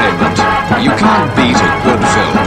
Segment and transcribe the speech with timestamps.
[0.00, 2.39] entertainment, you can't beat a good film.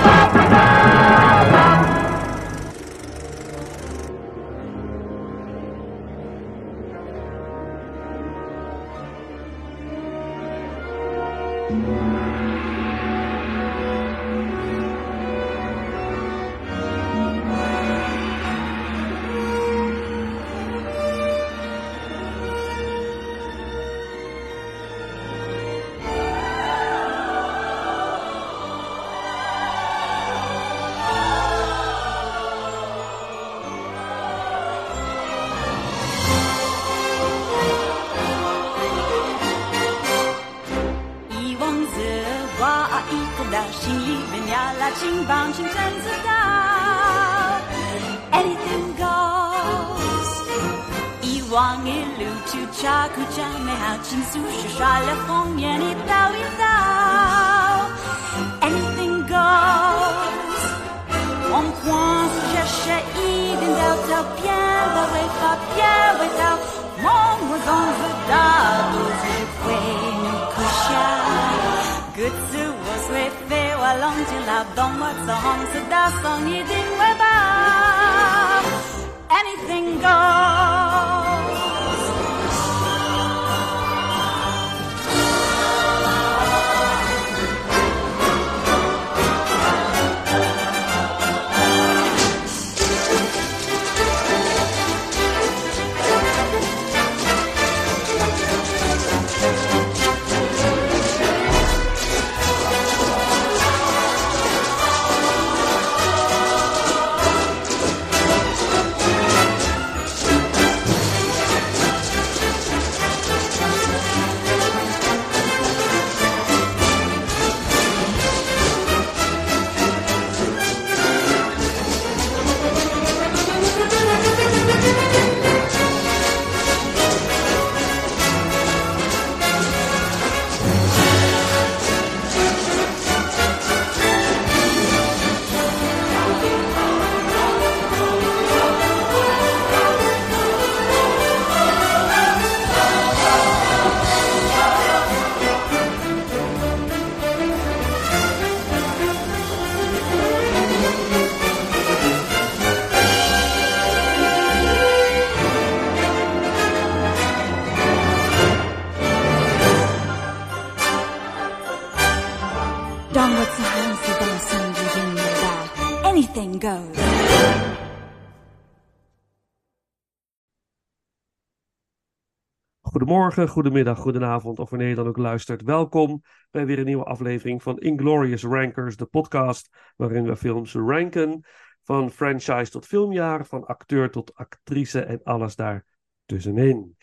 [173.33, 175.61] Goedemorgen, goedemiddag, goedenavond of wanneer je dan ook luistert.
[175.61, 176.21] Welkom
[176.51, 181.45] bij weer een nieuwe aflevering van Inglorious Rankers, de podcast waarin we films ranken.
[181.83, 185.85] Van franchise tot filmjaar, van acteur tot actrice en alles daar
[186.25, 186.97] tussenin.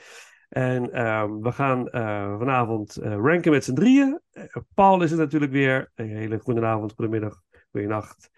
[0.48, 4.20] En ehm, we gaan eh, vanavond eh, ranken met z'n drieën.
[4.30, 5.90] Eh, Paul is er natuurlijk weer.
[5.94, 8.30] Een hele goede avond, goedemiddag, goedenacht.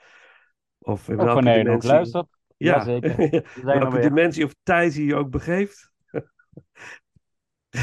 [0.79, 2.27] Of in welke wanneer je nog dimensie- luistert.
[2.57, 3.17] Ja, Jazeker.
[3.31, 5.91] We zijn er welke dimensie of tijd je je ook begeeft.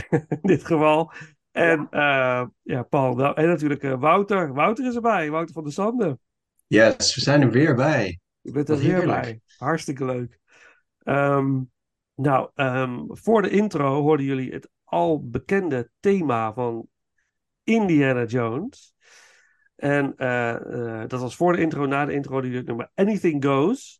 [0.09, 1.11] In dit geval.
[1.51, 3.35] En ja, ja Paul.
[3.35, 4.53] En natuurlijk eh, Wouter.
[4.53, 5.29] Wouter is erbij.
[5.29, 6.19] Wouter van der Sande.
[6.67, 8.19] Yes, we zijn er weer bij.
[8.41, 9.21] Je bent er Wat weer heerlijk.
[9.21, 9.41] bij.
[9.57, 10.39] Hartstikke leuk.
[11.03, 11.61] Ehm,
[12.15, 16.87] nou, ehm, voor de intro hoorden jullie het al bekende thema van
[17.63, 18.93] Indiana Jones.
[19.75, 20.55] En eh,
[21.01, 23.98] eh, dat was voor de intro, na de intro, die nummer Anything Goes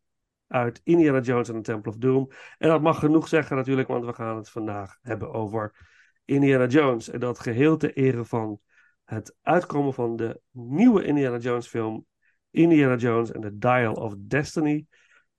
[0.49, 2.29] uit Indiana Jones en the Temple of Doom.
[2.57, 5.87] En dat mag genoeg zeggen natuurlijk, want we gaan het vandaag hebben over
[6.25, 7.09] Indiana Jones.
[7.09, 8.59] En dat geheel ter ere van
[9.03, 12.05] het uitkomen van de nieuwe Indiana Jones film
[12.51, 14.85] Indiana Jones and the Dial of Destiny.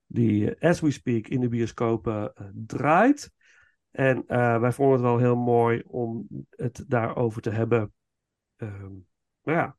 [0.07, 3.33] Die, eh, as we speak, in de bioscopen eh, draait.
[3.91, 7.93] En eh, wij vonden het wel heel mooi om het daarover te hebben.
[8.57, 8.93] Ehm,
[9.43, 9.77] nou ja,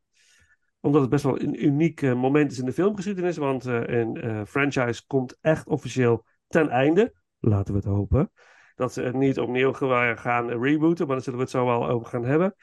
[0.81, 3.37] omdat het best wel een uniek eh, moment is in de filmgeschiedenis.
[3.37, 7.13] Want eh, een eh, franchise komt echt officieel ten einde.
[7.39, 8.31] Laten we het hopen.
[8.75, 11.05] Dat ze het niet opnieuw gaan rebooten.
[11.05, 12.55] Maar daar zullen we het zo wel over gaan hebben.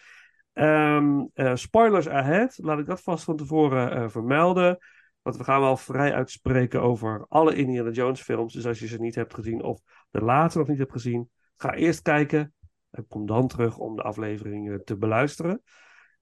[0.52, 2.58] Ehm, eh, spoilers ahead.
[2.62, 4.78] Laat ik dat vast van tevoren vermelden.
[5.22, 8.52] Want we gaan wel vrij uitspreken over alle Indiana Jones films.
[8.52, 9.80] Dus als je ze niet hebt gezien of
[10.10, 11.30] de laatste nog niet hebt gezien.
[11.56, 12.54] Ga eerst kijken.
[12.90, 15.62] En kom dan terug om de aflevering te beluisteren.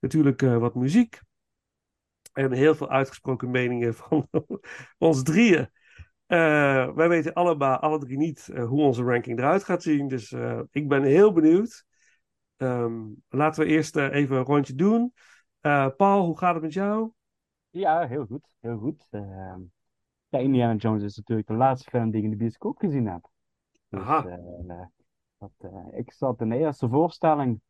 [0.01, 1.21] Natuurlijk wat muziek.
[2.37, 4.29] En heel veel uitgesproken meningen van
[4.99, 5.71] ons drieën.
[6.27, 10.09] Eh, wij weten allemaal, alle drie niet eh, hoe onze ranking eruit gaat zien.
[10.09, 11.85] Dus eh, ik ben heel benieuwd.
[12.57, 15.13] Ehm, laten we eerst even een rondje doen.
[15.97, 17.11] Paul, hoe gaat het met jou?
[17.71, 18.49] Ja, heel goed.
[18.61, 19.07] Heel goed.
[19.11, 19.61] Ehm,
[20.29, 23.29] ja, Indiana Jones is natuurlijk de laatste film die ik in de bioscoop gezien heb.
[23.89, 24.41] Dus, Aha.
[25.39, 25.51] dat,
[25.93, 27.61] ik zat in de eerste voorstelling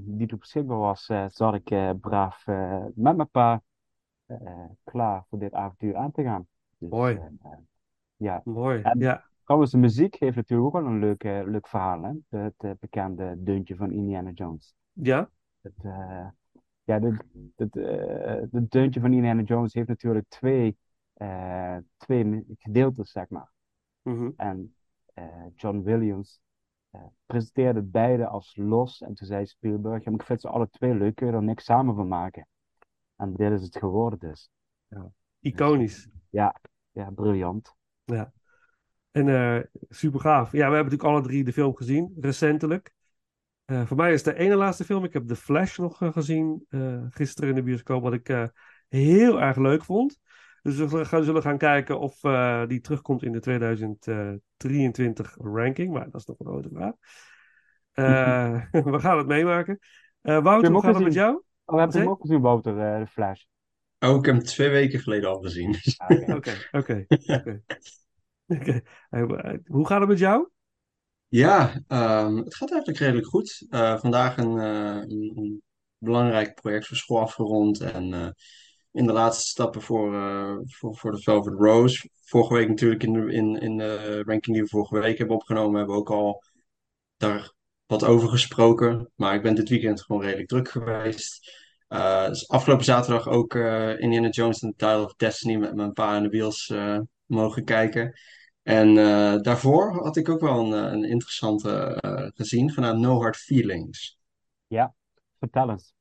[0.00, 3.62] die er beschikbaar was, eh, zat ik eh, braaf eh, met mijn pa
[4.26, 6.46] eh, klaar voor dit avontuur aan te gaan.
[6.78, 7.14] Dus, Mooi.
[7.16, 7.58] eh, eh,
[8.16, 8.82] ja, Mooi.
[8.82, 9.24] En- Ja.
[9.44, 12.38] trouwens, de muziek heeft natuurlijk ook wel een leuk, eh, leuk verhaal, hè?
[12.38, 14.74] Het eh, bekende deuntje van Indiana Jones.
[14.92, 15.30] Ja?
[15.60, 16.26] Het, eh,
[16.84, 17.24] ja, dit,
[17.56, 20.76] dit, eh, het deuntje van Indiana Jones heeft natuurlijk twee,
[21.12, 23.52] eh, twee gedeeltes, zeg maar.
[24.02, 24.30] Mhm.
[24.36, 24.74] En
[25.14, 25.24] eh,
[25.56, 26.47] John Williams eh,
[27.26, 29.00] presenteerde beide als los.
[29.00, 31.42] En toen zei Spielberg, ja, maar ik vind ze alle twee leuk, kun je er
[31.42, 32.46] niks samen van maken?
[33.16, 34.50] En dit is het geworden dus.
[35.40, 36.08] Iconisch.
[36.30, 36.60] Ja,
[37.14, 37.74] briljant.
[39.10, 40.52] En eh super gaaf.
[40.52, 42.92] Ja, we hebben natuurlijk alle drie de film gezien, recentelijk.
[43.64, 45.04] Eh, voor mij is het de ene laatste film.
[45.04, 48.44] Ik heb The Flash nog eh, gezien eh, gisteren in de bioscoop, wat ik eh,
[48.88, 50.18] heel erg leuk vond.
[50.76, 55.92] Dus we gaan, zullen gaan kijken of eh, die terugkomt in de 2023 ranking.
[55.92, 56.92] Maar dat is nog een grote vraag.
[57.92, 58.62] Eh,
[58.92, 59.78] we gaan het meemaken.
[60.20, 61.34] Eh Wouter, hoe gaat het met jou?
[61.34, 62.02] Oh, we hebben Zee?
[62.02, 63.42] hem ook gezien, Wouter, eh, de Flash.
[63.98, 65.76] Ook ik heb hem twee weken geleden al gezien.
[65.96, 66.52] Ah, oké.
[66.70, 67.62] Oké, oké,
[69.66, 70.48] Hoe gaat het met jou?
[71.28, 73.66] Ja, ehm, het gaat eigenlijk redelijk goed.
[73.70, 75.62] Eh, vandaag een, eh, een, een
[75.98, 78.28] belangrijk project voor school afgerond en eh,
[78.92, 82.08] in de laatste stappen voor, eh, voor, voor de Velvet Rose.
[82.24, 85.76] Vorige week natuurlijk in de, in, in de ranking die we vorige week hebben opgenomen,
[85.76, 86.42] hebben we ook al
[87.16, 87.52] daar
[87.86, 89.10] wat over gesproken.
[89.14, 91.52] Maar ik ben dit weekend gewoon redelijk druk geweest.
[91.88, 95.92] Eh, dus afgelopen zaterdag ook eh, Indiana Jones and the Dial of Destiny met mijn
[95.92, 96.74] pa en de Wiels
[97.26, 98.18] mogen kijken.
[98.62, 98.94] En
[99.42, 101.98] daarvoor had ik ook wel een, een interessante
[102.34, 104.18] gezien, genaamd No Hard Feelings.
[104.66, 104.94] Ja,
[105.38, 105.96] vertel eens.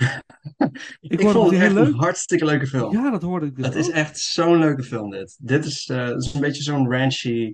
[1.00, 2.00] Ik vond het echt heel een leuk.
[2.00, 2.92] hartstikke leuke film.
[2.92, 5.36] Ja, dat hoorde ik dus Het is echt zo'n leuke film, dit.
[5.38, 7.52] Dit is, eh, is een beetje zo'n ranchy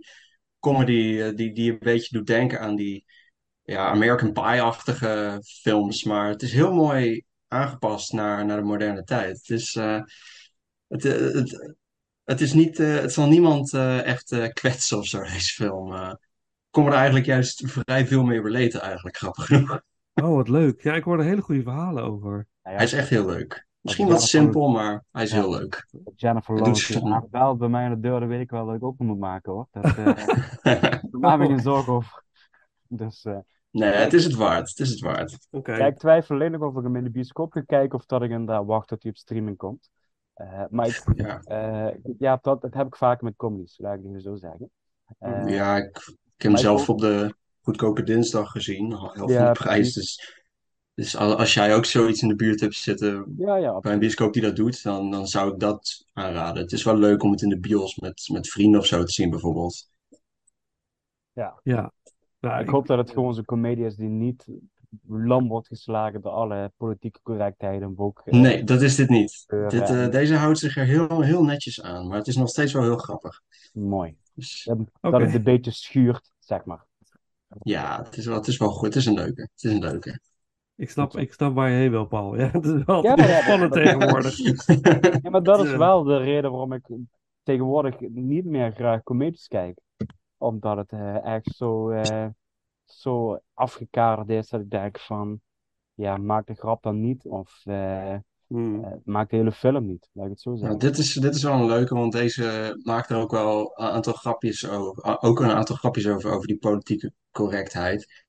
[0.60, 3.04] comedy eh, die, die een beetje doet denken aan die
[3.62, 6.04] ja, American Pie-achtige films.
[6.04, 9.36] Maar het is heel mooi aangepast naar, naar de moderne tijd.
[9.36, 10.00] Het is, eh,
[10.88, 11.74] het, het,
[12.24, 15.94] het is niet, het zal niemand echt kwetsen of zo, deze film.
[15.94, 16.18] Ik
[16.70, 19.80] kon er eigenlijk juist vrij veel mee relaten, eigenlijk, grappig genoeg.
[20.22, 20.82] Oh, wat leuk.
[20.82, 22.30] Ja, ik hoorde hele goede verhalen over.
[22.30, 23.66] Nou ja, Hij is echt heel leuk.
[23.80, 25.36] Misschien wat simpel, maar hij is Ja.
[25.36, 25.86] heel leuk.
[26.16, 28.74] Jennifer Lawrence die zo'n- aanbelt bij mij aan de deur, dan weet ik wel dat
[28.74, 29.66] ik ook moet maken hoor.
[29.70, 29.94] Dat, eh
[30.62, 32.22] daar maak ik geen zorgen over.
[32.88, 33.38] Dus eh,
[33.70, 34.68] Nee, het is het waard.
[34.68, 35.38] Het is het waard.
[35.50, 35.74] Oké.
[35.76, 38.22] ja, ik twijfel alleen nog of ik hem in de bioscoop ga kijken of dat
[38.22, 39.90] ik inderdaad wacht tot hij op streaming komt.
[40.34, 44.04] Eh, maar ik, Ja, eh, ja, dat, dat heb ik vaker met comedies, laat ik
[44.12, 44.70] het zo zeggen.
[45.18, 45.84] Eh, ja ik,
[46.36, 47.34] ik heb hem zelf ook- op de
[47.66, 48.96] goedkope dinsdag gezien.
[49.12, 49.92] Heel Ja, goede prijs.
[49.92, 50.34] Dus,
[50.94, 53.98] dus al- als jij ook zoiets in de buurt hebt zitten ja, ja, bij een
[53.98, 56.62] bioscoop die dat doet, dan, dan zou ik dat aanraden.
[56.62, 59.12] Het is wel leuk om het in de bios met, met vrienden of zo te
[59.12, 59.90] zien, bijvoorbeeld.
[61.32, 61.92] Ja.
[62.40, 64.46] Nou, Ik hoop dat het gewoon zo'n comedie is die niet
[65.06, 67.82] lam wordt geslagen door alle politieke correctheden.
[67.88, 70.84] en ook, eh, Nee, dat is dit niet.eur, Dit, eh, eh, deze houdt zich er
[70.84, 73.42] heel, heel netjes aan, maar het is nog steeds wel heel grappig.
[73.72, 74.16] mooi.
[74.34, 76.84] Dus Dat, dat het een beetje schuurt, zeg maar.
[77.62, 78.86] Ja, het is wel, het is wel goed.
[78.86, 79.40] Het is een leuke.
[79.40, 80.20] Het is een leuke.
[80.74, 82.36] ik, snap, ik snap waar je heen wil, Paul.
[82.36, 84.36] Ja, het is wel Ja, spannend dat- tegenwoordig.
[85.22, 86.88] Ja, maar dat is wel de reden waarom ik
[87.42, 89.78] tegenwoordig niet meer graag comedies kijk.
[90.36, 92.26] Omdat het eh, echt zo, eh,
[92.84, 95.40] zo afgekaderd is dat ik denk van,
[95.94, 97.24] ja, maak de grap dan niet.
[97.26, 98.14] Of eh,
[98.46, 98.84] Hmm.
[98.84, 100.78] eh, maak de hele film niet, laat ik het zo Nou, zeggen.
[100.78, 104.12] dit is, dit is wel een leuke, want deze maakt er ook wel een aantal
[104.12, 105.20] grapjes over.
[105.22, 108.24] Ook een aantal grapjes over, over die politieke correctheid.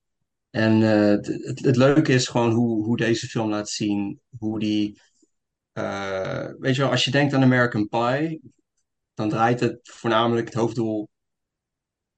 [0.50, 4.58] En eh, het, het, het leuke is gewoon hoe, hoe deze film laat zien hoe
[4.58, 5.00] die.
[5.72, 8.40] eh, weet je wel, als je denkt aan American Pie,
[9.14, 11.08] dan draait het voornamelijk het hoofddoel.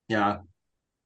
[0.05, 0.45] Ja,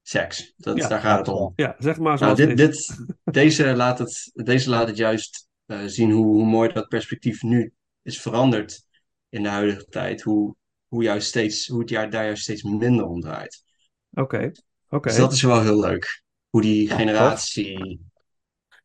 [0.02, 0.54] seks.
[0.56, 0.88] Dat, Ja.
[0.88, 1.52] daar gaat het om.
[1.56, 5.48] Ja, zeg maar Nou, zoals dit, het dit, deze, laat het, deze laat het juist
[5.66, 8.86] zien hoe, hoe mooi dat perspectief nu is veranderd
[9.28, 10.22] in de huidige tijd.
[10.22, 10.56] Hoe,
[10.88, 13.64] hoe, juist steeds, hoe het jaar daar juist steeds minder om draait.
[14.10, 14.52] Oké.
[14.88, 15.08] Oké.
[15.08, 16.22] Dus dat is wel heel leuk.
[16.48, 18.00] Hoe die generatie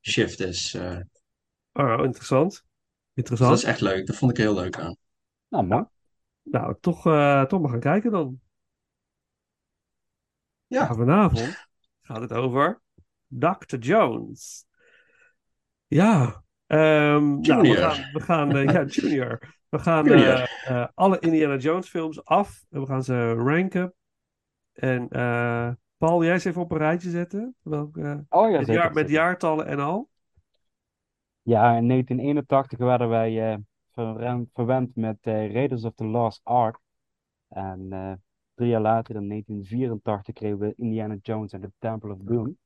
[0.01, 0.73] shift is.
[0.73, 0.99] eh,
[1.73, 2.51] Oh, interessant.
[2.51, 2.63] dus
[3.13, 3.49] Interessant.
[3.51, 4.07] dat is echt leuk.
[4.07, 4.97] Dat vond ik heel leuk aan.
[5.47, 5.85] Nou, mooi.
[6.41, 8.39] Nou, toch, eh, toch maar gaan kijken dan.
[10.67, 10.85] Ja.
[10.87, 11.67] Maar vanavond
[12.01, 12.81] gaat het over
[13.27, 13.77] Dr.
[13.77, 14.65] Jones.
[15.87, 16.43] Ja.
[16.69, 19.57] Ehm, nou, we gaan, we gaan eh, ja, Junior.
[19.69, 20.49] We gaan Junior.
[20.63, 23.93] eh, eh, alle Indiana Jones films af en we gaan ze ranken.
[24.73, 25.07] En
[25.97, 27.55] Paul, jij eens even op een rijtje zetten.
[27.61, 28.73] Welk, Oh ja, met, zeker.
[28.73, 29.11] jaar, met zeker.
[29.23, 30.09] jaartallen en al.
[31.41, 33.57] Ja, in 1981 werden wij eh,
[33.93, 36.79] verwen- verwend met Raiders of the Lost Ark.
[37.47, 37.89] En
[38.53, 42.57] drie jaar later, in 1984, kregen we Indiana Jones en the Temple of Doom.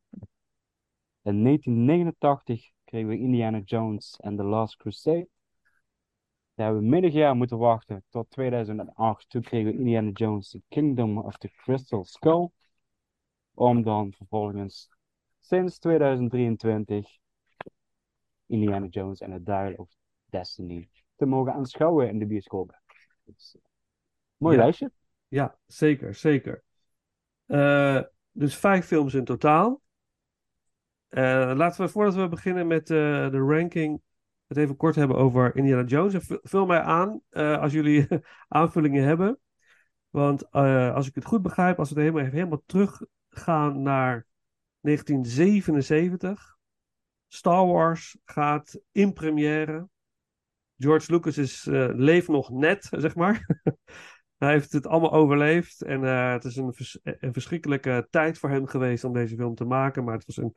[1.22, 5.28] In 1989 kregen we Indiana Jones en The Last Crusade.
[6.54, 9.30] Daar hebben we menig jaar moeten wachten tot 2008.
[9.30, 12.50] Toen kregen we Indiana Jones The Kingdom of the Crystal Skull.
[13.54, 14.90] Om dan vervolgens
[15.40, 17.18] sinds 2023
[18.46, 19.90] Indiana Jones en The Dial of
[20.26, 22.82] Destiny te mogen aanschouwen in de bioscoop.
[23.24, 23.62] Dus, eh,
[24.38, 24.64] mooi Ja.
[24.64, 24.92] lijstje.
[25.28, 26.64] Ja, zeker, zeker.
[27.46, 29.83] Eh, dus vijf films in totaal.
[31.14, 34.02] Eh, laten we, voordat we beginnen met eh, de ranking,
[34.48, 36.16] het even kort hebben over Indiana Jones.
[36.28, 38.08] Vul- mij aan eh, als jullie
[38.48, 39.40] aanvullingen hebben.
[40.10, 44.26] Want als ik het goed begrijp, als we helemaal, helemaal teruggaan naar
[44.80, 46.58] 1977,
[47.28, 49.88] Star Wars gaat in première.
[50.78, 51.66] George Lucas is,
[51.96, 53.62] leeft nog net, zeg maar.
[54.38, 55.82] Hij heeft het allemaal overleefd.
[55.82, 60.04] En het is een, een verschrikkelijke tijd voor hem geweest om deze film te maken.
[60.04, 60.54] Maar het was een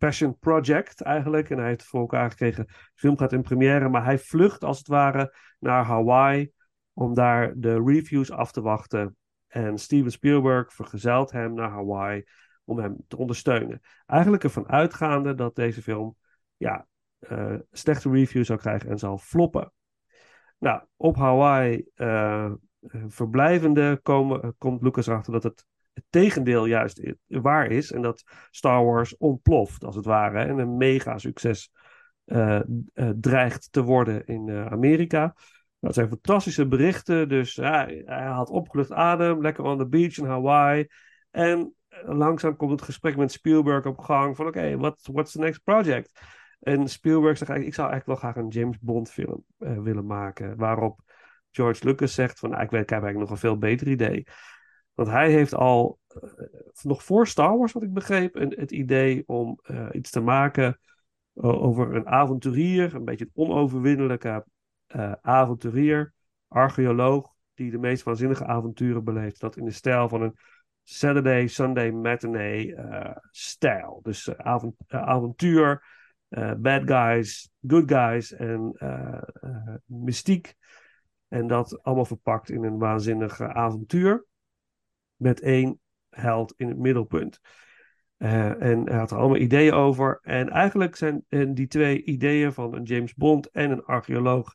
[0.00, 1.50] passion project eigenlijk.
[1.50, 2.66] En hij heeft voor elkaar gekregen.
[2.66, 3.88] De film gaat in première.
[3.88, 6.52] Maar hij vlucht als het ware naar Hawaii.
[6.92, 9.16] Om daar de reviews af te wachten.
[9.46, 12.24] En Steven Spielberg vergezelt hem naar Hawaii.
[12.64, 13.80] Om hem te ondersteunen.
[14.06, 16.16] Eigenlijk ervan uitgaande dat deze film.
[16.56, 16.86] Ja,
[17.18, 19.72] eh, slechte reviews zou krijgen en zal floppen.
[20.58, 21.84] Nou, op Hawaii.
[21.94, 22.52] eh, eh,
[23.06, 25.66] verblijvende komen, komt Lucas erachter dat het,
[26.00, 27.92] het tegendeel juist waar is.
[27.92, 30.38] En dat Star Wars ontploft, als het ware.
[30.38, 31.70] En een mega succes
[32.30, 32.60] eh,
[32.94, 35.34] eh, dreigt te worden in eh, Amerika.
[35.78, 37.28] Dat zijn fantastische berichten.
[37.28, 40.86] Dus ja, hij had opgelucht adem, lekker on the beach in Hawaii.
[41.30, 44.36] En langzaam komt het gesprek met Spielberg op gang.
[44.36, 46.20] Van oké, what, what's the next project?
[46.60, 50.56] En Spielberg zegt eigenlijk, ik zou eigenlijk wel graag een James Bond film willen maken.
[50.56, 51.00] Waarop
[51.50, 54.26] George Lucas zegt van, nou, ik weet, ik heb eigenlijk nog een veel beter idee.
[54.94, 56.20] Want hij heeft al, eh,
[56.82, 60.80] nog voor Star Wars, wat ik begreep, een, het idee om eh, iets te maken
[61.34, 64.44] o- over een avonturier, een beetje een onoverwinnelijke
[64.86, 66.12] eh, avonturier,
[66.48, 69.40] archeoloog, die de meest waanzinnige avonturen beleeft.
[69.40, 70.36] Dat in de stijl van een
[70.82, 74.00] Saturday, Sunday matinee eh, stijl.
[74.02, 75.84] Dus eh, avont- eh, avontuur,
[76.28, 80.54] eh, bad guys, good guys en eh, eh, mystiek.
[81.28, 84.26] En dat allemaal verpakt in een waanzinnig eh, avontuur.
[85.20, 87.40] Met één held in het middelpunt.
[88.16, 90.18] Eh, en hij had er allemaal ideeën over.
[90.22, 94.54] En eigenlijk zijn die twee ideeën van een James Bond en een archeoloog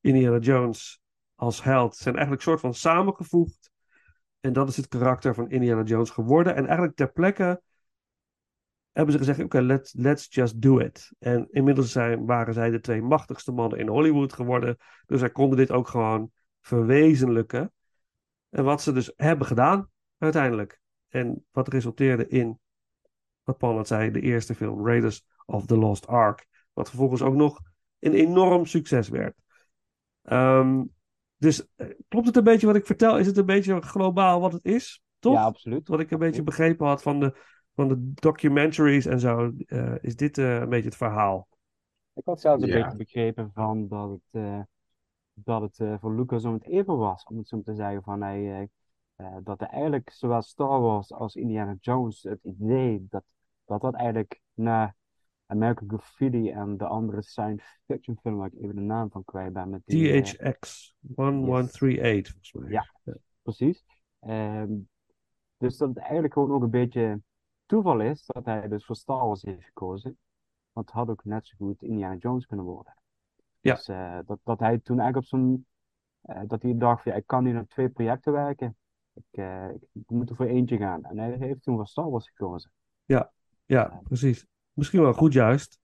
[0.00, 1.00] Indiana Jones
[1.34, 3.70] als held zijn eigenlijk soort van samengevoegd.
[4.40, 6.54] En dat is het karakter van Indiana Jones geworden.
[6.54, 7.62] En eigenlijk ter plekke
[8.92, 11.12] hebben ze gezegd: oké, let's, let's just do it.
[11.18, 14.76] En inmiddels zijn, waren zij de twee machtigste mannen in Hollywood geworden.
[15.06, 16.30] Dus zij konden dit ook gewoon
[16.60, 17.72] verwezenlijken.
[18.50, 20.80] En wat ze dus hebben gedaan, uiteindelijk.
[21.08, 22.58] En wat resulteerde in,
[23.42, 26.46] wat Paul net zei, de eerste film, Raiders of the Lost Ark.
[26.72, 27.60] Wat vervolgens ook nog
[27.98, 29.36] een enorm succes werd.
[30.22, 30.84] Ehm,
[31.36, 33.18] dus eh, klopt het een beetje wat ik vertel?
[33.18, 35.02] Is het een beetje globaal wat het is?
[35.18, 35.34] Toch?
[35.34, 35.88] Ja, absoluut.
[35.88, 37.36] Wat ik een beetje begrepen had van de,
[37.74, 41.48] van de documentaries en zo, eh, is dit eh, een beetje het verhaal.
[42.12, 42.82] Ik had zelfs een Ja.
[42.82, 44.60] beetje begrepen van dat het, eh,
[45.34, 48.22] dat het eh, voor Lucas om het even was, om het zo te zeggen, van
[48.22, 48.68] hij,
[49.16, 53.24] eh, eh, dat er eigenlijk zowel Star Wars als Indiana Jones het idee dat
[53.66, 54.94] dat, dat eigenlijk na
[55.46, 59.52] American Graffiti en de andere science fiction film, waar ik even de naam van kwijt
[59.52, 62.70] ben, met die, eh, THX 1138, volgens mij.
[62.70, 62.86] Ja.
[63.42, 63.84] precies.
[64.20, 64.72] Ehm,
[65.56, 67.20] dus dat het eigenlijk gewoon ook een beetje
[67.66, 70.18] toeval is dat hij dus voor Star Wars heeft gekozen.
[70.72, 72.94] Want het had ook net zo goed Indiana Jones kunnen worden.
[73.60, 73.74] Ja.
[73.74, 75.66] Dus eh, dat, dat hij toen eigenlijk op zo'n...
[76.20, 78.76] eh, dat hij dacht, van, ja, ik kan hier op twee projecten werken.
[79.16, 81.04] Ik, eh, ik moet er voor eentje gaan.
[81.04, 82.70] En hij heeft toen voor Star Wars gekozen.
[83.66, 84.46] Ja, precies.
[84.72, 85.78] Misschien wel goed juist.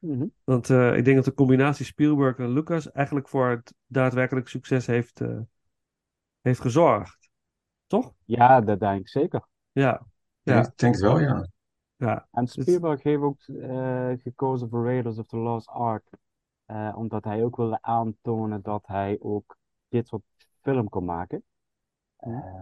[0.00, 0.26] Mhm.
[0.44, 4.86] Want eh, ik denk dat de combinatie Spielberg en Lucas eigenlijk voor het daadwerkelijk succes
[4.86, 5.40] heeft, eh,
[6.40, 7.30] heeft gezorgd.
[7.86, 8.14] Toch?
[8.24, 9.46] Ja, dat denk ik zeker.
[9.72, 10.06] Ja.
[10.42, 10.54] Ja.
[10.54, 10.60] Ja.
[10.66, 11.48] Ik denk het wel, ja.
[11.96, 12.28] Ja.
[12.30, 16.08] En Spielberg heeft ook eh, gekozen voor Raiders of the Lost Ark.
[16.64, 19.56] eh, omdat hij ook wilde aantonen dat hij ook
[19.88, 20.22] dit soort
[20.60, 21.44] film kon maken.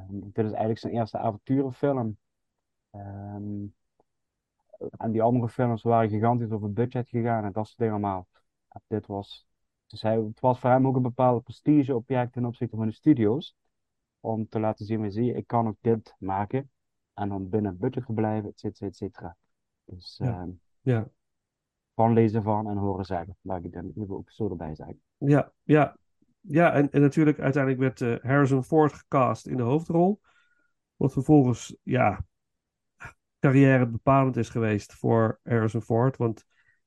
[0.09, 2.19] Dit is eigenlijk zijn eerste avonturenfilm.
[2.91, 3.65] Ehm,
[4.97, 8.27] en die andere films waren gigantisch over budget gegaan en dat soort dingen allemaal.
[8.69, 9.47] En dit was,
[9.87, 13.57] dus hij, het was voor hem ook een bepaalde prestigeobject ten opzichte van de studio's.
[14.21, 16.71] Om te laten zien, zie ik kan ook dit maken.
[17.15, 19.37] En om binnen budget blijven, et cetera, et cetera.
[19.85, 20.41] Dus Ja.
[20.41, 21.09] ehm, Ja.
[21.95, 23.37] van lezen van en horen zeggen.
[23.41, 25.01] Laat ik dan even ook zo erbij zeggen.
[25.19, 25.97] Ja, ja.
[26.49, 30.21] Ja, en, natuurlijk uiteindelijk werd eh, Harrison Ford gecast in de hoofdrol.
[30.97, 32.25] Wat vervolgens, ja,
[33.41, 36.17] carrière bepalend is geweest voor Harrison Ford.
[36.17, 36.45] Want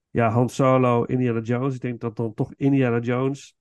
[0.09, 1.75] ja, Han Solo, Indiana Jones.
[1.75, 3.57] Ik denk dat dan toch Indiana Jones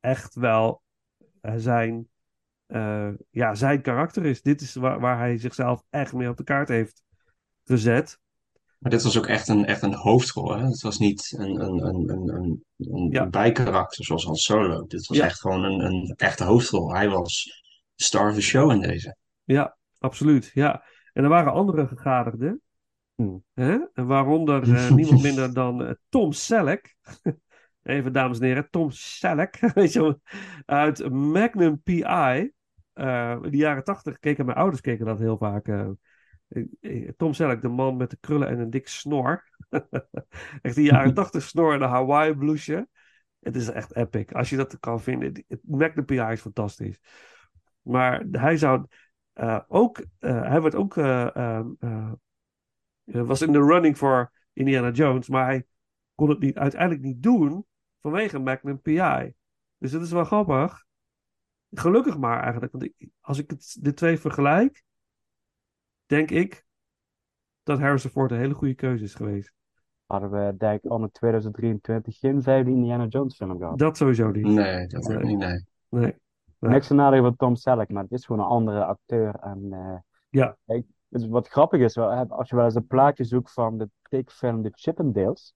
[0.00, 0.82] echt wel
[1.40, 2.08] eh, zijn,
[2.66, 4.42] eh, ja, zijn karakter is.
[4.42, 7.02] Dit is waar, waar hij zichzelf echt mee op de kaart heeft
[7.64, 8.20] gezet.
[8.78, 10.64] Maar dit was ook echt een, echt een hoofdrol, hè?
[10.64, 13.26] Het was niet een, een, een, een, een, een Ja.
[13.26, 14.86] bijkarakter zoals Han Solo.
[14.86, 15.24] Dit was Ja.
[15.24, 16.94] echt gewoon een, een echte hoofdrol.
[16.94, 17.62] Hij was
[17.94, 19.16] de star of the show in deze.
[19.44, 20.50] Ja, absoluut.
[20.54, 20.84] Ja.
[21.12, 22.60] En er waren andere gegadigden.
[23.14, 23.44] Hmm.
[23.54, 23.78] Hè?
[23.92, 26.96] En waaronder eh, niemand minder dan eh, Tom Selleck.
[27.82, 29.58] Even, dames en heren, Tom Selleck.
[29.74, 30.20] Weet je, wel,
[30.64, 32.52] uit Magnum P.I.
[32.92, 35.66] Eh, in de jaren tachtig keken mijn ouders keken dat heel vaak.
[37.16, 39.44] Tom Selleck, de man met de krullen en een dik snor.
[40.62, 42.88] echt die jaren tachtig snor en een Hawaii blouseje.
[43.40, 44.32] Het is echt epic.
[44.32, 45.44] Als je dat kan vinden.
[45.48, 46.32] Het Magnum P.I.
[46.32, 47.00] is fantastisch.
[47.82, 48.86] Maar hij zou
[49.32, 51.60] eh, ook, eh, hij werd ook, eh,
[53.02, 55.66] was in de running voor Indiana Jones, maar hij
[56.14, 57.66] kon het niet, uiteindelijk niet doen
[58.00, 59.32] vanwege Magnum P.I.
[59.78, 60.84] Dus dat is wel grappig.
[61.70, 64.82] Gelukkig maar eigenlijk, want ik, als ik het, de twee vergelijk,
[66.06, 66.64] denk ik
[67.62, 69.52] dat Harrison Ford een hele goede keuze is geweest.
[70.06, 73.78] Hadden we, denk ik, al in 2023 geen vijfde Indiana Jones film gehad.
[73.78, 74.44] Dat sowieso niet.
[74.46, 75.24] Nee, dat ook Nee.
[75.24, 75.64] niet, nee.
[75.88, 76.14] Nee.
[76.58, 76.68] Ja.
[76.68, 79.34] Niks van Tom Selleck, maar het is gewoon een andere acteur.
[79.34, 79.96] En eh,
[80.30, 80.56] Ja.
[80.66, 83.78] kijk, dus wat grappig is, wel, hè, als je wel eens een plaatje zoekt van
[83.78, 85.54] de tekenfilm The Chippendales,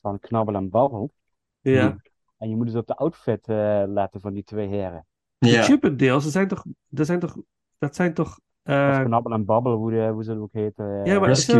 [0.00, 1.12] van Knabbel en Babbel,
[1.60, 1.96] Ja.
[2.38, 5.06] en je moet dus op de outfit eh, letten van die twee heren.
[5.38, 7.36] De Ja, Chippendales, dat zijn toch, dat zijn toch,
[7.78, 11.00] dat zijn toch, eh, Of Knabbel en Babbel, hoe, hoe ze ook heten.
[11.00, 11.56] eh, Ja, maar- Rescue,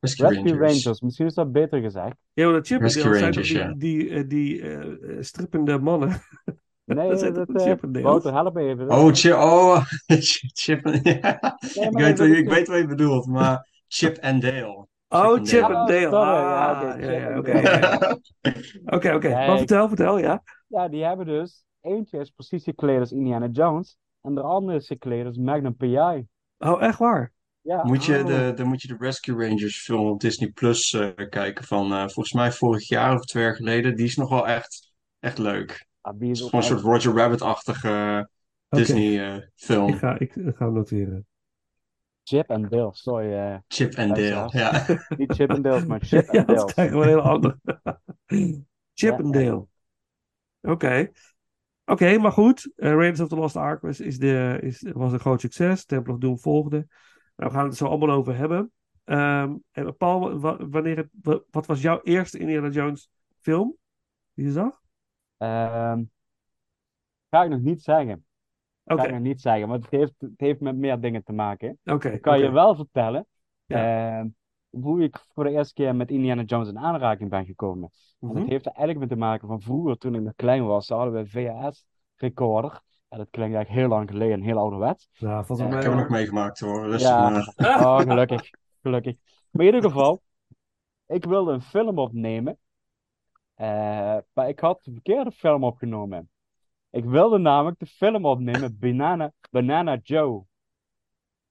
[0.00, 0.58] Rescue Rescue Rangers.
[0.84, 1.00] Rangers.
[1.00, 2.16] misschien is dat beter gezegd.
[2.32, 3.72] ja, maar Chippendales zijn toch Rangers, die, ja.
[3.72, 6.10] die, eh, die strippende mannen.
[6.86, 8.08] Nee, Dat zijn dat, eh, Chippendales?
[8.08, 8.90] Wouter, help me even.
[8.90, 9.84] Oh, Chip, oh,
[10.60, 10.92] Chip, ja.
[11.74, 14.40] Nee, Ik weet, dat wat- is ik toch- weet wat je bedoelt, maar Chip en
[14.40, 14.86] Dale.
[15.08, 16.16] Oh, Chip Chip and and Dale.
[16.16, 17.52] Ah, oké, Chip oké.
[17.62, 18.20] Dale.
[18.84, 19.28] Oké, oké.
[19.28, 19.58] Maar Kijk.
[19.58, 20.42] vertel, vertel, ja.
[20.66, 21.64] Ja, die hebben dus.
[21.80, 23.96] Eentje is precies gekleed als Indiana Jones.
[24.24, 26.26] En de andere is gekleed als Magnum P.I.
[26.58, 27.32] Oh, echt waar?
[27.60, 27.84] Ja.
[27.84, 28.26] Moet je Oh.
[28.26, 31.98] de, dan moet je de Rescue Rangers film op Disney Plus eh, kijken van eh,
[31.98, 33.96] volgens mij vorig jaar of twee jaar geleden.
[33.96, 35.86] Die is nog wel echt, echt leuk.
[36.00, 38.28] Ah, die is is gewoon een soort Roger Rabbit-achtige.
[38.68, 39.88] Disney eh, film.
[39.88, 41.26] Ik ga, ik ga noteren.
[42.22, 43.32] Chip en Dale, sorry.
[43.32, 44.86] eh Chip en Dale, ja.
[45.18, 46.72] niet Chip en Dale, maar Chip ja, en dat Dale.
[46.72, 47.58] krijgen we een heel ander.
[48.94, 49.40] Chip Ja, and ja.
[49.40, 49.66] Dale.
[50.62, 51.10] Oké.
[51.86, 52.72] Oké, maar goed.
[52.76, 55.84] Eh, Raiders of the Lost Ark was, is de, is, was een groot succes.
[55.84, 56.76] Temple of Doom volgde.
[57.36, 58.72] Nou, we gaan het er zo allemaal over hebben.
[59.04, 63.76] Ehm, en Paul, wa- wanneer het, wa- wat was jouw eerste Indiana Jones film
[64.34, 64.80] die je zag?
[65.36, 66.02] Ehm,
[67.30, 68.24] ga ik nog niet zeggen.
[68.84, 71.32] Oké, Ga ik nog niet zeggen, want het heeft, het heeft met meer dingen te
[71.32, 71.78] maken.
[71.84, 72.18] oké.
[72.18, 73.26] Kan je wel vertellen
[73.64, 74.18] Ja.
[74.18, 74.28] ehm,
[74.82, 77.90] hoe ik voor de eerste keer met Indiana Jones in aanraking ben gekomen.
[78.20, 78.38] En Mhm.
[78.38, 81.12] dat heeft er eigenlijk mee te maken van vroeger, toen ik nog klein was, hadden
[81.12, 82.80] we een VHS-recorder.
[83.08, 85.08] En dat klinkt eigenlijk heel lang geleden, heel ouderwets.
[85.18, 87.28] Nou, valt wel Ja, mee, Ik heb hem ook meegemaakt hoor, rustig Ja.
[87.30, 87.52] maar.
[87.86, 88.50] Oh, gelukkig.
[88.82, 89.16] Gelukkig.
[89.50, 90.22] Maar in ieder geval,
[91.06, 92.58] ik wilde een film opnemen.
[93.54, 96.30] eh, maar ik had de verkeerde film opgenomen.
[96.90, 100.44] Ik wilde namelijk de film opnemen Banana, Banana Joe.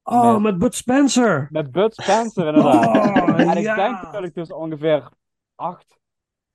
[0.03, 1.47] Oh, Met- met Bud Spencer.
[1.51, 2.85] Met Bud Spencer inderdaad.
[2.85, 3.75] Oh, en ik ja.
[3.75, 5.09] denk dat ik dus ongeveer
[5.55, 5.97] 8,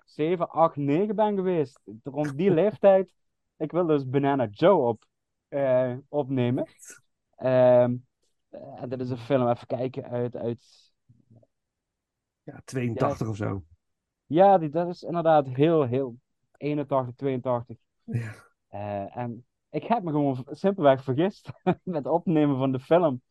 [0.05, 1.81] 7, 8, 9 ben geweest.
[2.03, 3.15] Rond die leeftijd.
[3.57, 5.05] Ik wilde dus Banana Joe op,
[5.49, 6.67] eh, opnemen.
[7.37, 7.97] Ehm,
[8.49, 10.93] eh, en dat is een film, even kijken, uit, uit
[12.43, 13.63] Ja, 82 of zo.
[14.27, 16.17] Ja, die, dat is inderdaad heel, heel
[16.57, 17.77] 81, 82.
[18.05, 18.35] Ja.
[18.69, 23.23] Eh, en ik heb me gewoon simpelweg vergist met het opnemen van de film.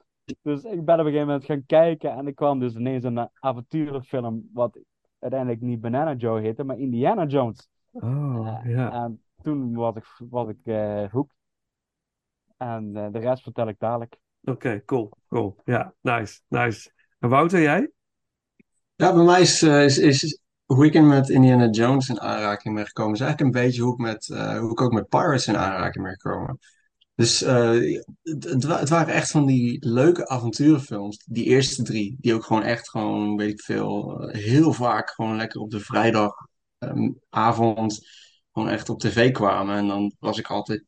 [0.41, 3.17] Dus ik ben op een gegeven moment gaan kijken en ik kwam dus ineens in
[3.17, 4.79] een avonturenfilm wat
[5.19, 7.69] uiteindelijk niet Banana Joe heette, maar Indiana Jones.
[7.91, 8.91] Oh, ja.
[8.91, 11.35] En toen was ik, was ik eh hooked.
[12.57, 14.17] En eh, de rest vertel ik dadelijk.
[14.43, 15.55] Oké, cool, cool.
[15.63, 16.91] Ja, nice, nice.
[17.19, 17.91] En Wouter, jij?
[18.95, 22.75] Ja, bij mij is, eh, is, is hoe ik in met Indiana Jones in aanraking
[22.75, 25.47] ben gekomen, is eigenlijk een beetje hoe ik, met, eh, hoe ik ook met Pirates
[25.47, 26.59] in aanraking ben gekomen.
[27.17, 32.15] Dus eh, het, het wa- het waren echt van die leuke avonturenfilms, die eerste drie,
[32.19, 35.79] die ook gewoon echt gewoon, weet ik veel, eh, heel vaak gewoon lekker op de
[35.79, 37.99] vrijdagavond
[38.51, 39.75] gewoon echt op tv kwamen.
[39.77, 40.83] En dan was ik altijd,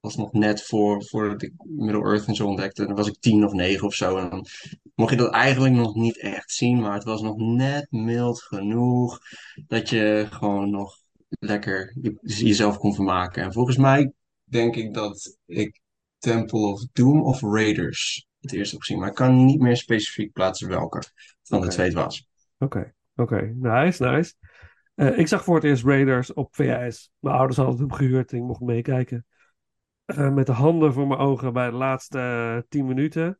[0.00, 3.44] was nog net voor, voordat ik Middle Earth en zo ontdekte, dan was ik tien
[3.44, 4.16] of negen of zo.
[4.16, 4.46] En dan
[4.94, 9.18] mocht je dat eigenlijk nog niet echt zien, maar het was nog net mild genoeg
[9.66, 13.42] dat je gewoon nog lekker je- jezelf kon vermaken.
[13.42, 14.12] En volgens mij
[14.50, 15.80] denk ik dat ik
[16.18, 20.32] Temple of Doom of Raiders het eerst heb gezien, maar ik kan niet meer specifiek
[20.32, 21.02] plaatsen welke
[21.42, 22.28] van de twee het was.
[22.58, 23.52] Oké, oké.
[23.54, 24.34] Nice, nice.
[24.94, 27.10] Eh, ik zag voor het eerst Raiders op VHS.
[27.18, 29.26] Mijn ouders hadden het hem gehuurd en ik mocht meekijken.
[30.04, 33.38] Eh, met de handen voor mijn ogen bij de laatste eh, tien minuten.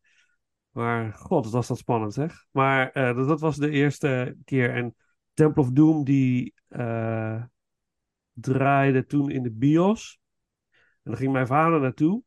[0.70, 2.46] Maar god, wat was dat spannend zeg.
[2.50, 4.74] Maar dat, dat was de eerste keer.
[4.74, 4.94] En
[5.34, 6.54] Temple of Doom die
[8.32, 10.19] draaide toen in de bios.
[11.10, 12.22] En dan ging mijn vader naartoe.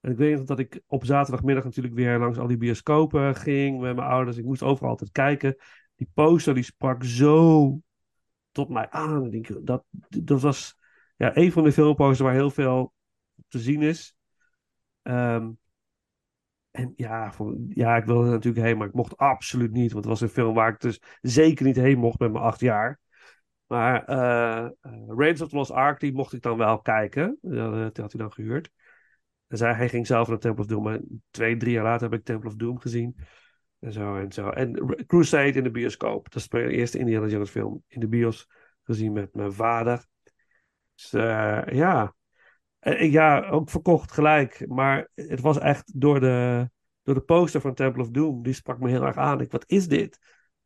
[0.00, 3.80] En ik weet nog dat ik op zaterdagmiddag natuurlijk weer langs al die bioscopen ging
[3.80, 4.36] met mijn ouders.
[4.36, 5.56] Ik moest overal altijd kijken.
[5.94, 7.80] Die poster die sprak zo
[8.50, 9.24] tot mij aan.
[9.24, 10.76] Ik denk, dat, dat was
[11.16, 12.92] ja, een van de filmposters waar heel veel
[13.48, 14.16] te zien is.
[15.02, 15.50] Ehm,
[16.70, 17.32] en ja,
[17.68, 19.92] ja, ik wilde er natuurlijk heen, maar ik mocht absoluut niet.
[19.92, 22.60] Want het was een film waar ik dus zeker niet heen mocht met mijn acht
[22.60, 23.00] jaar.
[23.72, 24.04] Maar
[25.06, 27.38] Raiders of the Lost Ark, die mocht ik dan wel kijken.
[27.40, 28.70] Dat, eh, had hij dan gehuurd.
[29.46, 31.00] En zij, hij ging zelf naar Temple of Doom.
[31.30, 33.16] Twee, drie jaar later heb ik Temple of Doom gezien.
[33.78, 34.48] En zo en zo.
[34.48, 36.24] En Crusade in de bioscoop.
[36.32, 38.48] Dat is mijn eerste Indiana Jones film in de bios
[38.82, 40.06] gezien met mijn vader.
[40.94, 42.14] Dus ja.
[42.78, 44.68] En, ja, ook verkocht gelijk.
[44.68, 46.70] Maar het was echt door de,
[47.02, 48.42] door de poster van Temple of Doom.
[48.42, 49.40] Die sprak me heel erg aan.
[49.40, 50.18] Ik, wat is dit?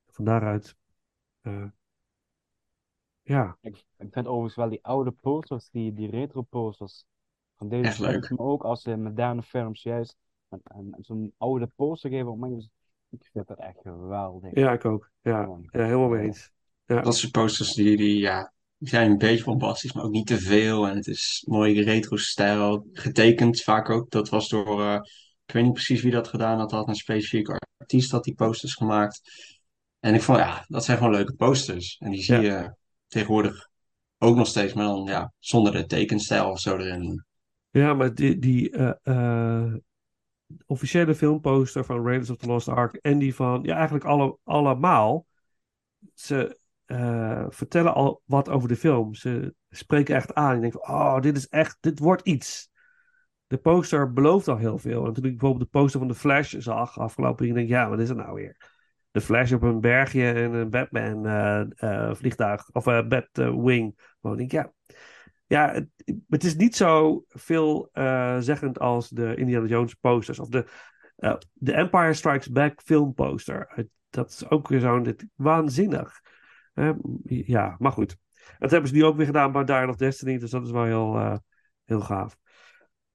[0.07, 0.77] Van daaruit.
[3.27, 3.57] Ja.
[3.61, 7.05] Ik, ik vind overigens wel die oude posters, die, die retro posters
[7.57, 8.11] van deze Echt leuk.
[8.11, 10.17] films, maar ook als de moderne films juist
[10.49, 12.51] en, en, en zo'n oude poster geven op mij.
[12.51, 12.69] Dus
[13.11, 14.51] ik vind dat echt geweldig.
[14.55, 15.11] ja, ik ook.
[15.23, 15.69] Ja, Gewoon.
[15.71, 16.51] ja helemaal mee eens.
[16.85, 17.01] Ja.
[17.01, 20.39] Dat soort posters die, die, ja, die zijn een beetje bombastisch, maar ook niet te
[20.39, 20.87] veel.
[20.89, 24.11] En het is mooi retro-stijl, getekend vaak ook.
[24.11, 24.99] Dat was door, eh,
[25.47, 28.75] ik weet niet precies wie dat gedaan had, had een specifieke artiest had die posters
[28.75, 29.21] gemaakt.
[30.01, 31.97] En ik vond, ja, dat zijn gewoon leuke posters.
[31.99, 32.41] En die zie Ja.
[32.41, 32.75] je
[33.07, 33.69] tegenwoordig
[34.19, 37.25] ook nog steeds, maar dan ja, zonder de tekenstijl of zo erin.
[37.71, 39.75] Ja, maar die, die eh, eh,
[40.67, 45.27] officiële filmposter van Raiders of the Lost Ark en die van, ja, eigenlijk alle, allemaal,
[46.15, 49.15] ze eh, vertellen al wat over de film.
[49.15, 50.55] Ze spreken echt aan.
[50.55, 52.71] Je denkt van, oh, dit is echt, dit wordt iets.
[53.47, 55.07] De poster belooft al heel veel.
[55.07, 57.89] En toen ik bijvoorbeeld de poster van The Flash zag afgelopen week, denk ik, ja,
[57.89, 58.76] wat is het nou weer?
[59.17, 63.99] De Flash op een bergje en een Batman eh, eh, vliegtuig, of eh Batwing.
[64.23, 64.73] Uh, denk ja,
[65.47, 65.89] ja, het,
[66.29, 67.91] het is niet zo veel
[68.39, 70.67] zeggend als de Indiana Jones posters of de,
[71.53, 73.89] de Empire Strikes Back filmposter.
[74.11, 76.21] Dat is ook weer zo'n waanzinnig.
[77.25, 78.17] Ja, maar goed.
[78.59, 80.85] Dat hebben ze nu ook weer gedaan bij Dial of Destiny, dus dat is wel
[80.85, 81.41] heel,
[81.85, 82.37] heel gaaf.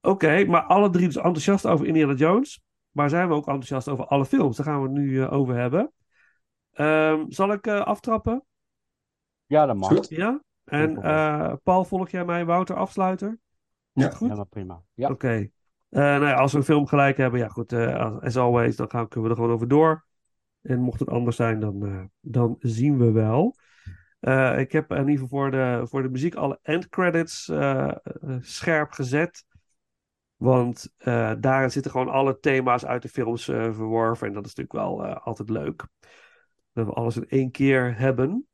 [0.02, 2.62] Oké, maar alle drie dus enthousiast over Indiana Jones.
[2.92, 4.58] Maar zijn we ook enthousiast over alle films?
[4.58, 5.92] Daar gaan we het nu eh, over hebben.
[6.72, 8.44] Ehm, zal ik eh, aftrappen?
[9.46, 10.10] Ja, dat mag.
[10.10, 10.42] Ja?
[10.64, 13.30] En eh, Paul, volg jij mij, Wouter, afsluiter?
[13.94, 14.04] Is Ja.
[14.04, 14.28] dat goed?
[14.28, 14.82] Helemaal prima.
[14.94, 15.10] Ja.
[15.10, 15.50] Oké.
[15.90, 18.90] Eh, nou ja, als we een film gelijk hebben, ja goed, eh, as, always, dan
[18.90, 20.06] gaan, kunnen we er gewoon over door.
[20.62, 23.56] En mocht het anders zijn, dan, eh, dan zien we wel.
[24.20, 27.52] Eh, ik heb in ieder geval voor de, voor de muziek alle endcredits
[28.40, 29.46] scherp gezet.
[30.42, 34.28] Want eh, daarin zitten gewoon alle thema's uit de films eh, verworven.
[34.28, 35.88] En dat is natuurlijk wel eh, altijd leuk.
[36.74, 38.48] Dat we alles in één keer hebben.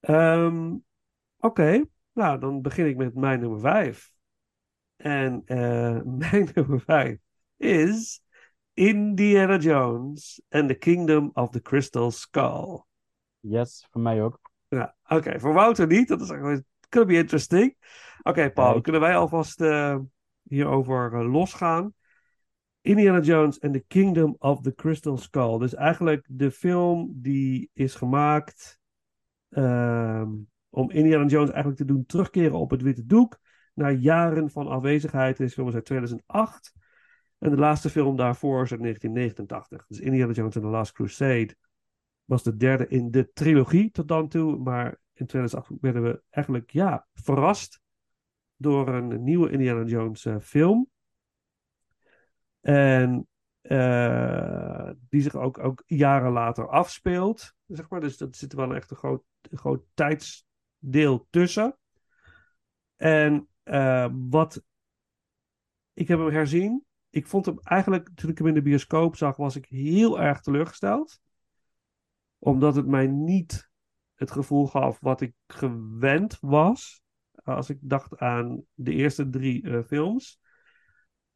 [0.00, 0.76] Ehm,
[1.38, 4.12] Oké, nou dan begin ik met mijn nummer vijf.
[4.96, 5.42] En
[6.18, 7.18] mijn nummer vijf
[7.56, 8.22] is
[8.72, 12.82] Indiana Jones and the Kingdom of the Crystal Skull.
[13.40, 14.50] Yes, voor mij ook.
[14.68, 16.08] Ja, oké, voor Wouter niet.
[16.08, 17.76] Dat is eigenlijk could be interesting.
[18.22, 19.60] Oké, Paul, kunnen wij alvast
[20.52, 21.94] hierover eh, losgaan?
[22.80, 25.58] Indiana Jones and the Kingdom of the Crystal Skull.
[25.58, 28.80] Dus eigenlijk de film die is gemaakt
[29.48, 30.30] ehm,
[30.68, 33.38] om Indiana Jones eigenlijk te doen terugkeren op het witte doek.
[33.74, 35.36] Na jaren van afwezigheid.
[35.36, 36.72] Deze film is uit 2008.
[37.38, 39.86] En de laatste film daarvoor is uit 1989.
[39.86, 41.56] Dus Indiana Jones and the Last Crusade
[42.24, 44.56] was de derde in de trilogie tot dan toe.
[44.58, 47.81] Maar in 2008 werden we eigenlijk ja, verrast
[48.62, 50.90] door een nieuwe Indiana Jones eh, film.
[52.60, 53.28] En
[53.60, 57.54] eh, die zich ook, ook jaren later afspeelt.
[57.66, 58.00] Zeg maar.
[58.00, 61.78] Dus dat zit wel echt een groot, groot tijdsdeel tussen.
[62.96, 64.62] En eh, wat
[65.92, 66.84] ik heb hem herzien.
[67.10, 70.40] Ik vond hem eigenlijk, toen ik hem in de bioscoop zag, was ik heel erg
[70.40, 71.20] teleurgesteld.
[72.38, 73.70] Omdat het mij niet
[74.14, 77.02] het gevoel gaf wat ik gewend was.
[77.44, 80.40] Als ik dacht aan de eerste drie eh, films.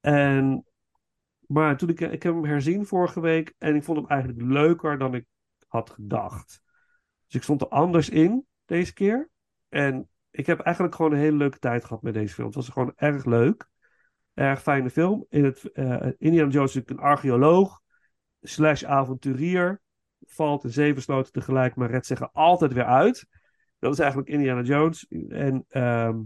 [0.01, 0.65] En
[1.47, 4.99] Maar toen ik, ik heb hem herzien vorige week en ik vond hem eigenlijk leuker
[4.99, 5.27] dan ik
[5.69, 6.61] had gedacht.
[7.27, 9.31] Dus ik stond er anders in deze keer.
[9.69, 12.47] En ik heb eigenlijk gewoon een hele leuke tijd gehad met deze film.
[12.47, 13.69] Het was gewoon erg leuk.
[14.35, 15.27] Erg fijne film.
[15.29, 17.81] In het, eh Indiana Jones is een archeoloog.
[18.41, 19.81] Slash avonturier.
[20.21, 23.27] Valt in zeven sloten tegelijk, maar redt zich altijd weer uit.
[23.79, 25.09] Dat is eigenlijk Indiana Jones.
[25.29, 26.23] En ehm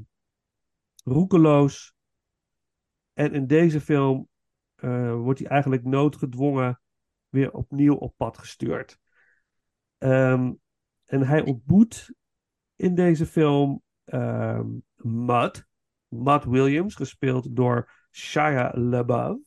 [1.05, 1.95] roekeloos.
[3.13, 4.29] En in deze film
[4.75, 6.81] eh, wordt hij eigenlijk noodgedwongen
[7.29, 8.99] weer opnieuw op pad gestuurd.
[9.99, 10.53] Ehm,
[11.05, 12.15] en hij ontmoet
[12.77, 15.69] in deze film ehm Mud.
[16.09, 19.39] Mud Williams, gespeeld door Shia LaBeouf.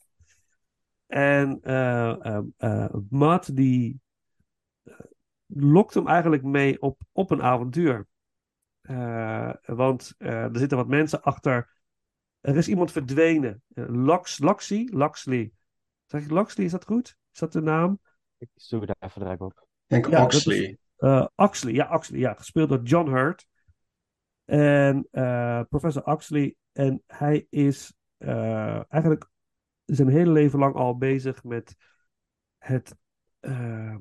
[1.06, 4.02] En eh eh, eh, Mud die
[5.56, 8.08] lokt hem eigenlijk mee op, op een avontuur.
[8.82, 11.82] Eh, want eh, er zitten wat mensen achter.
[12.40, 13.64] Er is iemand verdwenen.
[13.74, 14.90] Uh, Lux, Luxley?
[14.92, 15.52] Luxley.
[16.06, 17.18] Zeg ik Luxley, is dat goed?
[17.34, 18.00] Is dat de naam?
[18.38, 19.52] Ik zoek het even direct op.
[19.60, 20.78] Ik denk Ja, Oxley.
[20.98, 23.48] Eh Oxley, ja, Oxley, ja, gespeeld door John Hurt.
[24.46, 26.56] En eh, professor Oxley.
[26.72, 29.30] En hij is eh, eigenlijk
[29.86, 31.76] zijn hele leven lang al bezig met
[32.58, 32.96] het
[33.40, 33.96] eh,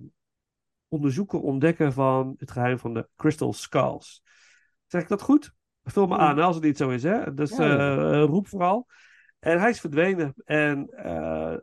[0.92, 4.22] onderzoeken, ontdekken van het geheim van de Crystal Skulls.
[4.86, 5.54] Zeg ik dat goed?
[5.84, 7.34] Vul me aan als het niet zo is, hè?
[7.34, 8.86] Dus Ja, eh, roep vooral.
[9.38, 10.34] En hij is verdwenen.
[10.44, 11.56] En eh,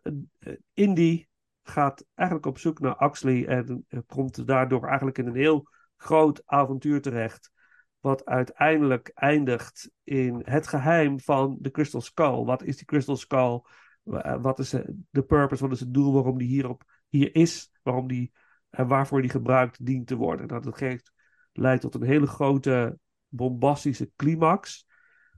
[0.73, 1.25] Indy
[1.63, 6.41] gaat eigenlijk op zoek naar Oxley en eh, komt daardoor eigenlijk in een heel groot
[6.45, 7.51] avontuur terecht.
[7.99, 12.43] Wat uiteindelijk eindigt in het geheim van de Crystal Skull.
[12.43, 13.61] Wat is die Crystal Skull?
[14.03, 14.69] Wa- Wat is
[15.09, 15.63] de purpose?
[15.63, 17.71] Wat is het doel waarom die hierop, hier is?
[17.83, 18.31] Waarom die,
[18.69, 20.47] en waarvoor die gebruikt dient te worden?
[20.47, 21.11] Nou, dat geeft,
[21.53, 24.87] leidt tot een hele grote bombastische climax.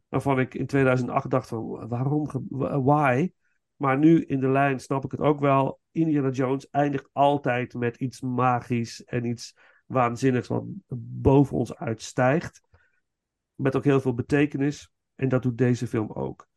[0.08, 2.30] Waarvan ik in 2008 dacht van waarom?
[2.84, 3.32] Why?
[3.76, 5.80] Maar nu in de lijn snap ik het ook wel.
[5.92, 10.64] Indiana Jones eindigt altijd met iets magisch en iets waanzinnigs wat
[10.98, 12.62] boven ons uitstijgt.
[13.56, 14.92] Met ook heel veel betekenis.
[15.16, 16.48] En dat doet deze film ook.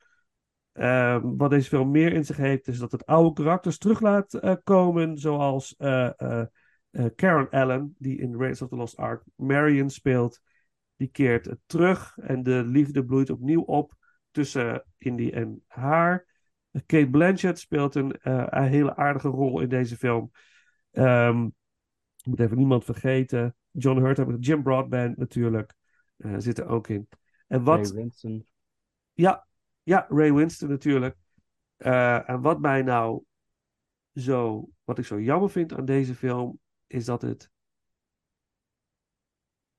[0.73, 4.35] Ehm, wat deze film meer in zich heeft, is dat het oude karakters terug laat
[4.35, 5.19] eh, komen.
[5.19, 6.43] Zoals eh,
[6.95, 10.41] eh, eh, Karen Allen, die in Raiders of the Lost Ark Marion speelt.
[10.97, 13.95] Die keert eh, terug en de liefde bloeit opnieuw op
[14.31, 16.33] tussen Indy en haar.
[16.87, 20.31] Kate Blanchett speelt een, eh, een hele aardige rol in deze film.
[20.91, 21.45] Ehm,
[22.17, 23.57] ik moet even niemand vergeten.
[23.71, 25.75] John Hurt hebben Jim Broadbent natuurlijk.
[26.17, 27.09] eh, zit er ook in.
[27.47, 28.47] En wat, Ray Winston.
[29.13, 29.47] ja,
[29.83, 31.17] ja, Ray Winston natuurlijk.
[31.77, 33.23] Eh, en wat mij nou
[34.15, 36.61] zo, wat ik zo jammer vind aan deze film,
[36.95, 37.51] is dat het.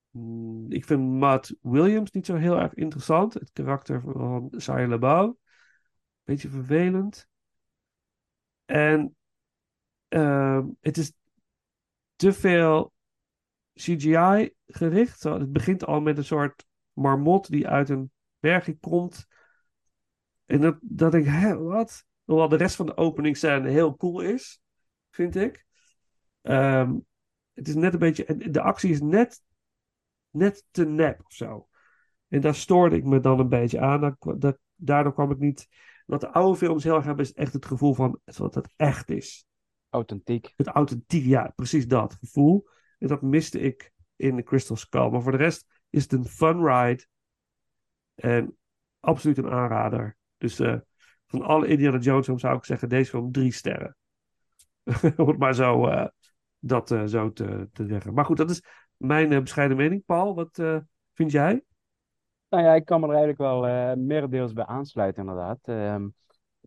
[0.10, 3.34] Mm, ik vind Matt Williams niet zo heel erg interessant.
[3.34, 5.36] Het karakter van Shia LaBeouf.
[6.24, 7.28] Beetje vervelend.
[8.66, 9.16] En
[10.08, 11.12] ehm, het is
[12.16, 12.94] te veel
[13.74, 15.24] CGI gericht.
[15.24, 19.26] Het begint al met een soort marmot die uit een bergje komt.
[20.46, 22.06] En dat, dat ik, hè, wat?
[22.24, 24.60] Hoewel de rest van de openingsscène heel cool is,
[25.10, 25.66] vind ik.
[26.46, 26.94] Ehm,
[27.54, 29.42] het is net een beetje, de actie is net,
[30.30, 31.68] net te nep of zo.
[32.28, 34.18] En daar stoorde ik me dan een beetje aan.
[34.38, 35.68] Dat, daardoor kwam ik niet.
[36.06, 39.10] Wat de oude films heel erg hebben, is echt het gevoel van dat het echt
[39.10, 39.46] is.
[39.90, 40.54] Authentiek.
[40.56, 42.68] Het authentiek, ja, precies dat gevoel.
[43.00, 45.10] En dat miste ik in de Crystal Skull.
[45.10, 47.06] Maar voor de rest is het een fun ride.
[48.16, 48.58] En
[49.00, 50.18] absoluut een aanrader.
[50.38, 50.78] Dus eh,
[51.28, 53.98] van alle Indiana Jones films zou ik zeggen, deze film drie sterren.
[55.18, 56.08] Om het maar zo, eh,
[56.66, 58.14] dat eh, zo te, te zeggen.
[58.14, 58.64] Maar goed, dat is
[58.98, 60.06] mijn eh, bescheiden mening.
[60.06, 60.78] Paul, wat eh,
[61.14, 61.64] vind jij?
[62.50, 65.60] Nou ja, ik kan me er eigenlijk wel merendeels bij aansluiten, inderdaad.
[65.64, 66.08] Ehm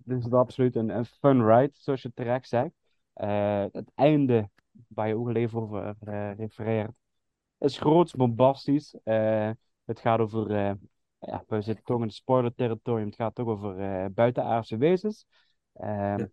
[0.04, 2.70] het is absoluut een, een fun ride, zoals je terecht zegt.
[3.72, 4.50] Het einde,
[4.88, 5.94] waar je ook al even over
[6.36, 6.90] refereert,
[7.58, 8.96] is groots bombastisch.
[9.84, 10.52] Het gaat over,
[11.18, 15.26] ja, we zitten toch in het spoiler-territorium, het gaat toch over buitenaardse wezens.
[15.72, 16.28] Ehm, Ja.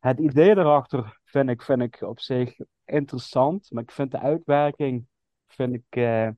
[0.00, 5.06] Het idee erachter vind ik, vind ik op zich interessant, maar ik vind de uitwerking
[5.46, 6.28] vind ik, eh,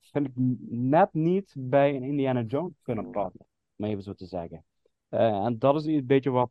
[0.00, 0.32] vind ik
[0.70, 4.64] net niet bij een Indiana Jones film passen, om even zo te zeggen.
[5.08, 6.50] Eh, en dat is een beetje wat,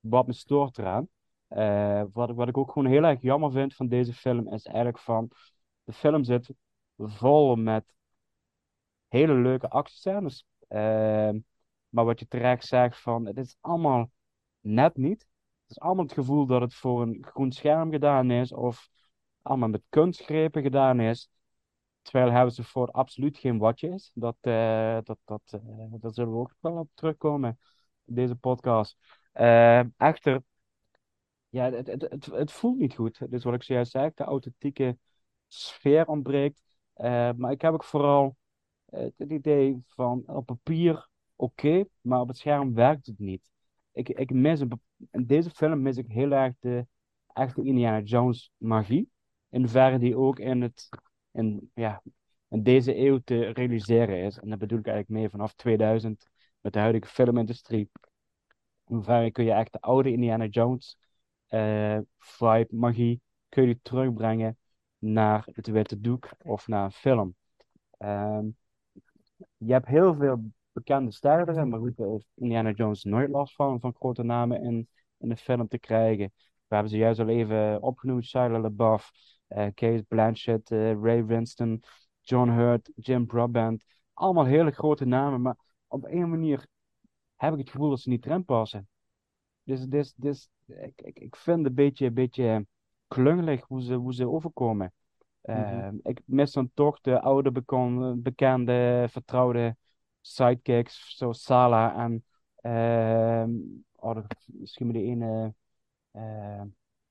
[0.00, 1.08] wat me stoort eraan.
[1.48, 4.64] Eh, wat, ik- wat ik ook gewoon heel erg jammer vind van deze film is
[4.66, 5.30] eigenlijk van,
[5.84, 6.50] de film zit
[6.96, 7.94] vol met
[9.08, 10.46] hele leuke actiescènes.
[11.88, 14.10] Maar wat je terecht zegt van, het is allemaal
[14.60, 15.26] net niet.
[15.66, 18.88] Het is allemaal het gevoel dat het voor een groen scherm gedaan is of
[19.42, 21.30] allemaal met kunstgrepen gedaan is.
[22.02, 24.10] Terwijl Harrison Ford absoluut geen watje is.
[24.14, 25.60] Dat, eh, dat, dat, eh,
[26.00, 27.58] daar zullen we ook wel op terugkomen
[28.04, 28.96] in deze podcast.
[29.32, 30.42] Eh, echter,
[31.48, 33.30] ja, het, het, het, het voelt niet goed.
[33.30, 34.98] Dus wat ik zojuist zei, de authentieke
[35.48, 36.62] sfeer ontbreekt.
[37.36, 38.36] Maar ik heb ook vooral
[38.90, 43.50] het idee van op papier oké, maar op het scherm werkt het niet.
[43.96, 44.80] Ik, ik mis een,
[45.10, 46.86] in deze film mis ik heel erg de
[47.32, 49.10] echte Indiana Jones magie.
[49.48, 50.88] In hoeverre die ook in, het,
[51.30, 52.02] in, ja,
[52.48, 54.38] in deze eeuw te realiseren is.
[54.38, 56.28] En dat bedoel ik eigenlijk meer vanaf 2000
[56.60, 57.90] met de huidige filmindustrie.
[58.86, 60.98] In hoeverre kun je echt de oude Indiana Jones
[61.46, 64.58] eh, vibe, magie, kun je terugbrengen
[64.98, 67.34] naar het witte doek of naar een film.
[67.98, 68.46] Ehm,
[69.56, 73.80] je hebt heel veel bekende sterren maar goed, daar heeft Indiana Jones nooit last van,
[73.80, 76.32] van grote namen in, in de film te krijgen.
[76.36, 79.10] We hebben ze juist al even opgenoemd, Shia LaBeouf,
[79.48, 81.82] Cate Blanchett, eh, Ray Winston,
[82.20, 83.84] John Hurt, Jim Broadbent.
[84.12, 86.66] Allemaal hele grote namen, maar op een manier
[87.36, 88.88] heb ik het gevoel dat ze niet erin passen.
[89.62, 92.66] Dus, dus, dus ik, ik, ik vind het een beetje, een beetje
[93.08, 94.92] klungelig hoe ze, hoe ze overkomen.
[95.40, 97.50] Eh, Ik mis dan toch de oude,
[98.16, 99.76] bekende, vertrouwde
[100.34, 102.24] sidekicks, zoals Sala en
[102.56, 103.50] ehm
[103.96, 105.54] oh, dat- misschien maar die ene,
[106.10, 106.62] eh,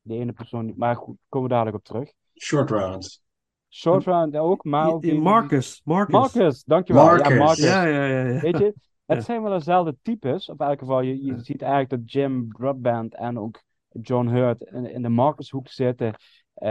[0.01, 2.11] die ene persoon, niet- maar goed, komen we dadelijk op terug.
[2.39, 3.23] Short round.
[3.69, 6.13] Short round ook, maar ook Marcus, Marcus.
[6.13, 7.03] Marcus, dankjewel.
[7.03, 7.37] Ja, Marcus.
[7.37, 7.63] Marcus.
[7.63, 8.25] Ja, ja, ja.
[8.27, 8.39] ja.
[8.39, 8.65] Weet je,
[9.05, 9.19] het Ja.
[9.23, 10.49] zijn wel dezelfde types.
[10.49, 11.37] Op elk geval, je, je Ja.
[11.37, 16.13] ziet eigenlijk dat Jim Broadbent en ook John Hurt in, in de Marcus-hoek zitten.
[16.53, 16.69] Eh,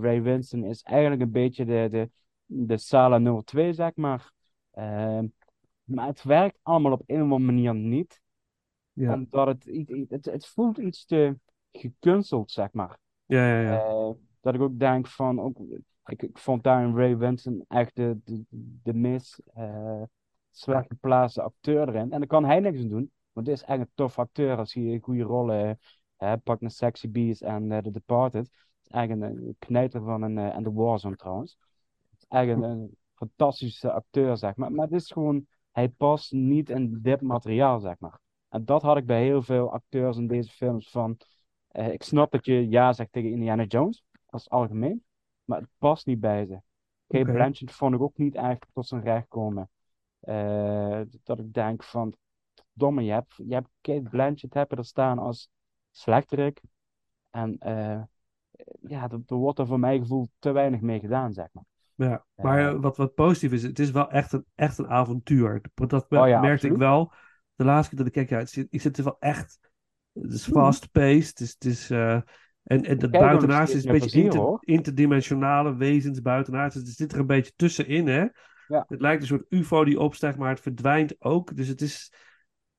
[0.00, 2.10] Ray Winston is eigenlijk een beetje de, de,
[2.44, 4.32] de Sala 02, zeg maar.
[4.70, 5.26] Ehm,
[5.84, 8.20] maar het werkt allemaal op een of andere manier niet.
[8.92, 9.12] Ja.
[9.12, 11.38] Omdat het, het, het voelt iets te
[11.72, 12.98] gekunsteld, zeg maar.
[13.24, 13.84] Ja, ja, ja.
[13.84, 15.58] Eh, dat ik ook denk van, ook,
[16.04, 18.44] ik, ik vond daar in Ray Winston echt de, de,
[18.82, 19.42] de meest
[20.50, 22.12] slecht geplaatste acteur erin.
[22.12, 24.74] En daar kan hij niks aan doen, want het is echt een tof acteur als
[24.74, 25.78] hij goede rollen
[26.18, 28.46] uh, pakt naar Sexy Beast en The Departed.
[28.46, 31.58] Het is eigenlijk een, een knijter van een, en The Warzone trouwens.
[32.10, 34.72] Het is echt een, een fantastische acteur, zeg maar.
[34.72, 38.20] Maar het is gewoon, hij past niet in dit materiaal, zeg maar.
[38.48, 41.16] En dat had ik bij heel veel acteurs in deze films van...
[41.68, 45.04] Eh, ik snap dat je ja zegt tegen Indiana Jones, is algemeen,
[45.44, 46.60] maar het past niet bij ze.
[47.06, 47.32] Kate Oké.
[47.32, 49.70] Blanchett vond ik ook niet echt tot zijn recht komen.
[50.20, 52.14] Eh, dat ik denk van,
[52.72, 55.48] domme, je hebt, je hebt Kate Blanchett heb je er staan als
[55.90, 56.60] slechterik.
[57.30, 58.02] En eh,
[58.80, 61.64] ja, er, er wordt er voor mijn gevoel te weinig mee gedaan, zeg maar.
[61.94, 62.66] Ja, maar Eh.
[62.66, 65.60] eh, wat, wat positief is, het is wel echt een, echt een avontuur.
[65.74, 66.72] Dat Oh ja, merkte absoluut.
[66.74, 67.12] ik wel.
[67.54, 69.58] De laatste keer dat ik keek, ja, zit, ik zit er wel echt.
[70.12, 70.58] Het is Mhm.
[70.58, 71.28] fast-paced.
[71.28, 72.12] Het is, het is, eh,
[72.62, 76.74] en, en dat kijk is een beetje inter- interdimensionale wezens buitenaars.
[76.74, 78.26] Dus het zit er een beetje tussenin, hè?
[78.68, 78.84] Ja.
[78.88, 81.56] Het lijkt een soort UFO die opstijgt, maar het verdwijnt ook.
[81.56, 82.12] Dus het is.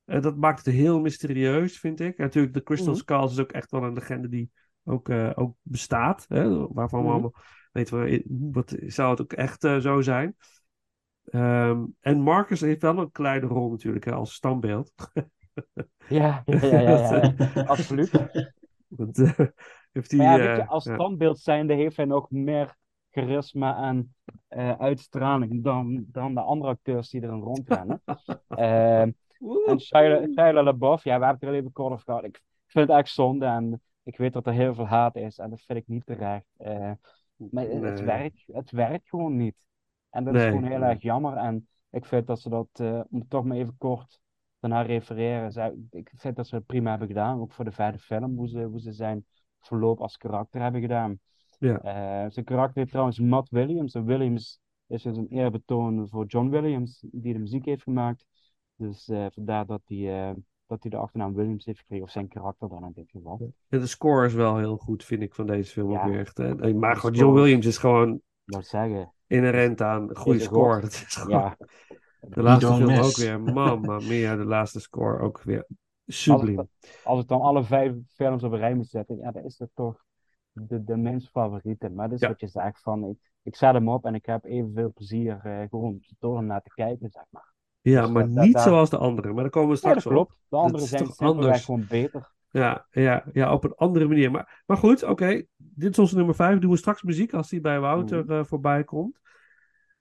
[0.04, 2.16] eh, dat maakt het heel mysterieus, vind ik.
[2.16, 3.00] En natuurlijk, de Crystal Mhm.
[3.00, 4.50] Skulls is ook echt wel een legende die
[4.84, 6.24] ook, ook bestaat.
[6.28, 6.66] Hè?
[6.72, 7.12] Waarvan we Mhm.
[7.14, 7.34] allemaal
[7.76, 10.36] weten we, wat, zou het ook echt eh, zo zijn.
[11.24, 14.92] Ehm, en Marcus heeft wel een kleine rol natuurlijk hè, als standbeeld.
[16.08, 17.62] Ja, ja, ja, ja, ja, ja.
[17.62, 18.10] absoluut.
[18.88, 19.46] Want, eh,
[19.92, 22.76] heeft ja, weet je, eh, als standbeeld zijnde heeft hij nog meer
[23.10, 24.14] charisma en
[24.48, 28.02] eh, uitstraling dan, dan de andere acteurs die erin rondrennen.
[28.48, 29.10] Ehm,
[29.66, 32.24] en Shia, LaBeouf, ja, we hebben het er al even kort over gehad.
[32.24, 35.50] Ik vind het echt zonde en ik weet dat er heel veel haat is en
[35.50, 36.46] dat vind ik niet terecht.
[36.56, 36.92] Eh,
[37.36, 39.54] maar het, werkt, het werkt gewoon niet.
[40.10, 40.42] En dat Nee.
[40.42, 41.36] is gewoon heel erg jammer.
[41.36, 44.20] En ik vind dat ze dat, eh, om toch maar even kort
[44.60, 47.40] daarna refereren, zij- ik vind dat ze het prima hebben gedaan.
[47.40, 49.24] Ook voor de vijfde film, hoe ze, hoe ze zijn
[49.58, 51.18] verloop als karakter hebben gedaan.
[51.58, 51.80] Ja.
[51.80, 53.94] Eh, zijn karakter heet trouwens Matt Williams.
[53.94, 58.26] En Williams is dus een eerbetoon voor John Williams, die de muziek heeft gemaakt.
[58.76, 60.34] Dus eh, vandaar dat hij,
[60.66, 63.52] dat hij de achternaam Williams heeft gekregen, of zijn karakter dan in dit geval.
[63.68, 66.04] En de score is wel heel goed, vind ik, van deze film Ja.
[66.04, 66.36] ook weer echt.
[66.36, 66.54] hè.
[66.54, 68.20] Nee, Maar gewoon, score John Williams is gewoon
[68.60, 69.12] zeggen?
[69.26, 70.72] inherent aan goede Is er score.
[70.72, 70.82] goed.
[70.82, 71.56] Dat is gewoon, Ja,
[72.20, 73.20] de laatste film miss.
[73.20, 73.40] ook weer.
[73.40, 75.66] Mamma mia, de laatste score ook weer
[76.06, 76.68] subliem.
[77.04, 79.68] als ik dan alle vijf films op een rij moet zetten, ja, dan is dat
[79.74, 80.04] toch
[80.52, 81.88] de, de minst favoriete.
[81.88, 82.28] Maar dat is Ja.
[82.28, 85.68] wat je zegt van, ik, ik zet hem op en ik heb evenveel plezier eh,
[85.68, 87.54] gewoon door hem naar te kijken, zeg maar.
[87.90, 89.32] Ja, Dus maar dat- dat- niet zoals de andere.
[89.32, 90.12] Maar daar komen we Ja, straks dat op.
[90.12, 90.34] klopt.
[90.48, 91.64] De andere is zijn simpelweg anders?
[91.64, 92.34] gewoon beter.
[92.50, 94.30] Ja, ja, ja, op een andere manier.
[94.30, 95.42] Maar, maar goed, oké.
[95.56, 96.58] Dit is onze nummer 5.
[96.58, 99.18] Doen we straks muziek als die bij Wouter eh, voorbij komt.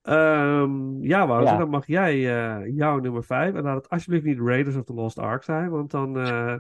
[0.06, 1.58] Ehm, ja, Wouter, Ja.
[1.58, 3.53] dan mag jij eh, jouw nummer 5.
[3.53, 6.20] En laat het alsjeblieft niet Raiders of the Lost Ark zijn, want dan.
[6.20, 6.56] eh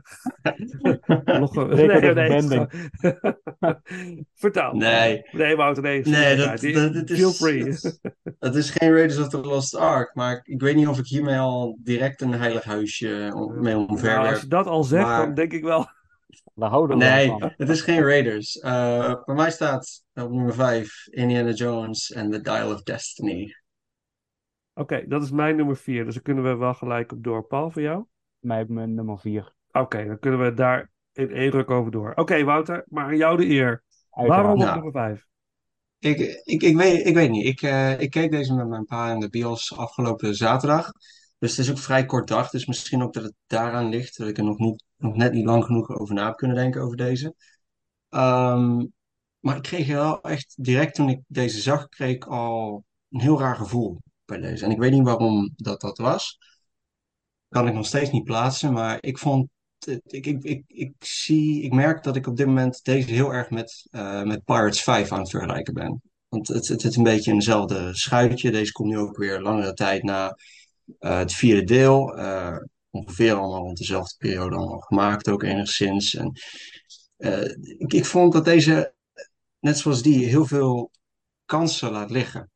[1.39, 1.75] loggen de
[2.13, 2.65] nee, nee.
[4.35, 4.73] Vertel.
[4.75, 5.21] Nee.
[5.31, 6.01] Nee, Wouter, nee.
[6.03, 6.47] Nee, dat,
[6.93, 7.67] dat is, Feel free.
[8.59, 11.77] Is geen Raiders of the Lost Ark, maar ik weet niet of ik hiermee al
[11.83, 15.53] direct een heilig huisje om- mee Nou, als je dat al zegt, Maar- dan denk
[15.53, 15.87] ik wel.
[16.55, 17.53] Daar houden we wel Nee, van.
[17.57, 18.59] het is geen Raiders.
[18.59, 23.55] Eh bij mij staat op nummer 5 Indiana Jones en The Dial of Destiny.
[24.73, 26.05] Oké, dat is mijn nummer 4.
[26.05, 27.43] Dus daar kunnen we wel gelijk op door.
[27.47, 28.05] Paul, voor jou?
[28.39, 29.53] Mij op mijn nummer 4.
[29.71, 32.11] Oké, dan kunnen we daar in één ruk over door.
[32.15, 33.83] Oké, Wouter, maar aan jou de eer.
[34.11, 34.43] Uiteraard.
[34.43, 34.73] Waarom op Nou.
[34.75, 35.25] nummer 5?
[35.99, 37.45] Ik, ik, ik, weet, ik weet niet.
[37.45, 40.91] Ik, eh, ik keek deze met mijn pa in de bios afgelopen zaterdag.
[41.39, 42.49] Dus het is ook vrij kort dag.
[42.49, 44.17] Dus misschien ook dat het daaraan ligt.
[44.17, 46.81] Dat ik er nog, niet, nog net niet lang genoeg over na heb kunnen denken
[46.81, 47.35] over deze.
[48.09, 48.85] Ehm,
[49.39, 53.39] maar ik kreeg wel echt direct toen ik deze zag, kreeg ik al een heel
[53.39, 54.65] raar gevoel bij deze.
[54.65, 56.37] En ik weet niet waarom dat dat was.
[57.49, 58.73] Kan ik nog steeds niet plaatsen.
[58.73, 59.47] Maar ik vond.
[59.85, 63.49] Ik, ik, ik, ik, zie, ik merk dat ik op dit moment deze heel erg
[63.49, 66.01] met, eh, met Pirates 5 aan het vergelijken ben.
[66.27, 68.51] Want het, het zit een beetje in hetzelfde schuitje.
[68.51, 70.37] Deze komt nu ook weer langere tijd na
[70.99, 72.17] eh, het vierde deel.
[72.17, 72.57] eh,
[72.95, 76.15] ongeveer allemaal rond dezelfde periode allemaal gemaakt, ook enigszins.
[76.15, 76.31] En,
[77.17, 78.93] eh, ik, ik vond dat deze,
[79.59, 80.91] net zoals die, heel veel
[81.45, 82.49] kansen laat liggen.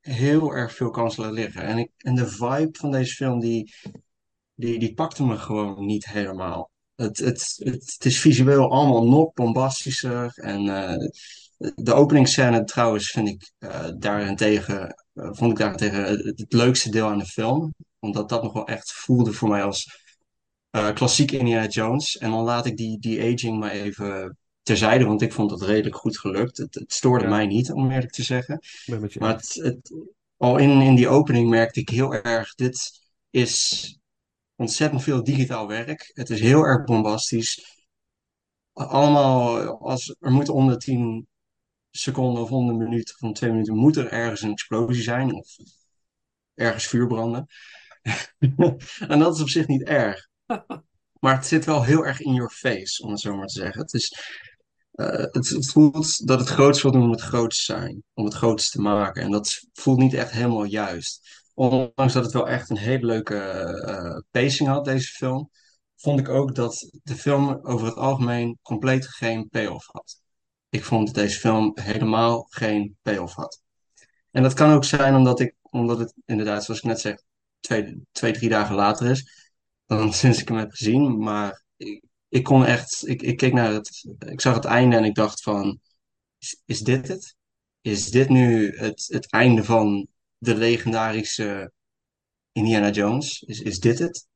[0.00, 1.62] Heel erg veel kansen laat liggen.
[1.62, 3.72] En, ik, en de vibe van deze film, die,
[4.54, 6.70] die, die pakte me gewoon niet helemaal.
[6.94, 10.32] Het, het, het, is visueel allemaal nog bombastischer.
[10.34, 11.08] En eh,
[11.74, 17.18] de openingsscène trouwens vind ik eh, daarentegen, vond ik daarentegen het, het leukste deel aan
[17.18, 17.74] de film.
[18.00, 19.98] Omdat dat nog wel echt voelde voor mij als
[20.70, 22.16] eh klassiek Indiana Jones.
[22.18, 25.96] En dan laat ik die, die aging maar even terzijde, want ik vond het redelijk
[25.96, 26.56] goed gelukt.
[26.56, 27.30] Het, het stoorde Ja.
[27.30, 28.60] mij niet, om eerlijk te zeggen.
[29.18, 29.92] Maar het, het,
[30.36, 33.98] al in, in die opening merkte ik heel erg, dit is
[34.56, 36.10] ontzettend veel digitaal werk.
[36.14, 37.78] Het is heel erg bombastisch.
[38.72, 41.26] Allemaal, als er moet om de 10
[41.90, 45.56] seconden of om de minuut of twee minuten moet er ergens een explosie zijn of
[46.54, 47.46] ergens vuur branden.
[49.08, 50.28] en dat is op zich niet erg.
[51.20, 53.80] Maar het zit wel heel erg in your face, om het zo maar te zeggen.
[53.80, 54.14] Het is,
[54.92, 58.70] eh, het, voelt dat het groots wil doen om het groots zijn, om het groots
[58.70, 59.22] te maken.
[59.22, 61.42] En dat voelt niet echt helemaal juist.
[61.54, 65.50] Ondanks dat het wel echt een hele leuke eh, pacing had, deze film,
[65.96, 70.20] vond ik ook dat de film over het algemeen compleet geen payoff had.
[70.68, 73.62] Ik vond dat deze film helemaal geen payoff had.
[74.30, 77.22] En dat kan ook zijn omdat, ik, omdat het inderdaad, zoals ik net zeg,
[77.60, 79.40] twee, twee, drie dagen later is
[79.90, 81.18] dan sinds ik hem heb gezien.
[81.18, 85.04] Maar ik, ik kon echt, ik, ik keek naar het, ik zag het einde en
[85.04, 85.80] ik dacht van,
[86.38, 87.36] is, is dit het?
[87.80, 90.08] Is dit nu het, het einde van
[90.38, 91.72] de legendarische
[92.52, 93.42] Indiana Jones?
[93.42, 94.28] Is, is dit het?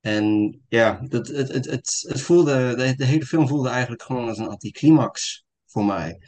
[0.00, 4.28] En ja, het, het, het, het, het voelde, de, de hele film voelde eigenlijk gewoon
[4.28, 6.18] als een anticlimax voor mij.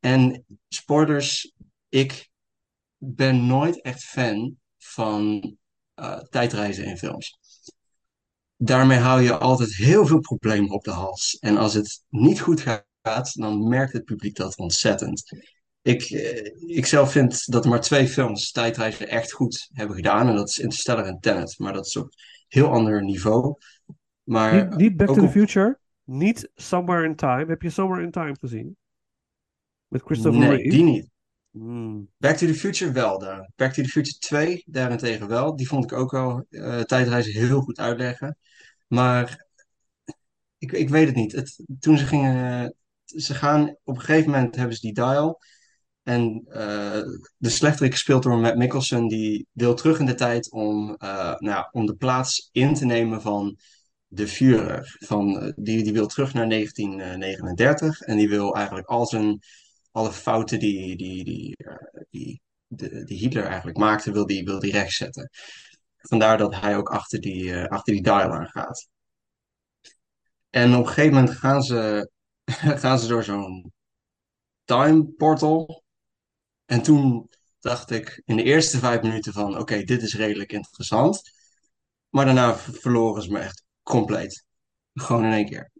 [0.00, 1.52] En spoilers,
[1.88, 2.28] ik
[2.96, 5.56] ben nooit echt fan van
[5.94, 7.38] eh, tijdreizen in films.
[8.56, 11.36] Daarmee hou je altijd heel veel problemen op de hals.
[11.40, 15.22] En als het niet goed gaat, dan merkt het publiek dat ontzettend.
[15.82, 20.28] Ik, eh, ik zelf vind dat er maar twee films tijdreizen echt goed hebben gedaan.
[20.28, 21.58] En dat is Interstellar en Tenet.
[21.58, 22.10] Maar dat is op een
[22.48, 23.54] heel ander niveau.
[24.22, 25.78] Maar Niet, niet Back to the Future.
[26.04, 27.46] Niet Somewhere in Time.
[27.46, 28.76] Heb je Somewhere in Time gezien?
[29.88, 30.68] Met Christopher nee, Reeve?
[30.68, 31.10] die niet.
[31.56, 32.08] Hmm.
[32.18, 33.18] Back to the Future wel.
[33.18, 33.50] Daar.
[33.56, 35.56] Back to the Future 2 daarentegen wel.
[35.56, 38.38] Die vond ik ook wel eh, tijdreizen heel goed uitleggen.
[38.86, 39.46] Maar
[40.58, 41.32] ik, ik weet het niet.
[41.32, 42.74] Het, toen ze gingen.
[43.04, 43.68] Ze gaan.
[43.84, 45.40] Op een gegeven moment hebben ze die dial.
[46.02, 47.02] En eh,
[47.36, 49.08] de slechterik gespeeld door Matt Mikkelsen.
[49.08, 53.22] Die wil terug in de tijd om, eh, nou, om de plaats in te nemen
[53.22, 53.58] van
[54.06, 54.96] de Führer.
[54.98, 58.00] Van, die, die wil terug naar 1939.
[58.00, 59.40] En die wil eigenlijk al zijn.
[59.96, 64.58] Alle fouten die, die, die, eh, die, de, die Hitler eigenlijk maakte, wil die, wil
[64.58, 65.30] die rechtzetten.
[65.96, 68.88] Vandaar dat hij ook achter die, eh, achter die dial aan gaat.
[70.50, 72.10] En op een gegeven moment gaan ze,
[72.82, 73.72] gaan ze door zo'n
[74.64, 75.84] time portal.
[76.64, 77.30] En toen
[77.60, 81.22] dacht ik in de eerste vijf minuten van, oké, dit is redelijk interessant.
[82.08, 84.44] Maar daarna verloren ze me echt compleet.
[84.94, 85.70] Gewoon in één keer.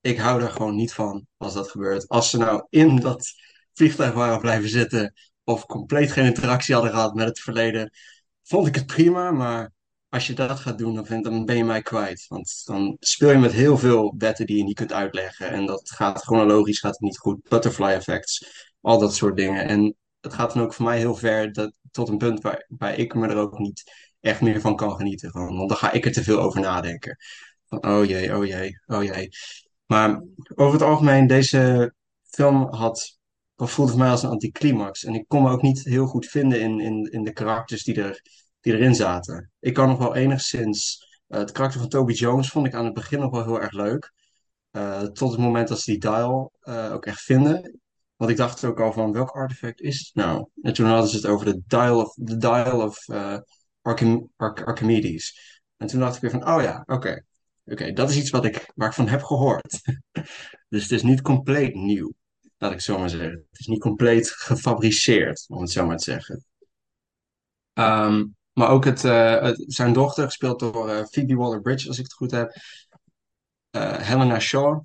[0.00, 2.08] Ik hou daar gewoon niet van als dat gebeurt.
[2.08, 3.32] Als ze nou in dat
[3.78, 5.14] vliegtuig waren blijven zitten
[5.44, 7.90] of compleet geen interactie hadden gehad met het verleden,
[8.42, 9.30] vond ik het prima.
[9.30, 9.72] Maar
[10.08, 12.26] als je dat gaat doen, dan, vind, dan ben je mij kwijt.
[12.28, 15.50] Want dan speel je met heel veel wetten die je niet kunt uitleggen.
[15.50, 17.48] En dat gaat chronologisch gaat niet goed.
[17.48, 18.44] Butterfly effects,
[18.80, 19.66] al dat soort dingen.
[19.68, 23.14] En het gaat dan ook voor mij heel ver dat, tot een punt waar, ik
[23.14, 23.82] me er ook niet
[24.20, 25.32] echt meer van kan genieten.
[25.32, 27.16] Want dan ga ik er te veel over nadenken.
[27.68, 29.28] Van, oh jee, oh jee, oh jee.
[29.86, 30.22] Maar
[30.54, 31.94] over het algemeen, deze
[32.30, 33.17] film had,
[33.58, 35.04] wat voelde voor mij als een anticlimax.
[35.04, 38.02] En ik kon me ook niet heel goed vinden in, in, in de karakters die,
[38.02, 38.22] er,
[38.60, 39.50] die erin zaten.
[39.60, 42.94] Ik kan nog wel enigszins, eh, het karakter van Toby Jones vond ik aan het
[42.94, 44.12] begin nog wel heel erg leuk.
[44.70, 47.80] Eh, tot het moment dat ze die dial eh, ook echt vinden.
[48.16, 50.48] Want ik dacht ook al van, welk artefact is het nou?
[50.62, 53.06] En toen hadden ze het over de dial of, de dial of
[53.82, 55.38] Archim- Arch- Archimedes.
[55.76, 57.22] En toen dacht ik weer van, oh ja, oké.
[57.64, 59.80] Oké, dat is iets wat ik, waar ik van heb gehoord.
[60.68, 62.12] Dus het is niet compleet nieuw,
[62.58, 63.30] laat ik zo maar zeggen.
[63.50, 66.44] Het is niet compleet gefabriceerd, om het zo maar te zeggen.
[67.72, 72.04] Ehm, maar ook het, eh, het- zijn dochter, gespeeld door eh, Phoebe Waller-Bridge, als ik
[72.04, 72.52] het goed heb.
[73.70, 74.80] Eh, Helena Shaw.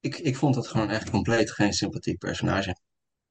[0.00, 2.76] Ik, ik vond dat gewoon echt compleet geen sympathiek personage.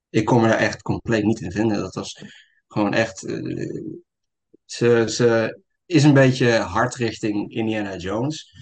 [0.10, 1.78] Ik kon me daar echt compleet niet in vinden.
[1.80, 2.24] Dat was
[2.68, 3.20] gewoon echt.
[4.66, 8.54] ze, ze is een beetje hard richting Indiana Jones.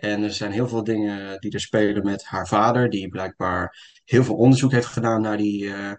[0.00, 4.24] En er zijn heel veel dingen die er spelen met haar vader, die blijkbaar heel
[4.24, 5.72] veel onderzoek heeft gedaan naar die.
[5.74, 5.92] eh,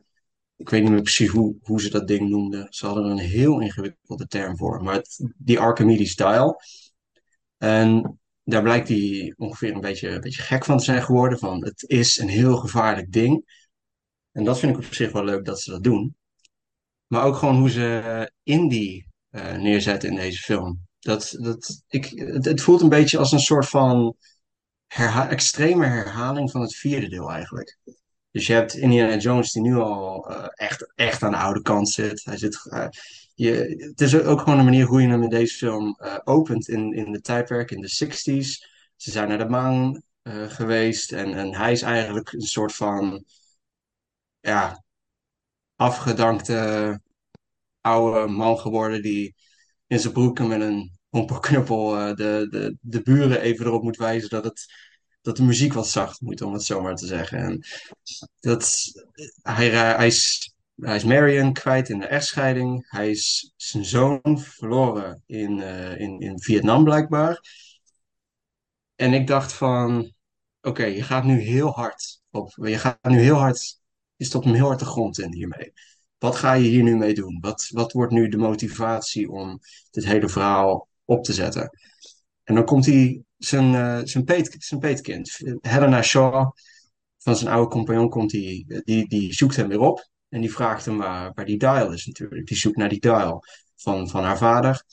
[0.55, 2.67] ik weet niet meer precies hoe, hoe ze dat ding noemden.
[2.69, 4.83] Ze hadden er een heel ingewikkelde term voor.
[4.83, 5.01] Maar
[5.37, 6.61] die Archimedes dial.
[7.57, 11.39] En daar blijkt hij ongeveer een beetje, een beetje gek van te zijn geworden.
[11.39, 13.45] Van het is een heel gevaarlijk ding.
[14.31, 16.15] En dat vind ik op zich wel leuk dat ze dat doen.
[17.07, 18.01] Maar ook gewoon hoe ze
[19.29, 20.79] eh, neerzetten in deze film.
[21.01, 22.05] Dat, dat, ik,
[22.41, 24.15] het, voelt een beetje als een soort van
[25.29, 27.77] extreme herhaling van het vierde deel eigenlijk.
[28.31, 31.89] Dus je hebt Indiana Jones die nu al eh, echt, echt aan de oude kant
[31.89, 32.23] zit.
[32.23, 32.87] Hij zit eh,
[33.33, 33.53] je,
[33.89, 36.93] het is ook gewoon een manier hoe je hem in deze film eh, opent in,
[36.93, 38.69] in de tijdperk in de 60s.
[38.95, 40.03] Ze zijn naar de maan
[40.47, 43.25] geweest en, en hij is eigenlijk een soort van
[44.39, 44.83] ja,
[45.75, 47.01] afgedankte
[47.81, 49.35] oude man geworden die
[49.91, 54.29] in zijn broeken met een homperknuppel eh, de, de, de buren even erop moet wijzen
[54.29, 54.65] dat, het,
[55.21, 57.37] dat de muziek wat zacht moet, om het zo maar te zeggen.
[57.37, 57.65] En
[58.39, 58.81] dat,
[59.41, 62.89] hij, hij, is, hij is Marion kwijt in de echtscheiding.
[62.89, 67.39] Hij is zijn zoon verloren in, eh, in, in Vietnam blijkbaar.
[68.95, 70.13] En ik dacht van,
[70.61, 73.79] oké, je gaat nu heel hard op, je gaat nu heel hard,
[74.15, 75.73] je stopt hem heel hard de grond in hiermee.
[76.21, 77.37] Wat ga je hier nu mee doen?
[77.39, 79.59] Wat, wat wordt nu de motivatie om
[79.91, 81.77] dit hele verhaal op te zetten?
[82.43, 86.51] En dan komt hij zijn, eh, zijn, peet, zijn peetkind, Helena Shaw,
[87.17, 90.09] van zijn oude compagnon, komt hij, die, die zoekt hem weer op.
[90.29, 92.47] En die vraagt hem waar, waar die dial is natuurlijk.
[92.47, 93.43] Die zoekt naar die dial
[93.75, 94.83] van, van haar vader.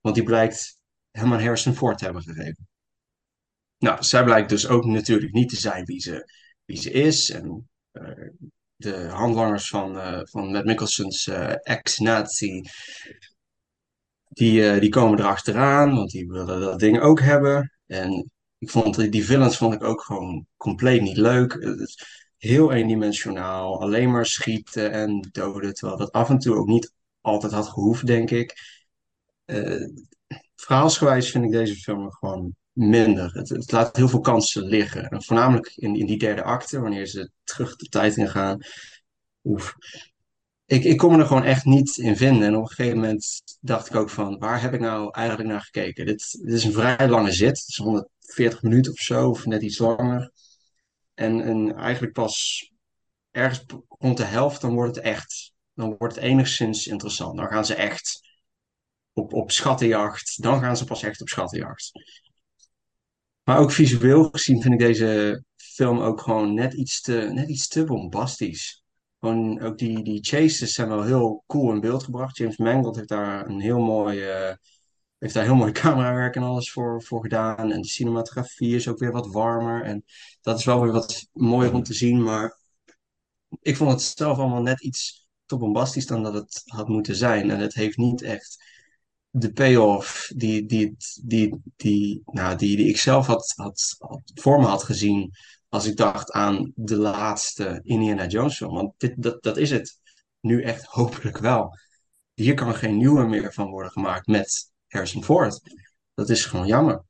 [0.00, 0.78] Want die blijkt
[1.10, 2.68] hem aan Harrison Ford te hebben gegeven.
[3.78, 6.32] Nou, zij blijkt dus ook natuurlijk niet te zijn wie ze,
[6.64, 7.30] wie ze is.
[7.30, 8.28] En eh,
[8.76, 12.62] de handlangers van, eh, van Matt Mickelson's eh, ex-nazi,
[14.28, 17.72] die, eh, die komen erachteraan, want die willen dat ding ook hebben.
[17.86, 21.76] En ik vond die, villains vond ik ook gewoon compleet niet leuk.
[22.36, 27.52] Heel eendimensionaal, alleen maar schieten en doden, terwijl dat af en toe ook niet altijd
[27.52, 28.54] had gehoefd, denk ik.
[30.56, 33.30] Verhaalsgewijs vind ik deze film gewoon minder.
[33.32, 35.08] Het, laat heel veel kansen liggen.
[35.08, 38.60] En voornamelijk in, in die derde acte, wanneer ze terug de tijd in gaan.
[39.44, 39.74] Oef.
[40.64, 42.48] Ik, ik kon me er gewoon echt niet in vinden.
[42.48, 45.60] En op een gegeven moment dacht ik ook van, waar heb ik nou eigenlijk naar
[45.60, 46.06] gekeken?
[46.06, 47.58] Dit, dit is een vrij lange zit.
[47.58, 50.32] Het is 140 minuten of zo, of net iets langer.
[51.14, 52.70] En, en eigenlijk pas
[53.30, 57.36] ergens rond de helft, dan wordt het echt, dan wordt het enigszins interessant.
[57.36, 58.20] Dan gaan ze echt
[59.12, 60.42] op, op schattenjacht.
[60.42, 61.92] Dan gaan ze pas echt op schattenjacht.
[63.46, 67.68] Maar ook visueel gezien vind ik deze film ook gewoon net iets te, net iets
[67.68, 68.84] te bombastisch.
[69.20, 72.36] Gewoon ook die, die chases zijn wel heel cool in beeld gebracht.
[72.36, 74.54] James Mangold heeft daar een heel mooi, eh,
[75.18, 77.72] heeft daar heel mooi camerawerk en alles voor, voor gedaan.
[77.72, 79.82] En de cinematografie is ook weer wat warmer.
[79.84, 80.04] En
[80.40, 82.22] dat is wel weer wat mooier om te zien.
[82.22, 82.58] Maar
[83.60, 87.50] ik vond het zelf allemaal net iets te bombastisch dan dat het had moeten zijn.
[87.50, 88.64] En het heeft niet echt
[89.38, 94.60] de payoff die, die, die, die, nou, die, die ik zelf had, had, had voor
[94.60, 95.32] me had gezien
[95.68, 98.74] als ik dacht aan de laatste Indiana Jones film.
[98.74, 100.00] Want dit, dat, dat is het
[100.40, 101.78] nu echt hopelijk wel.
[102.34, 105.60] Hier kan geen nieuwe meer van worden gemaakt met Harrison Ford.
[106.14, 107.04] Dat is gewoon jammer.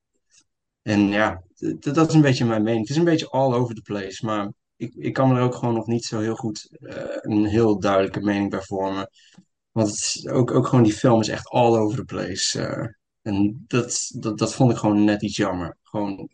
[0.83, 1.43] En ja,
[1.79, 2.81] dat is een beetje mijn mening.
[2.81, 5.75] Het is een beetje all over the place, maar ik, ik kan er ook gewoon
[5.75, 9.11] nog niet zo heel goed eh, een heel duidelijke mening bij vormen.
[9.77, 12.67] Want het is ook, ook gewoon die film is echt all over the place.
[12.67, 12.87] eh.
[13.23, 15.77] en dat, dat, dat vond ik gewoon net iets jammer.
[15.83, 16.29] Gewoon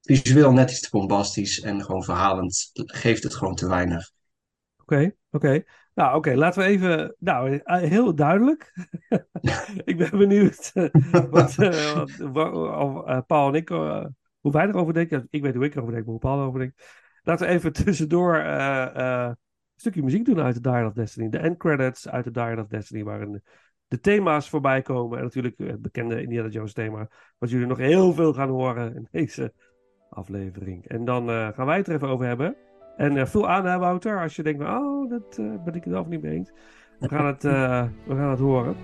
[0.00, 4.10] visueel net iets te bombastisch en gewoon verhalend geeft het gewoon te weinig.
[4.76, 5.64] Oké, oké.
[5.94, 7.16] Nou, oké, laten we even.
[7.18, 8.72] Nou, eh, heel duidelijk.
[9.90, 10.88] ik ben benieuwd eh,
[11.30, 11.54] wat,
[12.18, 15.26] wat, Paul en ik, hoe wij erover denken.
[15.30, 16.82] Ik weet hoe ik erover denk, maar hoe Paul erover denkt.
[17.22, 18.36] Laten we even tussendoor
[19.80, 21.28] stukje muziek doen uit de Dial of Destiny.
[21.28, 23.42] De end credits uit de Dial of Destiny, waarin
[23.88, 25.18] de thema's voorbij komen.
[25.18, 27.08] En natuurlijk het bekende Indiana Jones thema,
[27.38, 29.52] wat jullie nog heel veel gaan horen in deze
[30.10, 30.86] aflevering.
[30.86, 32.56] En dan eh, gaan wij het er even over hebben.
[32.96, 36.06] En eh, vul aan, Wouter, als je denkt, oh, dat eh, ben ik het zelf
[36.06, 36.52] niet mee eens.
[36.98, 38.76] We gaan het, we gaan het horen.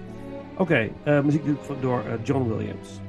[0.58, 0.90] Oké,
[1.22, 1.42] muziek
[1.80, 3.05] door John Williams.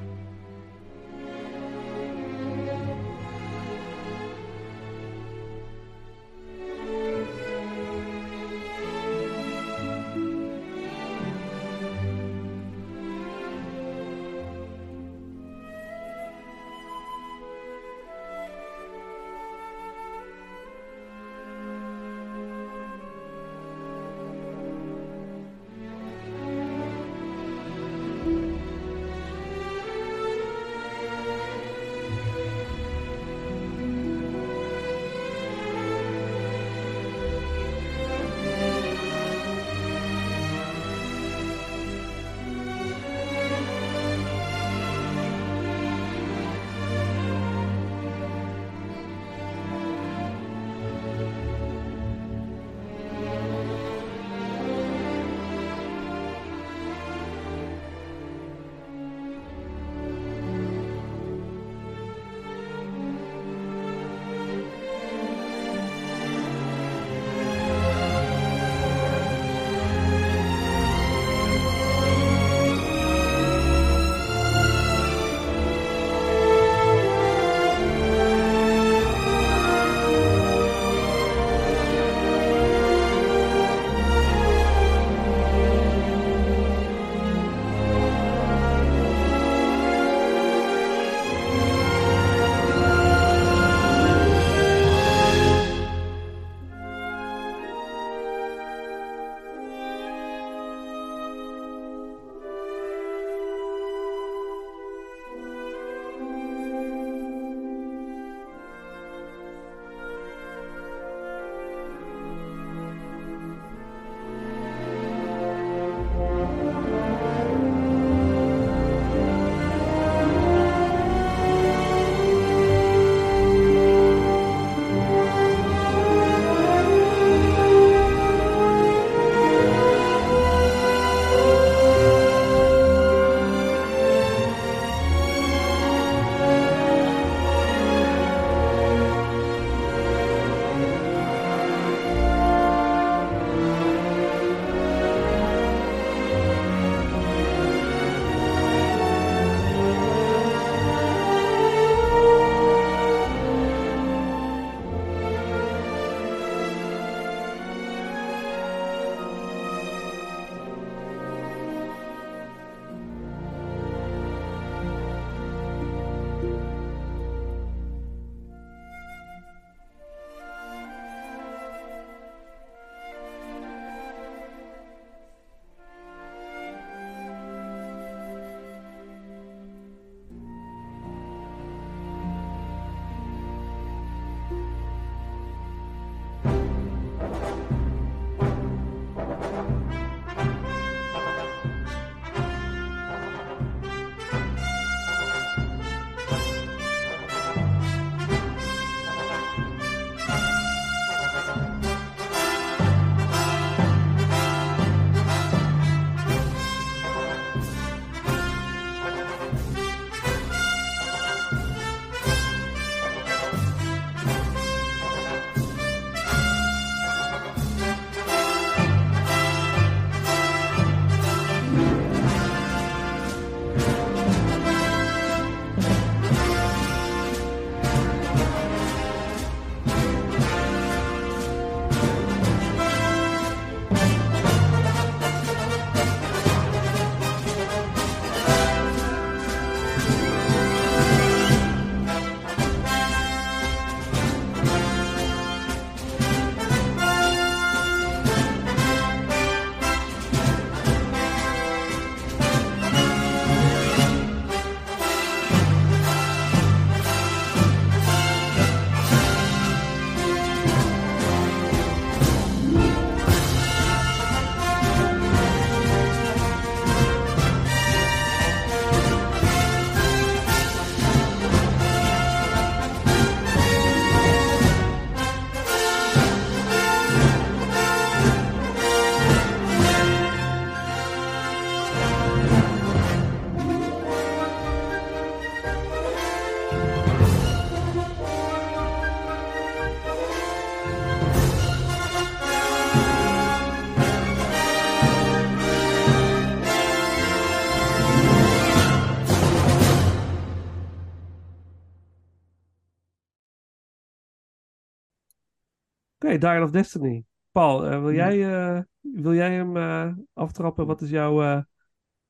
[306.37, 307.23] Oké, Dial of Destiny.
[307.51, 310.85] Paul, eh, wil, jij, eh, wil jij hem eh, aftrappen?
[310.85, 311.63] Wat is jouw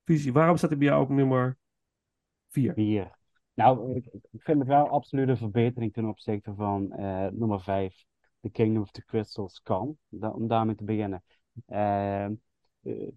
[0.05, 0.34] visie?
[0.34, 1.58] Waarom staat hij bij jou op nummer
[2.49, 2.74] 4?
[2.74, 3.18] Vier.
[3.53, 6.88] Nou, ik, ik vind het wel absoluut een verbetering ten opzichte van
[7.34, 8.05] nummer 5,
[8.39, 9.95] The Kingdom of the Crystal Skull.
[10.08, 11.24] Da- om daarmee te beginnen.
[11.66, 12.34] Ehm,
[12.82, 13.12] eh,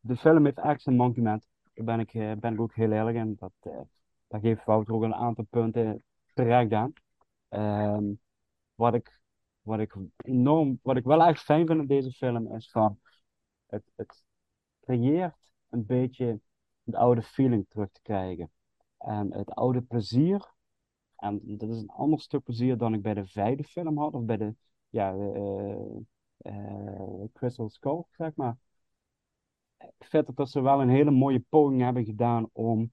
[0.00, 1.48] de film heeft echt zijn monument.
[1.74, 3.36] Daar ben ik, ben ik ook heel eerlijk in.
[3.38, 3.52] Dat,
[4.28, 6.02] daar geeft Wouter ook een aantal punten
[6.34, 6.92] terecht aan.
[7.48, 8.04] Ehm,
[8.74, 9.21] wat ik,
[9.62, 13.00] wat ik enorm, wat ik wel echt fijn vind in deze film is van
[13.66, 14.24] het, het
[14.80, 16.40] creëert een beetje
[16.82, 18.50] de oude feeling terug te krijgen.
[18.98, 20.52] En het oude plezier,
[21.16, 24.24] en dat is een ander stuk plezier dan ik bij de vijfde film had, of
[24.24, 24.54] bij de
[24.88, 25.96] ja, eh,
[26.36, 28.56] eh, Crystal Skull, zeg maar.
[29.78, 32.92] Ik vind dat ze wel een hele mooie poging hebben gedaan om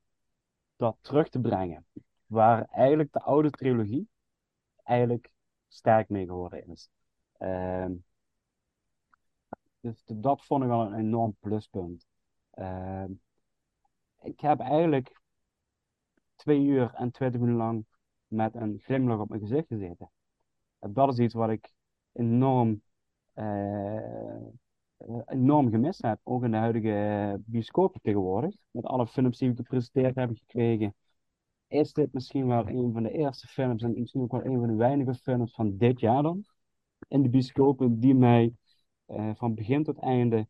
[0.75, 1.85] dat terug te brengen.
[2.25, 4.07] Waar eigenlijk de oude trilogie
[4.83, 5.29] eigenlijk
[5.69, 6.89] sterk mee geworden is.
[7.37, 7.93] Ehm,
[9.79, 12.05] dus dat vond ik wel een enorm pluspunt.
[12.51, 13.11] Ehm,
[14.21, 15.21] ik heb eigenlijk
[16.35, 17.85] twee uur en twintig minuten lang
[18.27, 20.09] met een glimlach op mijn gezicht gezeten.
[20.79, 21.73] En dat is iets wat ik
[22.11, 22.81] enorm,
[23.33, 24.45] eh,
[25.25, 26.19] enorm gemist heb.
[26.23, 28.55] Ook in de huidige bioscopen tegenwoordig.
[28.71, 30.95] Met alle films die we gepresenteerd hebben gekregen.
[31.69, 34.67] Is dit misschien wel een van de eerste films en misschien ook wel een van
[34.67, 36.45] de weinige films van dit jaar dan.
[37.07, 38.53] In de bioscopen die mij
[39.05, 40.47] eh, van begin tot einde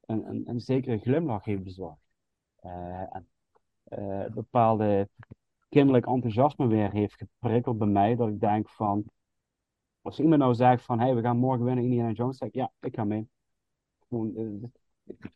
[0.00, 2.00] een, een, een zekere glimlach heeft bezorgd.
[2.56, 3.28] Eh, en
[3.84, 5.08] eh, bepaalde
[5.68, 8.16] kinderlijk enthousiasme weer heeft geprikkeld bij mij.
[8.16, 9.04] Dat ik denk van,
[10.02, 12.72] als iemand nou zegt van, hey, we gaan morgen winnen Indiana Jones, zeg ik, ja,
[12.80, 13.28] ik ga mee.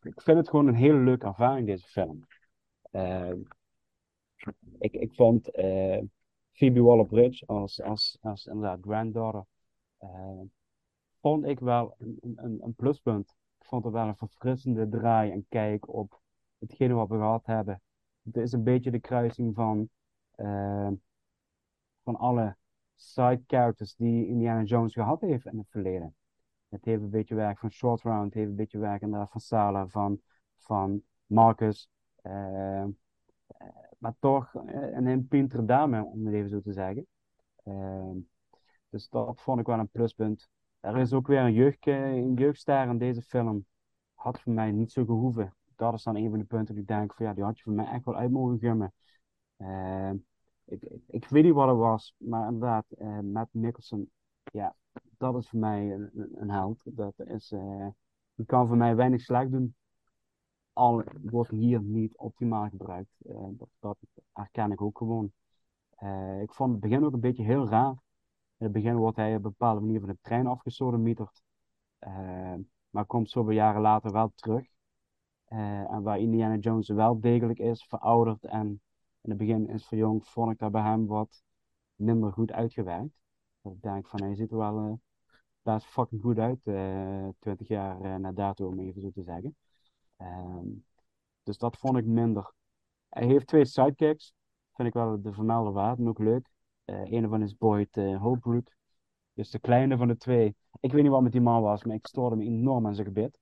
[0.03, 2.27] Ik vind het gewoon een hele leuke ervaring, deze film.
[4.79, 6.03] Ik, ik vond eh
[6.55, 9.45] Phoebe Waller-Bridge als, als, als inderdaad granddaughter,
[9.99, 10.41] eh,
[11.21, 13.37] vond ik wel een, een, een pluspunt.
[13.59, 16.21] Ik vond het wel een verfrissende draai en kijk op
[16.59, 17.83] hetgene wat we gehad hebben.
[18.23, 19.89] Het is een beetje de kruising van,
[20.31, 20.91] eh,
[22.03, 22.57] van alle
[22.95, 26.15] side characters die Indiana Jones gehad heeft in het verleden.
[26.69, 29.41] Het heeft een beetje werk van Short Round, het heeft een beetje werk inderdaad van
[29.41, 30.21] Sala, van,
[30.59, 31.89] van Marcus.
[33.99, 37.07] Maar toch eh, een impintere dame, om het even zo te zeggen.
[37.65, 38.11] Eh,
[38.89, 40.49] dus dat vond ik wel een pluspunt.
[40.81, 43.67] Er is ook weer een, jeugd, eh, jeugdster in deze film.
[44.15, 45.55] Had voor mij niet zo gehoeven.
[45.77, 47.63] Dat is dan een van de punten die ik denk van ja, die had je
[47.65, 48.93] voor mij echt wel uit mogen gummen.
[49.57, 50.11] Eh,
[50.65, 54.11] ik, ik, weet niet wat het was, maar inderdaad, eh Matt Nicholson,
[54.53, 54.75] ja,
[55.19, 56.81] dat is voor mij een, een- held.
[56.85, 57.87] Dat is, eh,
[58.35, 59.75] die kan voor mij weinig slecht doen.
[60.75, 63.15] Al wordt hier niet optimaal gebruikt.
[63.27, 63.99] Eh, dat, dat
[64.33, 65.33] herken ik ook gewoon.
[65.91, 67.93] Eh, ik vond het begin ook een beetje heel raar.
[68.57, 71.43] In het begin wordt hij op een bepaalde manier van de trein afgesodemieterd.
[71.99, 72.55] Eh
[72.95, 74.67] maar komt zoveel jaren later wel terug.
[75.45, 78.81] En waar Indiana Jones wel degelijk is, verouderd en
[79.21, 81.43] in het begin is verjongd, vond ik dat bij hem wat
[81.95, 83.15] minder goed uitgewerkt.
[83.61, 85.01] Dat ik denk van, hij ziet er wel
[85.63, 89.57] best fucking goed uit, eh 20 jaar na dato, om even zo te zeggen.
[90.17, 90.69] Ehm,
[91.43, 92.53] dus dat vond ik minder.
[93.09, 94.35] Hij heeft twee sidekicks,
[94.75, 96.49] vind ik wel de vermelde waard, en ook leuk.
[96.85, 98.73] Eh een van is Boyd eh Holbrook,
[99.33, 100.57] dus de kleine van de twee.
[100.81, 103.07] Ik weet niet wat met die man was, maar ik stoorde me enorm aan zijn
[103.07, 103.39] gebit.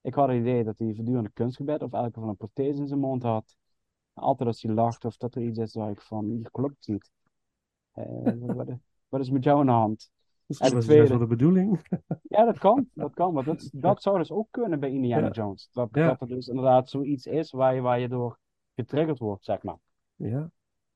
[0.00, 3.00] Ik had het idee dat hij voortdurend kunstgebed of elke van een prothese in zijn
[3.00, 3.56] mond had.
[4.12, 7.10] Altijd als hij lacht of dat er iets is waar ik van, hier klopt niet.
[7.92, 8.68] Eh, wat,
[9.08, 10.10] wat is met jou aan de hand?
[10.46, 11.08] Misschien was juist tweede.
[11.08, 11.86] wel de bedoeling.
[12.22, 12.88] Ja, dat kan.
[12.94, 13.32] Dat kan.
[13.34, 15.32] Maar dat, dat zou dus ook kunnen bij Indiana Ja.
[15.32, 15.68] Jones.
[15.72, 16.06] Dat, Ja.
[16.08, 18.38] dat er dus inderdaad zoiets is waar je, waar je door
[18.74, 19.76] getriggerd wordt, zeg maar.
[20.16, 20.50] Ja,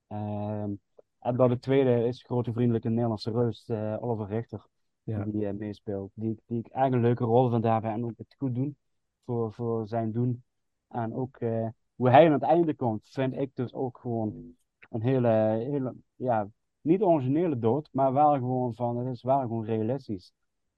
[0.07, 0.71] Ehm,
[1.19, 4.67] en dan de tweede is grote vriendelijke Nederlandse reus, eh, Oliver Richter,
[5.03, 5.25] Ja.
[5.25, 6.11] die eh, meespeelt.
[6.15, 8.77] Die, ik- die ik eigenlijk een leuke rol vind daarbij en ook het goed doen
[9.25, 10.43] voor, voor zijn doen.
[10.89, 14.55] En ook eh, hoe hij aan het einde komt, vind ik dus ook gewoon
[14.91, 15.29] een hele,
[15.71, 16.49] hele ja,
[16.89, 20.33] niet originele dood, maar wel gewoon van, het is wel gewoon realistisch.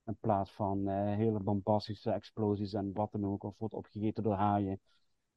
[0.06, 4.34] In plaats van eh, hele bombastische explosies en wat dan ook, of wordt opgegeten door
[4.34, 4.80] haaien.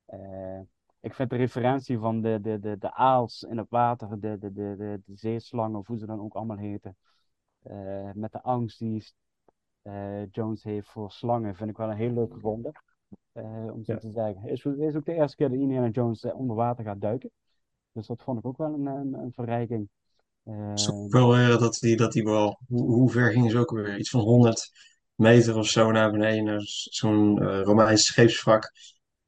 [0.06, 0.60] Eh,
[1.00, 4.52] ik vind de referentie van de, de, de, de aals in het water, de, de,
[4.54, 6.98] de, de, de zeeslangen, of hoe ze dan ook allemaal heten,
[7.62, 9.04] eh, met de angst die
[10.32, 12.72] Jones heeft voor slangen, vind ik wel een heel leuk gevonden.
[13.32, 13.98] Eh, om zo Ja.
[14.00, 14.50] te zeggen.
[14.50, 17.30] Is, is ook de eerste keer dat Indiana Jones onder water gaat duiken.
[17.92, 19.90] Dus dat vond ik ook wel een, een, een verrijking.
[20.44, 23.52] Het is Eh, ook wel weer dat die, dat die wel, hoe, hoe ver gingen
[23.52, 23.98] ze ook weer?
[23.98, 24.72] Iets van 100
[25.16, 28.72] meter of zo naar beneden, naar zo'n eh, Romeins scheepswrak.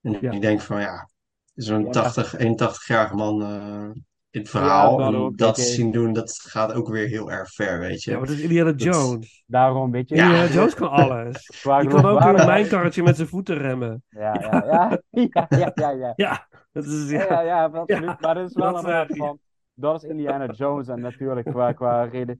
[0.02, 0.32] En Ja.
[0.32, 1.10] ik denk van ja,
[1.54, 1.90] zo'n Ja.
[1.92, 3.90] 80, 81-jarige man, eh,
[4.30, 4.98] in het verhaal.
[5.12, 8.12] dat dat zien doen, dat gaat ook weer heel erg ver, weet je.
[8.12, 9.44] Ja, maar het is Indiana Dat- Jones.
[9.48, 10.16] Daarom, weet je.
[10.16, 10.24] Ja.
[10.26, 11.48] Indiana Jones kan alles.
[11.82, 14.04] Die kan ook een mijnkarretje met zijn voeten remmen.
[14.10, 15.02] Ja, ja, ja.
[15.32, 16.14] Ja, ja, ja, ja.
[16.16, 17.10] Ja, dat is...
[17.10, 17.28] Ja, Ja.
[17.30, 18.22] ja, ja, absoluut.
[18.22, 19.16] Maar dat is wel dat je.
[19.16, 19.40] van...
[19.76, 22.40] Dat is Indiana Jones en natuurlijk qua, qua rede,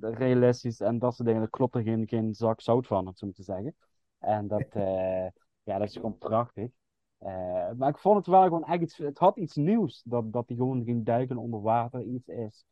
[0.00, 3.30] realistisch en dat soort dingen, daar klopt er geen, geen zak zout van, om zo
[3.30, 3.74] te zeggen.
[4.18, 5.26] En dat, eh,
[5.62, 6.70] ja, dat is gewoon prachtig.
[7.18, 10.48] Eh, maar ik vond het wel gewoon echt iets, het had iets nieuws, dat, dat
[10.48, 12.64] hij gewoon ging duiken onder water, iets is.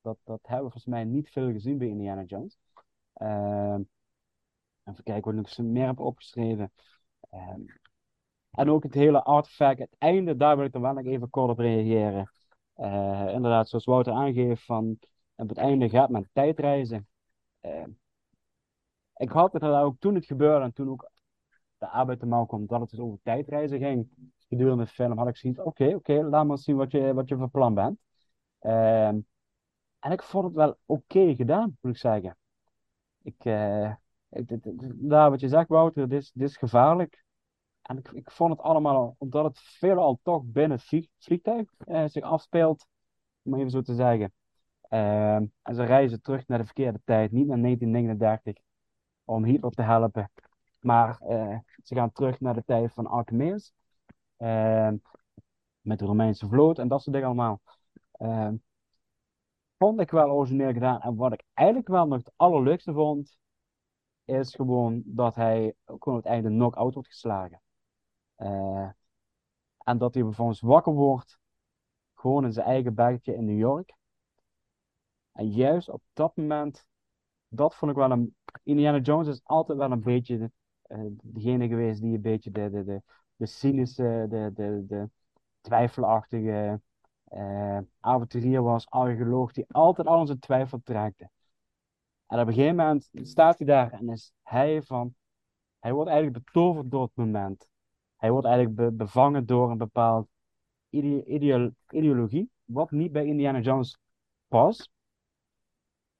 [0.00, 2.58] Dat, dat hebben we volgens mij niet veel gezien bij Indiana Jones.
[3.12, 3.82] Ehm,
[4.84, 6.72] even kijken wat ik nog meer heb opgeschreven.
[7.30, 7.60] Ehm,
[8.50, 11.58] en ook het hele artefact, het einde, daar wil ik dan wel even kort op
[11.58, 12.30] reageren.
[12.78, 14.98] Eh, inderdaad, zoals Wouter aangeeft, van
[15.34, 17.08] op het einde gaat men tijdreizen.
[17.60, 17.84] Eh,
[19.16, 21.10] ik had het ook toen het gebeurde en toen ook
[21.78, 24.08] de arbeid te kwam dat het dus over tijdreizen ging.
[24.48, 27.36] Gedurende de film had ik zoiets, oké, oké, laat maar zien wat je, wat je
[27.36, 27.98] van plan bent.
[28.58, 29.18] Ehm,
[29.98, 32.36] en ik vond het wel oké gedaan, moet ik zeggen.
[33.22, 33.94] Ik, eh,
[34.94, 37.24] daar wat je zegt, Wouter, dit dit is gevaarlijk.
[37.88, 42.22] En ik, vond het allemaal, omdat het veelal toch binnen het vlieg- vliegtuig eh, zich
[42.22, 42.86] afspeelt,
[43.42, 44.32] om even zo te zeggen.
[44.88, 48.62] Ehm, en ze reizen terug naar de verkeerde tijd, niet naar 1939,
[49.24, 50.30] om Hitler te helpen.
[50.80, 53.72] Maar eh, ze gaan terug naar de tijd van Archimedes,
[54.36, 54.96] ehm,
[55.80, 57.60] met de Romeinse vloot en dat soort dingen allemaal.
[58.12, 58.54] Ehm,
[59.78, 61.00] vond ik wel origineel gedaan.
[61.00, 63.38] En wat ik eigenlijk wel nog het allerleukste vond,
[64.24, 67.60] is gewoon dat hij ook op het einde knock-out wordt geslagen.
[68.38, 68.88] Eh,
[69.78, 71.38] en dat hij vervolgens wakker wordt,
[72.14, 73.94] gewoon in zijn eigen bergje in New York.
[75.32, 76.86] En juist op dat moment,
[77.48, 78.36] dat vond ik wel een.
[78.62, 80.50] Indiana Jones is altijd wel een beetje
[80.82, 83.02] eh, degene geweest die een beetje de, de, de,
[83.36, 85.10] de cynische, de, de, de
[85.60, 86.80] twijfelachtige
[87.24, 91.30] eh, avonturier was, archeoloog, die altijd al zijn twijfel trekte.
[92.26, 95.14] En op een gegeven moment staat hij daar en is hij van.
[95.78, 97.68] Hij wordt eigenlijk betoverd door het moment.
[98.18, 100.28] Hij wordt eigenlijk be- bevangen door een bepaald
[100.90, 103.98] ide- ideo- ideologie, wat niet bij Indiana Jones
[104.48, 104.90] past.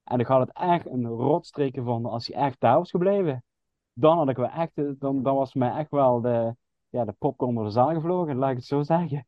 [0.05, 3.45] En ik had het echt een rotstreek gevonden als hij echt daar was gebleven.
[3.93, 6.57] Dan had ik wel echt, dan, dan was mij echt wel de,
[6.89, 9.25] ja, de popcorn door de zaal gevlogen, laat ik het zo zeggen.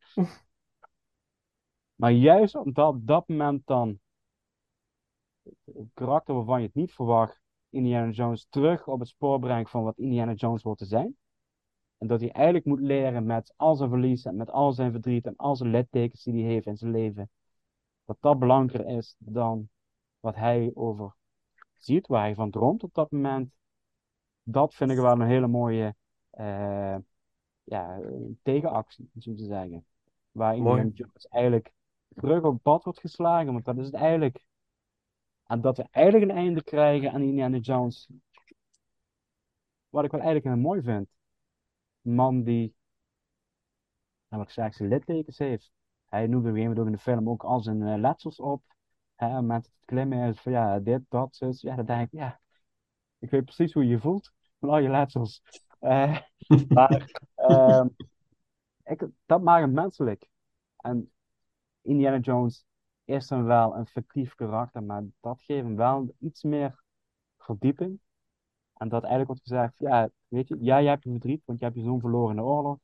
[1.95, 3.99] Maar juist op dat, moment dan,
[5.65, 9.83] het karakter waarvan je het niet verwacht, Indiana Jones terug op het spoor brengt van
[9.83, 11.17] wat Indiana Jones wordt te zijn.
[12.01, 15.25] En dat hij eigenlijk moet leren met al zijn verlies en met al zijn verdriet
[15.25, 17.29] en al zijn littekens die hij heeft in zijn leven.
[18.05, 19.69] Dat dat belangrijker is dan
[20.19, 21.15] wat hij over
[21.77, 23.51] ziet, waar hij van droomt op dat moment.
[24.43, 25.95] Dat vind ik wel een hele mooie
[26.29, 26.97] eh,
[27.63, 27.99] ja,
[28.41, 29.85] tegenactie, zo te zeggen.
[30.31, 30.91] Waar Indiana Mooi.
[30.93, 31.71] Jones eigenlijk
[32.15, 34.45] terug op pad wordt geslagen, want dat is het eigenlijk.
[35.43, 38.09] En dat we eigenlijk een einde krijgen aan Indiana Jones.
[39.89, 41.07] Wat ik wel eigenlijk heel mooi vind.
[42.01, 42.75] Man die,
[44.27, 45.71] nou zeg, zijn littekens heeft.
[46.05, 48.39] Hij noemde op een gegeven moment ook in de film ook al zijn eh, letsels
[48.39, 48.63] op.
[49.15, 51.61] Hè, met het klimmen is van ja, dit, dat, zus.
[51.61, 52.39] Ja, dan denk ik, ja,
[53.19, 55.41] ik weet precies hoe je je voelt met al je letsels.
[55.79, 56.17] Eh,
[56.67, 57.87] maar ehm,
[58.83, 60.29] ik, dat maakt het menselijk.
[60.77, 61.11] En
[61.81, 62.65] Indiana Jones
[63.05, 66.83] is dan wel een fictief karakter, maar dat geeft hem wel iets meer
[67.37, 67.99] verdieping.
[68.73, 71.65] En dat eigenlijk wordt gezegd, ja, weet je, ja, je hebt je verdriet, want je
[71.65, 72.77] hebt je zoon verloren in de oorlog.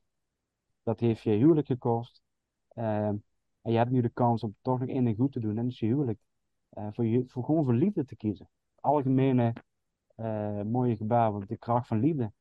[0.82, 2.22] Dat heeft je huwelijk gekost.
[2.68, 3.16] Ehm,
[3.62, 5.62] en je hebt nu de kans om toch nog één ding goed te doen, en
[5.62, 6.18] dat is je huwelijk.
[6.68, 8.48] Eh, voor, je, voor gewoon voor liefde te kiezen.
[8.80, 9.52] Algemene
[10.14, 12.32] eh, mooie gebaar, want de kracht van liefde.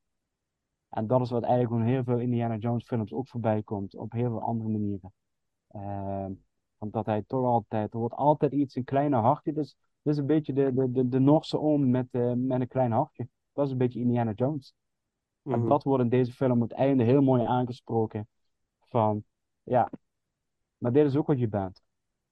[0.89, 4.11] En dat is wat eigenlijk gewoon heel veel Indiana Jones films ook voorbij komt, op
[4.11, 5.13] heel veel andere manieren.
[5.67, 6.33] Ehm,
[6.77, 9.53] want dat hij toch altijd, er wordt altijd iets, een kleine hartje.
[9.53, 9.77] Dus
[10.07, 13.27] is een beetje de, de, de, de Noorse oom met, eh, met een klein hartje.
[13.53, 14.73] Dat is een beetje Indiana Jones.
[15.47, 15.67] En Mhm.
[15.67, 18.27] dat wordt in deze film op het einde heel mooi aangesproken.
[18.79, 19.23] Van,
[19.63, 19.89] ja,
[20.77, 21.81] maar dit is ook wat je bent.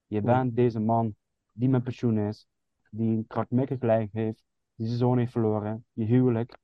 [0.07, 1.15] Je bent deze man
[1.51, 2.47] die met pensioen is,
[2.89, 4.43] die een krachtmikkig lijk heeft,
[4.75, 6.57] die zijn zoon heeft verloren, je huwelijk.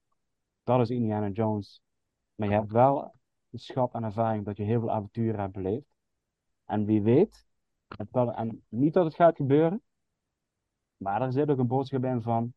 [0.63, 1.81] Dat is Indiana Jones.
[2.35, 3.13] Maar je hebt wel
[3.49, 5.95] een schat aan ervaring dat je heel veel avonturen hebt beleefd.
[6.65, 7.45] En wie weet,
[8.11, 9.81] en niet dat het gaat gebeuren,
[10.97, 12.53] maar er zit ook een boodschap in van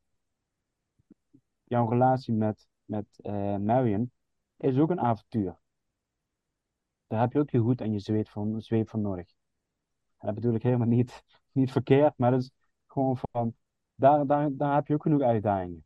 [1.64, 4.12] jouw relatie met, met eh, Marion
[4.56, 5.58] is ook een avontuur.
[7.06, 9.28] Daar heb je ook je goed en je zweet voor, zweep voor nodig.
[10.18, 11.22] En dat bedoel ik helemaal niet,
[11.52, 12.50] niet verkeerd, maar dat is
[12.86, 13.54] gewoon van,
[13.94, 15.84] daar, daar, daar heb je ook genoeg uitdagingen.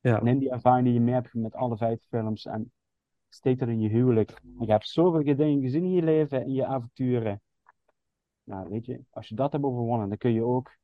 [0.00, 0.22] Ja.
[0.22, 2.72] Neem die ervaring die je mee hebt met alle vijf films en
[3.28, 4.40] steek dat in je huwelijk.
[4.58, 7.42] Je hebt zoveel dingen gezien in je leven, in je avonturen.
[8.42, 10.76] nou weet je, als je dat hebt overwonnen, dan kun je ook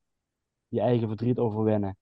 [0.68, 1.97] je eigen verdriet overwinnen.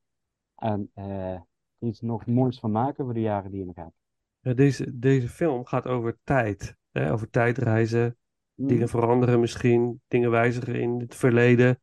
[0.55, 1.41] En eh,
[1.85, 3.95] iets nog moois van maken voor de jaren die je nog hebt.
[4.41, 6.76] Ja, deze, deze film gaat over tijd.
[6.91, 7.12] Hè?
[7.12, 8.16] Over tijdreizen.
[8.55, 8.66] Mm.
[8.66, 10.03] Dingen veranderen misschien.
[10.09, 11.80] Dingen wijzigen in het verleden.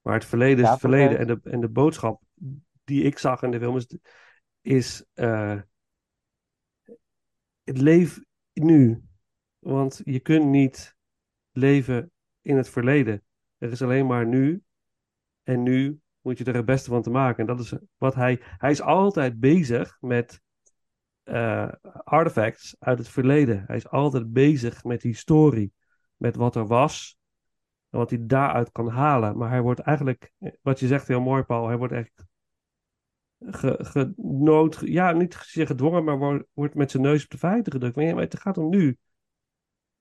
[0.00, 1.18] Maar het verleden is het verleden.
[1.18, 2.22] En de, en de boodschap
[2.84, 3.98] die ik zag in de film is...
[4.60, 5.04] is
[7.62, 8.20] het leef
[8.52, 9.02] nu.
[9.58, 10.96] Want je kunt niet
[11.50, 13.24] leven in het verleden.
[13.58, 14.62] Er is alleen maar nu.
[15.42, 17.40] En nu moet je er het beste van te maken.
[17.40, 18.40] En dat is wat hij...
[18.42, 20.40] Hij is altijd bezig met
[21.22, 21.68] eh,
[22.04, 23.64] artifacts uit het verleden.
[23.66, 25.72] Hij is altijd bezig met historie.
[26.16, 27.18] Met wat er was.
[27.90, 29.36] En wat hij daaruit kan halen.
[29.36, 30.32] Maar hij wordt eigenlijk...
[30.62, 31.66] Wat je zegt heel mooi, Paul.
[31.66, 32.24] Hij wordt echt
[33.38, 34.80] ge, genood...
[34.84, 37.96] Ja, niet gedwongen, maar wordt, wordt met zijn neus op de feiten gedrukt.
[37.96, 38.96] Ja, maar het gaat om nu.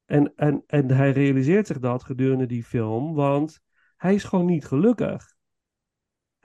[0.05, 3.59] En, en, en hij realiseert zich dat gedurende die film, want
[3.97, 5.36] hij is gewoon niet gelukkig.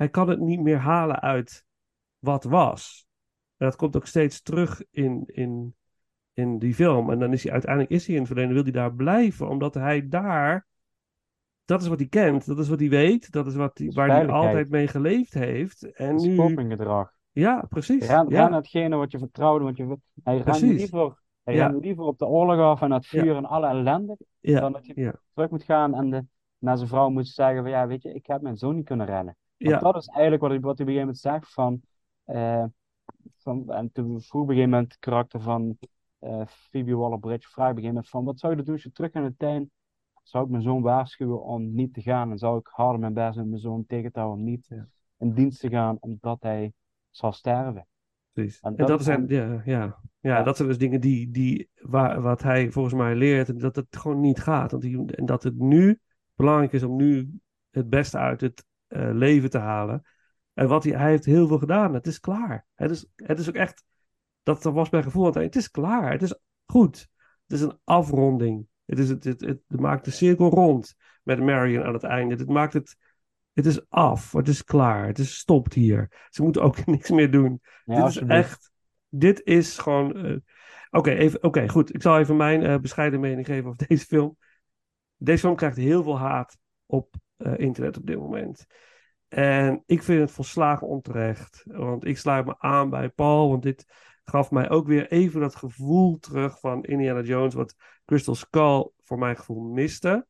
[0.03, 1.64] Hij kan het niet meer halen uit
[2.18, 3.07] wat was.
[3.57, 5.74] En dat komt ook steeds terug in, in,
[6.32, 7.11] in die film.
[7.11, 9.74] En dan is hij uiteindelijk is hij in het verleden, wil hij daar blijven, omdat
[9.74, 10.66] hij daar.
[11.64, 14.09] Dat is wat hij kent, dat is wat hij weet, dat is wat hij, waar
[14.09, 15.92] hij altijd mee geleefd heeft.
[15.92, 16.36] En nu.
[16.36, 17.12] copinggedrag.
[17.32, 18.07] Ja, precies.
[18.07, 19.64] Ren, ja, ren hetgene wat je vertrouwde.
[19.64, 21.66] Want je, hij rent liever, hij Ja.
[21.66, 23.22] rent liever op de oorlog af en het Ja.
[23.22, 24.16] vuur en alle ellende.
[24.40, 26.24] Dan dat je terug moet gaan en de,
[26.59, 29.07] naar zijn vrouw moet zeggen: van, Ja, weet je, ik heb mijn zoon niet kunnen
[29.07, 29.36] redden.
[29.62, 31.82] Want ja, dat is eigenlijk wat hij, wat hij op een gegeven moment zegt van,
[32.24, 32.64] eh,
[33.36, 35.78] van en toen vroeg op een gegeven moment het karakter van
[36.18, 38.92] eh Phoebe Waller-Bridge vraagt op een gegeven moment van wat zou je doen als je
[38.92, 39.70] terug in de tuin
[40.22, 43.36] zou ik mijn zoon waarschuwen om niet te gaan en zou ik harder mijn best
[43.36, 44.88] doen mijn zoon tegen te houden om niet Ja.
[45.18, 46.72] in dienst te gaan omdat hij
[47.10, 47.86] zal sterven.
[48.32, 48.60] precies.
[48.60, 50.42] En En dat zijn, ja, ja, ja, Ja.
[50.42, 54.20] dat zijn dus dingen die, die waar, wat hij volgens mij leert, dat het gewoon
[54.20, 54.70] niet gaat.
[54.70, 55.98] Want die, en dat het nu
[56.34, 57.40] belangrijk is om nu
[57.70, 58.64] het beste uit het
[59.12, 60.03] leven te halen.
[60.55, 61.95] En wat hij, hij heeft heel veel gedaan.
[61.95, 62.66] Het is klaar.
[62.74, 63.84] Het is, het is ook echt,
[64.43, 65.22] dat, dat was mijn gevoel.
[65.22, 66.11] Want het is klaar.
[66.12, 66.34] Het is
[66.66, 67.09] goed.
[67.47, 68.66] Het is een afronding.
[68.84, 72.34] Het, is, het, het, het, het maakt de cirkel rond met Marion aan het einde.
[72.34, 72.97] Het maakt het,
[73.53, 74.32] het is af.
[74.32, 75.07] Het is klaar.
[75.07, 76.26] Het is stopt hier.
[76.28, 77.61] Ze moeten ook niks meer doen.
[77.84, 78.70] Ja, dit is echt,
[79.09, 80.16] dit is gewoon.
[80.16, 80.36] eh,
[80.90, 81.43] Oké, even.
[81.43, 81.95] Oké, goed.
[81.95, 84.36] Ik zal even mijn eh, bescheiden mening geven over deze film.
[85.16, 88.66] Deze film krijgt heel veel haat op eh, internet op dit moment.
[89.28, 91.62] En ik vind het volslagen onterecht.
[91.66, 93.49] Want ik sluit me aan bij Paul.
[93.49, 93.84] Want dit
[94.24, 97.55] gaf mij ook weer even dat gevoel terug van Indiana Jones.
[97.55, 97.74] Wat
[98.05, 100.26] Crystal Skull voor mijn gevoel miste.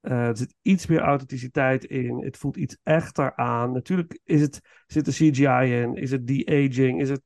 [0.00, 2.24] Eh, er zit iets meer authenticiteit in.
[2.24, 3.72] Het voelt iets echter aan.
[3.72, 5.94] Natuurlijk is het, zit er CGI in.
[5.94, 7.00] Is het de-aging?
[7.00, 7.22] Is het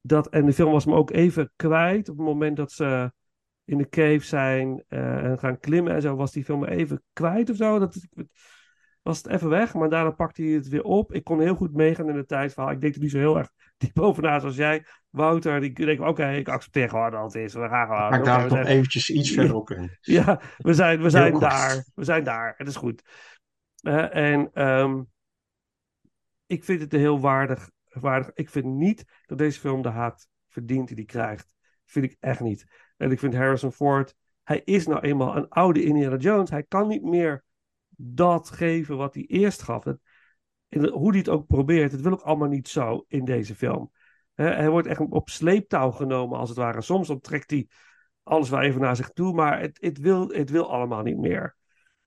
[0.00, 0.28] dat...
[0.28, 2.08] En de film was me ook even kwijt.
[2.08, 3.12] Op het moment dat ze
[3.64, 7.50] in de cave zijn eh, en gaan klimmen en zo, was die film even kwijt
[7.50, 7.78] of zo.
[7.78, 8.06] Dat
[9.02, 11.12] was het even weg, maar daarna pakte hij het weer op.
[11.12, 12.72] Ik kon heel goed meegaan in het tijdsverhaal.
[12.72, 14.86] Ik denk er niet zo heel erg diep bovenaan zoals jij.
[15.10, 17.54] Wouter, ik denk, oké, ik accepteer gewoon dat het is.
[17.54, 18.10] We gaan gewoon.
[18.10, 19.96] Maar daar nog zijn- eventjes iets verder op in.
[20.00, 21.84] ja, we zijn, we zijn daar.
[21.94, 22.54] We zijn daar.
[22.56, 23.02] Het is goed.
[23.82, 25.02] Eh, en ehm,
[26.46, 28.30] ik vind het heel waardig, waardig.
[28.34, 31.54] Ik vind niet dat deze film de haat verdient die hij krijgt.
[31.84, 32.64] Vind ik echt niet.
[33.02, 36.50] En ik vind Harrison Ford, hij is nou eenmaal een oude Indiana Jones.
[36.50, 37.44] Hij kan niet meer
[37.96, 39.84] dat geven wat hij eerst gaf.
[40.68, 43.90] Hoe hij het ook probeert, het wil ook allemaal niet zo in deze film.
[44.34, 46.80] Hij wordt echt op sleeptouw genomen, als het ware.
[46.80, 47.68] Soms trekt hij
[48.22, 51.56] alles wel even naar zich toe, maar het, het, wil, het wil allemaal niet meer.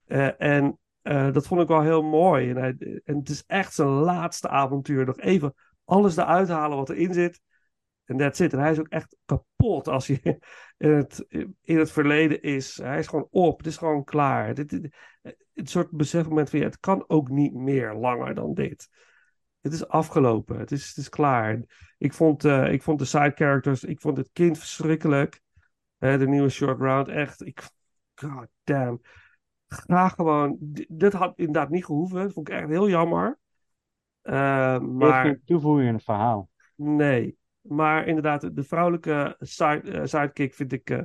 [0.04, 2.50] Eh, en eh, dat vond ik wel heel mooi.
[2.50, 5.06] En, hij, en het is echt zijn laatste avontuur.
[5.06, 7.40] Nog even alles eruit halen wat erin zit.
[8.06, 8.52] En that's it.
[8.52, 10.20] En hij is ook echt kapot als hij
[10.76, 11.26] in het,
[11.62, 12.76] in het verleden is.
[12.76, 13.58] Hij is gewoon op.
[13.58, 14.54] Het is gewoon klaar.
[14.54, 14.96] Dit, dit-
[15.54, 18.88] het soort besefmoment van ja, het kan ook niet meer langer dan dit.
[19.60, 20.58] Het is afgelopen.
[20.58, 21.62] Het is, het is klaar.
[21.98, 25.40] Ik vond, eh, ik vond de side characters, ik vond het kind verschrikkelijk.
[25.98, 27.46] De nieuwe short round, echt.
[27.46, 27.68] Ik,
[28.14, 29.00] god damn.
[29.66, 30.56] Graag gewoon.
[30.88, 32.22] Dit had inderdaad niet gehoeven.
[32.22, 33.38] Dat vond ik echt heel jammer.
[34.22, 36.48] Heeft maar geen toevoeging in het verhaal.
[36.74, 37.36] nee.
[37.68, 40.90] Maar inderdaad, de vrouwelijke side, eh, sidekick vind ik.
[40.90, 41.02] eh,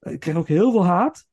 [0.00, 1.26] ik kreeg ook heel veel haat.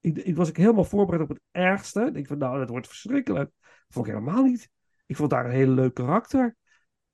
[0.00, 2.10] Ik, ik was ook helemaal voorbereid op het ergste.
[2.14, 3.50] Ik van, nou, dat wordt verschrikkelijk.
[3.60, 4.70] Dat vond ik helemaal niet.
[5.06, 6.56] Ik vond daar een hele leuk karakter.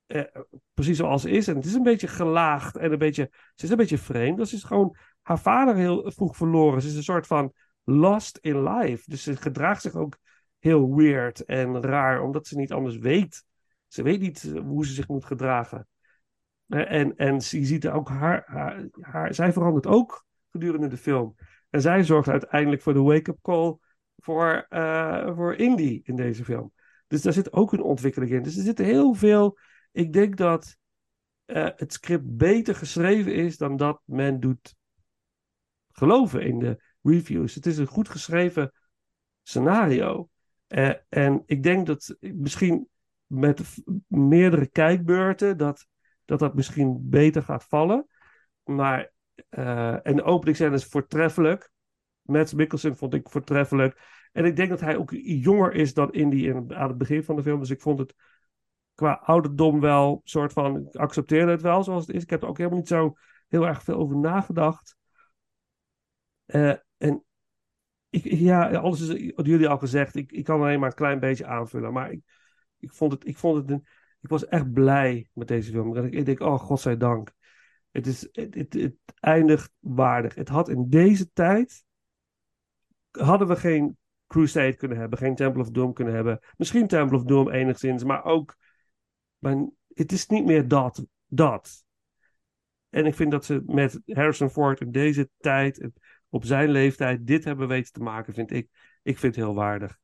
[0.06, 0.22] Eh,
[0.74, 1.48] precies zoals ze is.
[1.48, 3.28] En het is een beetje gelaagd en een beetje.
[3.54, 4.38] Ze is een beetje vreemd.
[4.38, 6.82] Dat ze is gewoon haar vader heel vroeg verloren.
[6.82, 7.52] Ze is een soort van
[7.84, 9.10] lost in life.
[9.10, 10.18] Dus ze gedraagt zich ook
[10.58, 13.44] heel weird en raar, omdat ze niet anders weet.
[13.86, 15.88] Ze weet niet hoe ze zich moet gedragen.
[16.68, 18.44] En, en je ziet ook haar,
[19.00, 19.34] haar.
[19.34, 21.36] Zij verandert ook gedurende de film.
[21.70, 23.78] En zij zorgt uiteindelijk voor de wake-up call
[24.16, 26.72] voor, eh, voor Indy in deze film.
[27.06, 28.42] Dus daar zit ook een ontwikkeling in.
[28.42, 29.58] Dus er zit heel veel.
[29.92, 30.76] Ik denk dat
[31.44, 34.74] eh, het script beter geschreven is dan dat men doet
[35.92, 37.54] geloven in de reviews.
[37.54, 38.72] Het is een goed geschreven
[39.42, 40.28] scenario.
[40.66, 42.88] Eh, en ik denk dat misschien
[43.26, 43.62] met
[44.06, 45.86] meerdere kijkbeurten dat
[46.28, 48.06] dat, dat misschien beter gaat vallen.
[48.64, 49.12] Maar,
[49.48, 51.70] eh, en de openingscène is voortreffelijk.
[52.22, 54.00] Mads Mikkelsen vond ik voortreffelijk.
[54.32, 57.36] En ik denk dat hij ook jonger is dan Indy in, aan het begin van
[57.36, 57.60] de film.
[57.60, 58.14] Dus ik vond het
[58.94, 60.76] qua ouderdom wel soort van...
[60.76, 62.22] Ik accepteerde het wel zoals het is.
[62.22, 63.14] Ik heb er ook helemaal niet zo
[63.48, 64.96] heel erg veel over nagedacht.
[66.46, 67.24] Eh, en
[68.10, 70.14] ik, ja, alles is wat jullie al gezegd.
[70.14, 71.92] Ik, ik kan alleen maar een klein beetje aanvullen.
[71.92, 72.20] Maar ik,
[72.78, 73.86] ik vond het, ik vond het een,
[74.20, 75.94] ik was echt blij met deze film.
[75.94, 77.32] Dat ik, ik denk, oh, godzijdank.
[77.90, 80.34] Het, is, het, het, het eindigt waardig.
[80.34, 81.84] Het had in deze tijd,
[83.10, 83.96] hadden we geen
[84.26, 86.38] Crusade kunnen hebben, geen Temple of Doom kunnen hebben.
[86.56, 88.56] Misschien Temple of Doom enigszins, maar ook,
[89.38, 91.84] maar het is niet meer dat, dat.
[92.88, 95.88] En ik vind dat ze met Harrison Ford in deze tijd,
[96.28, 98.68] op zijn leeftijd, dit hebben weten te maken, vind ik,
[99.02, 99.98] ik vind het heel waardig.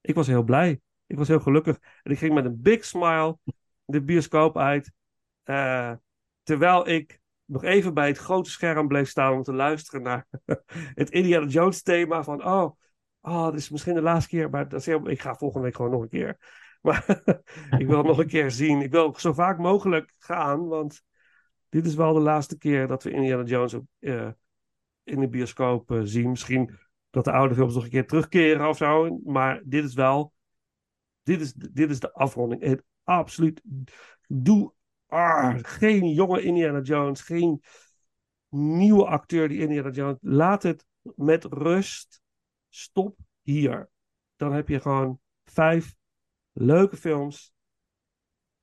[0.00, 0.80] Ik was heel blij.
[1.06, 1.78] Ik was heel gelukkig.
[2.02, 3.38] En ik ging met een big smile
[3.84, 4.92] de bioscoop uit.
[5.42, 5.92] eh,
[6.42, 10.26] terwijl ik nog even bij het grote scherm bleef staan om te luisteren naar
[10.94, 12.22] het Indiana Jones thema.
[12.24, 12.76] Van, oh,
[13.20, 15.76] oh, dit is misschien de laatste keer, maar dat is heel, ik ga volgende week
[15.76, 16.36] gewoon nog een keer.
[16.80, 17.22] Maar
[17.78, 18.80] ik wil het nog een keer zien.
[18.82, 21.02] Ik wil zo vaak mogelijk gaan, want
[21.68, 24.28] dit is wel de laatste keer dat we Indiana Jones eh,
[25.04, 26.30] in de bioscoop eh, zien.
[26.30, 26.78] Misschien
[27.10, 29.20] dat de oude films nog een keer terugkeren of zo.
[29.24, 30.32] Maar dit is wel.
[31.26, 32.62] Dit is, dit is de afronding.
[32.62, 33.62] Het, absoluut.
[34.26, 34.72] Doe
[35.62, 37.20] geen jonge Indiana Jones.
[37.20, 37.62] Geen
[38.48, 40.16] nieuwe acteur die Indiana Jones.
[40.20, 42.20] Laat het met rust.
[42.68, 43.90] Stop hier.
[44.36, 45.94] Dan heb je gewoon vijf
[46.52, 47.52] leuke films.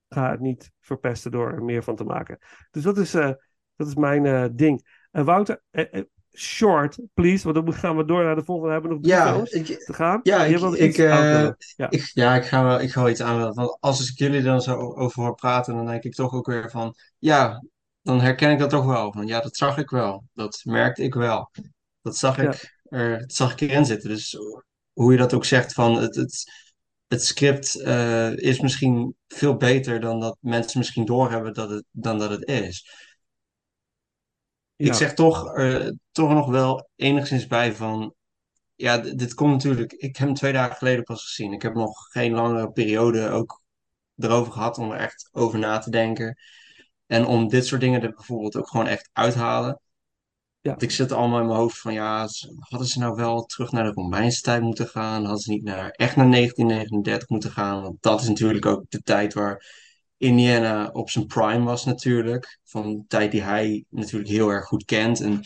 [0.09, 2.38] Ga het niet verpesten door er meer van te maken.
[2.72, 3.32] Dus dat is, eh,
[3.76, 5.07] dat is mijn eh, ding.
[5.11, 6.03] En Wouter, eh,
[6.38, 7.44] short, please.
[7.52, 8.68] Want dan gaan we door naar de volgende.
[8.68, 10.20] We hebben nog drie Ja, ik, te gaan.
[10.24, 11.90] ja, ik, ik, eh, ja.
[11.90, 13.54] ik, ja, ik ga wel, ik ga wel iets aanvullen.
[13.54, 16.70] Want als ik jullie dan zo over hoor praten, dan denk ik toch ook weer
[16.70, 17.64] van, ja,
[18.02, 19.12] dan herken ik dat toch wel.
[19.12, 20.24] Van, ja, dat zag ik wel.
[20.34, 21.52] Dat merkte ik wel.
[22.02, 22.52] Dat zag Ja.
[22.52, 24.10] ik, er, dat zag ik erin zitten.
[24.10, 24.38] Dus
[24.94, 26.52] hoe je dat ook zegt, van het, het,
[27.07, 32.20] het script eh, is misschien veel beter dan dat mensen misschien doorhebben dat het, dan
[32.20, 32.86] dat het is.
[34.76, 38.14] Ik zeg toch, eh, toch nog wel enigszins bij van,
[38.76, 41.54] ja, dit komt natuurlijk, ik heb hem twee dagen geleden pas gezien.
[41.54, 43.62] Ik heb nog geen langere periode ook
[44.18, 46.38] erover gehad om er echt over na te denken.
[47.06, 49.80] En om dit soort dingen er bijvoorbeeld ook gewoon echt uithalen.
[50.62, 50.70] Ja.
[50.70, 52.28] Want ik zit allemaal in mijn hoofd van, ja,
[52.60, 55.22] hadden ze nou wel terug naar de Romeinse tijd moeten gaan?
[55.22, 57.82] Hadden ze niet naar, echt naar 1939 moeten gaan?
[57.82, 59.82] Want dat is natuurlijk ook de tijd waar
[60.24, 62.60] Indiana op zijn prime was natuurlijk.
[62.64, 65.22] Van de tijd die hij natuurlijk heel erg goed kent.
[65.22, 65.45] En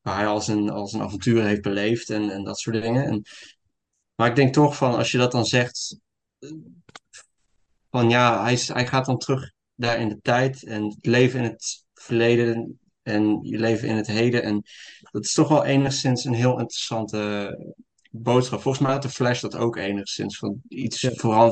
[0.00, 3.04] waar hij al zijn, al zijn avonturen heeft beleefd en, en dat soort dingen.
[3.04, 3.22] En,
[4.14, 5.98] maar ik denk toch van, als je dat dan zegt,
[7.90, 11.44] van ja, hij, hij gaat dan terug daar in de tijd en het leven in
[11.44, 14.42] het verleden en je leven in het heden.
[14.42, 14.62] En
[15.10, 17.56] dat is toch wel enigszins een heel interessante
[18.08, 18.60] boodschap.
[18.60, 21.10] Volgens mij had de Flash dat ook enigszins, van iets Ja.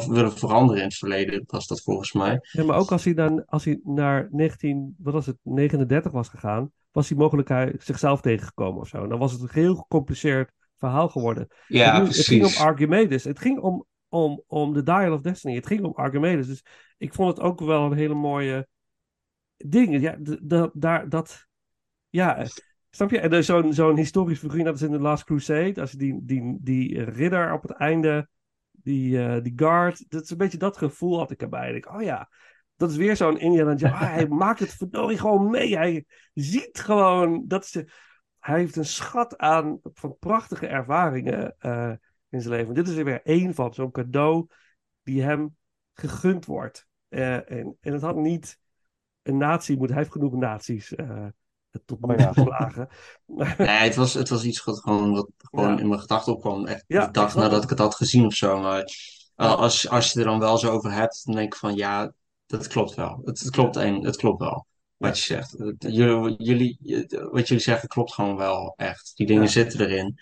[0.08, 2.38] willen veranderen in het verleden, was dat volgens mij.
[2.52, 6.28] Ja, maar ook als hij dan als hij naar 19, wat was het, 39 was
[6.28, 9.06] gegaan, was hij mogelijk zichzelf tegengekomen of zo.
[9.06, 11.46] Dan was het een heel gecompliceerd verhaal geworden.
[11.68, 12.64] Ja, nu- het ging om precies.
[12.64, 13.24] Archimedes.
[13.24, 15.54] Het ging om, om, om de Dial of Destiny.
[15.54, 16.46] Het ging om Archimedes.
[16.46, 16.64] Dus
[16.98, 18.66] ik vond het ook wel een hele mooie
[19.56, 20.00] ding.
[20.00, 21.46] Ja, d- d- daar, dat,
[22.08, 22.46] ja,
[22.96, 23.18] snap je?
[23.18, 25.80] En is zo'n zo'n historisch figuur, dat is in The Last Crusade.
[25.80, 28.28] Als die, die, die ridder op het einde,
[28.70, 31.74] die, eh, die guard, dat is een beetje dat gevoel had ik erbij.
[31.74, 32.30] Ik, oh ja,
[32.76, 33.94] dat is weer zo'n Indiana Jones.
[33.94, 35.76] Ah, hij maakt het verdorie gewoon mee.
[35.76, 36.04] Hij
[36.34, 37.88] ziet gewoon, dat is de,
[38.38, 41.92] hij heeft een schat aan van prachtige ervaringen eh,
[42.28, 42.74] in zijn leven.
[42.74, 44.46] Dit is er weer één van, zo'n cadeau
[45.02, 45.56] die hem
[45.94, 46.86] gegund wordt.
[47.08, 48.58] Eh, en, en het had niet
[49.22, 50.94] een nazi moeten, hij heeft genoeg nazi's
[51.86, 52.32] tot Oh ja.
[52.32, 52.88] geslagen.
[53.56, 55.78] Nee, het was, het was iets wat gewoon, wat gewoon Ja.
[55.80, 56.66] in mijn gedachten opkwam.
[56.66, 58.60] Echt Ja, de dag nadat ik het had gezien of zo.
[58.60, 58.82] Maar
[59.34, 62.12] eh, als, als je er dan wel zo over hebt, dan denk ik van ja,
[62.46, 63.20] dat klopt wel.
[63.24, 64.66] Het, het klopt, en, het klopt wel.
[64.96, 65.56] Wat je zegt.
[65.78, 66.78] Jullie, jullie,
[67.30, 69.12] wat jullie zeggen klopt gewoon wel echt.
[69.14, 69.48] Die dingen Ja.
[69.48, 70.14] zitten erin.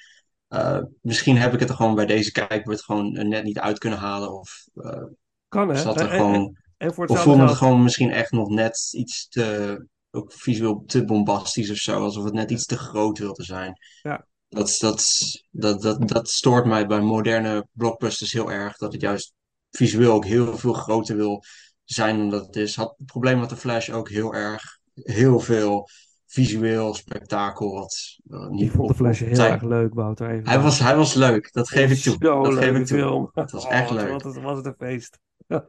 [0.49, 3.99] Eh, misschien heb ik het er gewoon bij deze kijkbeurt gewoon net niet uit kunnen
[3.99, 4.39] halen.
[4.39, 5.03] Of eh,
[5.49, 5.77] Kan hè?
[5.77, 6.57] zat er En, gewoon.
[6.77, 9.87] en voor Of voelde het gewoon misschien echt nog net iets te.
[10.15, 12.01] Ook visueel te bombastisch of zo.
[12.03, 13.73] Alsof het net iets te groot wilde zijn.
[14.03, 14.27] Ja.
[14.49, 15.07] Dat, dat,
[15.51, 18.77] dat, dat, dat stoort mij bij moderne blockbusters heel erg.
[18.77, 19.33] Dat het juist
[19.71, 21.43] visueel ook heel veel groter wil
[21.85, 22.77] zijn dan dat het is.
[22.77, 24.63] Had het probleem met de Flash ook heel erg.
[24.95, 25.89] Heel veel
[26.27, 27.75] visueel spektakel.
[27.75, 30.31] Wat uh, niet Ik vond de Flash heel erg leuk, Wouter.
[30.31, 32.19] Even Hij was, hij was leuk, dat geef ik toe.
[32.19, 32.99] Dat geef ik toe.
[32.99, 33.31] film.
[33.33, 34.23] Het was echt Oh, leuk.
[34.23, 35.19] Wat was het een feest.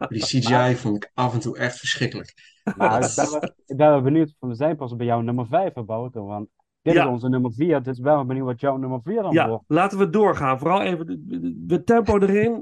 [0.09, 2.33] Die CGI vond ik af en toe echt verschrikkelijk.
[2.77, 5.47] Maar Dat- ik ben, wel, ik ben wel benieuwd, we zijn pas bij jouw nummer
[5.47, 6.13] 5 gebouwd.
[6.13, 6.47] Want
[6.81, 7.03] dit Ja.
[7.03, 9.47] is onze nummer 4, dus ik ben wel benieuwd wat jouw nummer 4 dan Ja,
[9.47, 9.63] wordt.
[9.67, 10.59] laten we doorgaan.
[10.59, 11.23] Vooral even
[11.67, 12.59] de, tempo erin.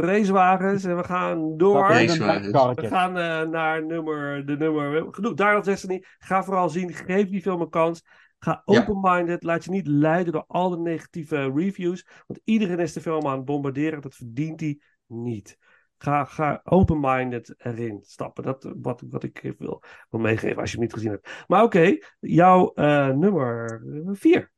[0.00, 1.88] racewagens en we gaan door.
[1.88, 5.06] We gaan eh, naar nummer, de nummer.
[5.10, 6.04] Genoeg of Destiny.
[6.18, 6.92] Ga vooral zien.
[6.92, 8.02] Geef die film een kans.
[8.38, 8.78] Ga Ja.
[8.80, 9.42] open-minded.
[9.42, 12.06] Laat je niet leiden door al de negatieve reviews.
[12.26, 14.00] Want iedereen is de film aan het bombarderen.
[14.00, 15.58] Dat verdient hij niet.
[16.02, 18.44] Ga, ga open-minded erin stappen.
[18.44, 21.30] Dat wat, wat ik wil, wil meegeven als je hem niet gezien hebt.
[21.46, 23.82] Maar oké, jouw eh, nummer
[24.12, 24.52] 4.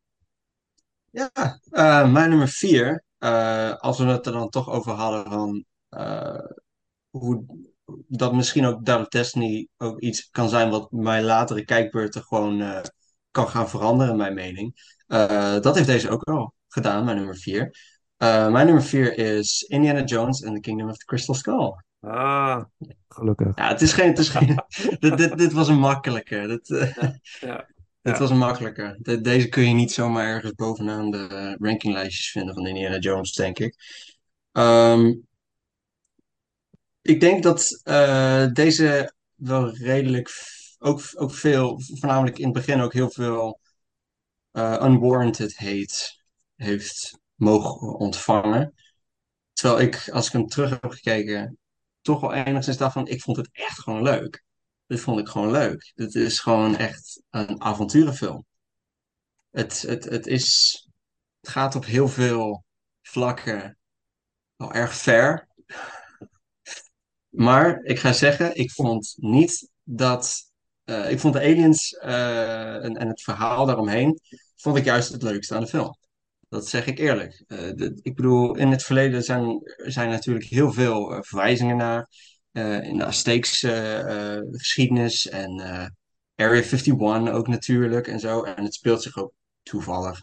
[1.11, 1.31] Ja,
[1.71, 3.05] eh, mijn nummer vier.
[3.19, 6.45] eh, als we het er dan toch over hadden van eh,
[7.11, 7.45] hoe
[8.07, 12.81] dat misschien ook of Destiny ook iets kan zijn wat mijn latere kijkbeurten gewoon eh,
[13.31, 14.97] kan gaan veranderen, mijn mening.
[15.07, 17.77] Eh, dat heeft deze ook al gedaan, mijn nummer vier.
[18.23, 21.75] Eh, mijn nummer vier is Indiana Jones and the Kingdom of the Crystal Skull.
[22.01, 22.65] Ah,
[23.09, 23.57] gelukkig.
[23.57, 24.63] Ja, het is geen, het is geen,
[25.01, 26.47] dit, dit, dit was een makkelijke.
[26.47, 26.97] Dit, eh,
[27.41, 27.67] Ja.
[28.03, 28.19] dit Ja.
[28.19, 28.99] was een makkelijke.
[29.01, 33.33] De- deze kun je niet zomaar ergens bovenaan de eh, rankinglijstjes vinden van Indiana Jones,
[33.33, 33.75] denk ik.
[34.53, 35.15] Ehm,
[37.03, 37.81] ik denk dat
[38.53, 40.31] deze wel redelijk,
[40.79, 43.61] ook, ook veel, voornamelijk in het begin ook heel veel
[44.57, 46.21] unwarranted hate
[46.57, 48.75] heeft mogen ontvangen.
[49.53, 51.59] Terwijl ik, als ik hem terug heb gekeken,
[52.01, 54.45] toch wel enigszins dacht van, ik vond het echt gewoon leuk.
[54.87, 55.93] Dit vond ik gewoon leuk.
[55.95, 58.47] Dit is gewoon echt een avonturenfilm.
[59.51, 60.77] Het, het, het is,
[61.41, 62.65] het gaat op heel veel
[63.03, 63.79] vlakken
[64.57, 65.49] wel erg ver.
[67.29, 70.53] Maar ik ga zeggen, ik vond niet dat.
[70.85, 74.21] eh, ik vond de aliens eh, en, en het verhaal daaromheen.
[74.57, 75.97] vond ik juist het leukste aan de film.
[76.53, 77.45] Dat zeg ik eerlijk.
[77.47, 82.09] Eh, de- ik bedoel, in het verleden zijn zijn natuurlijk heel veel eh, verwijzingen naar.
[82.53, 85.61] eh, in de Azteekse geschiedenis en
[86.37, 88.43] Area 51 ook natuurlijk en zo.
[88.43, 90.21] En het speelt zich ook toevallig,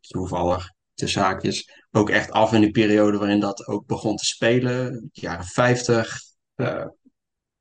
[0.00, 4.92] toevallig, tussen haakjes, ook echt af in de periode waarin dat ook begon te spelen.
[5.12, 6.18] De jaren 50,
[6.54, 6.86] eh,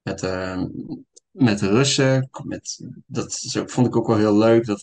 [0.01, 0.21] met,
[1.31, 2.29] met de Russen.
[2.43, 4.65] Met, dat vond ik ook wel heel leuk.
[4.65, 4.81] Dat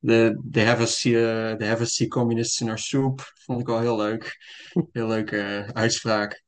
[0.00, 3.32] de us, see, uh, see communists in our soup.
[3.34, 4.36] Vond ik wel heel leuk.
[4.92, 6.44] Heel leuke eh, uitspraak.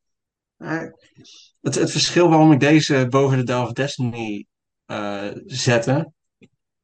[0.57, 4.47] Het, het verschil waarom ik deze boven de Dial of Destiny
[4.85, 6.13] eh, zette,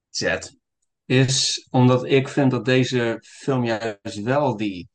[0.09, 0.57] zet,
[1.05, 4.89] is omdat ik vind dat deze film juist wel die,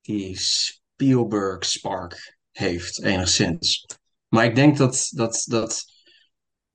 [0.00, 3.84] die Spielberg spark heeft, enigszins.
[4.28, 5.84] Maar ik denk dat, dat, dat,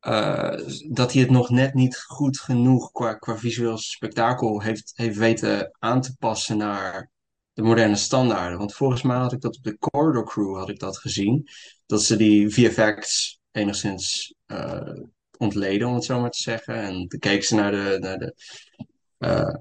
[0.01, 0.53] eh,
[0.89, 6.01] dat hij het nog net niet goed genoeg qua, qua visueel spektakel heeft, weten aan
[6.01, 7.09] te passen naar
[7.53, 8.57] de moderne standaarden.
[8.57, 11.47] Want volgens mij had ik dat op de Corridor Crew had ik dat gezien.
[11.85, 14.93] Dat ze die VFX enigszins eh,
[15.37, 16.75] ontleden, om het zo maar te zeggen.
[16.75, 18.35] En dan keken ze naar de, naar de,
[19.17, 19.55] eh,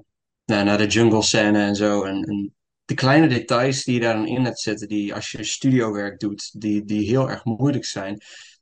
[0.45, 2.03] naar, de jungle scène en zo.
[2.03, 2.55] En, en
[2.85, 6.85] de kleine details die je daar in hebt zitten, die als je studiowerk doet, die,
[6.85, 8.21] die heel erg moeilijk zijn.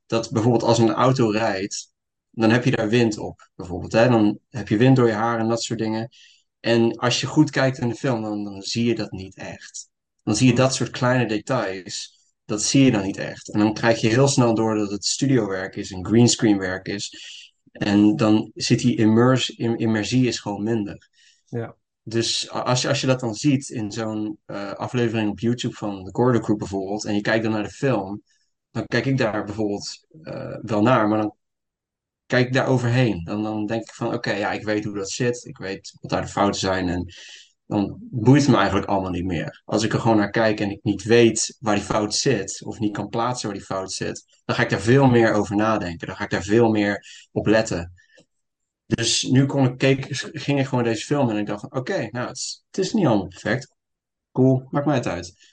[0.10, 1.94] Dat bijvoorbeeld als een auto rijdt,
[2.32, 3.92] dan heb je daar wind op, bijvoorbeeld.
[3.92, 4.10] Hè?
[4.10, 6.10] Dan heb je wind door je haar en dat soort dingen.
[6.60, 9.90] En als je goed kijkt in de film, dan, dan zie je dat niet echt.
[10.24, 13.50] Dan zie je dat soort kleine details, dat zie je dan niet echt.
[13.50, 17.14] En dan krijg je heel snel door dat het studiowerk is en greenscreenwerk is.
[17.72, 21.10] En dan zit die immers, im- immersie is gewoon minder.
[21.46, 21.76] Ja.
[22.04, 26.04] Dus als je, als je dat dan ziet in zo'n eh, aflevering op YouTube van
[26.04, 28.22] de Corridor Crew bijvoorbeeld, en je kijkt dan naar de film,
[28.72, 31.36] dan kijk ik daar bijvoorbeeld eh, wel naar, maar dan
[32.26, 33.24] kijk ik daar overheen.
[33.24, 36.12] Dan, dan denk ik van, oké, ja, ik weet hoe dat zit, ik weet wat
[36.12, 37.14] daar de fouten zijn, en
[37.66, 39.62] dan boeit het me eigenlijk allemaal niet meer.
[39.66, 42.80] Als ik er gewoon naar kijk en ik niet weet waar die fout zit, of
[42.80, 46.08] niet kan plaatsen waar die fout zit, dan ga ik daar veel meer over nadenken.
[46.08, 47.94] Dan ga ik daar veel meer op letten.
[48.86, 52.28] Dus nu kon ik, keek, ging ik gewoon deze film en ik dacht oké, nou,
[52.28, 53.74] het is, het is niet allemaal perfect.
[54.32, 55.49] Cool, maakt mij het uit.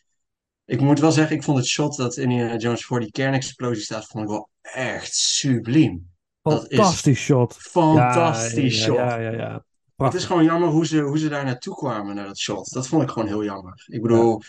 [0.67, 4.07] Ik moet wel zeggen, ik vond het shot dat Indiana Jones voor die kernexplosie staat,
[4.07, 6.11] vond ik wel echt subliem.
[6.43, 7.57] Fantastisch shot.
[7.59, 8.97] Fantastisch ja, shot.
[8.97, 9.65] Ja, ja, ja.
[9.97, 12.73] Het is gewoon jammer hoe ze, hoe ze daar naartoe kwamen, naar dat shot.
[12.73, 13.85] Dat vond ik gewoon heel jammer.
[13.87, 14.43] Ik bedoel,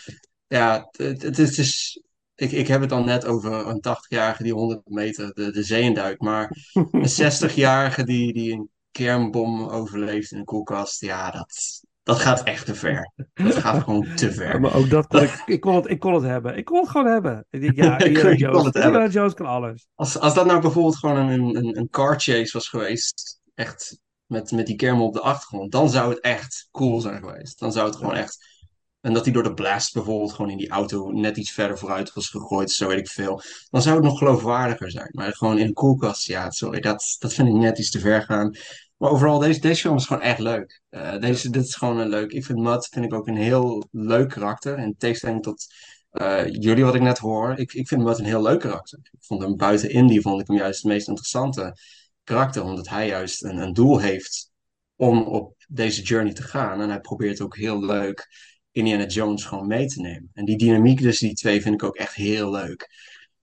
[0.48, 2.02] ja, het, het, is, het is-
[2.36, 5.82] ik, ik heb het al net over een 80-jarige die 100 meter de, de zee
[5.82, 6.22] induikt.
[6.22, 6.58] Maar
[6.92, 7.10] een
[7.52, 12.76] 60-jarige die, die een kernbom overleeft in een koelkast, ja, dat, dat gaat echt te
[12.76, 13.12] ver.
[13.34, 14.62] Dat gaat gewoon te Ja, ver.
[14.62, 16.58] maar ook dat kon ik, ik, kon het, ik kon het hebben.
[16.58, 17.46] Ik kon het gewoon hebben.
[17.50, 18.84] Ik denk, ja, Indiana Jones, het hebben.
[18.84, 19.88] Indiana Jones kan alles.
[19.96, 24.52] Als, als dat nou bijvoorbeeld gewoon een, een, een car chase was geweest, echt met,
[24.52, 27.60] met die kermen op de achtergrond, dan zou het echt cool zijn geweest.
[27.60, 28.56] Dan zou het gewoon echt.
[29.02, 32.14] En dat hij door de blast bijvoorbeeld gewoon in die auto net iets verder vooruit
[32.14, 33.42] was gegooid, zo weet ik veel.
[33.70, 35.10] Dan zou het nog geloofwaardiger zijn.
[35.12, 38.22] Maar gewoon in de koelkast, ja, sorry, dat, dat vind ik net iets te ver
[38.22, 38.56] gaan.
[38.98, 40.82] Maar overal, deze, deze film is gewoon echt leuk.
[40.90, 42.32] Eh, deze, dit is gewoon een leuk.
[42.32, 44.78] Ik vind Matt vind ik ook een heel leuk karakter.
[44.80, 45.66] In tegenstelling tot
[46.12, 47.58] eh, jullie, wat ik net hoor.
[47.58, 49.00] Ik, ik vind Matt een heel leuk karakter.
[49.04, 51.78] Ik vond hem buiten Indie, vond ik hem juist het meest interessante
[52.24, 52.64] karakter.
[52.64, 54.52] Omdat hij juist een, een doel heeft
[54.96, 56.82] om op deze journey te gaan.
[56.82, 58.28] En hij probeert ook heel leuk
[58.72, 60.30] Indiana Jones gewoon mee te nemen.
[60.34, 62.90] En die dynamiek tussen die twee vind ik ook echt heel leuk.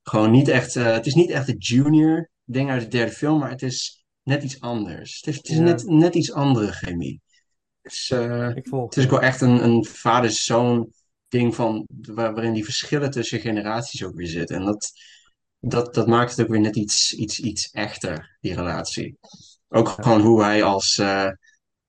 [0.02, 3.39] Gewoon niet echt, eh, het is niet echt het junior ding uit de derde film,
[3.39, 5.17] maar het is net iets anders.
[5.17, 5.63] Het is, het is Ja.
[5.63, 7.21] net, net iets andere chemie.
[8.09, 10.93] Eh, Ik volg het is ook wel echt een, een vader-zoon
[11.29, 14.57] ding van, waar- waarin die verschillen tussen generaties ook weer zitten.
[14.57, 14.93] En dat,
[15.61, 19.19] dat, dat maakt het ook weer net iets, iets, iets echter, die relatie.
[19.69, 21.31] Ook gewoon hoe hij als, eh,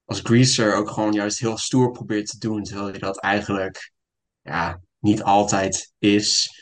[0.06, 3.92] als greaser ook gewoon juist heel stoer probeert te doen, terwijl hij dat eigenlijk
[4.42, 6.60] ja, niet altijd is.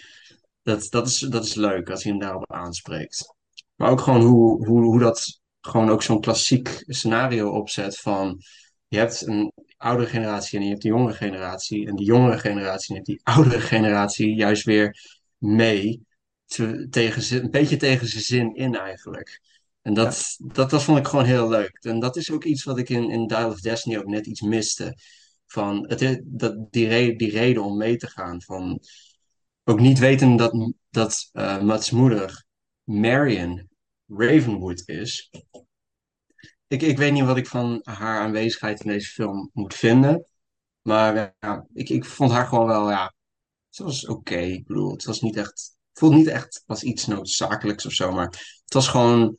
[0.62, 1.20] Dat, dat is.
[1.20, 3.34] dat is leuk als hij hem daarop aanspreekt.
[3.76, 8.41] Maar ook gewoon hoe, hoe, hoe dat gewoon ook zo'n klassiek scenario opzet van
[8.88, 11.88] je hebt een oudere generatie en je hebt de jongere generatie.
[11.88, 14.98] En die jongere generatie neemt die oudere generatie juist weer
[15.38, 16.02] mee.
[16.45, 19.41] Te, tegen, een beetje tegen zijn zin in eigenlijk.
[19.81, 21.77] En dat, dat, dat vond ik gewoon heel leuk.
[21.81, 24.41] En dat is ook iets wat ik in, in Dial of Destiny ook net iets
[24.41, 24.98] miste.
[25.45, 28.41] Van het, is- dat, die, re, die reden om mee te gaan.
[28.41, 28.80] Van
[29.64, 32.45] ook niet weten dat, dat eh Mats moeder
[32.84, 33.69] Marion
[34.18, 35.31] Ravenwood is.
[36.68, 40.26] Ik, ik weet niet wat ik van haar aanwezigheid in deze film moet vinden.
[40.81, 43.14] Maar ja, ik, ik vond haar gewoon wel, ja,
[43.69, 44.35] het was oké.
[44.35, 48.11] Ik bedoel, het was niet echt, voelde niet echt als iets noodzakelijks of zo.
[48.11, 48.26] Maar
[48.64, 49.38] het was gewoon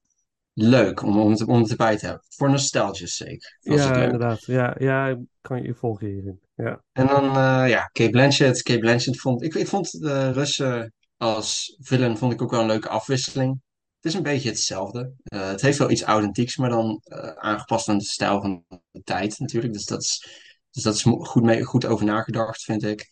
[0.53, 2.25] leuk om, om, het, om het erbij te hebben.
[2.29, 4.45] Voor nostalgia's sake Ja, inderdaad.
[4.45, 6.41] Ja, ja, ik kan je volgen hierin.
[6.55, 6.83] Ja.
[6.93, 8.63] En dan, eh, ja, Kate Blanchett.
[8.63, 9.43] Kate Blanchett vond...
[9.43, 13.61] Ik, ik vond de Russen als villain vond ik ook wel een leuke afwisseling.
[14.05, 15.13] Het is een beetje hetzelfde.
[15.25, 19.03] Eh, het heeft wel iets authentieks, maar dan eh, aangepast aan de stijl van de
[19.03, 19.73] tijd natuurlijk.
[19.73, 20.29] Dus dat is,
[20.71, 23.09] dus dat is goed, mee, goed over nagedacht, vind ik.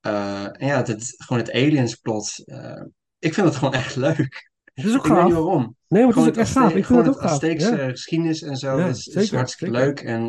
[0.00, 2.32] Eh, en ja, het, gewoon het aliens plot.
[3.18, 4.50] ik vind het gewoon echt leuk.
[4.74, 5.76] Het is ook Ik weet niet waarom.
[5.88, 6.74] Nee, maar het is Gewoon ook echt het gaaf.
[6.74, 7.30] Ik vind het ook het gaaf.
[7.32, 7.88] Azteekse Ja.
[7.90, 9.86] geschiedenis en zo Ja, is, is zeker, hartstikke zeker.
[9.88, 10.00] leuk.
[10.00, 10.28] En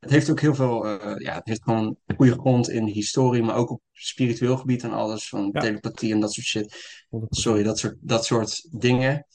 [0.00, 0.86] het heeft ook heel veel,
[1.18, 4.92] ja, het heeft gewoon goede grond in de historie, maar ook op spiritueel gebied en
[4.92, 5.60] alles, van Ja.
[5.60, 7.04] telepathie en dat soort shit.
[7.08, 7.40] 100%.
[7.40, 9.26] Sorry, dat soort, dat soort dingen.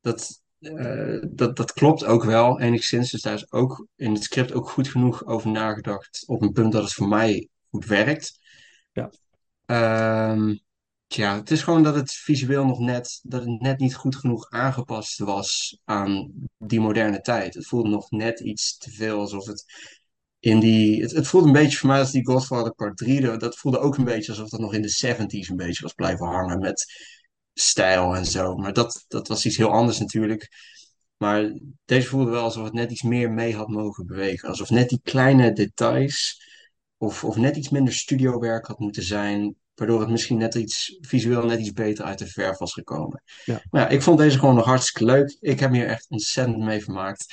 [0.00, 3.10] Dat, eh, dat, dat klopt ook wel, enigszins.
[3.10, 6.72] Dus daar is ook in het script ook goed genoeg over nagedacht, op een punt
[6.72, 8.38] dat het voor mij goed werkt.
[8.92, 9.10] Ja.
[9.66, 10.54] Ehm,
[11.08, 14.50] Tja, het is gewoon dat het visueel nog net, dat het net niet goed genoeg
[14.50, 17.54] aangepast was aan die moderne tijd.
[17.54, 19.64] Het voelde nog net iets te veel alsof het
[20.38, 21.02] in die.
[21.02, 23.20] Het, het voelde een beetje voor mij als die Godfather Part 3.
[23.20, 25.92] Dat dat voelde ook een beetje alsof dat nog in de 70s een beetje was
[25.92, 26.86] blijven hangen met
[27.60, 28.56] stijl en zo.
[28.56, 30.48] Maar dat, dat was iets heel anders natuurlijk.
[31.16, 31.52] Maar
[31.84, 34.48] deze voelde wel alsof het net iets meer mee had mogen bewegen.
[34.48, 36.42] Alsof net die kleine details,
[36.96, 39.54] of, of net iets minder studiowerk had moeten zijn.
[39.74, 43.22] Waardoor het misschien net iets visueel net iets beter uit de verf was gekomen.
[43.44, 43.62] Ja.
[43.70, 45.36] Maar ja, ik vond deze gewoon nog hartstikke leuk.
[45.40, 47.26] Ik heb hier echt ontzettend mee vermaakt.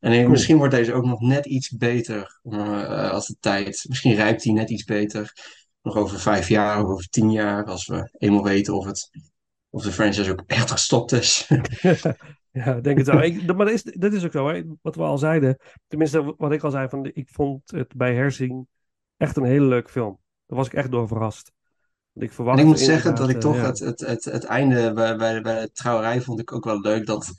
[0.00, 3.84] En ik- misschien wordt deze ook nog net iets beter eh, als de tijd.
[3.88, 5.32] Misschien rijpt die net iets beter.
[5.82, 7.64] Nog over vijf jaar of over tien jaar.
[7.64, 9.10] Als we eenmaal weten of, het,
[9.72, 11.48] of de franchise ook echt gestopt is.
[12.52, 13.22] Ja, denk het wel.
[13.22, 14.62] Ik, maar dat is, dat is ook zo, hè.
[14.82, 15.56] wat we al zeiden.
[15.86, 18.66] Tenminste, wat ik al zei, van, ik vond het bij Herzing
[19.16, 20.18] echt een hele leuke film.
[20.46, 21.52] Daar was ik echt door verrast.
[22.14, 24.92] Ik En ik moet zeggen dat ik inderdaad, toch eh, het, het, het, het einde
[24.92, 27.06] bij, bij, bij de trouwerij vond ik ook wel leuk.
[27.06, 27.32] Dat,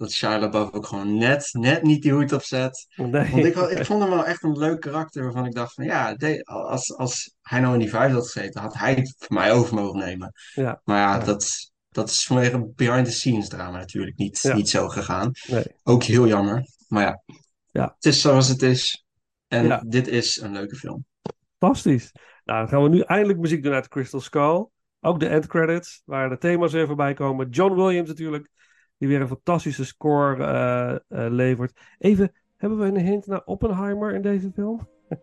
[0.00, 2.86] dat Shia LaBeouf ook gewoon net, net niet die hoed opzet.
[2.96, 3.30] nee.
[3.30, 6.16] Want ik, ik vond hem wel echt een leuk karakter waarvan ik dacht van ja,
[6.44, 9.74] als, als hij nou in die vijf had gezeten, had hij het voor mij over
[9.74, 10.32] mogen nemen.
[10.54, 11.24] Ja, Maar ja, Ja.
[11.24, 14.54] Dat, dat is vanwege behind the scenes drama natuurlijk niet, Ja.
[14.54, 15.30] niet zo gegaan.
[15.46, 15.64] nee.
[15.82, 16.66] Ook heel jammer.
[16.88, 17.22] Maar ja,
[17.70, 17.92] Ja.
[17.94, 19.04] het is zoals het is.
[19.48, 21.04] En dit is een leuke film.
[21.58, 22.10] Fantastisch.
[22.44, 24.66] Nou, dan gaan we nu eindelijk muziek doen uit Crystal Skull.
[25.00, 27.48] Ook de end credits, waar de thema's weer voorbij komen.
[27.48, 28.48] John Williams natuurlijk,
[29.00, 31.72] die weer een fantastische score eh, eh, levert.
[31.98, 34.88] Even, hebben we een hint naar Oppenheimer in deze film?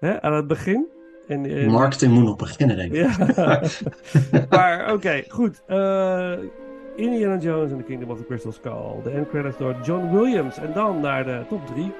[0.00, 0.86] Hè, aan het begin?
[1.26, 3.16] In, in- Marketing moet nog beginnen, denk ik.
[3.36, 3.62] Ja.
[4.56, 5.62] maar oké, goed.
[5.66, 6.32] Eh,
[6.96, 9.02] Indiana Jones and the Kingdom of the Crystal Skull.
[9.02, 10.58] De end credits door John Williams.
[10.58, 11.92] En dan naar de top 3.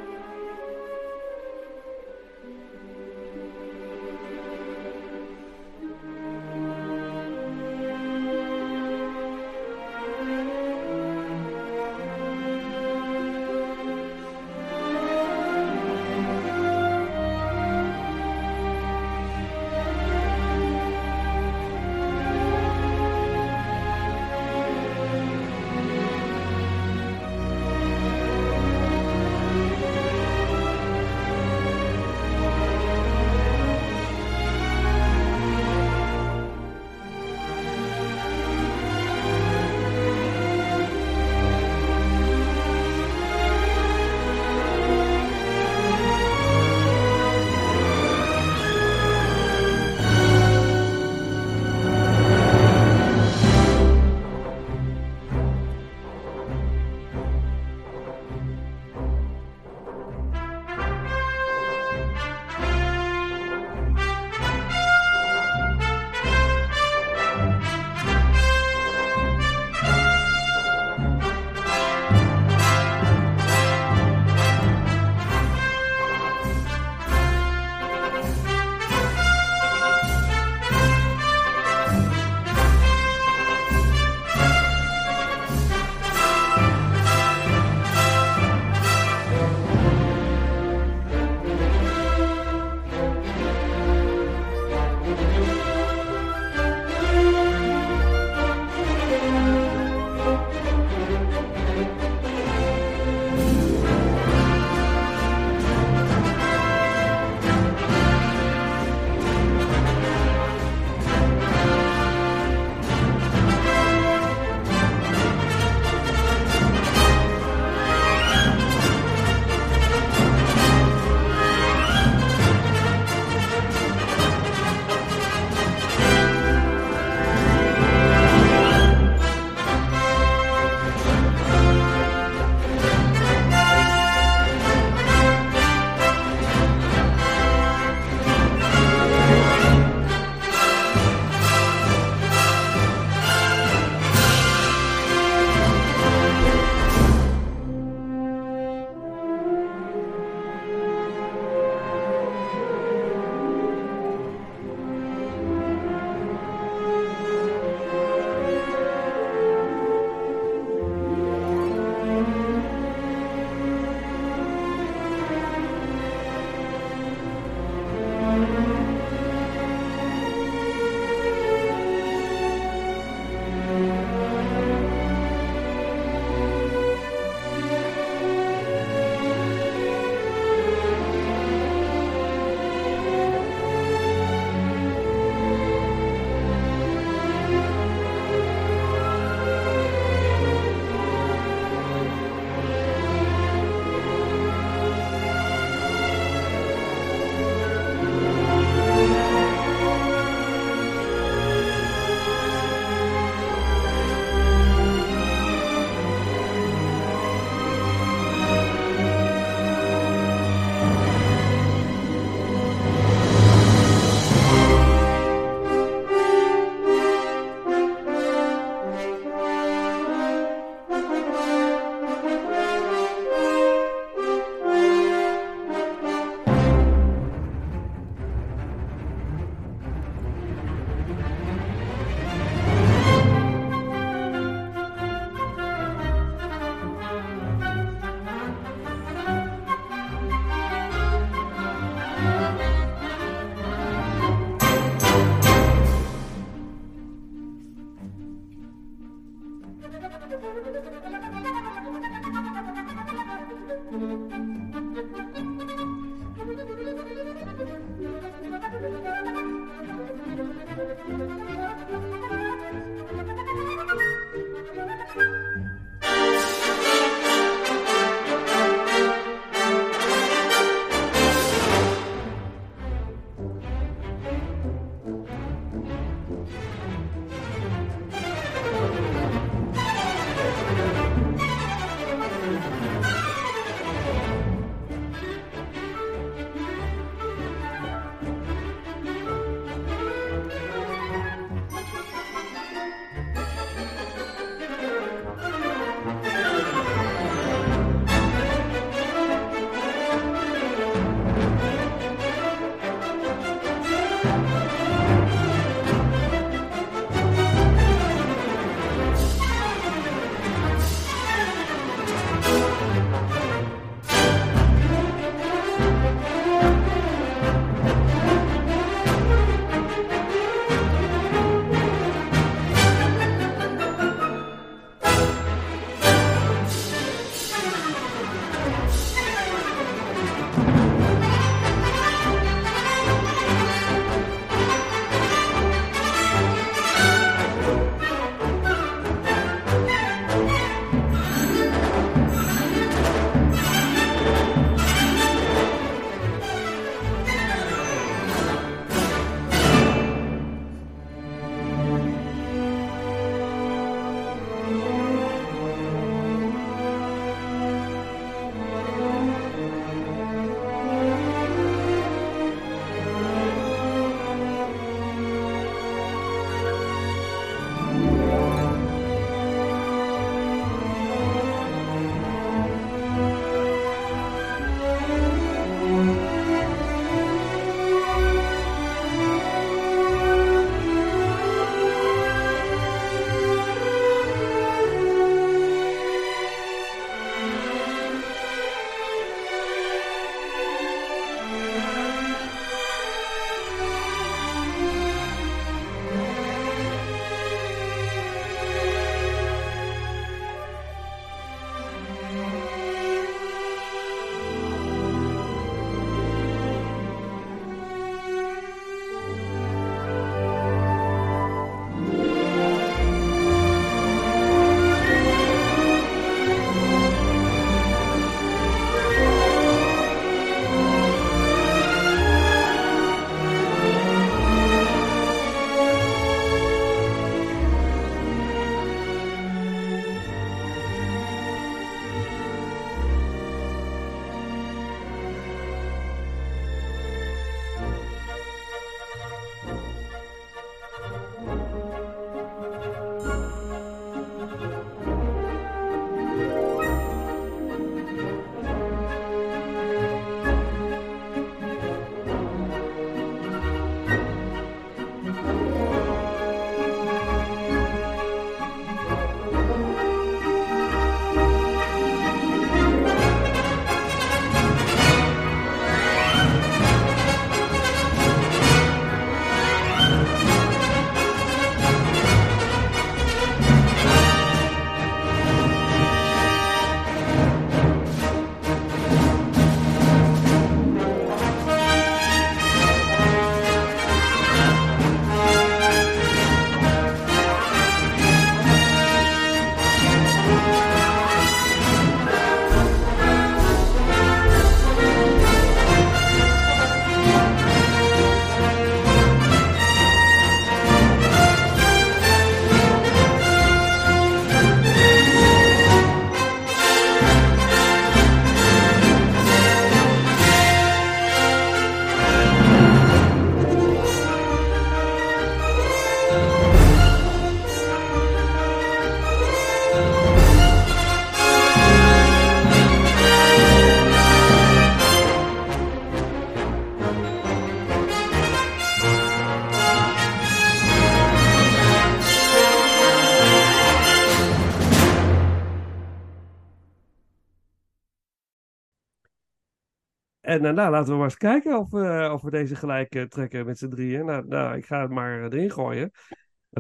[540.54, 543.22] En eh, nou, laten we maar eens kijken of, we- of we deze gelijk eh,
[543.22, 544.24] trekken met z'n drieën.
[544.24, 546.10] Nou, nou, ik ga het maar erin gooien.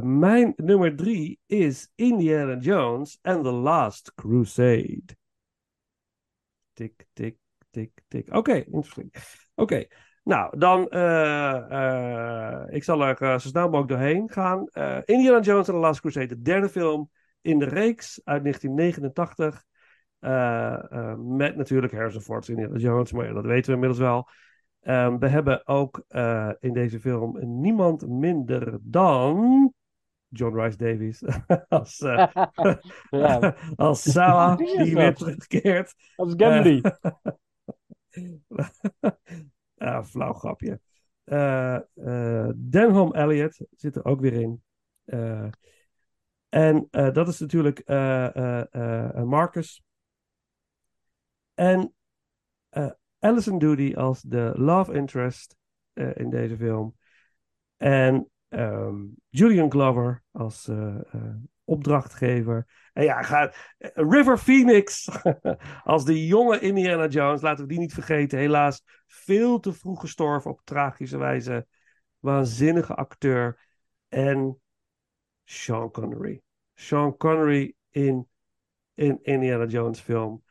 [0.02, 5.02] Mijn nummer drie is Indiana Jones and the Last Crusade.
[6.72, 7.36] tik, tik,
[7.70, 8.34] tik, tik.
[8.34, 9.14] Oké, interesting.
[9.54, 9.86] Oké,
[10.22, 14.66] nou, dan, eh, eh, ik zal er eh, zo snel mogelijk doorheen gaan.
[14.68, 17.10] Eh, Indiana Jones and the Last Crusade, de derde film
[17.40, 19.64] in de reeks uit 1989.
[20.24, 24.28] Eh, eh, met natuurlijk Harrison als Indiana Jones, maar ja, dat weten we inmiddels wel.
[24.80, 29.72] Ehm, we hebben ook eh, in deze film niemand minder dan
[30.28, 31.22] John Rice Davies
[31.68, 31.98] als,
[33.10, 35.94] Ja, als Salah, Die weer terugkeert.
[36.16, 36.80] als Gandhi.
[39.76, 40.80] Ah, flauw grapje.
[42.56, 44.62] Denholm Elliott zit er ook weer in.
[46.48, 47.82] En dat is natuurlijk
[49.24, 49.82] Marcus.
[51.54, 51.94] En
[52.68, 52.90] eh
[53.24, 55.56] Alison Doody als de love interest
[55.92, 56.96] eh, in deze film.
[57.76, 58.96] En ehm,
[59.28, 60.96] Julian Glover als eh,
[61.64, 62.66] opdrachtgever.
[62.92, 65.08] En ja, ga, eh, River Phoenix
[65.84, 67.40] als de jonge Indiana Jones.
[67.40, 68.38] Laten we die niet vergeten.
[68.38, 71.66] Helaas veel te vroeg gestorven op tragische wijze.
[72.18, 73.58] Waanzinnige acteur.
[74.08, 74.60] En
[75.44, 76.42] Sean Connery.
[76.74, 78.28] Sean Connery in,
[78.94, 80.43] in Indiana Jones film.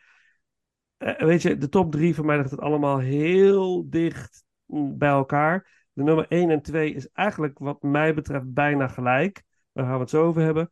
[1.04, 5.10] Eh, weet je, de top drie voor mij ligt het allemaal heel dicht mm, bij
[5.10, 5.88] elkaar.
[5.94, 9.44] De nummer 1 en 2 is eigenlijk wat mij betreft bijna gelijk.
[9.72, 10.72] Daar gaan we het zo over hebben.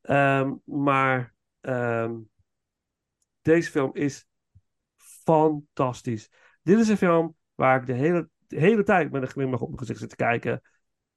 [0.00, 2.14] Ehm, maar ehm,
[3.42, 4.26] deze film is
[4.96, 6.30] fantastisch.
[6.62, 9.66] Dit is een film waar ik de hele, de hele tijd met een glimlach op
[9.66, 10.62] mijn gezicht zit te kijken.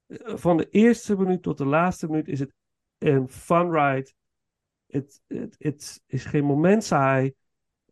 [0.08, 2.54] Eh, Van de eerste minuut tot de laatste minuut is het
[2.98, 4.12] een fun ride.
[4.86, 7.34] Het, het, het is geen moment saai.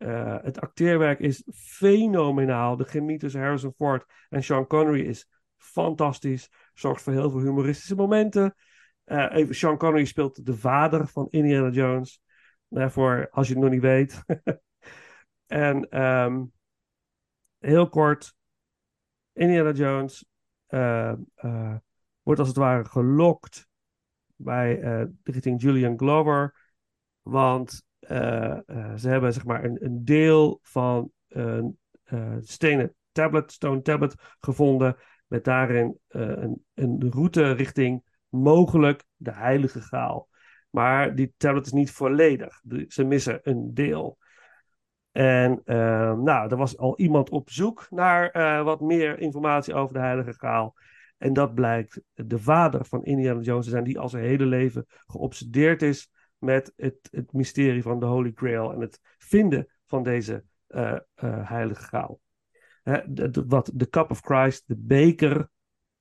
[0.02, 2.76] Eh, het acteerwerk is fenomenaal.
[2.76, 6.50] De chemie tussen Harrison Ford en Sean Connery is fantastisch.
[6.74, 8.54] Zorgt voor heel veel humoristische momenten.
[9.04, 12.20] Eh, Sean Connery speelt de vader van Indiana Jones.
[12.68, 14.24] Daarvoor, als je het nog niet weet.
[15.46, 16.44] en ehm,
[17.58, 18.34] heel kort,
[19.32, 20.26] Indiana Jones
[20.66, 21.14] eh,
[22.22, 23.68] wordt als het ware gelokt
[24.36, 24.80] bij
[25.22, 26.56] richting Julian Glover.
[27.20, 27.84] Want
[28.96, 34.96] ze hebben zeg maar een, een deel van een eh, stenen tablet, stone tablet gevonden.
[35.26, 40.28] Met daarin eh, een, een route richting mogelijk de Heilige Graal.
[40.70, 42.60] Maar die tablet is niet volledig.
[42.88, 44.18] Ze missen een deel.
[45.12, 49.94] En eh, nou, er was al iemand op zoek naar eh, wat meer informatie over
[49.94, 50.74] de Heilige Graal.
[51.18, 54.86] En dat blijkt de vader van Indiana Jones te zijn, die al zijn hele leven
[55.06, 56.10] geobsedeerd is
[56.42, 61.48] met het, het mysterie van de Holy Grail en het vinden van deze eh, eh,
[61.48, 62.20] Heilige Graal.
[62.82, 63.00] Hè,
[63.46, 65.48] wat de Cup of Christ, de beker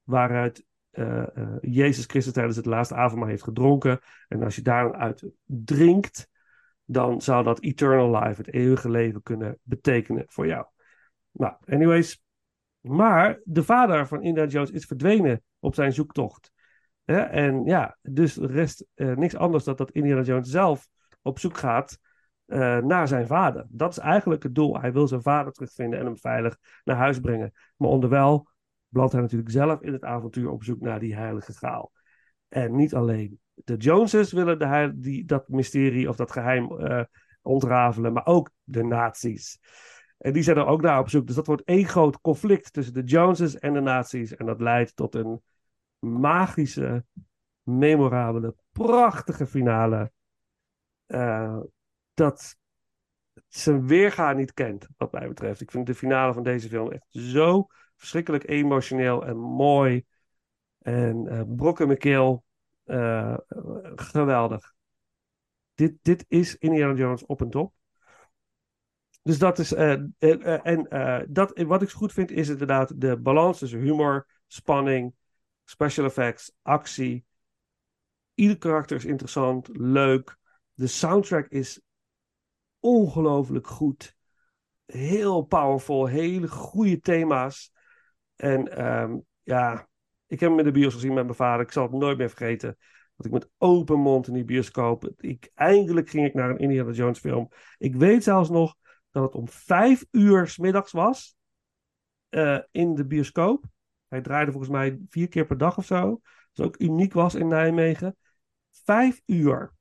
[0.04, 1.24] waaruit eh,
[1.62, 4.00] Jezus Christus tijdens het laatste avondmaal heeft gedronken.
[4.28, 6.30] En als je daaruit drinkt,
[6.86, 10.66] dan zou dat eternal life, het eeuwige leven, kunnen betekenen voor jou.
[11.32, 12.24] Nou, anyways.
[12.80, 16.52] Maar de vader van Indiana Jones is verdwenen op zijn zoektocht.
[17.06, 20.88] Hè, en ja, dus rest eh, niks anders dan dat Indiana Jones zelf
[21.22, 21.99] op zoek gaat
[22.45, 23.65] eh, naar zijn vader.
[23.69, 24.80] Dat is eigenlijk het doel.
[24.80, 27.52] Hij wil zijn vader terugvinden en hem veilig naar huis brengen.
[27.76, 28.48] Maar onderwijl
[28.88, 31.91] belandt hij natuurlijk zelf in het avontuur op zoek naar die heilige graal.
[32.48, 37.03] En niet alleen de Joneses willen de die, dat mysterie of dat geheim eh,
[37.41, 39.60] ontrafelen, maar ook de nazi's.
[40.18, 41.28] En die zijn er ook naar op zoek.
[41.28, 44.36] Dus dat wordt één groot conflict tussen de Joneses en de nazi's.
[44.36, 45.41] En dat leidt tot een
[46.02, 47.06] magische,
[47.64, 50.11] memorabele, prachtige finale.
[51.06, 51.60] eh,
[52.14, 52.57] dat
[53.48, 55.61] zijn weerga niet kent, wat mij betreft.
[55.61, 60.06] Ik vind de finale van deze film echt zo verschrikkelijk emotioneel en mooi.
[60.80, 62.44] En eh brok keel.
[62.84, 63.38] eh,
[63.95, 64.73] geweldig.
[65.76, 67.73] Dit, dit is Indiana Jones op en top.
[69.23, 69.73] Dus dat is.
[69.73, 70.88] en
[71.30, 75.14] dat, wat ik goed vind, is inderdaad de balans tussen humor, spanning,
[75.72, 77.26] special effects, actie.
[78.34, 80.38] Ieder karakter is interessant, leuk.
[80.73, 81.81] De soundtrack is
[82.80, 84.15] ongelooflijk goed.
[84.85, 87.72] Heel powerful, hele goede thema's.
[88.35, 89.88] En ehm, ja,
[90.27, 91.65] ik heb hem in de bios gezien met mijn vader.
[91.65, 92.77] Ik zal het nooit meer vergeten.
[93.15, 95.11] Dat ik met open mond in die bioscoop.
[95.18, 97.49] Ik, eindelijk ging ik naar een Indiana Jones film.
[97.77, 98.76] Ik weet zelfs nog
[99.11, 101.35] dat het om vijf uur 's middags was.
[102.30, 103.65] eh, in de bioscoop.
[104.12, 106.22] Hij draaide volgens mij vier keer per dag of zo.
[106.54, 108.18] Dat ook uniek was in Nijmegen.
[108.70, 109.74] Vijf uur.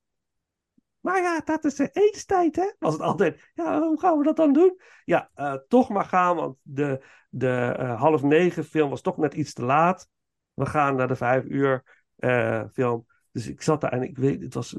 [1.00, 2.72] Maar ja, dat is de eetstijd, hè?
[2.78, 3.50] Was het altijd.
[3.54, 4.80] Ja, hoe gaan we dat dan doen?
[5.04, 9.34] Ja, eh, toch maar gaan, want de, de eh, half negen film was toch net
[9.34, 10.08] iets te laat.
[10.54, 13.06] We gaan naar de vijf uur eh, film.
[13.30, 14.72] Dus ik zat daar en ik weet, het was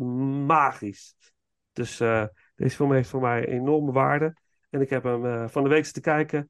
[0.45, 1.15] magisch.
[1.73, 1.97] Dus
[2.55, 4.35] deze film heeft voor mij enorme waarde.
[4.69, 6.49] En ik heb hem van de week zitten kijken.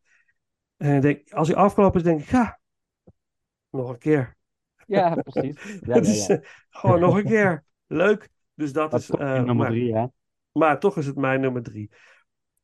[0.77, 2.60] En denk, als hij afgelopen is, denk ik, ja,
[3.71, 4.37] nog een keer.
[4.85, 5.55] Ja, precies.
[5.81, 6.37] Ja, ja, eh,
[6.69, 7.63] gewoon nog een keer.
[7.87, 8.29] Leuk.
[8.53, 9.09] Dus dat Dat is.
[9.09, 10.05] eh, nummer maar, drie, hè?
[10.51, 11.89] maar toch is het mijn nummer drie.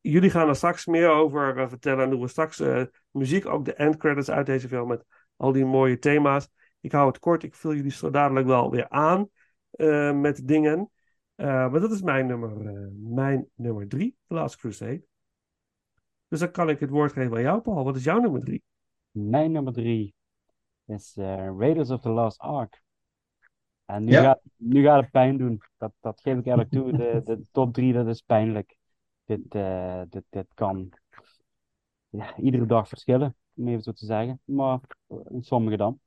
[0.00, 2.04] Jullie gaan er straks meer over eh, vertellen.
[2.04, 4.88] En doen we straks eh, muziek, ook de endcredits uit deze film.
[4.88, 5.04] Met
[5.36, 6.48] al die mooie thema's.
[6.80, 7.42] Ik hou het kort.
[7.42, 9.28] Ik vul jullie zo dadelijk wel weer aan
[9.70, 10.90] eh, met dingen.
[11.34, 15.02] Eh, maar dat is mijn nummer, eh, mijn nummer drie, The Last Crusade.
[16.28, 17.84] Dus dan kan ik het woord geven aan jou, Paul.
[17.84, 18.62] Wat is jouw nummer drie?
[19.10, 20.14] Mijn nummer drie
[20.88, 22.82] is eh, Raiders of the Lost Ark.
[23.84, 24.22] En nu, Ja.
[24.22, 25.62] gaat, nu gaat het pijn doen.
[25.76, 26.92] Dat, dat geef ik eerlijk toe.
[26.92, 28.76] De, de top drie, dat is pijnlijk.
[29.24, 30.90] Dit, eh, dit, dit kan
[32.08, 34.40] ja, iedere dag verschillen, om even zo te zeggen.
[34.44, 36.00] Maar eh, sommige dan.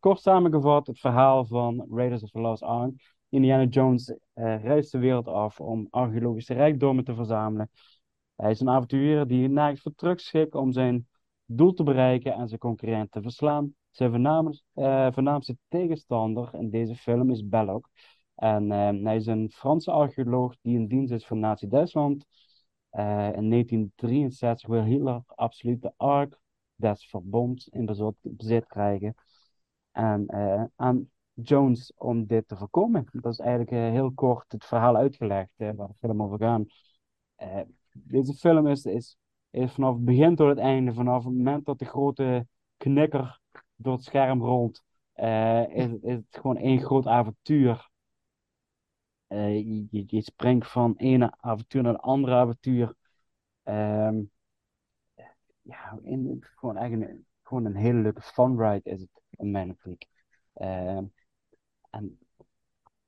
[0.00, 3.14] Kort samengevat, het verhaal van Raiders of the Lost Ark.
[3.28, 7.70] Indiana Jones reist de wereld af om archeologische rijkdommen te verzamelen.
[8.36, 11.08] Hij is een avonturier die neigt voor terugschik om zijn
[11.50, 13.74] doel te bereiken en zijn concurrent te verslaan.
[13.90, 17.88] Zijn voornaamste, eh, voornaamste tegenstander in deze film is Belloc.
[18.34, 22.24] En eh, hij is een Franse archeoloog die in dienst is van Nazi-Duitsland.
[22.90, 26.40] Eh, in 1963 wil Hitler absoluut de Ark
[26.74, 27.86] des Verbonds in
[28.22, 29.14] bezit, krijgen.
[29.92, 33.06] En eh, aan Jones om dit te voorkomen.
[33.12, 36.62] Dat is eigenlijk eh, heel kort het verhaal uitgelegd eh, waar de film over gaat.
[37.92, 39.16] Deze film is, is,
[39.50, 42.46] is vanaf het begin tot het einde, vanaf het moment dat de grote
[42.76, 43.40] knikker
[43.76, 47.90] door het scherm rolt, eh, is, het gewoon één groot avontuur.
[49.26, 49.54] Eh,
[49.90, 52.94] je, je, springt van ene avontuur naar een andere avontuur.
[53.62, 54.22] Ehm,
[55.62, 55.98] ja,
[56.40, 60.06] gewoon eigenlijk een, gewoon een hele leuke fun ride is het, in mijn optiek.
[60.52, 61.04] Ehm,
[61.90, 62.18] en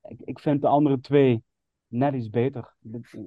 [0.02, 1.44] ik, ik vind de andere twee
[1.86, 2.74] net iets beter.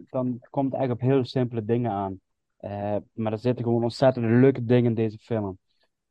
[0.09, 2.19] Dan komt het eigenlijk op heel simpele dingen aan.
[2.63, 5.57] Eh, maar er zitten gewoon ontzettend leuke dingen in deze film.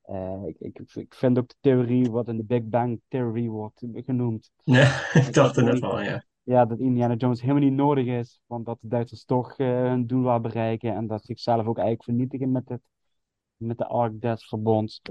[0.02, 3.82] Eh, ik, ik, ik vind ook de theorie, wat in de Big Bang Theory wordt
[3.92, 4.50] genoemd.
[4.64, 6.24] Ja, ik dacht er net van, ja.
[6.42, 10.06] Ja, dat Indiana Jones helemaal niet nodig is, want dat de Duitsers toch eh, hun
[10.06, 12.80] doel willen bereiken en dat ze zichzelf ook eigenlijk vernietigen met, het,
[13.56, 15.02] met de Ark des Verbonds.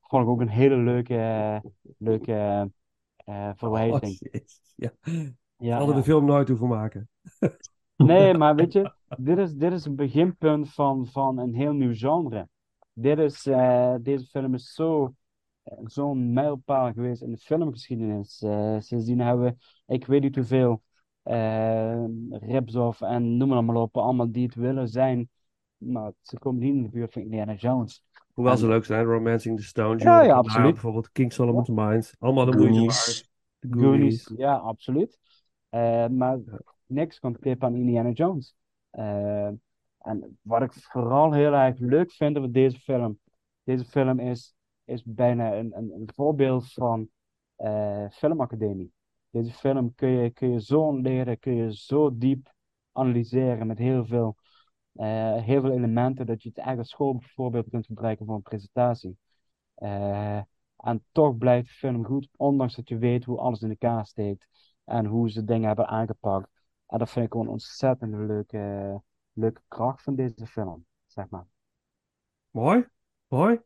[0.00, 1.62] Vond ik ook een hele leuke,
[1.98, 2.70] leuke
[3.24, 4.20] eh verwijzing.
[4.20, 4.40] Oh,
[4.76, 4.92] ja.
[5.56, 6.00] Ja, Hadden ja.
[6.00, 7.08] de film nooit hoeven maken.
[8.06, 11.94] Nee, maar weet je, dit is, dit is een beginpunt van, van een heel nieuw
[11.94, 12.48] genre.
[12.92, 15.14] Dit is, eh, deze film is zo,
[15.62, 18.42] eh, zo'n mijlpaal geweest in de filmgeschiedenis.
[18.42, 19.54] Eh, sindsdien hebben we,
[19.94, 20.82] ik weet niet hoeveel,
[21.22, 25.28] eh rip-off en noem maar, maar op, allemaal die het willen zijn.
[25.76, 28.04] Maar ze komen niet in de buurt van Indiana Jones.
[28.32, 29.04] Hoewel ze leuk zijn.
[29.04, 29.98] Romancing the Stone.
[29.98, 30.72] Ja, ja, absoluut.
[30.72, 32.14] Bijvoorbeeld King Solomon's Mines.
[32.18, 33.30] Allemaal de moeite Goonies.
[33.60, 33.80] waard.
[33.80, 35.18] Goonies, ja, absoluut.
[36.10, 36.38] Maar
[36.94, 38.56] niks kan tippen aan Indiana Jones.
[38.90, 39.46] Eh,
[39.98, 43.18] en wat ik vooral heel erg leuk vind over deze film.
[43.62, 44.54] Deze film is,
[44.84, 47.08] is bijna een, een, voorbeeld van
[47.56, 48.92] eh, filmacademie.
[49.30, 52.52] Deze film kun je, kun je zo leren, kun je zo diep
[52.92, 54.36] analyseren met heel veel,
[54.92, 59.16] eh, heel veel elementen dat je het eigenlijk als schoolvoorbeeld kunt gebruiken voor een presentatie.
[60.76, 64.46] En toch blijft de film goed, ondanks dat je weet hoe alles in elkaar steekt
[64.84, 66.53] en hoe ze dingen hebben aangepakt.
[66.94, 69.02] En dat vind ik gewoon een ontzettend leuke,
[69.32, 71.46] leuke kracht van deze film, zeg maar.
[72.50, 72.86] Mooi.
[73.28, 73.60] Mooi.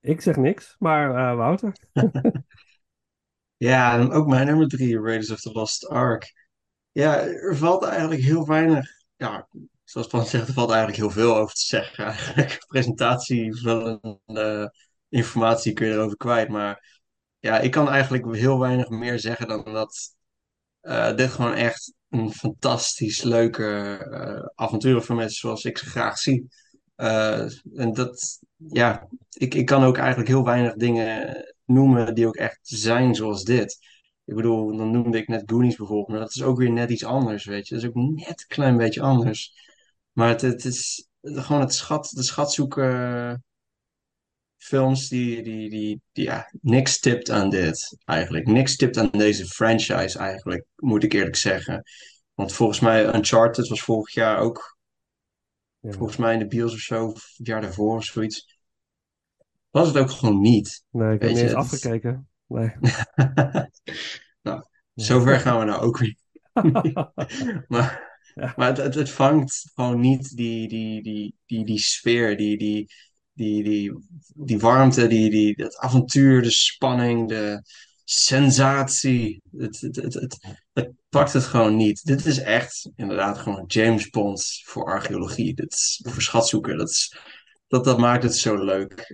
[0.00, 1.72] Ik zeg niks, maar eh, Wouter.
[3.56, 6.48] Ja, en ook mijn nummer drie, Raiders of the Lost Ark.
[6.92, 8.88] Ja, er valt eigenlijk heel weinig.
[9.16, 9.48] Ja,
[9.84, 12.04] zoals Paul zegt, er valt eigenlijk heel veel over te zeggen.
[12.04, 14.74] Eigenlijk, presentatievullende
[15.08, 16.48] informatie kun je erover kwijt.
[16.48, 17.02] Maar
[17.38, 20.16] ja, ik kan eigenlijk heel weinig meer zeggen dan dat
[20.80, 26.48] eh, dit gewoon echt een fantastisch leuke eh avonturenfilm is, zoals ik ze graag zie.
[26.96, 32.36] Eh, en dat, ja, ik, ik kan ook eigenlijk heel weinig dingen noemen die ook
[32.36, 33.78] echt zijn zoals dit.
[34.24, 37.04] Ik bedoel, dan noemde ik net Goonies bijvoorbeeld, maar dat is ook weer net iets
[37.04, 37.74] anders, weet je.
[37.74, 39.52] Dat is ook net een klein beetje anders.
[40.12, 43.44] Maar het, het is gewoon het schat, de schatzoeken
[44.60, 48.46] films die, die, die, die ja, niks tipt aan dit eigenlijk.
[48.46, 51.82] Niks tipt aan deze franchise eigenlijk, moet ik eerlijk zeggen.
[52.34, 54.78] Want volgens mij Uncharted was vorig jaar ook,
[55.78, 55.90] Ja.
[55.90, 58.58] volgens mij in de bios of zo, of het jaar daarvoor of zoiets.
[59.70, 60.84] Was het ook gewoon niet.
[60.90, 62.28] Nee, ik heb niet eens het- afgekeken.
[62.46, 62.72] Nee.
[64.42, 64.64] nou,
[64.94, 66.16] zover gaan we nou ook weer.
[67.68, 68.52] Maar, Ja.
[68.56, 72.92] maar het, het, het vangt gewoon niet die, die, die, die, die sfeer, die, die,
[73.40, 73.92] die, die,
[74.34, 77.62] die warmte, die, die, dat avontuur, de spanning, de
[78.04, 79.42] sensatie.
[79.56, 80.38] Het, het, het, het,
[80.72, 82.04] het pakt het gewoon niet.
[82.04, 85.54] Dit is echt inderdaad gewoon James Bond voor archeologie.
[85.54, 86.78] Dit is voor schatzoeken.
[86.78, 87.16] Dat, is,
[87.68, 89.06] dat, dat maakt het zo leuk.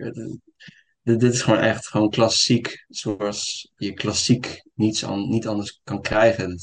[1.03, 6.01] Dit, dit is gewoon echt gewoon klassiek, zoals je klassiek niets an, niet anders kan
[6.01, 6.59] krijgen.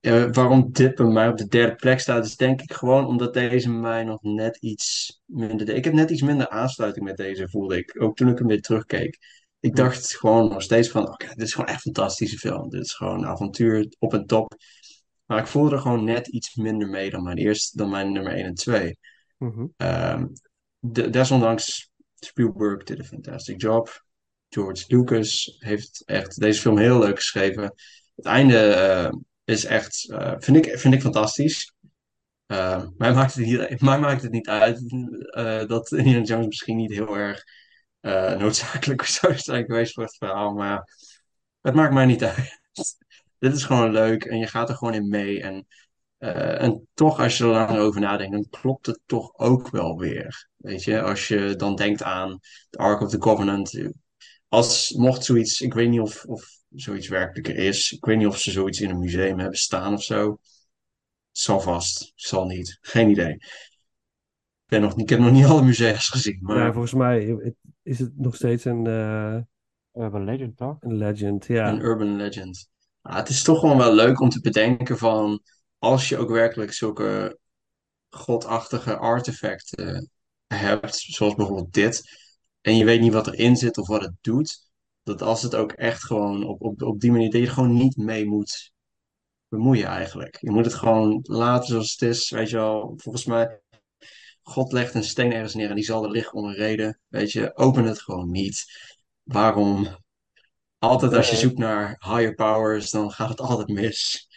[0.00, 3.34] Eh, waarom dit bij mij op de derde plek staat, is denk ik gewoon omdat
[3.34, 5.68] deze mij nog net iets minder.
[5.68, 8.02] Ik heb net iets minder aansluiting met deze, voelde ik.
[8.02, 9.18] Ook toen ik hem weer terugkeek.
[9.60, 12.68] Ik dacht gewoon nog steeds van: oké, dit is gewoon echt een fantastische film.
[12.70, 14.54] Dit is gewoon een avontuur op en top.
[15.26, 18.32] Maar ik voelde er gewoon net iets minder mee dan mijn eerste, dan mijn nummer
[18.32, 18.98] 1 en 2.
[19.38, 19.66] Mhm.
[19.76, 20.26] Ehm,
[20.78, 24.04] de- desondanks, Spielberg did een fantastic job.
[24.48, 27.72] George Lucas heeft echt deze film heel leuk geschreven.
[28.16, 29.12] Het einde eh,
[29.46, 31.72] is echt, eh, vind ik, vind ik fantastisch.
[32.46, 34.94] Eh, mij, maakt het niet, mij maakt het niet uit
[35.30, 37.44] eh, dat Indiana Jones misschien niet heel erg
[38.38, 40.54] noodzakelijk zou zijn geweest voor het verhaal.
[40.54, 40.84] Maar
[41.60, 42.60] het maakt mij niet uit.
[43.38, 45.42] Dit is gewoon leuk en je gaat er gewoon in mee.
[45.42, 45.66] En
[46.18, 50.48] en toch, als je er lang over nadenkt, dan klopt het toch ook wel weer.
[50.56, 52.38] Weet je, als je dan denkt aan
[52.70, 53.90] de Ark of the Covenant.
[54.48, 57.92] Als mocht zoiets, ik weet niet of, of zoiets werkelijk er is.
[57.92, 60.38] Ik weet niet of ze zoiets in een museum hebben staan of zo.
[61.30, 62.78] Zal vast, zal niet.
[62.80, 63.32] Geen idee.
[63.32, 67.38] Ik, ben nog, niet- ik heb nog niet alle musea's gezien, Ja, maar volgens mij
[67.82, 69.38] is het nog steeds een, eh,
[70.02, 70.76] Urban Legend, toch?
[70.80, 71.46] een legend.
[71.46, 71.68] Ja.
[71.68, 72.68] een urban legend.
[73.02, 75.42] Ah, het is toch gewoon wel leuk om te bedenken van,
[75.78, 77.38] als je ook werkelijk zulke
[78.08, 80.10] godachtige artefacten
[80.46, 82.02] hebt, zoals bijvoorbeeld dit,
[82.60, 84.65] en je weet niet wat erin zit of wat het doet,
[85.06, 87.76] dat als het ook echt gewoon op, op, op die manier, dat je er gewoon
[87.76, 88.72] niet mee moet
[89.48, 90.38] bemoeien eigenlijk.
[90.40, 92.94] Je moet het gewoon laten zoals het is, weet je wel.
[92.96, 93.60] Volgens mij,
[94.42, 97.32] God legt een steen ergens neer en die zal er liggen om een reden, weet
[97.32, 97.56] je.
[97.56, 98.64] Open het gewoon niet.
[99.22, 99.88] Waarom?
[100.78, 104.28] Altijd als je zoekt naar higher powers, dan gaat het altijd mis.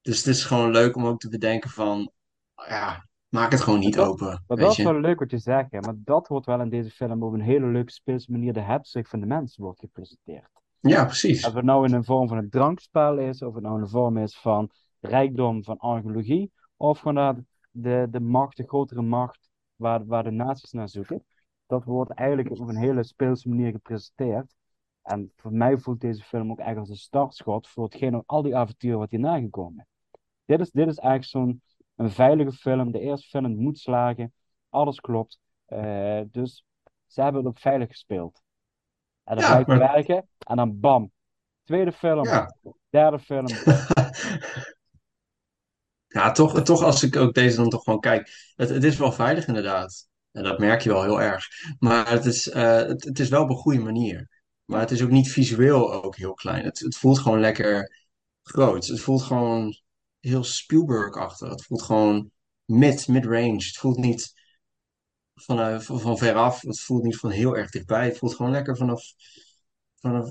[0.00, 2.12] Dus het is gewoon leuk om ook te bedenken van,
[2.54, 5.70] ja, maak het gewoon niet Dat- open, Maar dat is wel leuk wat je zegt,
[5.70, 5.80] hè.
[5.80, 9.08] Maar dat wordt wel in deze film op een hele leuke speelse manier de hebzucht
[9.10, 10.50] van de mens wordt gepresenteerd.
[10.80, 11.46] Ja, precies.
[11.46, 13.88] Of het nou in een vorm van een drankspel is, of het nou in een
[13.88, 20.06] vorm is van rijkdom van archeologie, of gewoon de, de macht, de grotere macht, waar,
[20.06, 21.24] waar de naties naar zoeken.
[21.66, 24.54] Dat wordt eigenlijk op een hele speelse manier gepresenteerd.
[25.02, 28.56] En voor mij voelt deze film ook echt als een startschot voor hetgeen, al die
[28.56, 29.86] avonturen wat hierna gekomen.
[30.44, 31.62] Dit is, dit is eigenlijk zo'n
[31.96, 32.92] een veilige film.
[32.92, 34.32] De eerste film moet slagen.
[34.68, 35.38] Alles klopt.
[35.66, 36.64] Eh, dus
[37.06, 38.42] ze hebben het ook veilig gespeeld.
[39.24, 40.28] En dat Ja, maar- werken.
[40.38, 41.12] En dan bam.
[41.64, 42.24] Tweede film.
[42.24, 42.54] Ja.
[42.90, 43.46] Derde film.
[46.06, 48.52] Ja, toch, toch als ik ook deze dan toch gewoon kijk.
[48.54, 50.08] Het, het is wel veilig inderdaad.
[50.32, 51.46] En dat merk je wel heel erg.
[51.78, 54.28] Maar het is, eh, het, het is wel op een goede manier.
[54.64, 56.64] Maar het is ook niet visueel ook heel klein.
[56.64, 57.96] Het, het voelt gewoon lekker
[58.42, 58.86] groot.
[58.86, 59.80] Het voelt gewoon
[60.28, 61.48] heel Spielberg-achtig.
[61.48, 62.30] Het voelt gewoon
[62.64, 63.54] mid, mid-range.
[63.54, 64.32] Het voelt niet
[65.34, 66.60] van, van, veraf.
[66.60, 68.04] Het voelt niet van heel erg dichtbij.
[68.04, 69.02] Het voelt gewoon lekker vanaf,
[69.94, 70.30] vanaf,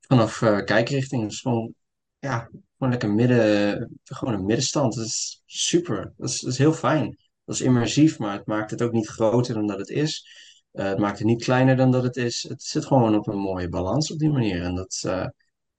[0.00, 1.22] vanaf eh, kijkrichting.
[1.22, 1.74] Het is gewoon,
[2.18, 4.94] ja, gewoon lekker midden, gewoon een middenstand.
[4.94, 6.12] Dat is super.
[6.16, 7.18] Dat is, dat is heel fijn.
[7.44, 10.28] Dat is immersief, maar het maakt het ook niet groter dan dat het is.
[10.72, 12.42] Eh, het maakt het niet kleiner dan dat het is.
[12.48, 14.62] Het zit gewoon op een mooie balans op die manier.
[14.62, 15.26] En dat, eh,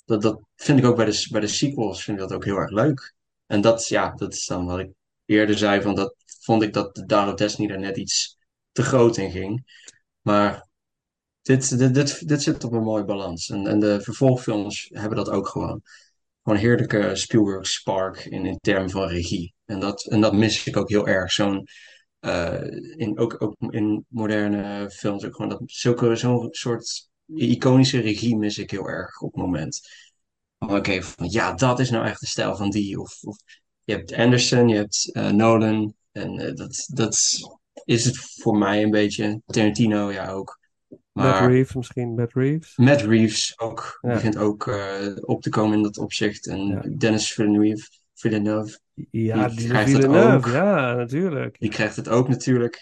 [0.05, 2.57] dat, dat vind ik ook bij de, bij de sequels vind ik dat ook heel
[2.57, 3.15] erg leuk.
[3.47, 4.91] En dat, ja, dat is dan wat ik
[5.25, 8.37] eerder zei, van dat vond ik dat de of Destiny daar net iets
[8.71, 9.65] te groot in ging.
[10.21, 10.67] Maar
[11.41, 13.49] dit, dit, dit, dit zit op een mooie balans.
[13.49, 15.81] En, en de vervolgfilms hebben dat ook gewoon.
[16.43, 19.53] Gewoon heerlijke Spielberg spark in, in termen van regie.
[19.65, 21.31] En dat, en dat mis ik ook heel erg.
[21.31, 21.67] Zo'n,
[22.19, 22.63] eh,
[22.95, 28.57] in, ook, ook in moderne films, ook gewoon dat, zulke, zo'n soort iconische regie mis
[28.57, 29.79] ik heel erg op het moment.
[30.69, 32.99] Oké, ja, dat is nou echt de stijl van die.
[32.99, 33.37] Of, of
[33.83, 35.93] je hebt Anderson, je hebt eh, Nolan.
[36.11, 37.19] En eh, dat, dat
[37.85, 39.41] is het voor mij een beetje.
[39.45, 40.59] Tarantino, ja ook.
[40.87, 42.73] Matt Maar Reeves misschien, Matt Reeves.
[42.77, 43.97] Matt Reeves ook.
[44.01, 44.13] Ja.
[44.13, 46.47] begint ook eh, op te komen in dat opzicht.
[46.47, 46.81] En Ja.
[46.97, 48.79] Dennis Villeneuve, Villeneuve,
[49.11, 50.53] Ja, Die die krijgt het Villeneuve, ook.
[50.53, 51.59] ja, natuurlijk.
[51.59, 52.81] die krijgt het ook natuurlijk.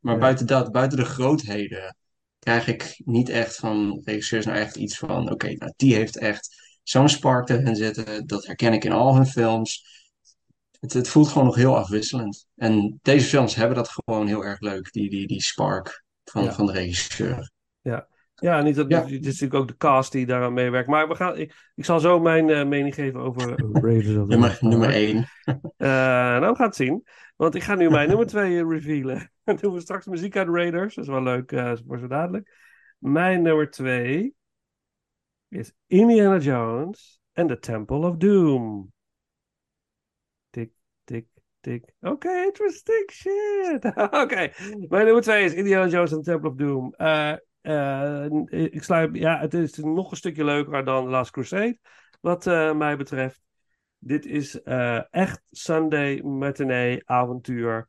[0.00, 1.96] maar buiten dat, buiten de grootheden,
[2.38, 6.68] krijg ik niet echt van regisseurs nou echt iets van: oké, nou die heeft echt
[6.82, 8.26] zo'n spark erin zitten.
[8.26, 9.98] Dat herken ik in al hun films.
[10.80, 12.46] Het, het voelt gewoon nog heel afwisselend.
[12.56, 16.52] En deze films hebben dat gewoon heel erg leuk, die, die, die spark van, Ja.
[16.52, 17.50] van de regisseur.
[18.40, 19.00] Ja, niet dat, Ja.
[19.02, 20.88] Het is natuurlijk ook de cast die daaraan meewerkt.
[20.88, 23.48] Maar we gaan, ik, ik zal zo mijn eh, mening geven over
[23.84, 25.28] Raiders of the Nummer, nummer één.
[25.44, 25.58] Eh,
[26.38, 27.04] nou, we gaan het zien.
[27.36, 29.32] Want ik ga nu mijn nummer 2 revealen.
[29.44, 30.94] Dan doen we straks muziek uit Raiders.
[30.94, 32.50] Dat is wel leuk eh, voor zo dadelijk.
[32.98, 34.34] Mijn nummer 2
[35.50, 38.92] is Indiana Jones and the Temple of Doom.
[40.52, 40.70] Tik,
[41.04, 41.26] tik,
[41.60, 41.84] tik.
[42.00, 43.84] Oké, interesting shit.
[44.22, 44.50] Oké,
[44.88, 46.94] mijn nummer twee is Indiana Jones and the Temple of Doom.
[46.96, 51.78] Eh, eh, ik sluit, ja, het is nog een stukje leuker dan Last Crusade,
[52.20, 53.40] wat eh, mij betreft.
[53.98, 54.62] Dit is
[55.10, 57.88] echt Sunday matinee avontuur.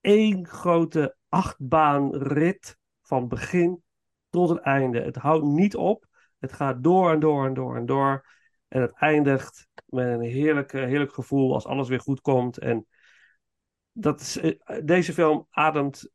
[0.00, 3.82] Eén grote achtbaanrit van begin
[4.30, 5.00] tot het einde.
[5.00, 6.06] Het houdt niet op.
[6.38, 8.26] Het gaat door en door en door en door.
[8.68, 12.58] En het eindigt met een heerlijk, heerlijk gevoel als alles weer goed komt.
[12.58, 12.86] En
[13.92, 16.10] dat is, eh, deze film ademt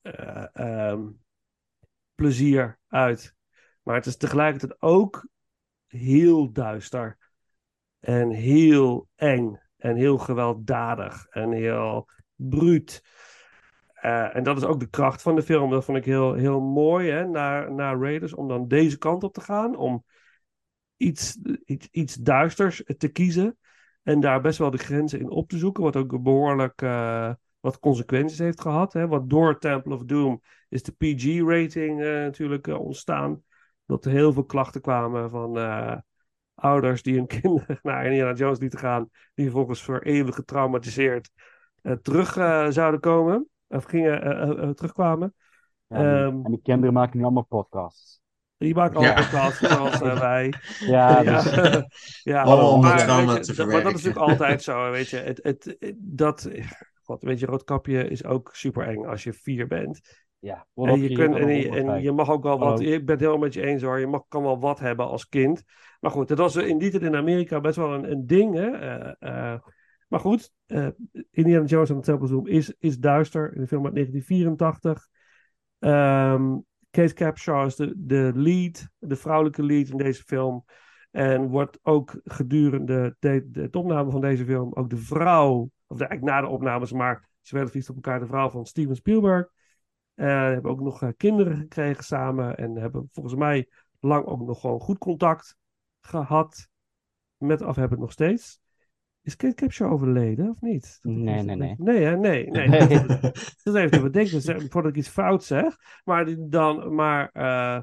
[0.00, 1.08] eh, ehm,
[2.14, 3.34] plezier uit.
[3.82, 5.28] Maar het is tegelijkertijd ook
[5.86, 7.18] heel duister.
[8.00, 9.60] En heel eng.
[9.76, 11.26] En heel gewelddadig.
[11.26, 13.02] En heel bruut.
[14.02, 15.70] Eh, en dat is ook de kracht van de film.
[15.70, 18.34] Dat vond ik heel, heel mooi hè, naar, naar Raiders.
[18.34, 19.76] Om dan deze kant op te gaan.
[19.76, 20.04] Om
[20.96, 23.58] iets, iets, iets duisters te kiezen.
[24.02, 25.82] En daar best wel de grenzen in op te zoeken.
[25.82, 28.92] Wat ook behoorlijk eh, wat consequenties heeft gehad.
[28.92, 29.06] Hè.
[29.06, 33.42] Want door Temple of Doom is de PG-rating eh, natuurlijk ontstaan.
[33.86, 35.56] Dat er heel veel klachten kwamen van
[36.54, 39.08] ouders die hun kinderen naar Indiana Jones lieten gaan.
[39.34, 41.30] Die vervolgens voor eeuwig getraumatiseerd
[42.02, 42.32] terug
[42.72, 43.50] zouden komen.
[43.72, 45.34] Of gingen, eh, eh, eh, terugkwamen.
[45.86, 48.20] Ja, en, die, Ehm, en die kinderen maken nu allemaal podcasts.
[48.58, 49.14] Die maken al Ja.
[49.14, 50.54] podcasts zoals wij.
[50.78, 51.52] Ja, Ja, dus,
[52.22, 55.16] ja, Allemaal om maar, dat je, maar dat is natuurlijk altijd zo, weet je.
[55.16, 56.50] Het, het, het- dat,
[57.02, 60.00] god, weet je, Roodkapje is ook super eng als je vier bent.
[60.38, 60.66] ja.
[60.74, 63.38] En je, kunt, en, je, en je mag ook wel wat, ik ben het helemaal
[63.42, 65.62] met je eens hoor, je mag, kan wel wat hebben als kind.
[66.00, 68.70] Maar goed, dat was in die tijd in Amerika best wel een, een ding, hè.
[68.70, 69.12] Eh,
[69.52, 69.60] eh,
[70.12, 70.88] maar goed, eh,
[71.30, 75.08] Indiana Jones en the Temple is, is duister, in de film uit 1984.
[75.78, 76.58] Ehm
[76.90, 80.64] Kate Capshaw is de, de lead, de vrouwelijke lead in deze film.
[81.10, 86.04] En wordt ook gedurende de, de, opname van deze film ook de vrouw, of de,
[86.04, 89.52] eigenlijk na de opnames, maar ze werden verliefd op elkaar, de vrouw van Steven Spielberg.
[90.14, 93.68] Eh hebben ook nog eh, kinderen gekregen samen en hebben volgens mij
[94.00, 95.56] lang ook nog gewoon goed contact
[96.00, 96.68] gehad
[97.36, 98.61] met, of hebben nog steeds.
[99.22, 100.98] Is Kate Capshaw overleden of niet?
[101.02, 101.74] Dat Nee, nee, nee.
[101.78, 102.16] Nee, hè?
[102.16, 102.68] nee, nee.
[102.68, 102.88] Nee.
[103.06, 103.20] Dat,
[103.62, 105.76] dat even te bedenken, zeg, voordat ik iets fout zeg.
[106.04, 107.80] Maar dan, maar, eh,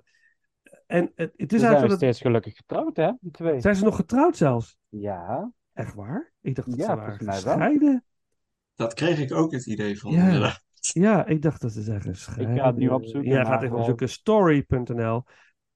[0.87, 3.11] en het, het Ze is zijn eigenlijk, nog dat, steeds gelukkig getrouwd, hè?
[3.19, 3.61] Die twee.
[3.61, 4.77] zijn ze nog getrouwd zelfs?
[4.89, 5.51] Ja.
[5.73, 6.33] Echt waar?
[6.41, 8.03] Ik dacht dat Ja, ze waren gescheiden.
[8.75, 10.11] Dat kreeg ik ook het idee van.
[10.11, 10.57] Ja.
[10.79, 12.55] Ja, ik dacht dat ze zeggen gescheiden.
[12.55, 14.09] Ik ga het nu opzoeken, Ja, gaat even eh, opzoeken.
[14.09, 15.23] Story.nl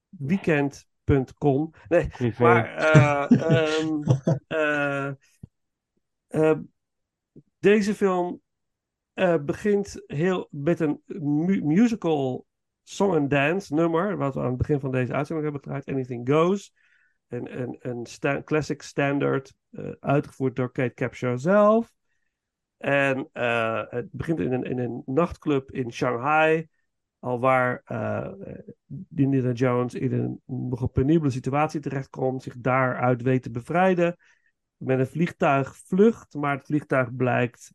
[0.10, 2.44] Weekend.com Nee, Privé.
[2.44, 4.02] maar eh, ehm,
[4.48, 5.11] eh,
[6.34, 6.60] eh,
[7.60, 8.42] deze film
[9.14, 12.46] eh, begint heel met een mu- musical
[12.84, 16.30] song and dance nummer, wat we aan het begin van deze uitzending hebben gedraaid, Anything
[16.30, 16.74] Goes.
[17.28, 21.94] Een, een, een classic standard, eh, uitgevoerd door Kate Capshaw zelf.
[22.78, 23.30] En
[23.90, 26.68] het begint in een, in een nachtclub in Shanghai,
[27.20, 27.84] al waar
[29.16, 34.18] Indiana Jones in een nogal penibele situatie terechtkomt, zich daaruit weet te bevrijden.
[34.84, 37.74] Met een vliegtuig vlucht, maar het vliegtuig blijkt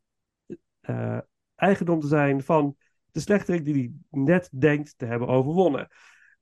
[0.81, 1.19] eh,
[1.55, 2.77] eigendom te zijn van
[3.11, 5.89] de slechterik die hij net denkt te hebben overwonnen.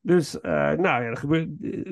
[0.00, 1.48] Dus, eh, nou ja, er gebeurt,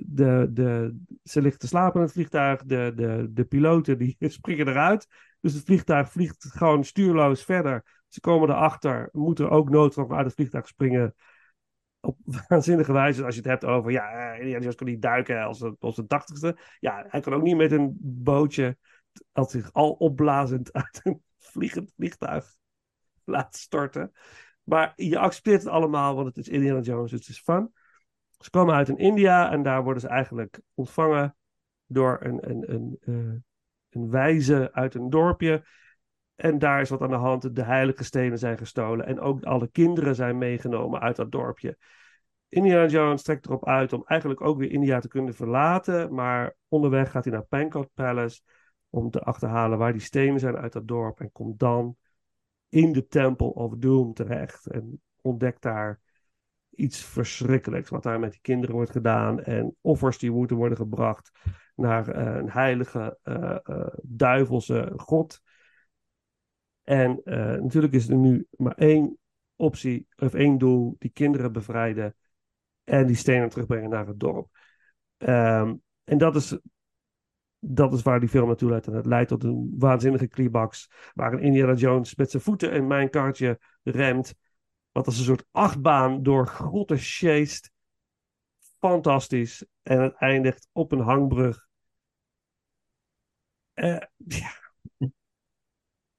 [0.06, 4.68] de, de, ze ligt te slapen in het vliegtuig, de, de, de piloten die springen
[4.68, 5.06] eruit.
[5.40, 8.02] Dus het vliegtuig vliegt gewoon stuurloos verder.
[8.08, 11.14] Ze komen erachter, moeten ook noodrop uit het vliegtuig springen.
[12.04, 12.18] Op
[12.48, 15.60] waanzinnige wijze, als je het hebt over, ja, eh, Indiana Jones kan niet duiken als,
[15.60, 16.56] een- als de tachtigste.
[16.78, 18.76] Ja, hij kan ook niet met een bootje,
[19.32, 22.56] als zich al opblazend uit een vliegend vliegtuig
[23.24, 24.12] laten storten.
[24.62, 27.72] Maar je accepteert het allemaal, want het is Indiana Jones, het is fun.
[28.38, 31.36] Ze komen uit in India en daar worden ze eigenlijk ontvangen
[31.86, 33.40] door een, een, een, eh,
[33.90, 35.64] een wijze uit een dorpje.
[36.34, 37.56] En daar is wat aan de hand.
[37.56, 39.06] De heilige stenen zijn gestolen.
[39.06, 41.76] En ook alle kinderen zijn meegenomen uit dat dorpje.
[42.48, 46.14] Indiana Jones trekt erop uit om eigenlijk ook weer India te kunnen verlaten.
[46.14, 48.40] Maar onderweg gaat hij naar Pankot Palace
[48.90, 51.20] om te achterhalen waar die stenen zijn uit dat dorp.
[51.20, 51.96] En komt dan
[52.68, 54.66] in de Temple of Doom terecht.
[54.66, 56.00] En ontdekt daar
[56.70, 59.42] iets verschrikkelijks wat daar met die kinderen wordt gedaan.
[59.42, 61.30] En offers die moeten worden gebracht
[61.74, 65.40] naar eh, een heilige eh, duivelse god.
[66.84, 69.18] En eh, natuurlijk is er nu maar één
[69.56, 72.16] optie, of één doel: die kinderen bevrijden
[72.84, 74.48] en die stenen terugbrengen naar het dorp.
[75.16, 75.74] Ehm,
[76.04, 76.58] en dat is,
[77.58, 78.86] dat is waar die film naartoe leidt.
[78.86, 80.90] En het leidt tot een waanzinnige climax.
[81.14, 84.34] Waarin Indiana Jones met zijn voeten in mijn kaartje remt.
[84.92, 87.72] Wat als een soort achtbaan door grotten sjeest.
[88.78, 89.66] fantastisch.
[89.82, 91.66] En het eindigt op een hangbrug.
[93.74, 94.63] Eh, ja.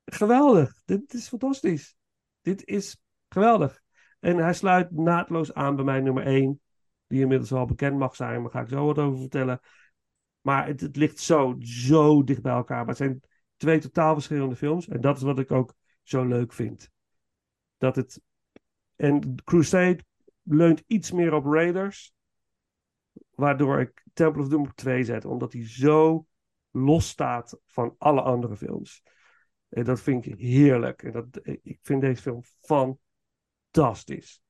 [0.06, 0.82] Geweldig.
[0.86, 1.96] Dit is fantastisch.
[2.42, 2.98] Dit is
[3.30, 3.82] geweldig.
[4.20, 6.62] En hij sluit naadloos aan bij mijn nummer 1.
[7.08, 9.60] Die inmiddels wel bekend mag zijn, maar ga ik zo wat over vertellen.
[10.42, 12.78] Maar het, het ligt zo, zo dicht bij elkaar.
[12.78, 13.22] Maar het zijn
[13.58, 14.88] twee totaal verschillende films.
[14.88, 15.74] En dat is wat ik ook
[16.04, 16.90] zo leuk vind.
[17.78, 18.22] Dat het.
[18.96, 20.04] En Crusade
[20.44, 22.14] leunt iets meer op Raiders.
[23.30, 25.26] Waardoor ik Temple of Doom op 2 zet.
[25.26, 26.28] Omdat hij zo
[26.72, 29.04] los staat van alle andere films.
[29.76, 31.04] En dat vind ik heerlijk.
[31.04, 32.42] En dat, ik vind deze film
[33.72, 34.42] fantastisch.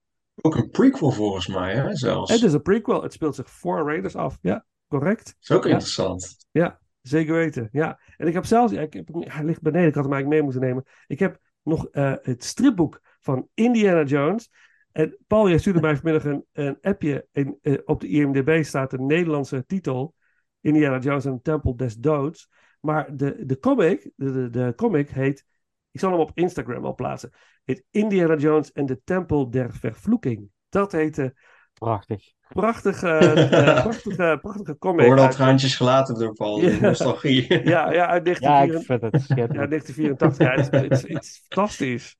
[0.41, 2.31] Ook een prequel volgens mij, hè, zelfs.
[2.31, 3.03] Het is een prequel.
[3.03, 4.37] Het speelt zich voor Raiders af.
[4.41, 5.25] Ja, correct.
[5.25, 5.69] Dat is ook Ja.
[5.69, 6.47] interessant.
[6.51, 7.69] Ja, zeker weten.
[7.71, 7.99] Ja.
[8.17, 10.61] En ik heb zelfs, ik heb, hij ligt beneden, ik had hem eigenlijk mee moeten
[10.61, 10.83] nemen.
[11.07, 14.51] Ik heb nog eh, het stripboek van Indiana Jones.
[14.91, 17.27] En Paul, jij stuurde mij vanmiddag een, een appje.
[17.31, 20.13] En, eh, op de IMDb staat de Nederlandse titel:
[20.61, 22.49] Indiana Jones en de Tempel des Doods.
[22.85, 25.45] Maar de, de, comic, de, de, de comic heet,
[25.91, 27.31] ik zal hem op Instagram al plaatsen,
[27.63, 30.49] heet Indiana Jones en de Tempel der Vervloeking.
[30.69, 31.33] Dat heet de
[31.73, 32.31] Prachtig.
[32.47, 35.05] prachtige, eh, prachtige, prachtige comic.
[35.05, 36.61] Hoorde al uit- traantjes gelaten door Paul.
[36.61, 36.79] Ja.
[36.79, 37.53] Nostalgie.
[37.73, 38.79] ja, ja, uit Ja, 1984.
[38.79, 39.69] ik vind het Ja, schitterend.
[39.69, 40.47] 1984.
[40.47, 42.17] Ja, het, is, het, is, het is fantastisch.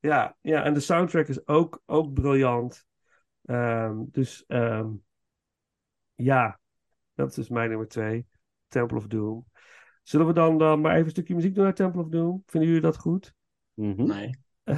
[0.00, 2.86] Ja, ja, en de soundtrack is ook, ook briljant.
[3.44, 4.86] Ehm, dus ehm,
[6.14, 6.60] ja,
[7.14, 8.26] dat is mijn nummer twee.
[8.68, 9.46] Temple of Doom.
[10.08, 12.42] Zullen we dan, dan maar even een stukje muziek doen uit Temple of Doom?
[12.46, 13.34] Vinden jullie dat goed?
[13.74, 14.06] Mhm.
[14.06, 14.30] Nee.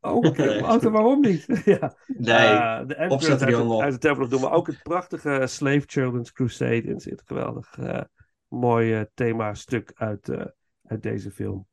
[0.00, 0.58] oké.
[0.62, 1.46] Oh, waarom niet?
[1.64, 1.94] ja.
[2.06, 2.36] Nee.
[2.36, 3.80] Eh, de opzetten uit, de- op.
[3.82, 4.40] uit de Temple of Doom.
[4.40, 7.22] Maar ook het prachtige Slave Children's Crusade in zit.
[7.24, 7.78] Geweldig.
[7.78, 8.00] eh
[8.48, 10.46] mooi eh, thema-stuk uit, eh,
[10.82, 11.66] uit deze film.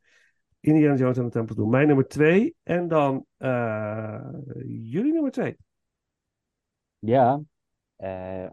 [0.59, 1.69] Indiana Jones en de Temple of Doom.
[1.69, 2.55] Mijn nummer twee.
[2.64, 4.22] En dan eh,
[4.65, 5.57] jullie nummer twee.
[6.99, 7.41] Ja.
[7.95, 8.49] eh,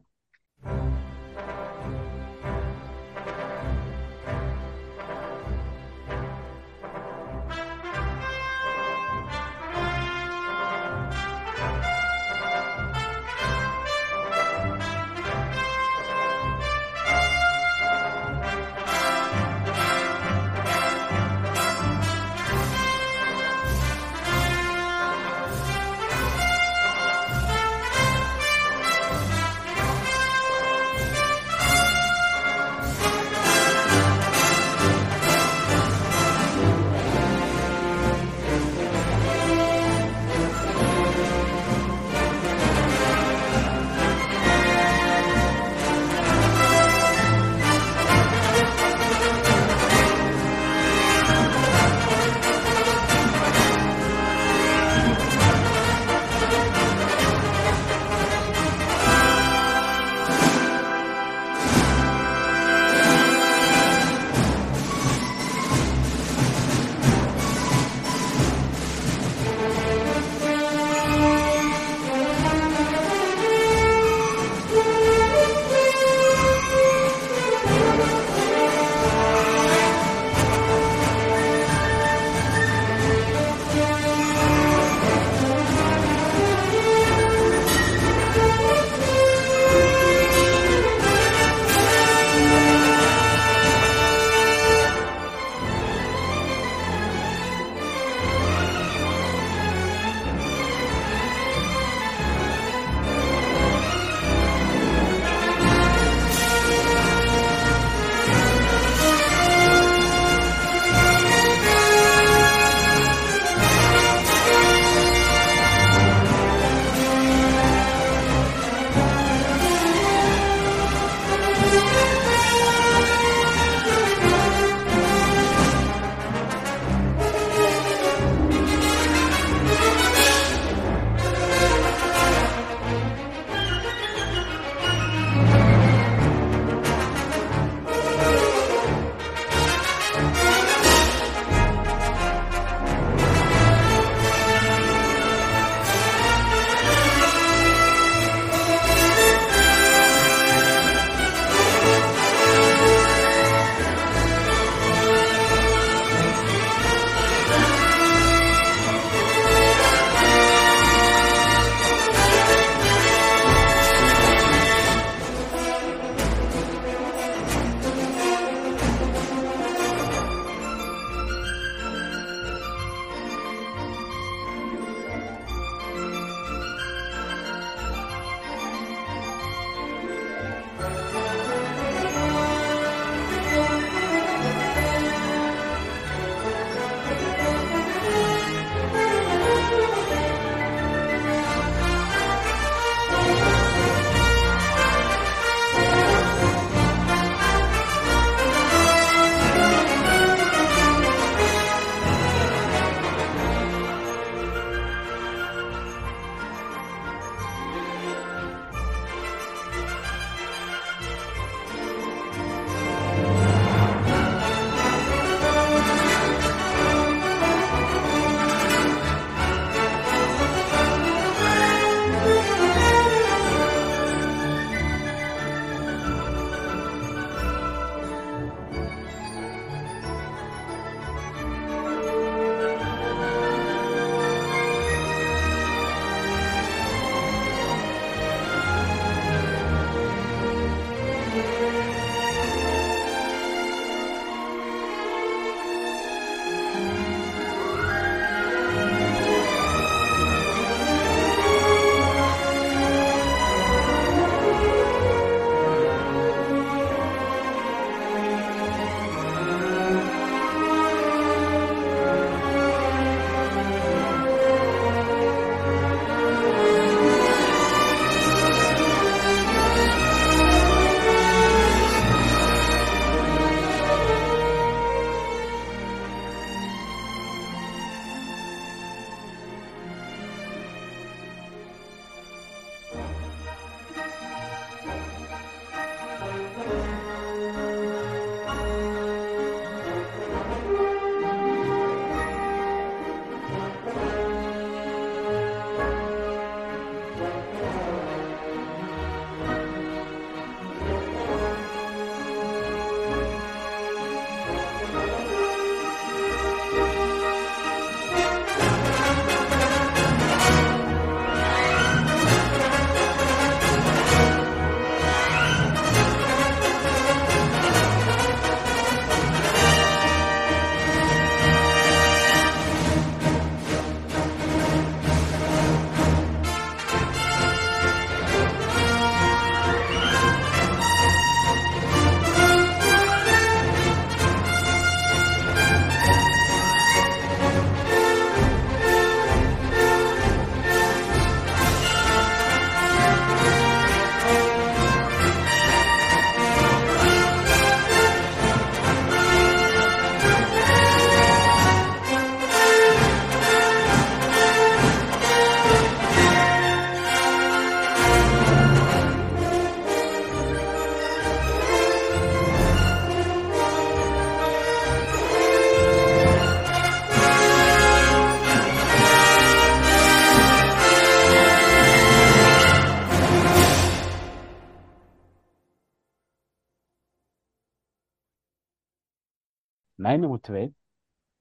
[380.18, 380.74] mijn nummer twee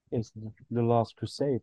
[0.10, 0.32] is
[0.70, 1.62] The Last Crusade.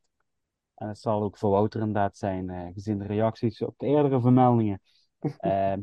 [0.75, 4.21] En het zal ook voor Wouter inderdaad zijn, eh, gezien de reacties op de eerdere
[4.21, 4.81] vermeldingen.
[5.39, 5.81] Ehm,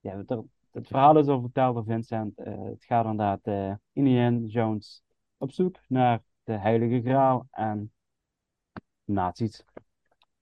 [0.00, 0.30] ja, het,
[0.72, 2.38] het verhaal is al verteld door Vincent.
[2.38, 5.02] Eh, het gaat inderdaad eh Indiana Jones
[5.36, 7.92] op zoek naar de Heilige Graal en
[9.04, 9.64] nazi's.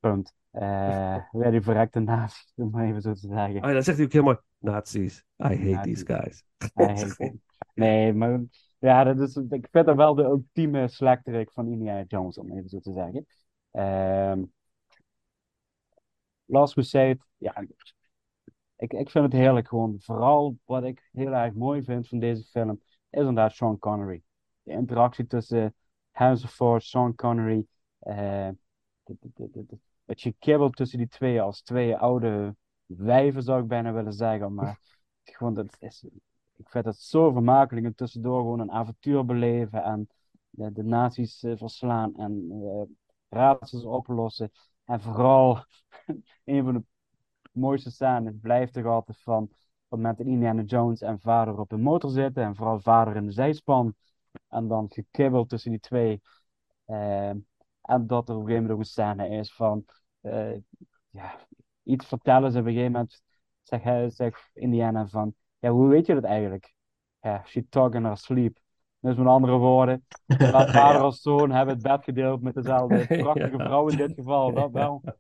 [0.00, 0.34] Punt.
[0.50, 3.56] Eh weer die verrekte nazi's, om maar even zo te zeggen.
[3.56, 5.24] Oh ja, dan zegt hij ook helemaal Nazis.
[5.38, 6.04] I hate Nazi's.
[6.04, 6.44] these guys.
[7.74, 8.40] Nee, maar
[8.78, 12.68] ja, dat is, ik vind dat wel de ultieme slechterik van Indiana Jones, om even
[12.68, 13.26] zo te zeggen.
[13.70, 14.42] Ehm
[16.48, 17.54] Last Crusade, ja,
[18.76, 19.96] ik, ik vind het heerlijk gewoon.
[20.00, 22.70] Vooral wat ik heel erg mooi vind van deze film,
[23.10, 24.22] is inderdaad Sean Connery.
[24.62, 25.74] De interactie tussen
[26.48, 27.66] Ford, Sean Connery,
[29.04, 34.54] de- het gekibbel tussen die twee als twee oude wijven, zou ik bijna willen zeggen,
[34.54, 34.78] maar
[35.24, 36.04] gewoon, dat is,
[36.56, 40.08] ik vind het zo vermakelijk en tussendoor gewoon een avontuur beleven en
[40.50, 42.82] de, de nazi's eh, verslaan en eh,
[43.28, 44.50] raadsels oplossen.
[44.84, 45.64] En vooral,
[46.44, 46.84] een van de
[47.52, 49.50] mooiste scènes blijft toch altijd van op
[49.92, 53.26] het moment dat Indiana Jones en vader op de motor zitten en vooral vader in
[53.26, 53.94] de zijspan.
[54.48, 56.22] En dan gekibbeld tussen die twee.
[56.84, 57.28] Eh,
[57.80, 59.84] en dat er op een gegeven moment ook een scène is van
[61.10, 61.46] ja,
[61.82, 63.22] iets vertellen ze op een gegeven moment.
[63.62, 65.34] Zegt zegt Indiana van,
[65.66, 66.74] ja, hoe weet je dat eigenlijk?
[67.20, 68.58] Ja, she talk in her sleep.
[69.00, 70.04] Dus met andere woorden,
[70.36, 70.98] vader Ja.
[70.98, 73.66] als zoon hebben het bed gedeeld met dezelfde prachtige Ja.
[73.66, 75.02] vrouw in dit geval, dat wel.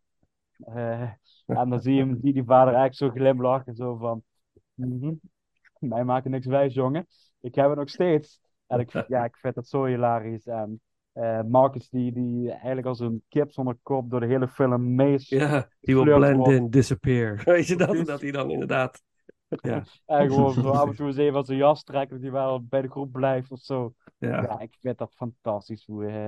[0.64, 1.02] Eh,
[1.46, 4.22] en dan zie je hem, die, die vader echt zo glimlachen, zo van,
[4.74, 5.12] "Mhm,
[5.78, 7.06] mij maakt het niks wijs, jongen.
[7.40, 8.40] Ik heb het nog steeds.
[8.66, 10.46] En ik, ja, ik vind het zo hilarisch.
[10.46, 10.80] En
[11.12, 15.30] eh, Marcus, die, die eigenlijk als een kip zonder kop door de hele film meest
[15.30, 17.40] Ja, die Flirt blend in, disappear.
[17.44, 18.06] Weet je dat?
[18.06, 19.02] Dat hij dan inderdaad...
[19.48, 22.32] Ja, En gewoon zo af en toe eens even aan zijn jas trekken, dat hij
[22.32, 23.94] wel bij de groep blijft of zo.
[24.18, 24.42] ja.
[24.42, 25.84] Ja, ik vind dat fantastisch.
[25.86, 26.26] Hoe, eh,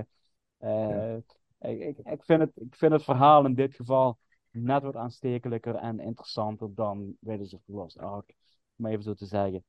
[0.58, 1.16] eh,
[1.60, 4.18] ik, ik, ik, vind het, ik vind het verhaal in dit geval
[4.50, 8.34] net wat aanstekelijker en interessanter dan Raiders of the Lost Ark.
[8.76, 9.64] Om even zo te zeggen.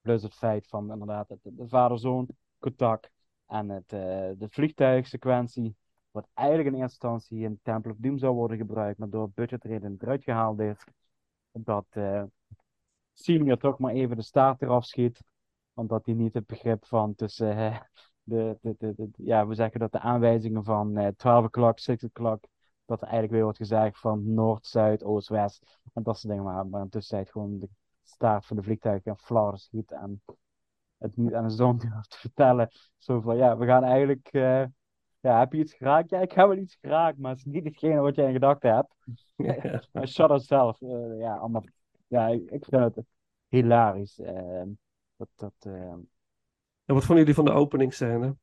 [0.00, 2.28] Plus het feit van inderdaad het- de, vader-zoon
[2.58, 3.10] contact
[3.46, 5.76] en het, eh, de vliegtuigsequentie.
[6.10, 9.96] Wat eigenlijk in eerste instantie in Temple of Doom zou worden gebruikt, maar door budgetredenen
[10.00, 10.84] eruit gehaald is.
[11.52, 12.22] Dat eh
[13.14, 15.22] Senior toch maar even de staart eraf schiet.
[15.74, 17.56] Omdat hij niet het begrip van tussen
[18.22, 22.04] de, de, de, de- ja, we zeggen dat de aanwijzingen van eh 12 o'clock, 6
[22.04, 22.44] o'clock,
[22.84, 25.78] dat er eigenlijk weer wordt gezegd van Noord, Zuid, Oost, West.
[25.92, 26.48] En dat soort dingen.
[26.52, 27.68] Maar, maar intussen tijd gewoon de
[28.02, 29.92] staart van de vliegtuig en flauw schiet.
[29.92, 30.22] En
[30.98, 32.68] het niet aan de zon durft te vertellen.
[32.98, 34.28] Zo van, ja, we gaan eigenlijk...
[34.32, 34.64] eh,
[35.20, 36.10] ja, heb je iets geraakt?
[36.10, 38.74] Ja, ik heb wel iets geraakt, maar het is niet hetgene wat jij in gedachten
[38.74, 38.94] hebt.
[39.92, 41.64] Maar Shadow zelf, eh, ja, allemaal,
[42.06, 43.04] ja, ik, ik vind het
[43.48, 44.18] hilarisch.
[44.18, 44.68] ehm,
[45.16, 45.98] dat, dat, ehm,
[46.84, 48.36] En wat vonden jullie van de openingsscène?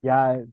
[0.00, 0.44] ja,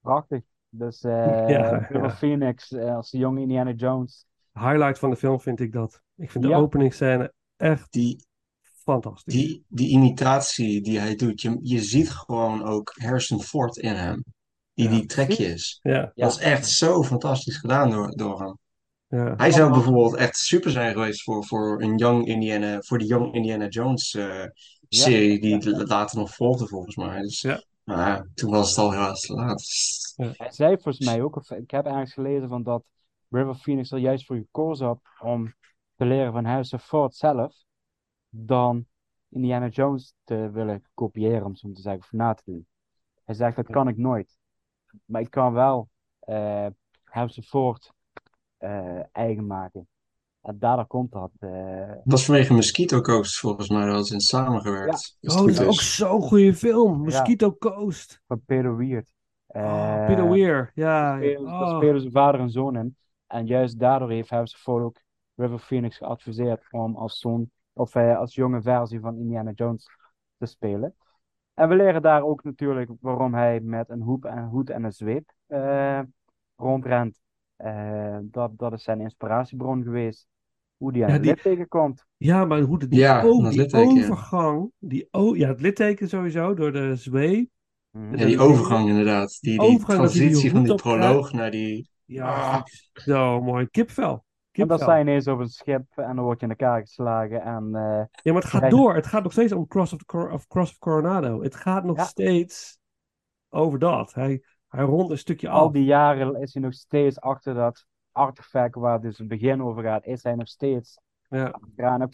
[0.00, 0.42] prachtig.
[0.68, 2.10] Dus eh Ja.
[2.10, 4.26] Phoenix eh, als de jonge Indiana Jones.
[4.52, 6.02] Highlight van de film vind ik dat.
[6.16, 6.56] Ik vind de Ja.
[6.58, 8.24] openingsscène echt Die,
[8.84, 9.34] fantastisch.
[9.34, 14.24] die, die imitatie die hij doet, je, je ziet gewoon ook Harrison Ford in hem.
[14.74, 14.90] Die Ja.
[14.90, 15.78] die trekjes.
[15.82, 16.12] Ja.
[16.14, 18.58] Dat is echt zo fantastisch gedaan door, door hem.
[19.08, 19.34] Ja.
[19.36, 23.34] Hij zou bijvoorbeeld echt super zijn geweest voor, voor een Young Indiana, voor de Young
[23.34, 24.44] Indiana Jones eh,
[24.88, 25.84] serie die ja.
[25.84, 27.20] later nog volgde volgens mij.
[27.20, 27.62] Dus, Ja.
[27.94, 29.62] Maar toen was het al helaas te laat.
[30.16, 32.84] Hij zei volgens mij ook, of ik heb ergens gelezen van dat
[33.28, 35.54] River Phoenix er juist voor gekozen had om
[35.96, 37.64] te leren van Harrison Ford zelf,
[38.28, 38.86] dan
[39.28, 42.66] Indiana Jones te willen kopiëren, om zo te zeggen, of na te doen.
[43.24, 44.38] Hij zegt, dat kan ik nooit.
[45.04, 45.88] Maar ik kan wel
[46.20, 46.66] eh
[47.04, 47.92] Harrison Ford
[49.12, 49.88] eigen maken.
[50.42, 51.30] En daardoor komt dat.
[51.38, 54.92] eh, Dat was vanwege Mosquito Coast volgens mij, hadden ze in samengewerkt.
[55.22, 57.00] Als Oh, dat is ook zo'n goede film.
[57.00, 58.22] Mosquito Coast.
[58.26, 59.12] van Peter Weird.
[59.46, 60.70] Oh, Eh, Peter Weir.
[60.74, 61.10] Ja.
[61.10, 61.76] Daar spelen, daar oh.
[61.76, 62.96] spelen ze vader en zoon in.
[63.26, 65.00] En juist daardoor heeft Harrison Ford ook
[65.34, 69.86] River Phoenix geadviseerd om als zoon, of eh, als jonge versie van Indiana Jones
[70.38, 70.94] te spelen.
[71.54, 74.92] En we leren daar ook natuurlijk waarom hij met een hoep en hoed en een
[74.92, 76.00] zweep eh,
[76.56, 77.20] rondrent.
[77.58, 80.26] Eh, dat, dat is zijn inspiratiebron geweest.
[80.76, 82.06] Hoe die aan Ja, het die- litteken komt.
[82.16, 84.02] Ja, maar hoe de, die, Ja, o- dat die litteken, ja.
[84.02, 87.48] overgang, die o- ja, het litteken sowieso, door de zweep.
[87.90, 88.16] Mhm.
[88.16, 89.38] Ja, die overgang inderdaad.
[89.40, 91.88] Die, die Overgang dat die transitie van die proloog naar die...
[92.04, 93.68] Ja, zo mooi.
[93.70, 94.24] Kipvel.
[94.52, 97.42] En sta je ineens op een schip en dan word je in elkaar geslagen.
[97.42, 98.94] En eh, Ja, maar het gaat door.
[98.94, 101.42] Het gaat nog steeds om Cross of, Cor- of, Cross of Coronado.
[101.42, 102.04] Het gaat nog Ja.
[102.04, 102.78] steeds
[103.48, 104.14] over dat.
[104.14, 105.72] Hij, hij rondt een stukje al af.
[105.72, 109.82] die jaren is hij nog steeds achter dat artefact waar het dus het begin over
[109.82, 112.08] gaat, is hij nog steeds Ja, achteraan.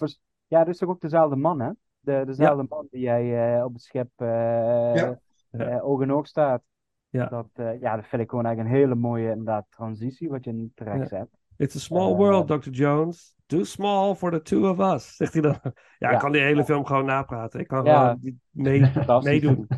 [0.46, 1.70] Ja, dat is toch ook dezelfde man, hè?
[2.00, 5.18] De, dezelfde man die jij eh, op het schip Ja.
[5.50, 6.62] Eh, oog in oog staat.
[7.08, 7.26] Ja.
[7.26, 7.48] Dat,
[7.80, 11.28] ja, dat vind ik gewoon eigenlijk een hele mooie inderdaad, transitie wat je terecht zet.
[11.56, 12.70] It's a small world, Dr.
[12.70, 13.34] Jones.
[13.46, 15.58] Too small for the two of us, zegt hij dan.
[15.98, 17.60] Ja, ik kan die hele film gewoon napraten.
[17.60, 19.30] Ik kan gewoon mee, Fantastisch.
[19.32, 19.68] meedoen.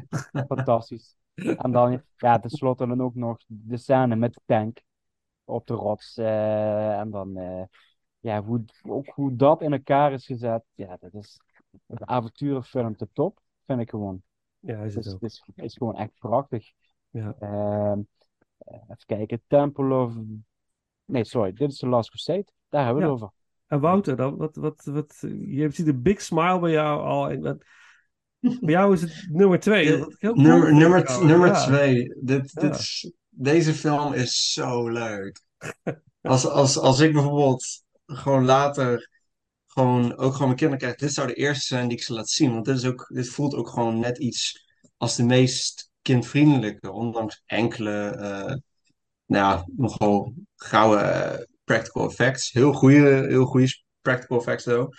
[0.48, 1.16] Fantastisch.
[1.36, 4.80] En dan, ja, tenslotte dan ook nog de scène met de tank
[5.44, 6.16] op de rots.
[6.16, 7.62] eh, en dan, eh,
[8.20, 10.64] ja, hoe, ook hoe dat in elkaar is gezet.
[10.74, 11.40] Ja, dat is
[11.86, 14.22] een avonturenfilm te top, vind ik gewoon.
[14.58, 15.20] Ja, is Het is, ook.
[15.20, 16.70] het is, is gewoon echt prachtig.
[17.10, 17.34] Ja.
[17.38, 18.00] Ehm,
[18.58, 20.14] eh, even kijken, Temple of...
[21.04, 22.46] Nee, sorry, dit is The Last Crusade.
[22.68, 23.14] Daar hebben we Ja.
[23.14, 23.34] het over.
[23.66, 27.30] En Wouter, dan, wat, wat, wat, je ziet een big smile bij jou al.
[27.30, 27.64] En wat,
[28.40, 29.86] bij jou is het nummer twee.
[30.18, 31.64] Heel Nummer, nummer, nummer Ja.
[31.66, 32.14] twee.
[32.20, 32.60] Dit, Ja.
[32.60, 35.40] dit is, deze film is zo leuk.
[36.20, 39.10] Als, als, als ik bijvoorbeeld gewoon later
[39.66, 42.28] gewoon ook gewoon mijn kinderen krijg, dit zou de eerste zijn die ik ze laat
[42.30, 42.52] zien.
[42.52, 44.64] Want dit, is ook, dit voelt ook gewoon net iets
[44.96, 46.92] als de meest kindvriendelijke.
[46.92, 48.54] Ondanks enkele, eh,
[49.26, 52.52] nou ja, nogal gouden eh, practical effects.
[52.52, 54.92] Heel goede, heel goede practical effects, though.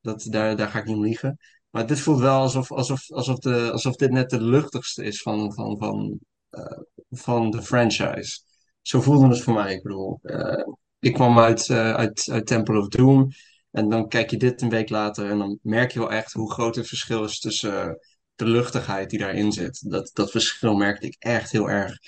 [0.00, 1.38] Dat, daar, daar ga ik niet om liegen.
[1.74, 5.54] Maar dit voelt wel alsof, alsof, alsof, de, alsof dit net de luchtigste is van,
[5.54, 6.18] van, van,
[6.50, 6.78] eh,
[7.10, 8.40] van de franchise.
[8.82, 9.74] Zo voelde het voor mij.
[9.74, 10.66] Ik bedoel, eh,
[10.98, 13.28] ik kwam uit, eh, uit, uit Temple of Doom.
[13.70, 16.52] En dan kijk je dit een week later en dan merk je wel echt hoe
[16.52, 17.98] groot het verschil is tussen
[18.34, 19.90] de luchtigheid die daarin zit.
[19.90, 21.98] Dat, dat verschil merkte ik echt heel erg.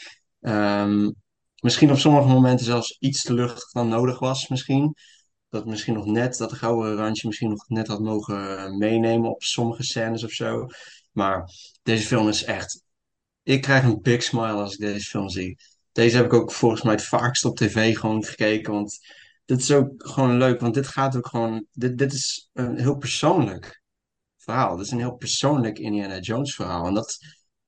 [0.40, 1.10] Ehm,
[1.60, 4.94] misschien op sommige momenten zelfs iets te luchtig dan nodig was, misschien.
[5.56, 9.42] Dat misschien nog net, dat gouden randje misschien nog net had mogen eh, meenemen op
[9.42, 10.66] sommige scènes of zo.
[11.12, 11.50] Maar
[11.82, 12.82] deze film is echt.
[13.42, 15.58] Ik krijg een big smile als ik deze film zie.
[15.92, 18.72] Deze heb ik ook volgens mij het vaakst op tv gewoon gekeken.
[18.72, 18.98] Want
[19.44, 20.60] dit is ook gewoon leuk.
[20.60, 21.66] Want dit gaat ook gewoon.
[21.72, 23.82] Dit, dit is een heel persoonlijk
[24.36, 24.76] verhaal.
[24.76, 26.86] Dit is een heel persoonlijk Indiana Jones verhaal.
[26.86, 27.18] En dat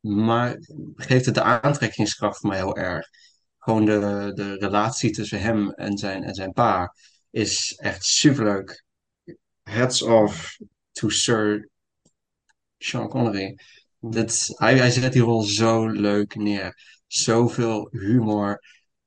[0.00, 0.56] maar,
[0.94, 3.08] geeft het de aantrekkingskracht voor mij heel erg.
[3.58, 6.94] Gewoon de, de relatie tussen hem en zijn, en zijn pa
[7.30, 8.84] is echt superleuk.
[9.62, 10.56] Hats off
[10.92, 11.68] to Sir
[12.78, 13.58] Sean Connery.
[14.00, 16.74] Dit, hij, zet die rol zo leuk neer.
[17.06, 18.62] Zoveel humor.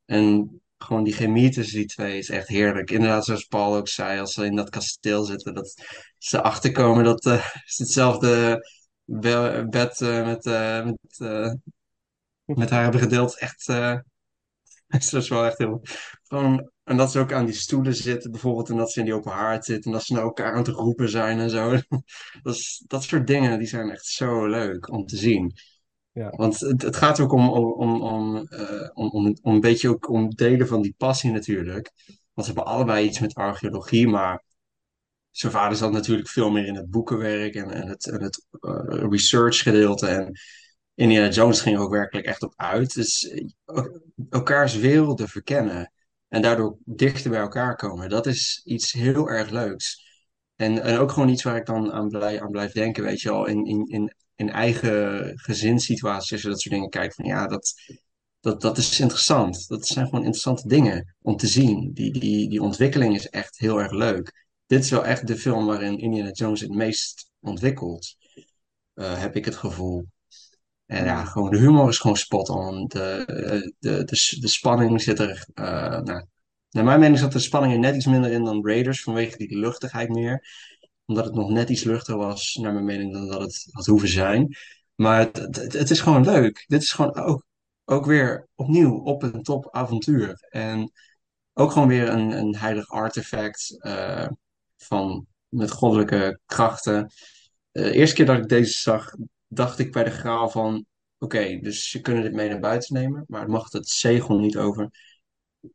[0.06, 2.91] En gewoon die chemie tussen die twee is echt heerlijk.
[2.91, 5.73] Inderdaad, zoals Paul ook zei, als ze in dat kasteel zitten, dat
[6.18, 8.60] ze achterkomen dat eh, is hetzelfde
[9.03, 11.52] be- bed eh, met, eh, met, eh,
[12.45, 13.38] met haar hebben gedeeld.
[13.39, 13.98] Echt, eh,
[14.88, 15.81] dat is wel echt heel.
[16.31, 19.13] Gewoon, en dat ze ook aan die stoelen zitten, bijvoorbeeld, en dat ze in die
[19.13, 21.69] open haard zitten, en dat ze naar elkaar aan het roepen zijn en zo.
[22.43, 25.53] Dat, is, dat soort dingen, die zijn echt zo leuk om te zien.
[26.11, 26.29] Ja.
[26.29, 29.89] Want het, het gaat ook om, om, om, om, eh, om, om, om een beetje
[29.89, 31.91] ook om delen van die passie natuurlijk.
[32.33, 34.43] Want ze hebben allebei iets met archeologie, maar
[35.29, 39.03] zijn vader zat natuurlijk veel meer in het boekenwerk en, en het, en het eh,
[39.09, 40.07] research gedeelte.
[40.07, 40.39] En
[40.93, 42.93] Indiana Jones ging er ook werkelijk echt op uit.
[42.93, 45.91] Dus eh, el- elkaars werelden verkennen
[46.31, 48.09] en daardoor dichter bij elkaar komen.
[48.09, 50.05] Dat is iets heel erg leuks.
[50.55, 53.29] En, en ook gewoon iets waar ik dan aan, blij, aan blijf denken, weet je
[53.29, 57.47] wel, in, in, in, in eigen gezinssituaties, als je dat soort dingen kijkt, van ja,
[57.47, 57.73] dat,
[58.39, 59.67] dat, dat is interessant.
[59.67, 61.93] Dat zijn gewoon interessante dingen om te zien.
[61.93, 64.47] Die, die, die ontwikkeling is echt heel erg leuk.
[64.65, 68.15] Dit is wel echt de film waarin Indiana Jones het meest ontwikkelt,
[68.93, 70.05] eh, heb ik het gevoel.
[70.91, 72.88] En ja, gewoon de humor is gewoon spot on.
[72.88, 75.45] De, eh, de, de, de spanning zit er.
[75.53, 76.26] eh, nou,
[76.69, 79.57] naar mijn mening zat de spanning er net iets minder in dan Raiders, vanwege die
[79.57, 80.47] luchtigheid meer.
[81.05, 84.07] Omdat het nog net iets luchtiger was, naar mijn mening, dan dat het had hoeven
[84.07, 84.55] zijn.
[84.95, 86.63] Maar het, het, is gewoon leuk.
[86.68, 87.45] Dit is gewoon ook,
[87.85, 90.47] ook weer opnieuw op een top avontuur.
[90.49, 90.91] En
[91.53, 94.27] ook gewoon weer een, een heilig artefact eh,
[94.77, 97.11] van, met goddelijke krachten.
[97.72, 99.13] De eerste keer dat ik deze zag,
[99.53, 100.85] dacht ik bij de graal van...
[101.17, 104.57] Oké, dus ze kunnen dit mee naar buiten nemen, maar het mag het zegel niet
[104.57, 104.89] over.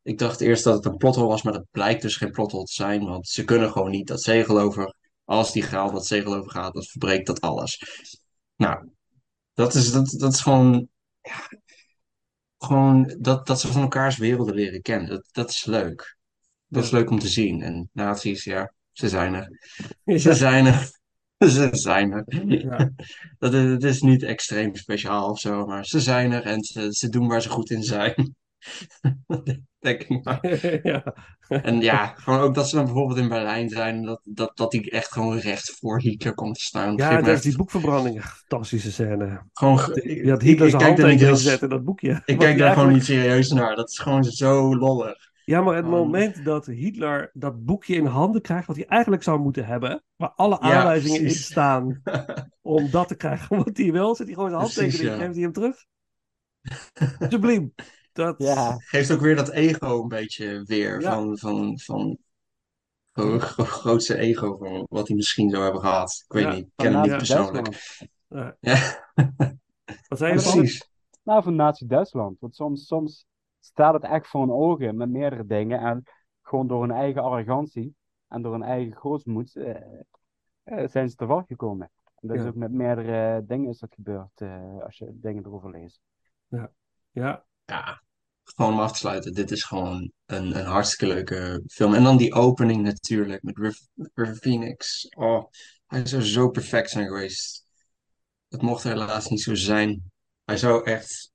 [0.02, 2.72] Ik dacht eerst dat het een plothol was, maar dat blijkt dus geen plothol te
[2.72, 4.94] zijn, want ze kunnen gewoon niet dat zegel over.
[5.24, 7.82] Als die graal dat zegel over gaat, dan verbreekt dat alles.
[8.56, 8.88] Nou,
[9.54, 10.88] dat is, dat, dat is gewoon,
[11.20, 11.48] ja,
[12.58, 15.08] gewoon dat, dat ze van elkaars werelden leren kennen.
[15.08, 16.16] Dat, dat is leuk.
[16.66, 17.62] Dat is leuk om te zien.
[17.62, 19.58] En nazi's, ja, ze zijn er.
[20.18, 20.90] Ze zijn er.
[21.46, 22.24] Ze zijn er.
[22.46, 22.90] Ja.
[23.38, 26.86] Dat is, het is niet extreem speciaal of zo, maar ze zijn er en ze,
[26.90, 28.34] ze doen waar ze goed in zijn.
[29.78, 30.66] Denk ik maar.
[30.82, 31.14] ja.
[31.48, 34.90] En ja, gewoon ook dat ze dan bijvoorbeeld in Berlijn zijn, dat, dat, dat die
[34.90, 36.96] echt gewoon recht voor Hitler komt te staan.
[36.96, 38.24] Ja, dat is die boekverbranding.
[38.24, 39.42] Fantastische scène.
[39.52, 39.76] gewoon,
[40.24, 42.22] had Hitler zijn handtekening gezet in dat boekje.
[42.24, 43.76] ik kijk daar gewoon niet serieus naar.
[43.76, 45.25] Dat is gewoon zo lollig.
[45.46, 49.22] Ja, maar het Gewoon- moment dat Hitler dat boekje in handen krijgt, wat hij eigenlijk
[49.22, 52.02] zou moeten hebben, waar alle Ja, aanwijzingen in staan
[52.62, 55.16] om dat te krijgen wat hij wil, zet hij gewoon zijn handtekening, ja.
[55.16, 55.84] geeft hij hem terug.
[57.28, 57.74] Subliem.
[58.12, 61.00] Dat, Ja, Geeft ook weer dat ego een beetje weer.
[61.00, 61.12] Ja.
[61.14, 62.18] Van, van, van
[63.12, 66.24] gro- gro- grootste ego van wat hij misschien zou hebben gehad.
[66.28, 67.64] Ik weet Ja, niet, ik ken hem niet persoonlijk.
[67.64, 68.10] Duitsland.
[68.28, 68.56] Ja.
[68.60, 69.04] Ja,
[70.08, 70.40] wat zei je?
[70.40, 70.90] Precies.
[71.22, 72.40] Nou, van Nazi-Duitsland.
[72.40, 73.26] Want soms, soms
[73.66, 75.80] staat het echt voor hun ogen met meerdere dingen.
[75.80, 76.02] En
[76.42, 77.94] gewoon door hun eigen arrogantie
[78.28, 79.74] en door hun eigen grootsmoed eh,
[80.62, 81.90] eh, zijn ze te wacht gekomen.
[82.04, 82.48] En dat is Ja.
[82.48, 86.00] ook met meerdere dingen is dat gebeurd, eh, als je dingen erover leest.
[87.10, 88.02] Ja, Ja,
[88.42, 89.32] gewoon om af te sluiten.
[89.32, 91.94] Dit is gewoon een, een hartstikke leuke film.
[91.94, 95.08] En dan die opening natuurlijk met River, River Phoenix.
[95.16, 95.44] Oh,
[95.86, 97.66] hij zou zo perfect zijn geweest.
[98.48, 100.12] Het mocht helaas niet zo zijn.
[100.44, 101.32] Hij zou echt,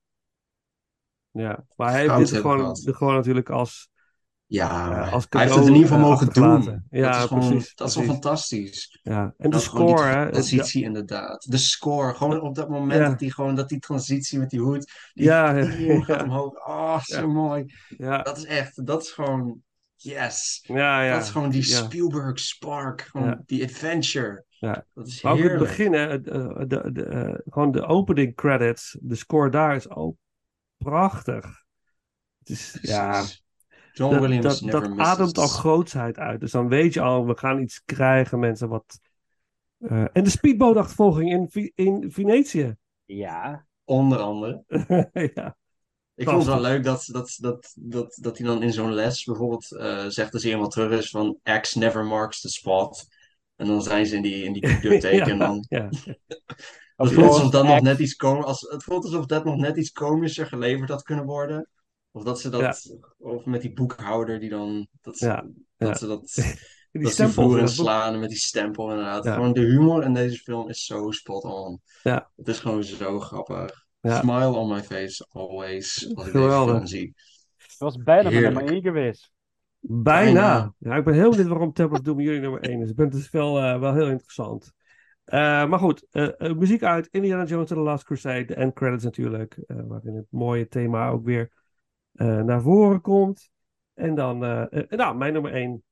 [1.31, 1.65] ja.
[1.75, 3.89] Maar hij heeft dit gewoon, de- gewoon natuurlijk als,
[4.45, 6.83] ja, Ja, als hij heeft het in ieder geval eh, mogen doen.
[6.89, 8.21] Ja, dat is gewoon, precies, dat is wel precies.
[8.21, 8.99] fantastisch.
[9.03, 9.21] ja.
[9.21, 10.25] En de Dat score, hè.
[10.25, 11.45] de- transitie inderdaad.
[11.49, 13.09] De score, gewoon op dat moment Ja.
[13.09, 15.63] dat die gewoon, dat die transitie met die hoed, die Ja,
[16.01, 16.67] gaat omhoog.
[16.67, 17.65] Oh, zo mooi.
[17.97, 19.61] Ja, Dat is echt, dat is gewoon,
[19.95, 20.63] yes.
[20.67, 21.13] ja, ja.
[21.13, 21.63] Dat is gewoon die.
[21.63, 24.45] Spielberg spark, gewoon die adventure.
[24.49, 24.85] Ja.
[24.93, 28.97] Dat is Maar ook het begin, hè, eh, de, de, eh, gewoon de opening credits,
[29.01, 30.15] de score daar is ook
[30.83, 31.63] prachtig.
[32.39, 33.23] Het is, ja.
[33.93, 36.39] John dat, Williams dat, never dat ademt al grootsheid uit.
[36.39, 38.69] Dus dan weet je al, we gaan iets krijgen, mensen.
[38.69, 38.99] Wat...
[39.77, 42.75] eh, en de speedbootachtervolging in, in Venetië.
[43.05, 44.63] Ja, Onder andere.
[45.35, 45.57] ja.
[46.15, 49.23] Ik vond het wel leuk dat, dat, dat, dat, dat hij dan in zo'n les
[49.23, 53.07] bijvoorbeeld eh, zegt als hij eenmaal terug is van X never marks the spot.
[53.55, 55.65] En dan zijn ze in die, in die bibliotheek en dan...
[55.69, 55.89] ja.
[57.03, 59.77] Het voelt alsof dat nog net iets kom als, het voelt alsof dat nog net
[59.77, 61.67] iets komischer geleverd had kunnen worden.
[62.11, 65.45] Of dat ze dat, of met die boekhouder die dan, dat ze, Ja,
[65.77, 65.95] dat, ja.
[65.95, 66.33] ze dat,
[66.91, 67.67] Die dat ze stempel het boek.
[67.69, 69.23] slaan met die stempel inderdaad.
[69.23, 69.33] Ja.
[69.33, 71.81] Gewoon de humor in deze film is zo spot on.
[72.03, 72.29] Ja.
[72.35, 73.85] Het is gewoon zo grappig.
[74.01, 74.19] Ja.
[74.19, 76.79] Smile on my face, always, als ik Geweldig.
[76.81, 77.13] deze film zie.
[77.57, 78.55] het was bijna mijn Heerlijk.
[78.55, 79.31] nummer 1 geweest.
[79.79, 80.23] Bijna.
[80.33, 80.73] Bijna.
[80.77, 82.89] Ja, ik ben heel benieuwd waarom Temple of Doom jullie nummer 1 is.
[82.89, 84.71] Ik ben dus wel, eh, wel heel interessant.
[85.31, 88.45] Eh, maar goed, eh, eh, muziek uit Indiana Jones and the Last Crusade.
[88.45, 89.57] De end credits natuurlijk.
[89.67, 91.51] waarin het mooie thema ook weer
[92.43, 93.49] naar voren komt.
[93.93, 94.37] En dan,
[94.89, 95.83] nou, mijn nummer 1.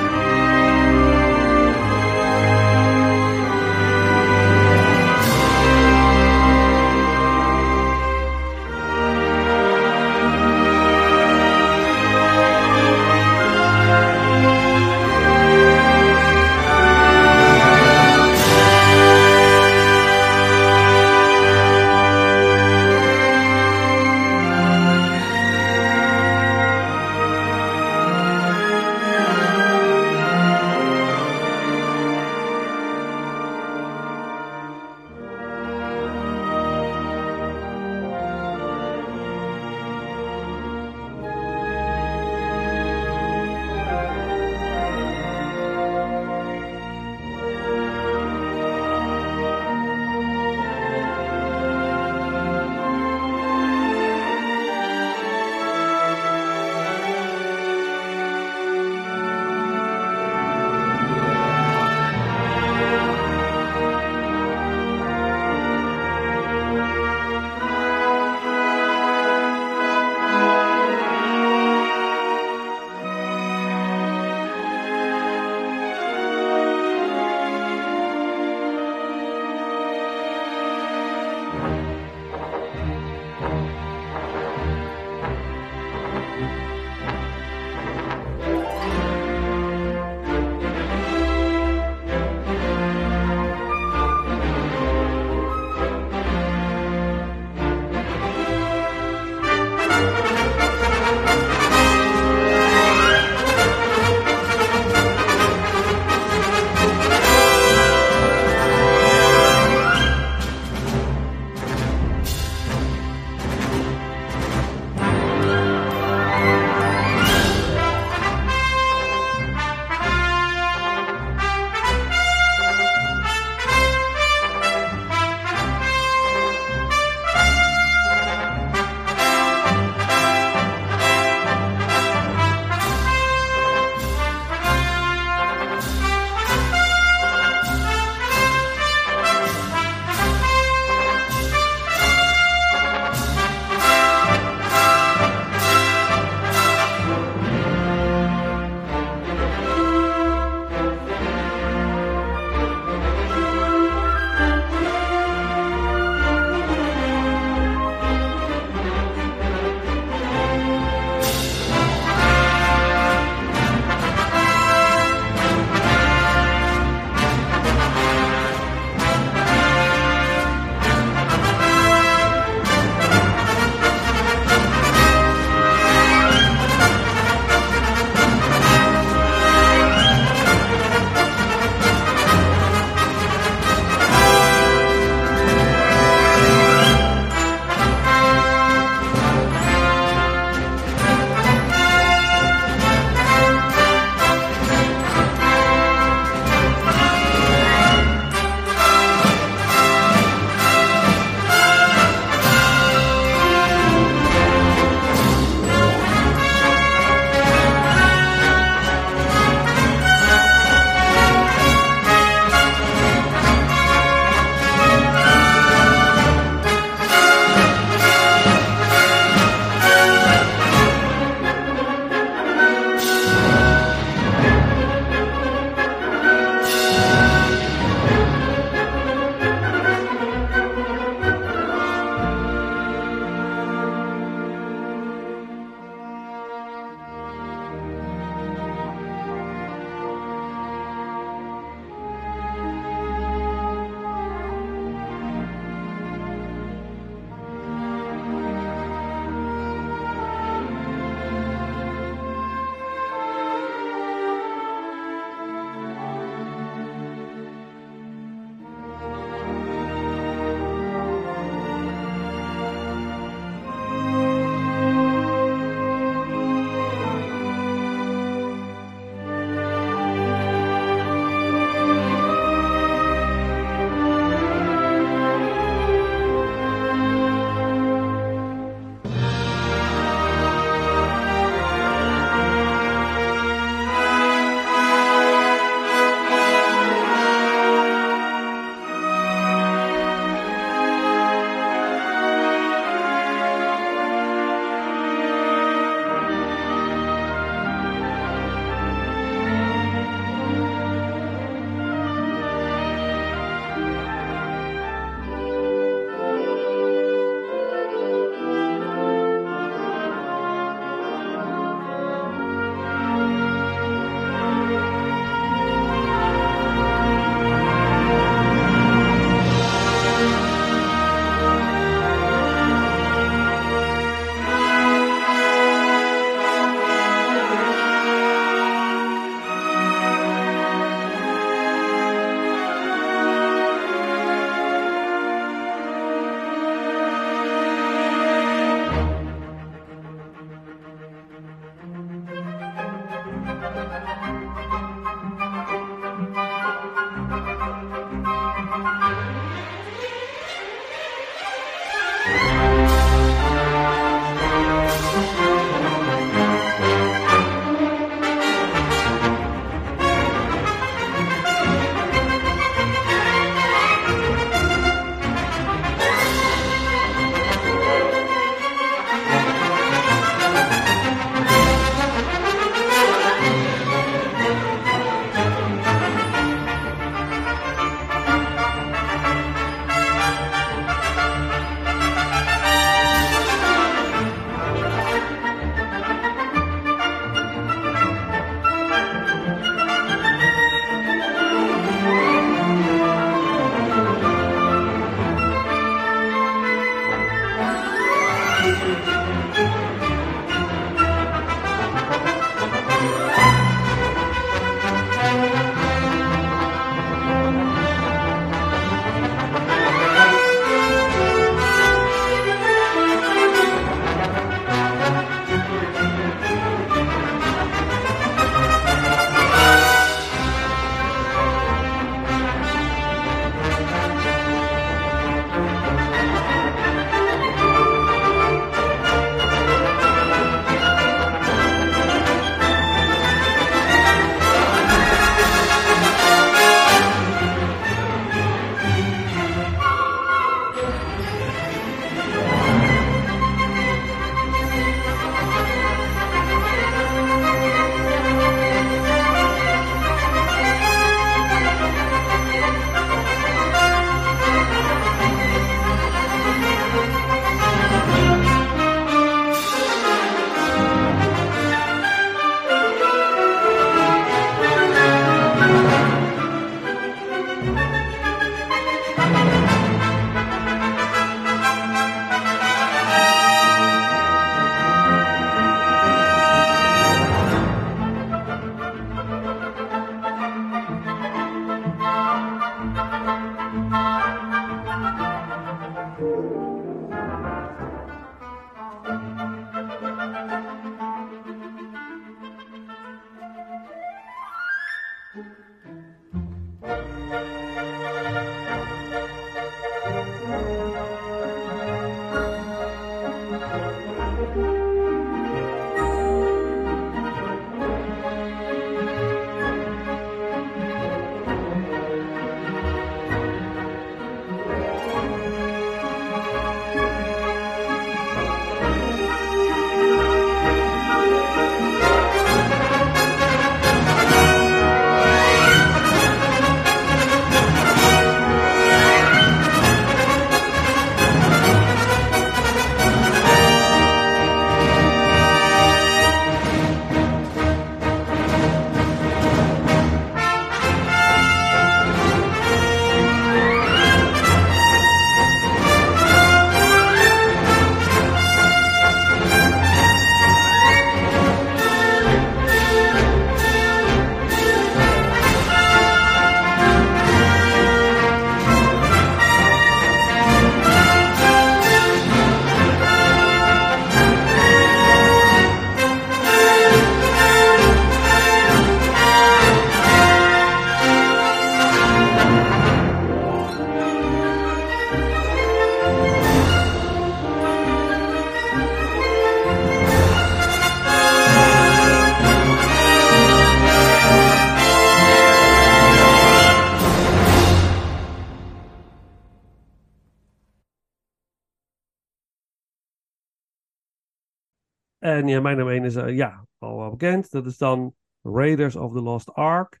[595.48, 597.50] Ja, mijn nummer 1 is eh, ja, al wel bekend.
[597.50, 600.00] Dat is dan Raiders of the Lost Ark.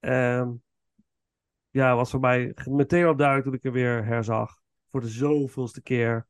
[0.00, 0.52] Ehm,
[1.70, 4.60] ja, was voor mij meteen al duidelijk toen ik er weer herzag.
[4.90, 6.26] Voor de zoveelste keer.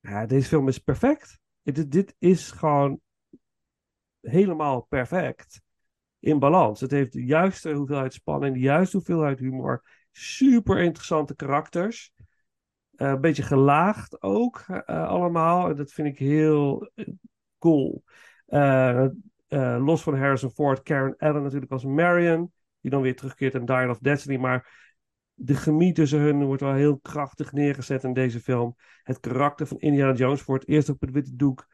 [0.00, 1.38] Ja, deze film is perfect.
[1.62, 3.00] Dit, dit is gewoon
[4.20, 5.60] helemaal perfect
[6.18, 6.80] in balans.
[6.80, 9.84] Het heeft de juiste hoeveelheid spanning, de juiste hoeveelheid humor.
[10.12, 12.12] Super interessante karakters.
[12.96, 15.68] Eh, een beetje gelaagd ook eh, allemaal.
[15.68, 16.90] En dat vind ik heel
[18.46, 19.06] eh.
[19.54, 22.52] Eh, los van Harrison Ford, Karen Allen natuurlijk als Marion.
[22.80, 24.36] Die dan weer terugkeert in Dial of Destiny.
[24.36, 24.92] Maar
[25.34, 28.76] de chemie tussen hun wordt wel heel krachtig neergezet in deze film.
[29.02, 31.66] Het karakter van Indiana Jones voor het eerst op het witte doek.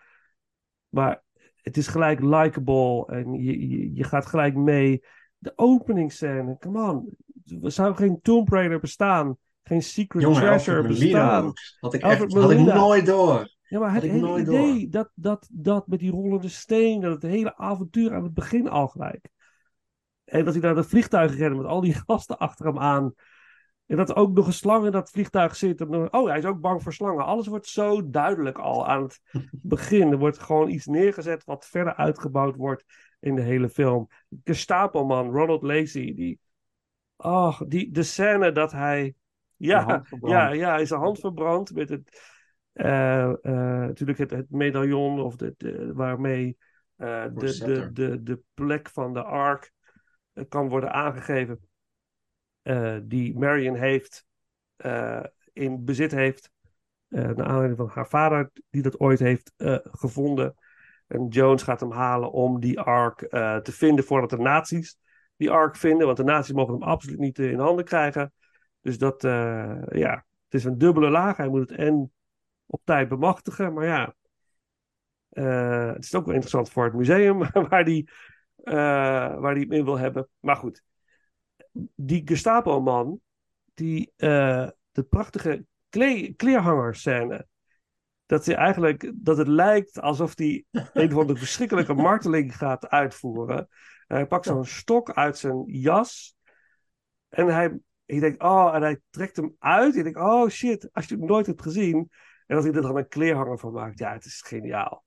[0.88, 1.22] Maar
[1.56, 5.04] het is gelijk likable en je, je, je gaat gelijk mee.
[5.38, 7.16] De openingsscène, come on.
[7.62, 9.36] Er zou geen Tomb Raider bestaan.
[9.62, 11.44] Geen Secret Jongen, Treasure Alfred bestaan.
[11.44, 11.58] ook.
[11.80, 13.58] Had ik echt had ik nooit door.
[13.70, 17.56] Ja, maar het hele idee dat, dat, dat met die rollende steen, dat het hele
[17.56, 19.28] avontuur aan het begin al gelijk.
[20.24, 23.14] En dat hij naar de vliegtuig rent met al die gasten achter hem aan.
[23.86, 25.80] En dat er ook nog een slang in dat vliegtuig zit.
[25.80, 27.24] En dan- oh, hij is ook bang voor slangen.
[27.24, 30.10] Alles wordt zo duidelijk al aan het begin.
[30.10, 32.84] Er wordt gewoon iets neergezet wat verder uitgebouwd wordt
[33.20, 34.08] in de hele film.
[34.44, 36.38] Gestapo-man, Ronald Lacey, die...
[37.16, 39.14] Oh, die, de scène dat hij...
[39.56, 42.38] Ja, ja, ja, hij is zijn hand verbrand met het...
[42.72, 46.58] eh, eh, natuurlijk het, het medaillon of de, de, waarmee
[46.96, 49.72] eh, de, de, de, de plek van de ark
[50.48, 51.68] kan worden aangegeven.
[53.02, 54.24] die Marion heeft,
[55.52, 56.50] in bezit heeft.
[57.08, 60.54] naar aanleiding van haar vader, die dat ooit heeft gevonden.
[61.06, 63.18] En Jones gaat hem halen om die ark
[63.62, 64.98] te vinden voordat de nazi's
[65.36, 66.06] die ark vinden.
[66.06, 68.32] Want de nazi's mogen hem absoluut niet in handen krijgen.
[68.80, 69.22] Dus dat,
[69.90, 71.36] ja, het is een dubbele laag.
[71.36, 72.12] Hij moet het en
[72.70, 73.72] op tijd bemachtigen.
[73.72, 74.14] Maar ja,
[75.28, 78.10] eh, het is ook wel interessant voor het museum waar die,
[78.62, 78.74] eh,
[79.38, 80.28] waar die hem in wil hebben.
[80.40, 80.82] Maar goed,
[81.94, 83.20] die Gestapo-man,
[83.74, 87.46] die, eh, de prachtige kle kleerhangerscène.
[88.26, 93.68] Dat, hij eigenlijk, dat het lijkt alsof hij een van de verschrikkelijke marteling gaat uitvoeren.
[94.06, 96.36] Hij pakt zo'n stok uit zijn jas.
[97.28, 99.94] En hij, je denkt, oh, en hij trekt hem uit.
[99.94, 102.10] Je denkt, oh shit, als je het nooit hebt gezien.
[102.50, 105.04] En als hij er dan een kleerhanger van maakt, ja, het is geniaal.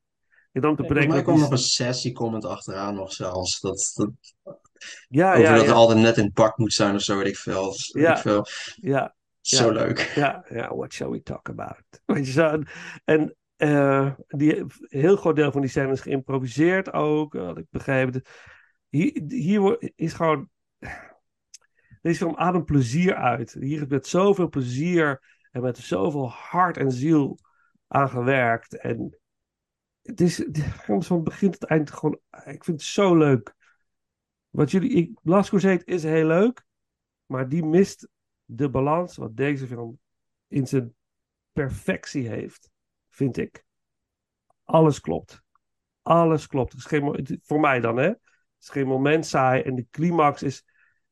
[0.52, 1.16] En dan te bedenken.
[1.16, 3.60] dat komt nog een sessie comment achteraan nog zelfs.
[3.60, 4.12] Dat, dat,
[5.08, 7.28] ja, over ja, dat ja, altijd net in het pak moet zijn of zo, weet
[7.28, 7.66] ik veel.
[7.66, 8.16] Weet Ja.
[8.16, 8.46] ik veel.
[8.76, 9.16] ja.
[9.42, 10.12] Zo leuk.
[10.16, 11.84] Ja, ja, what shall we talk about?
[12.06, 12.62] Weet je zo?
[13.06, 17.66] En- eh, die, een heel groot deel van die scène is geïmproviseerd ook, had ik
[17.70, 18.22] begrepen.
[18.90, 20.50] Hier, hier is gewoon.
[22.02, 23.54] Deze film ademt plezier uit.
[23.60, 25.22] Hier is met zoveel plezier
[25.53, 27.40] en met zoveel hart en ziel
[27.88, 28.77] aan gewerkt.
[28.77, 29.19] En
[30.01, 30.45] het is,
[30.99, 32.19] van begin tot eind gewoon.
[32.30, 33.53] Ik vind het zo leuk.
[34.49, 35.14] Wat jullie.
[35.23, 36.65] Last Crusade is heel leuk,
[37.25, 38.07] maar die mist
[38.45, 39.99] de balans wat deze film
[40.48, 40.95] in zijn
[41.51, 42.69] perfectie heeft,
[43.09, 43.64] vind ik.
[44.64, 45.43] Alles klopt.
[46.01, 46.72] Alles klopt.
[46.72, 48.07] Het is geen, voor mij dan, hè.
[48.07, 48.19] Het
[48.59, 49.61] is geen moment saai.
[49.61, 50.65] En de climax is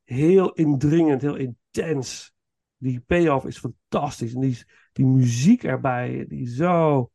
[0.04, 2.34] heel indringend, heel intens.
[2.82, 4.34] Die payoff is fantastisch.
[4.34, 7.12] En die, die muziek erbij, die zo,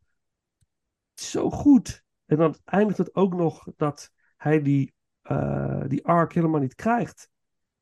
[1.14, 2.04] zo goed.
[2.26, 7.28] En dan eindigt het ook nog dat hij die, eh, die arc helemaal niet krijgt.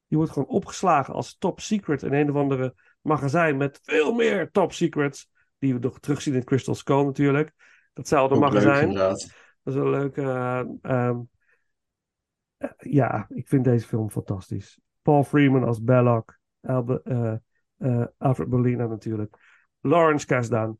[0.07, 4.51] Die wordt gewoon opgeslagen als top secret in een of andere magazijn met veel meer
[4.51, 5.31] top secrets.
[5.59, 7.53] Die we nog terugzien in Crystal Skull natuurlijk.
[7.93, 8.95] Datzelfde Ook magazijn.
[8.95, 10.17] Dat is wel leuk.
[10.17, 11.21] eh, ehm,
[12.57, 14.79] eh, ja, ik vind deze film fantastisch.
[15.03, 16.39] Paul Freeman als Belloc.
[16.61, 17.35] Albe, eh,
[17.85, 19.37] eh, Alfred Molina natuurlijk.
[19.81, 20.79] Lawrence Kasdan.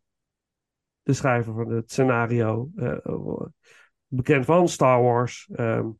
[1.03, 2.71] De schrijver van het scenario.
[2.77, 3.47] eh,
[4.07, 5.49] bekend van Star Wars.
[5.53, 5.91] ehm,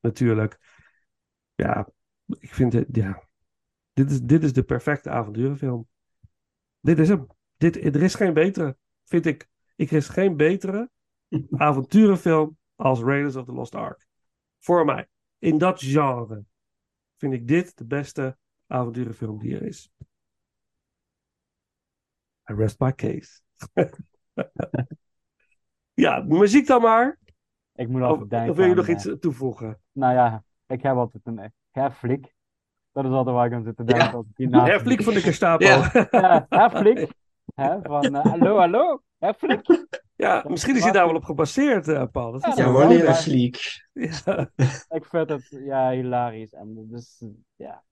[0.00, 0.58] natuurlijk.
[1.54, 1.88] Ja,
[2.38, 2.86] ik vind het...
[2.92, 3.22] Ja,
[3.92, 5.86] dit, is, dit is de perfecte avonturenfilm.
[6.80, 7.26] Dit is hem.
[7.56, 9.48] Dit, er is geen betere, vind ik.
[9.76, 10.90] Er is geen betere
[11.50, 14.06] avonturenfilm als Raiders of the Lost Ark.
[14.58, 15.08] Voor mij.
[15.38, 16.44] In dat genre
[17.16, 18.36] vind ik dit de beste
[18.66, 19.90] avonturenfilm die er is.
[22.50, 23.40] I rest my case.
[25.94, 27.18] ja, muziek dan maar.
[27.74, 29.80] Ik moet altijd denken of wil je nog eh, iets toevoegen?
[29.92, 32.34] Nou ja, ik heb altijd een eh, herflik.
[32.92, 34.12] Dat is altijd waar ik aan zit te denken Ja.
[34.12, 35.64] als ik hiernaast Herflik van de Gestapo.
[35.64, 35.90] Ja.
[36.10, 37.10] Ja, herflik.
[37.54, 39.86] Hè, van eh, hallo, hallo, herflik.
[40.14, 42.32] Ja, misschien is hij daar wel op gebaseerd, eh, Paul.
[42.32, 43.58] Dat is Ja, Ja, dat wanneer een fliek.
[43.92, 44.50] ja.
[44.88, 46.52] Ik vind het ja, hilarisch.
[46.52, 47.84] En dus, eh, ja.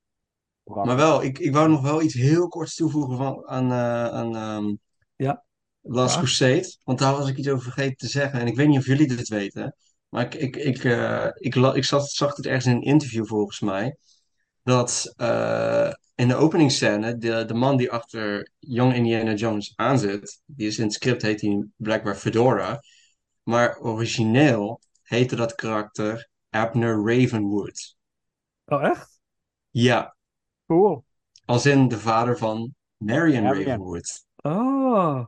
[0.65, 0.85] Prachtig.
[0.85, 4.37] Maar wel, ik, ik wou nog wel iets heel korts toevoegen van, aan, eh, aan
[4.37, 4.75] ehm,
[5.17, 5.45] Ja.
[5.81, 6.21] Last Ja.
[6.21, 6.77] Crusade.
[6.85, 8.41] Want daar was ik iets over vergeten te zeggen.
[8.41, 9.77] En ik weet niet of jullie dit weten.
[10.09, 13.61] Maar ik, ik, ik, eh, ik, ik zag, zag het ergens in een interview volgens
[13.61, 13.97] mij.
[14.63, 20.43] Dat eh, in de openingsscène, de, de man die achter Young Indiana Jones aanzit.
[20.47, 22.81] Die is in het script heet hij blijkbaar Fedora.
[23.43, 27.97] Maar origineel heette dat karakter Abner Ravenwood.
[28.65, 29.21] Oh, echt?
[29.71, 30.14] Ja,
[30.67, 31.05] Cool.
[31.45, 33.45] als in de vader van Marion.
[33.45, 34.25] Ravenwood.
[34.37, 35.25] Oh,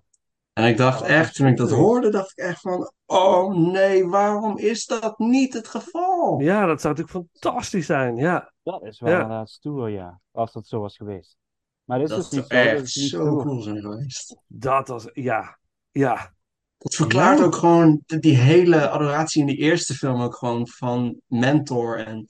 [0.52, 4.06] En ik dacht Oh, echt, toen ik dat hoorde, dacht ik echt van, oh nee,
[4.06, 6.40] waarom is dat niet het geval?
[6.40, 8.16] ja, dat zou natuurlijk fantastisch zijn.
[8.16, 9.20] Ja, Dat is wel Ja.
[9.20, 10.20] inderdaad stoer, ja.
[10.32, 11.36] Als dat zo was geweest.
[11.84, 12.54] Maar dit is Dat dus niet zo.
[12.54, 13.42] Echt is niet zo stoer.
[13.42, 14.36] cool zijn geweest.
[14.46, 15.58] dat was, ja,
[15.90, 16.34] ja,
[16.78, 17.44] Dat verklaart Ja.
[17.44, 21.98] ook gewoon de- die hele adoratie in die eerste film ook gewoon van Mentor.
[22.06, 22.26] En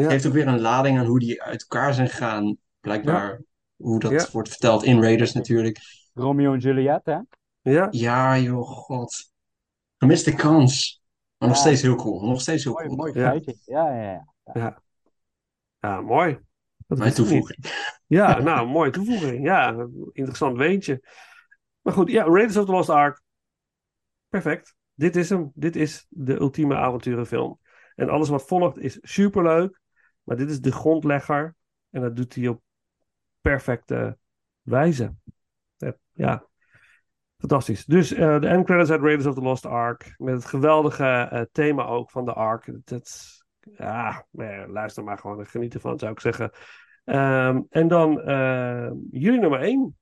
[0.00, 0.08] ja.
[0.08, 2.56] heeft ook weer een lading aan hoe die uit elkaar zijn gegaan.
[2.80, 3.42] Blijkbaar
[3.76, 4.26] hoe dat Ja.
[4.32, 5.78] wordt verteld in Raiders natuurlijk.
[6.14, 7.18] Romeo en Juliet, hè?
[7.60, 7.88] ja.
[7.90, 9.30] Ja joh, god.
[9.96, 11.02] Gemiste kans.
[11.38, 12.26] Maar nog steeds heel cool.
[12.28, 12.96] Nog steeds heel Mooi, cool.
[12.96, 13.30] mooi Ja.
[13.30, 13.56] feitje.
[13.64, 14.26] Ja, ja, ja.
[14.54, 14.82] Ja,
[15.78, 16.38] ja mooi.
[16.86, 17.18] Dat Mijn niet.
[17.18, 17.64] toevoeging.
[18.06, 19.44] Ja, nou, mooie toevoeging.
[19.44, 21.02] Ja, interessant weentje.
[21.80, 23.22] Maar goed, ja, Raiders of the Lost Ark.
[24.28, 24.76] Perfect.
[24.94, 25.50] Dit is hem.
[25.54, 27.58] Dit is de ultieme avonturenfilm.
[27.94, 29.77] En alles wat volgt is superleuk.
[30.28, 31.54] Maar dit is de grondlegger.
[31.90, 32.62] En dat doet hij op
[33.40, 34.18] perfecte
[34.62, 35.14] wijze.
[36.12, 36.44] Ja,
[37.38, 37.84] fantastisch.
[37.84, 40.14] Dus eh, de end credits uit Raiders of the Lost Ark.
[40.16, 42.66] Met het geweldige eh, thema ook van de Ark.
[42.66, 43.36] Dat, dat-
[43.76, 46.50] ja, maar luister maar gewoon en geniet ervan, zou ik zeggen.
[47.04, 49.96] Ehm, en dan eh, jullie nummer 1.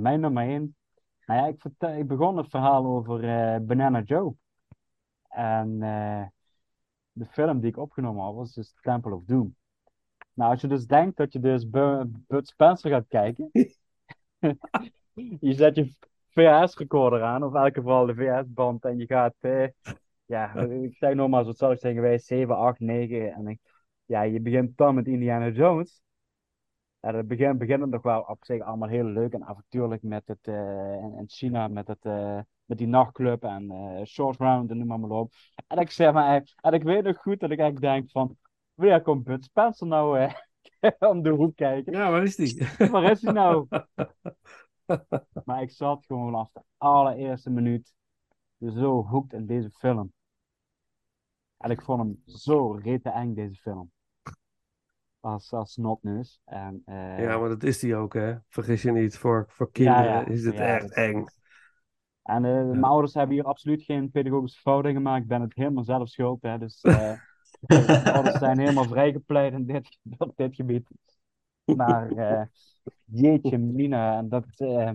[0.00, 0.76] Mijn nummer één.
[1.26, 4.34] Nou ja, ik, vertel, ik begon het verhaal over eh, Banana Joe.
[5.28, 6.26] En eh,
[7.12, 9.56] de film die ik opgenomen had was dus Temple of Doom.
[10.34, 13.50] Nou, als je dus denkt dat je dus Bu- Bud Spencer gaat kijken,
[15.40, 15.92] je zet je
[16.28, 19.68] VHS-recorder aan, of in elk geval de VHS-band, en je gaat, eh,
[20.24, 23.60] ja, ik zeg nog maar, zo zal ik zeggen, wij 7, 8, 9, en ik,
[24.04, 26.02] ja, je begint dan met Indiana Jones.
[27.00, 30.22] Ja, dat begin, begint het nog wel op zich allemaal heel leuk en avontuurlijk met
[30.26, 34.70] het, eh, in, in China, met, het, eh, met die nachtclub en eh Short Round
[34.70, 35.32] en noem maar, maar op.
[35.66, 38.36] En ik zeg maar, en ik weet nog goed dat ik eigenlijk denk van,
[38.74, 40.30] wanneer komt Bud Spencer nou
[40.98, 41.92] om de hoek kijken?
[41.92, 42.68] Ja, waar is die?
[42.90, 43.66] Waar is hij nou?
[45.44, 47.94] Maar ik zat gewoon vanaf de allereerste minuut
[48.58, 50.12] zo hooked in deze film.
[51.56, 53.90] En ik vond hem zo rete eng, deze film.
[55.20, 56.40] Als, als snotneus.
[56.44, 58.34] En, eh, Ja, maar dat is die ook, hè?
[58.48, 60.24] Vergis je niet, voor, voor kinderen ja.
[60.26, 61.24] is het Ja, echt eng.
[62.22, 65.22] en eh, mijn ouders hebben hier absoluut geen pedagogische fouten gemaakt.
[65.22, 66.42] Ik ben het helemaal zelf schuld.
[66.42, 67.12] Hè, dus eh,
[67.66, 70.88] mijn ouders zijn helemaal vrijgepleit in dit, op dit gebied.
[71.64, 72.42] Maar eh,
[73.04, 74.16] jeetje mina.
[74.18, 74.92] En dat, eh,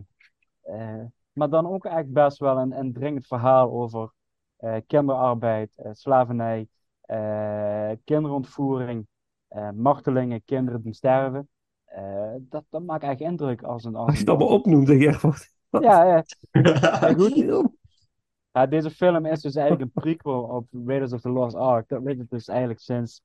[0.61, 4.13] eh, maar dan ook eigenlijk best wel een, een dringend verhaal over
[4.57, 6.67] eh, kinderarbeid, eh, slavernij,
[7.01, 9.07] eh, kinderontvoering,
[9.55, 11.49] eh, martelingen, kinderen die sterven.
[11.85, 13.95] Eh, dat, dat maakt eigenlijk indruk als een...
[13.95, 15.53] Als Als je het allemaal opnoemt, denk je echt wat.
[15.69, 16.23] Ja, ja.
[16.51, 17.73] Ja, goed.
[18.51, 21.87] Ja, deze film is dus eigenlijk een prequel op Raiders of the Lost Ark.
[21.87, 23.21] Dat weet ik dus eigenlijk sinds,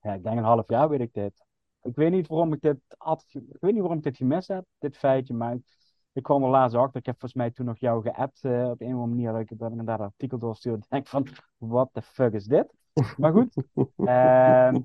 [0.00, 1.44] ja, ik denk een half jaar weet ik dit.
[1.82, 4.64] Ik weet niet waarom ik dit altijd, ik weet niet waarom ik dit gemist heb,
[4.78, 5.62] dit feitje, maar ik,
[6.12, 7.00] ik kwam er laatst achter.
[7.00, 9.40] Ik heb volgens mij toen nog jou geappt eh, op een of andere manier dat
[9.40, 10.78] ik, dat ik inderdaad een artikel doorstuurde.
[10.78, 12.74] Ik denk van, what the fuck is dit?
[13.16, 13.54] Maar goed,
[13.96, 14.80] ehm,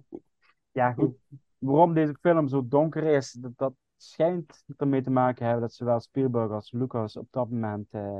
[0.71, 1.17] ja goed,
[1.57, 5.99] waarom deze film zo donker is, dat, dat schijnt ermee te maken hebben dat zowel
[5.99, 8.19] Spielberg als Lucas op dat moment eh,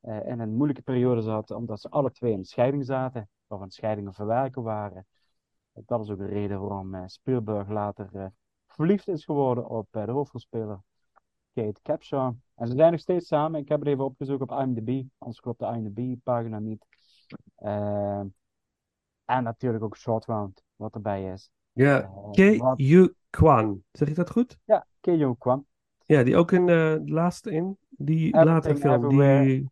[0.00, 3.70] eh, in een moeilijke periode zaten, omdat ze alle twee in scheiding zaten, of een
[3.70, 5.06] scheiding verwerken waren.
[5.72, 8.32] Dat is ook de reden waarom eh, Spielberg later
[8.66, 10.80] verliefd is geworden op de hoofdrolspeler
[11.52, 12.34] Kate Capshaw.
[12.54, 13.60] En ze zijn nog steeds samen.
[13.60, 16.86] Ik heb het even opgezocht op IMDb, anders klopt de IMDb-pagina niet.
[19.24, 21.50] En natuurlijk ook Short Round, wat erbij is.
[21.78, 23.82] Ja, Eh, Ke Yu Kwan.
[23.92, 24.58] Zeg ik dat goed?
[24.64, 25.66] Ja, Keo kwam.
[26.06, 27.76] Ja, die ook in de laatste in.
[27.90, 29.08] Die latere film.
[29.08, 29.68] Die,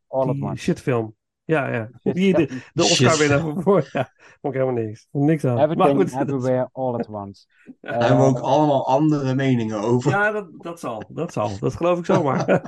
[0.56, 1.14] shitfilm.
[1.44, 1.90] Ja, ja.
[2.12, 2.60] Die, de.
[2.74, 3.88] Oscar winnaar van voor.
[3.92, 4.10] Ja,
[4.40, 5.08] vond ik helemaal niks.
[5.10, 5.76] Vond niks aan.
[5.76, 6.12] Maar goed.
[6.20, 7.46] Everywhere, All at Once.
[7.80, 10.10] Daar hebben we Eh, ook allemaal andere meningen over.
[10.10, 11.02] Ja, dat, dat zal.
[11.08, 11.50] Dat zal.
[11.60, 12.44] Dat geloof ik zomaar.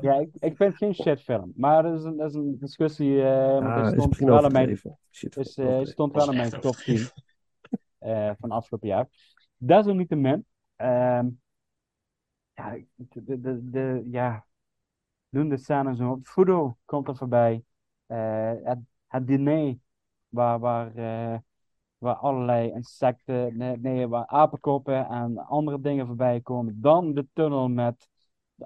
[0.00, 1.52] Ja, ik, ik vind het geen shitfilm.
[1.56, 3.22] Maar dat is een, dat is een discussie.
[3.22, 5.86] eh stond misschien wel in mijn, dus, eh, overdreven.
[5.86, 7.04] stond wel in mijn top 10 eh,
[8.38, 9.08] van afgelopen jaar.
[9.56, 11.26] Desalniettemin, ehm
[12.56, 14.46] ja, de, de, de, ja,
[15.28, 16.18] doen de scène zo.
[16.22, 17.64] Fudo komt er voorbij.
[18.06, 19.76] Eh, het, het diner,
[20.28, 21.38] waar, waar, eh,
[21.98, 26.80] waar allerlei insecten, nee, nee, waar apenkoppen en andere dingen voorbij komen.
[26.80, 28.08] Dan de tunnel met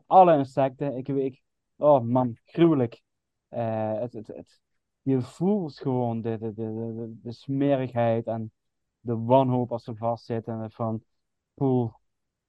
[0.07, 0.97] alle insecten.
[0.97, 1.41] Ik weet,
[1.77, 3.03] oh man, gruwelijk.
[3.49, 4.61] Eh, het, het, het,
[5.03, 8.53] je voelt gewoon de, de, de, de, de smerigheid en
[9.01, 10.71] de wanhoop als ze vastzitten.
[10.71, 11.03] Van,
[11.55, 11.93] poeh,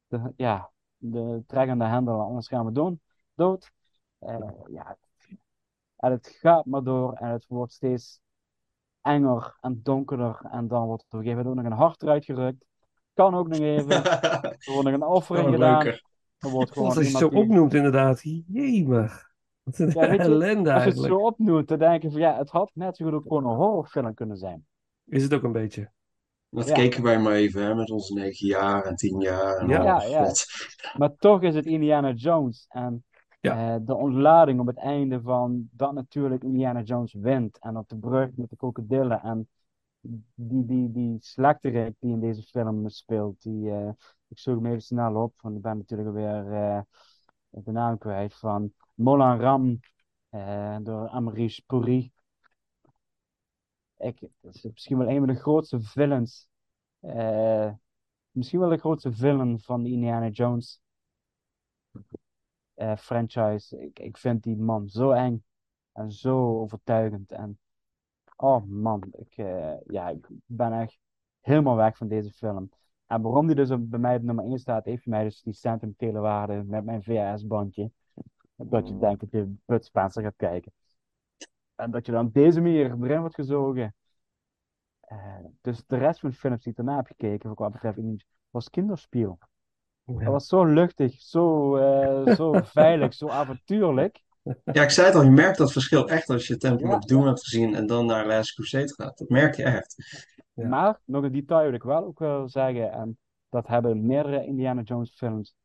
[0.07, 3.01] de, ja, de trekkende hendel, anders gaan we doen,
[3.33, 3.71] dood.
[4.19, 4.97] Eh, ja,
[5.95, 8.19] en het gaat maar door en het wordt steeds
[9.01, 10.39] enger en donkerder.
[10.51, 12.65] En dan wordt er op een gegeven moment ook nog een hart eruit gerukt.
[13.13, 14.03] Kan ook nog even.
[14.61, 15.85] Er wordt nog een offering Oh, gedaan.
[15.85, 18.21] Er wordt gewoon Als je het zo die- opnoemt, inderdaad.
[18.47, 19.29] Jemig.
[19.63, 22.19] Wat een Ja, weet je, ellende Als je het zo opnoemt, dan denk je van
[22.19, 24.65] ja, het had net zo goed ook gewoon een horrorfilm kunnen zijn.
[25.05, 25.91] Is het ook een beetje.
[26.51, 26.73] Dat Ja.
[26.73, 29.57] keken wij maar even, hè, met onze negen jaar en tien jaar.
[29.57, 30.03] En Ja.
[30.03, 30.31] Ja.
[30.97, 32.65] Maar toch is het Indiana Jones.
[32.69, 33.03] En
[33.39, 33.73] Ja.
[33.75, 37.59] eh, de ontlading op het einde van dat natuurlijk Indiana Jones wint.
[37.59, 39.21] En op de brug met de krokodillen.
[39.21, 39.49] En
[40.33, 43.41] die, die, die slechterik die in deze film speelt.
[43.41, 43.89] Die, eh,
[44.27, 46.79] ik zoek hem even snel op, want ik ben natuurlijk weer eh,
[47.49, 48.33] de naam kwijt.
[48.35, 49.79] Van Moulin Ram.
[50.83, 52.11] door Americe Puri.
[54.01, 56.47] Ik, dat is misschien wel een van de grootste villains.
[56.99, 57.71] eh,
[58.31, 60.81] misschien wel de grootste villain van de Indiana Jones
[62.73, 63.81] eh, franchise.
[63.83, 65.43] Ik, ik vind die man zo eng
[65.91, 67.31] en zo overtuigend.
[67.31, 67.59] En
[68.35, 70.99] oh man, ik, eh, ja, ik ben echt
[71.41, 72.69] helemaal weg van deze film.
[73.05, 76.19] En waarom die dus bij mij op nummer 1 staat, heeft mij dus die sentimentele
[76.19, 77.91] waarde met mijn VHS-bandje.
[78.55, 80.71] Dat je denkt dat je Bud Spencer gaat kijken.
[81.81, 83.95] En dat je dan op deze manier erin wordt gezogen.
[84.99, 85.17] Eh,
[85.61, 88.69] dus de rest van de films die ik daarna heb gekeken, voor wat betreft, was
[88.69, 89.37] kinderspiel.
[90.05, 94.21] Dat was zo luchtig, zo, eh, zo veilig, zo avontuurlijk.
[94.63, 97.05] Ja, ik zei het al, je merkt dat verschil echt als je Temple Ja, of
[97.05, 99.17] Doom hebt gezien en dan naar Last Crusade gaat.
[99.17, 99.95] Dat merk je echt.
[100.53, 100.67] Ja.
[100.67, 103.17] Maar nog een detail wil ik wel ook wel zeggen, en
[103.49, 105.55] dat hebben meerdere Indiana Jones films.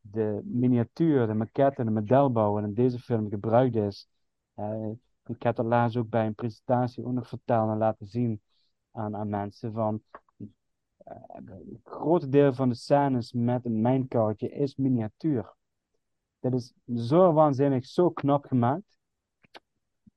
[0.00, 4.08] De miniatuur, de maquette en de modelbouw in deze film gebruikt is.
[4.56, 4.90] Eh,
[5.26, 8.42] ik heb dat laatst ook bij een presentatie ook nog verteld en laten zien
[8.92, 10.02] aan, aan mensen van.
[10.98, 15.54] eh, het grote deel van de scènes met een mijnkaartje is miniatuur.
[16.40, 16.72] Dat is
[17.08, 18.98] zo waanzinnig, zo knap gemaakt.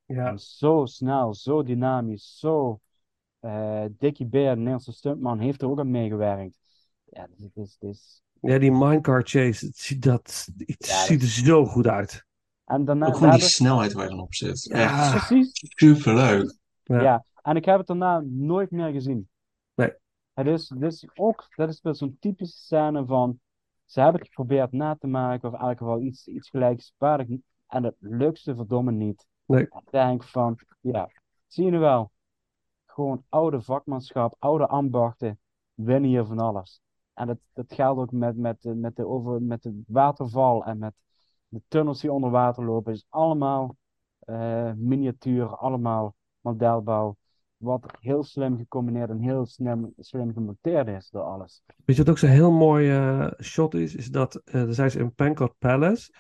[0.06, 2.80] Ja, En zo snel, zo dynamisch, zo.
[3.40, 6.60] eh Dickie Bear, de Nederlandse stuntman, heeft er ook aan meegewerkt.
[7.06, 8.22] Ja, dit is, dit is...
[8.42, 12.26] ja die minecart chase, het ziet, dat, Ja, dat ziet er zo goed uit.
[12.70, 14.64] En daarna, Ook gewoon die hebben- snelheid waar je dan op zit.
[14.64, 15.10] Ja.
[15.10, 15.52] Precies.
[15.54, 16.58] superleuk.
[16.84, 17.02] Ja.
[17.02, 17.26] Ja.
[17.42, 19.30] en ik heb het daarna nooit meer gezien.
[19.76, 19.94] Nee.
[20.34, 23.40] Het is, dit is ook, dat is wel zo'n typische scène van,
[23.86, 27.28] ze hebben het geprobeerd na te maken, of in elk geval iets, iets gelijkwaardig,
[27.68, 29.26] en het lukt ze verdomme niet.
[29.46, 29.62] Nee.
[29.62, 31.10] Ik denk van, ja,
[31.48, 32.12] zie je nu wel,
[32.86, 35.40] gewoon oude vakmanschap, oude ambachten,
[35.74, 36.82] winnen hier van alles.
[37.14, 40.94] En dat, dat geldt ook met, met, met, de over, met de waterval en met
[41.50, 43.78] de tunnels die onder water lopen, is allemaal
[44.20, 47.18] eh, miniatuur, allemaal modelbouw.
[47.58, 51.62] Wat heel slim gecombineerd en heel slim, slim gemonteerd is door alles.
[51.86, 53.96] Weet je wat ook zo'n heel mooi eh, shot is?
[53.96, 56.14] Is dat, dan zijn ze in Pancot Palace.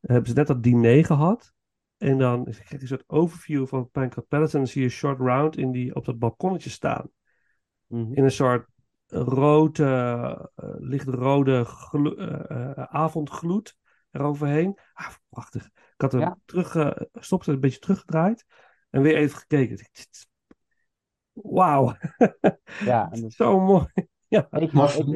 [0.00, 1.52] hebben ze net dat diner gehad.
[1.96, 4.52] En dan krijg je een soort overview van Pancot Palace.
[4.52, 7.10] En dan zie je Short Round in die, op dat balkonnetje staan.
[7.86, 8.12] Mhm.
[8.12, 8.68] In een soort
[9.06, 12.16] rode, lichtrode glo-
[12.76, 13.76] avondgloed
[14.10, 14.78] eroverheen.
[14.92, 15.64] Ah, prachtig.
[15.66, 16.38] Ik had hem Ja.
[16.44, 18.44] terug, stopte een beetje teruggedraaid.
[18.90, 19.88] En weer even gekeken.
[21.32, 21.94] Wauw,
[22.84, 23.86] Ja, en dus, zo mooi.
[24.28, 25.06] Ja, ik, Mag, ik,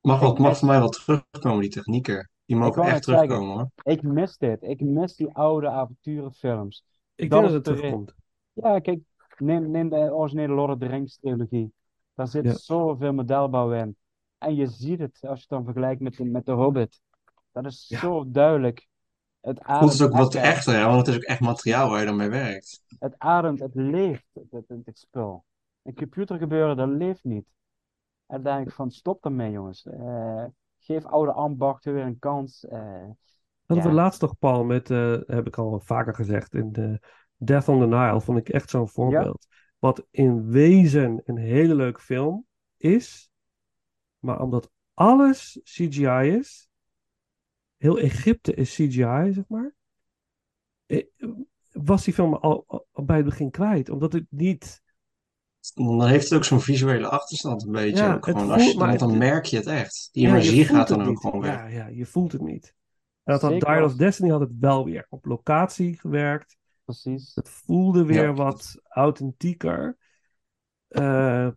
[0.00, 2.30] mag, ik mag mis- voor mij wel terugkomen, die technieken.
[2.44, 3.70] Die mogen echt terugkomen hoor.
[3.82, 4.62] ik mis dit.
[4.62, 6.84] Ik mis die oude avonturenfilms.
[7.14, 8.14] ik Dat denk dat is het terugkomt.
[8.52, 9.00] Ja, kijk,
[9.38, 11.72] neem, neem de originele Lord of the Rings trilogie.
[12.14, 12.52] Daar zit Ja.
[12.54, 13.96] zoveel modelbouw in.
[14.38, 17.00] En je ziet het als je het dan vergelijkt met de, met de Hobbit.
[17.62, 17.98] Dat is Ja.
[17.98, 18.88] zo duidelijk.
[19.40, 22.00] Het Voelt het ademt ook wat echter, hè, want het is ook echt materiaal waar
[22.00, 22.82] je dan mee werkt.
[22.98, 25.44] Het ademt, het leeft, het, het, spul.
[25.82, 27.46] Een computergebeuren, dat leeft niet.
[28.26, 29.86] En dan denk ik van, stop daarmee jongens.
[29.86, 30.44] Eh,
[30.78, 32.66] geef oude ambachten weer een kans.
[32.66, 32.80] Eh,
[33.66, 34.02] Hadden we Ja.
[34.02, 37.00] laatst nog, Paul, met, eh, heb ik al vaker gezegd, in de
[37.36, 39.46] Death on the Nile vond ik echt zo'n voorbeeld.
[39.78, 42.46] Wat in wezen een hele leuke film
[42.76, 43.30] is,
[44.18, 46.67] maar omdat alles CGI is,
[47.78, 49.74] heel Egypte is CGI, zeg maar,
[50.86, 51.06] eh,
[51.72, 53.88] was die film al, al bij het begin kwijt.
[53.88, 54.82] Omdat het niet...
[55.74, 58.04] Dan heeft het ook zo'n visuele achterstand een beetje.
[58.04, 60.08] Ja, ook gewoon, als je, dan het- merk je het echt.
[60.12, 61.18] Die energie gaat dan ook niet.
[61.18, 61.54] gewoon weg.
[61.54, 62.74] Ja, ja, je voelt het niet.
[63.24, 66.56] En dat had Dial als- of Destiny had het wel weer op locatie gewerkt.
[66.84, 67.34] precies.
[67.34, 68.32] Het voelde weer Ja.
[68.32, 69.96] wat authentieker.
[70.88, 71.48] Eh,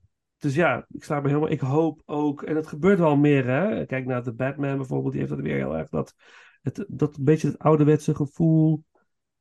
[0.42, 1.50] dus ja, ik sta me helemaal.
[1.50, 3.86] Ik hoop ook, en het gebeurt wel meer, hè?
[3.86, 5.90] Kijk naar de Batman bijvoorbeeld, die heeft dat weer heel erg.
[5.90, 6.14] Dat,
[6.62, 8.84] het, dat een beetje het ouderwetse gevoel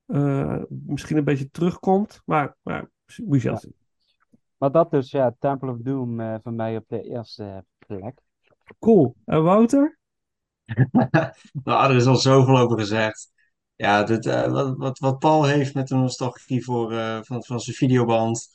[0.06, 2.22] eh, misschien een beetje terugkomt.
[2.24, 3.58] Maar, maar we shall Ja.
[3.58, 3.74] see.
[4.56, 8.20] Maar dat dus, ja, Temple of Doom eh van mij op de eerste plek.
[8.78, 9.14] Cool.
[9.24, 9.98] En Wouter?
[11.64, 13.32] Nou, er is al zoveel over gezegd.
[13.76, 17.60] Ja, dit, eh, wat, wat, wat Paul heeft met de nostalgie voor, eh, van, van
[17.60, 18.48] zijn videoband,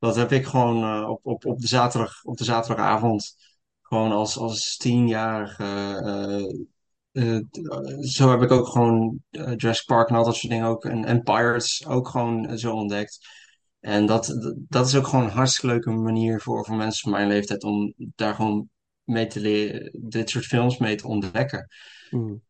[0.00, 3.36] dat heb ik gewoon eh, op, op, op, de zaterdag, op de zaterdagavond,
[3.82, 5.64] gewoon als, als tienjarige.
[7.12, 7.40] eh, eh,
[8.00, 10.84] zo heb ik ook gewoon Jurassic Park en al dat soort dingen ook.
[10.84, 13.18] En, en Pirates ook gewoon zo ontdekt.
[13.80, 17.28] En dat, dat is ook gewoon een hartstikke leuke manier voor, voor mensen van mijn
[17.28, 18.68] leeftijd om daar gewoon
[19.04, 21.68] mee te leren, dit soort films mee te ontdekken.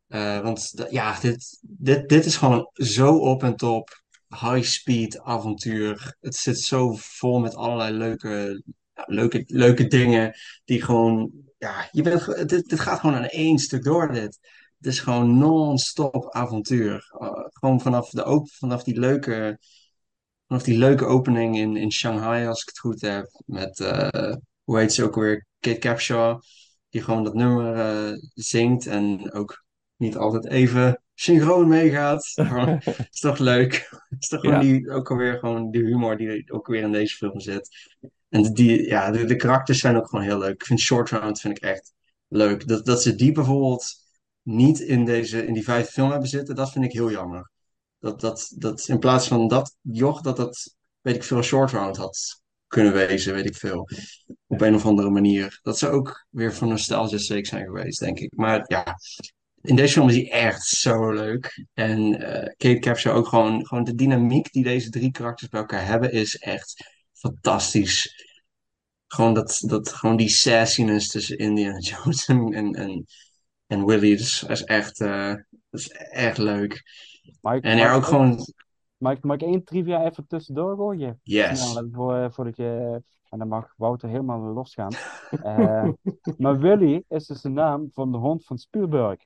[0.06, 3.99] Eh, want ja, dit, dit, dit is gewoon zo op en top.
[4.30, 6.16] High-speed avontuur.
[6.20, 8.62] Het zit zo vol met allerlei leuke,
[9.06, 10.34] leuke, leuke dingen.
[10.64, 11.30] Die gewoon.
[11.58, 14.12] Ja, je bent, dit, dit gaat gewoon aan één stuk door.
[14.12, 14.38] Dit.
[14.80, 17.10] Het is gewoon non-stop avontuur.
[17.18, 19.58] Eh, gewoon vanaf, de, op, vanaf, die leuke,
[20.46, 23.42] vanaf die leuke opening in, in Shanghai, als ik het goed heb.
[23.46, 24.34] Met, eh,
[24.64, 25.46] hoe heet ze ook weer?
[25.58, 26.40] Kate Capshaw.
[26.88, 28.86] Die gewoon dat nummer eh, zingt.
[28.86, 29.64] En ook
[29.96, 32.32] niet altijd even synchroon meegaat.
[33.10, 33.88] Is toch leuk.
[34.18, 34.60] is toch gewoon Ja.
[34.60, 37.68] die, ook alweer gewoon de humor die ook weer in deze film zit.
[38.28, 40.52] En die, ja, de, de karakters zijn ook gewoon heel leuk.
[40.52, 41.92] Ik vind Short Round vind ik echt
[42.28, 42.68] leuk.
[42.68, 43.94] Dat, dat ze die bijvoorbeeld
[44.42, 47.50] niet in, deze, in die vijfde film hebben zitten, dat vind ik heel jammer.
[47.98, 51.96] Dat, dat, dat in plaats van dat joch, dat dat, weet ik veel, Short Round
[51.96, 53.88] had kunnen wezen, weet ik veel.
[54.46, 55.58] Op een of andere manier.
[55.62, 58.32] Dat zou ook weer voor nostalgia's sake zijn geweest, denk ik.
[58.36, 58.96] Maar ja,
[59.60, 61.66] in deze film is hij echt zo leuk.
[61.74, 65.86] En eh, Kate Capshaw ook gewoon, gewoon de dynamiek die deze drie karakters bij elkaar
[65.86, 68.28] hebben, is echt fantastisch.
[69.06, 73.06] Gewoon, dat, dat, gewoon die sassiness tussen Indiana Jones en, en, en,
[73.66, 75.34] en Willy, is, echt, eh,
[75.70, 76.72] dat is echt leuk.
[77.42, 78.44] Ik, En er ook gewoon,
[79.00, 81.20] Mag ik, mag ik één trivia even tussendoor gooien?
[81.22, 81.80] yes.
[81.92, 83.02] Voor, voordat je...
[83.28, 84.92] En dan mag Wouter helemaal losgaan.
[85.30, 85.88] Eh,
[86.38, 89.18] maar Willy is dus de naam van de hond van Spielberg.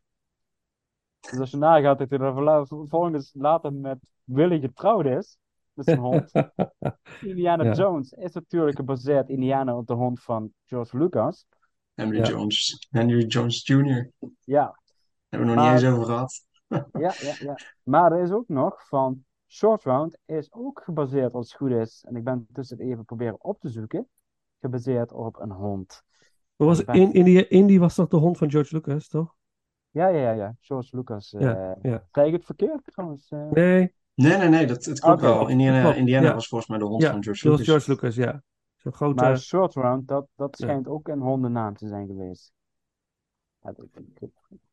[1.31, 5.39] Dus als je nagaat dat hij er vervolgens later met Willy getrouwd is,
[5.73, 6.33] met zijn hond.
[7.20, 7.73] Indiana Ja.
[7.73, 11.47] Jones is natuurlijk gebaseerd Indiana op de hond van George Lucas.
[11.94, 12.25] Henry Ja.
[12.25, 12.86] Jones.
[12.91, 14.11] Henry Jones Jr.
[14.44, 14.78] Ja,
[15.28, 16.47] Hebben we nog Maar- niet eens over gehad.
[17.05, 17.59] ja, ja, ja.
[17.83, 22.05] Maar er is ook nog van Short Round is ook gebaseerd, als het goed is,
[22.09, 24.09] en ik ben dus het even proberen op te zoeken,
[24.61, 26.03] gebaseerd op een hond.
[26.57, 29.35] Maar was in, Indy, Indy was toch de hond van George Lucas, toch?
[29.95, 30.55] Ja, ja, ja, ja.
[30.61, 31.35] George Lucas.
[31.35, 32.05] eh Ja, ja.
[32.13, 33.31] Zei ik het verkeerd trouwens?
[33.31, 33.51] eh?
[33.51, 35.49] Nee, Nee, nee, nee, dat, het klopt wel.
[35.49, 36.35] Indiana, klopt, Indiana ja.
[36.35, 37.67] was volgens mij de hond ja, van George Lucas.
[37.67, 38.43] George Lucas, ja.
[38.77, 39.23] Zo'n grote...
[39.23, 40.67] Maar Short Round, dat, dat Ja.
[40.67, 42.53] schijnt ook een hondennaam te zijn geweest.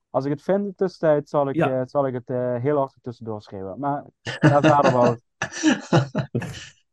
[0.09, 1.79] Als ik het vind in de tussentijd, zal ik, Ja.
[1.79, 3.79] eh, zal ik het eh, heel hard tussendoor schreeuwen.
[3.79, 4.05] Maar
[4.39, 5.19] daar verder wel.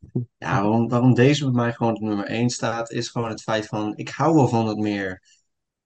[0.38, 3.66] Ja, waarom, waarom deze bij mij gewoon op nummer 1 staat, is gewoon het feit
[3.66, 5.22] van, ik hou wel van dat meer,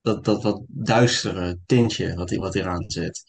[0.02, 3.22] dat, dat wat duistere tintje wat, hier- wat hieraan zit.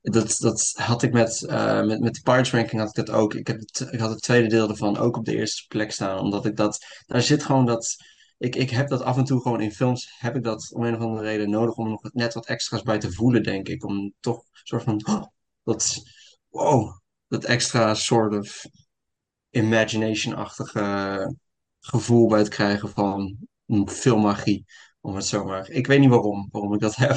[0.00, 3.34] Dat, dat had ik met, eh, met, met de Pirates Ranking had ik dat ook.
[3.34, 6.18] Ik, heb het, ik had het tweede deel ervan ook op de eerste plek staan,
[6.18, 7.96] omdat ik dat, daar zit gewoon dat,
[8.38, 10.94] ik, ik heb dat af en toe gewoon in films, heb ik dat om een
[10.94, 13.84] of andere reden nodig om nog net wat extra's bij te voelen, denk ik.
[13.84, 15.24] Om toch een soort van, oh,
[15.64, 15.96] dat,
[16.48, 16.98] wow,
[17.28, 18.64] dat extra soort of
[19.50, 21.36] imagination-achtige
[21.80, 23.36] gevoel bij het krijgen van
[23.86, 24.64] filmmagie,
[25.00, 25.70] om het zo maar.
[25.70, 27.16] Ik weet niet waarom, waarom ik dat heb.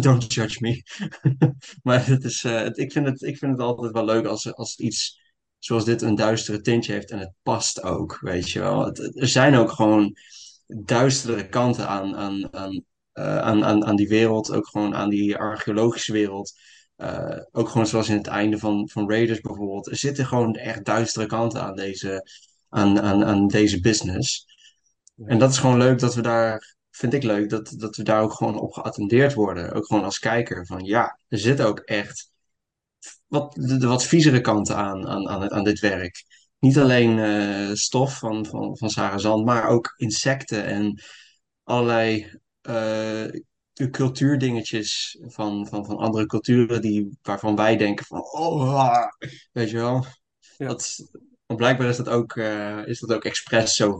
[0.00, 0.82] Don't judge me.
[1.82, 4.54] Maar het is, eh, het- ik vind het, ik vind het altijd wel leuk als,
[4.54, 5.20] als iets
[5.58, 8.84] zoals dit een duistere tintje heeft en het past ook, weet je wel.
[8.84, 10.16] Het- er zijn ook gewoon
[10.66, 15.36] duistere kanten aan, aan, aan, eh, aan, aan, aan die wereld, ook gewoon aan die
[15.36, 16.52] archeologische wereld.
[16.96, 19.86] Eh, ook gewoon zoals in het einde van, van Raiders bijvoorbeeld.
[19.90, 22.28] Er zitten gewoon echt duistere kanten aan deze,
[22.68, 24.46] aan, aan, aan deze business.
[25.26, 28.22] En dat is gewoon leuk dat we daar, vind ik leuk, dat, dat we daar
[28.22, 29.72] ook gewoon op geattendeerd worden.
[29.72, 30.66] Ook gewoon als kijker.
[30.66, 32.30] Van ja, er zitten ook echt
[33.26, 36.24] wat, de, de wat viezere kanten aan, aan, aan, aan dit werk.
[36.58, 41.02] Niet alleen eh, stof van, van, van Sarah Zand, maar ook insecten en
[41.62, 43.24] allerlei eh,
[43.90, 49.08] cultuurdingetjes van, van, van andere culturen die, waarvan wij denken van, oh, ah,
[49.52, 50.04] weet je wel.
[50.56, 50.66] Ja.
[50.66, 50.96] Dat,
[51.46, 53.98] want blijkbaar is dat ook, eh, is dat ook expres zo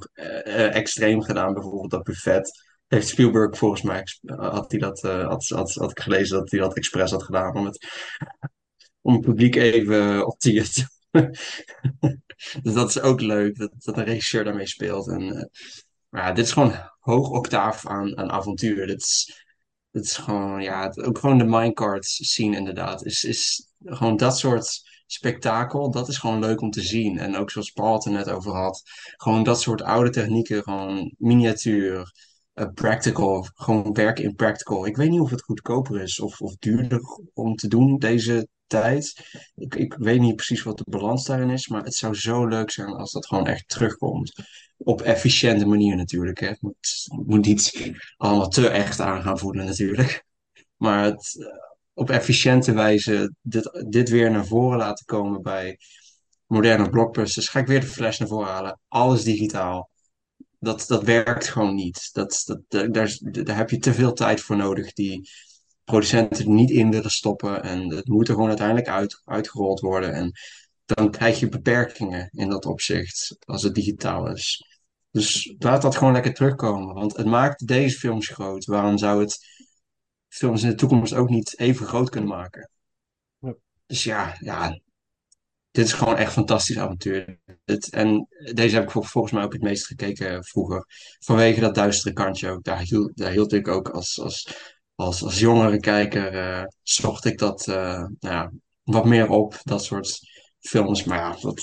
[0.73, 2.68] extreem gedaan, bijvoorbeeld dat buffet.
[2.89, 6.51] Heeft Spielberg volgens mij, ex- had, hij dat, eh, had, had, had ik gelezen dat
[6.51, 7.87] hij dat expres had gedaan om het,
[9.01, 10.89] om het publiek even op te jutten.
[12.63, 15.09] Dus dat is ook leuk, dat, dat een regisseur daarmee speelt.
[15.09, 15.45] En, eh,
[16.09, 18.87] maar dit is gewoon hoog octaaf aan, aan avontuur.
[18.87, 19.45] Dit is,
[19.91, 23.05] dit is gewoon, ja, het- ook gewoon de minecarts scene inderdaad.
[23.05, 27.19] Is, is gewoon dat soort spektakel, dat is gewoon leuk om te zien.
[27.19, 28.83] En ook zoals Paul het er net over had,
[29.17, 32.05] gewoon dat soort oude technieken, gewoon miniatuur, eh,
[32.67, 34.87] practical, gewoon werken in practical.
[34.87, 37.01] Ik weet niet of het goedkoper is of, of duurder
[37.33, 39.31] om te doen deze tijd.
[39.55, 42.71] Ik, ik weet niet precies wat de balans daarin is, maar het zou zo leuk
[42.71, 44.43] zijn als dat gewoon echt terugkomt.
[44.77, 46.41] Op efficiënte manier natuurlijk.
[46.41, 46.47] Hè.
[46.47, 50.25] Het moet, moet niet allemaal te echt aan gaan voelen natuurlijk.
[50.77, 51.47] Maar het, eh,
[51.93, 55.79] op efficiënte wijze dit, dit weer naar voren laten komen bij
[56.47, 57.49] moderne blockbusters.
[57.49, 58.81] Ga ik weer de flash naar voren halen.
[58.89, 59.91] Alles digitaal.
[60.59, 62.09] Dat, dat werkt gewoon niet.
[62.13, 65.31] Dat, dat, daar, daar daar heb je te veel tijd voor nodig die
[65.85, 67.63] producenten er niet in willen stoppen.
[67.63, 70.13] En het moet er gewoon uiteindelijk uit, uitgerold worden.
[70.13, 70.33] En
[70.85, 74.65] dan krijg je beperkingen in dat opzicht als het digitaal is.
[75.11, 76.95] Dus laat dat gewoon lekker terugkomen.
[76.95, 78.65] Want het maakt deze films groot.
[78.65, 79.39] Waarom zou het
[80.29, 82.71] films in de toekomst ook niet even groot kunnen maken?
[83.39, 83.55] Ja.
[83.87, 84.81] Dus ja, ja,
[85.71, 87.39] dit is gewoon echt fantastisch avontuur.
[87.65, 90.85] Het, en deze heb ik vol- volgens mij ook het meest gekeken vroeger.
[91.19, 92.65] Vanwege dat duistere kantje ook.
[92.65, 94.55] Daar hield, daar hield ik ook als, als,
[94.95, 99.61] als, als jongere kijker, eh, zocht ik dat eh, nou ja, wat meer op.
[99.63, 100.21] Dat soort
[100.59, 101.05] films.
[101.05, 101.61] Maar ja, dat,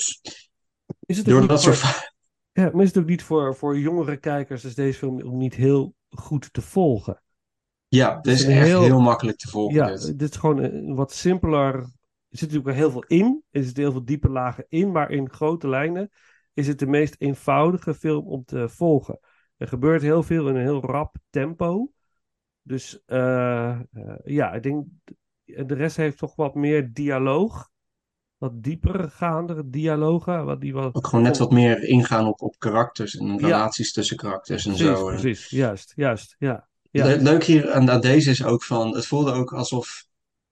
[1.06, 2.12] Is het door dat voor, soort...
[2.52, 5.54] ja, maar is het ook niet voor, voor jongere kijkers, is deze film ook niet
[5.54, 7.22] heel goed te volgen?
[7.88, 9.74] Ja, dit is echt heel- heel makkelijk te volgen.
[9.74, 10.18] Ja, dit.
[10.18, 11.94] dit is gewoon een wat simpeler.
[12.36, 13.42] Er zit natuurlijk heel veel in.
[13.50, 16.10] Er zitten heel veel diepe lagen in, maar in grote lijnen
[16.54, 19.18] is het de meest eenvoudige film om te volgen.
[19.56, 21.92] Er gebeurt heel veel in een heel rap tempo.
[22.62, 23.80] Dus eh, eh,
[24.24, 24.86] ja, ik denk,
[25.44, 27.68] de rest heeft toch wat meer dialoog.
[28.36, 30.44] Wat dieper gaande dialogen.
[30.44, 34.16] Wat die wat, Ook gewoon net wat meer ingaan op, op karakters en relaties tussen
[34.16, 35.06] karakters en Precies, zo.
[35.06, 35.48] Precies.
[35.48, 36.36] Juist, juist.
[36.38, 36.68] Ja.
[36.90, 37.04] ja.
[37.04, 40.05] Le- Leuk hier aan, aan deze is ook van, het voelde ook alsof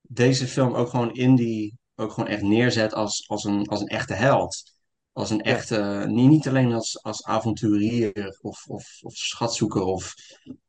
[0.08, 4.14] deze film ook gewoon Indy ook gewoon echt neerzet als, als, een, als een echte
[4.14, 4.72] held.
[5.12, 10.14] Als een echte, niet, niet alleen als, als avonturier of, of, of schatzoeker of,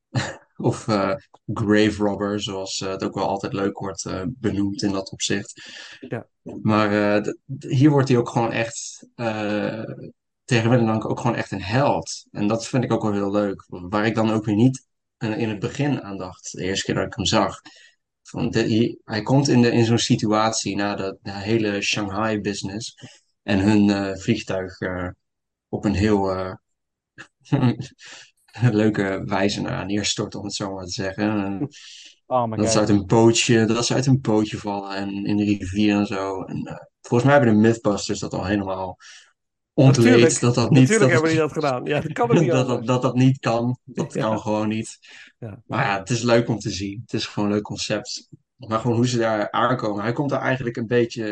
[0.55, 1.15] of eh,
[1.53, 5.71] grave robber, zoals eh, het ook wel altijd leuk wordt eh, benoemd in dat opzicht.
[5.99, 6.27] Ja.
[6.61, 7.21] Maar
[7.59, 9.07] hier wordt hij ook gewoon echt,
[10.43, 12.25] tegen Middeldank ook gewoon echt een held.
[12.31, 13.65] En dat vind ik ook wel heel leuk.
[13.67, 14.87] Waar ik dan ook weer niet
[15.19, 17.61] in het begin aan dacht, de eerste keer dat ik hem zag.
[18.27, 22.95] Van de, hij, komt in, de, in zo'n situatie na de, de hele Shanghai-business
[23.43, 25.09] en hun eh, vliegtuig eh,
[25.69, 26.53] op een heel eh,
[28.81, 31.45] leuke wijze naar neerstort, om het zo maar te zeggen.
[31.45, 31.69] En
[32.25, 35.43] Arme dat ze uit een bootje, dat ze uit een bootje vallen en in de
[35.43, 36.41] rivier en zo.
[36.43, 38.97] En, eh, volgens mij hebben de Mythbusters dat al helemaal
[39.75, 40.39] ontleed.
[40.39, 41.85] Dat dat niet, natuurlijk dat, hebben die dat gedaan.
[41.85, 43.77] Ja, dat kan niet dat, dat, dat dat niet kan.
[43.83, 44.21] Dat Ja.
[44.21, 44.97] kan gewoon niet.
[45.39, 45.61] Ja.
[45.65, 47.01] Maar ja, het is leuk om te zien.
[47.01, 48.29] Het is gewoon een leuk concept.
[48.55, 50.03] Maar gewoon hoe ze daar aankomen.
[50.03, 51.23] Hij komt er eigenlijk een beetje.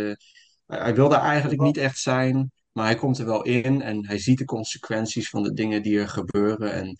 [0.66, 2.52] Hij hij wil daar eigenlijk niet echt zijn.
[2.72, 6.00] Maar hij komt er wel in en hij ziet de consequenties van de dingen die
[6.00, 6.74] er gebeuren.
[6.74, 6.96] En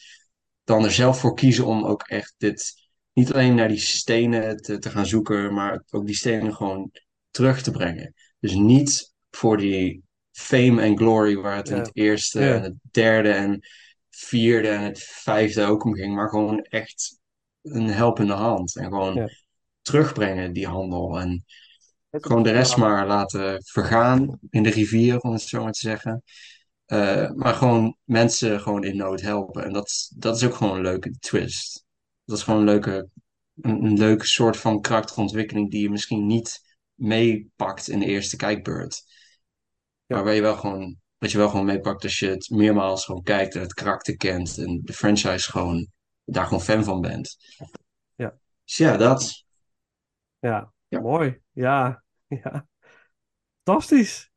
[0.64, 2.82] dan er zelf voor kiezen om ook echt dit.
[3.14, 6.92] Niet alleen naar die stenen te, te gaan zoeken, maar ook die stenen gewoon
[7.32, 8.14] terug te brengen.
[8.40, 12.54] Dus niet voor die fame en glory waar het in het eerste Ja.
[12.56, 13.60] en het derde en
[14.10, 16.16] vierde en het vijfde ook om ging.
[16.16, 17.20] Maar gewoon echt
[17.62, 18.76] een helpende hand.
[18.76, 19.28] En gewoon Ja.
[19.82, 21.20] terugbrengen, die handel.
[21.20, 21.46] En
[22.12, 26.24] gewoon de rest maar laten vergaan in de rivier, om het zo maar te zeggen.
[26.86, 29.64] Eh, maar gewoon mensen gewoon in nood helpen.
[29.64, 31.86] En dat, is- dat is ook gewoon een leuke twist.
[32.26, 33.08] Dat is gewoon een leuke,
[33.62, 36.62] een, een leuke soort van karakterontwikkeling die je misschien niet
[36.94, 39.04] meepakt in de eerste kijkbeurt.
[40.06, 40.16] Ja.
[40.16, 43.24] Maar waar je wel gewoon, wat je wel gewoon meepakt als je het meermaals gewoon
[43.24, 45.88] kijkt en het karakter kent en de franchise gewoon,
[46.24, 47.38] daar gewoon fan van bent.
[48.16, 48.38] Ja.
[48.64, 49.46] Dus ja, dat.
[50.40, 51.00] Ja, Ja.
[51.00, 51.42] mooi.
[51.52, 52.68] Ja, ja.
[53.64, 54.32] Fantastisch.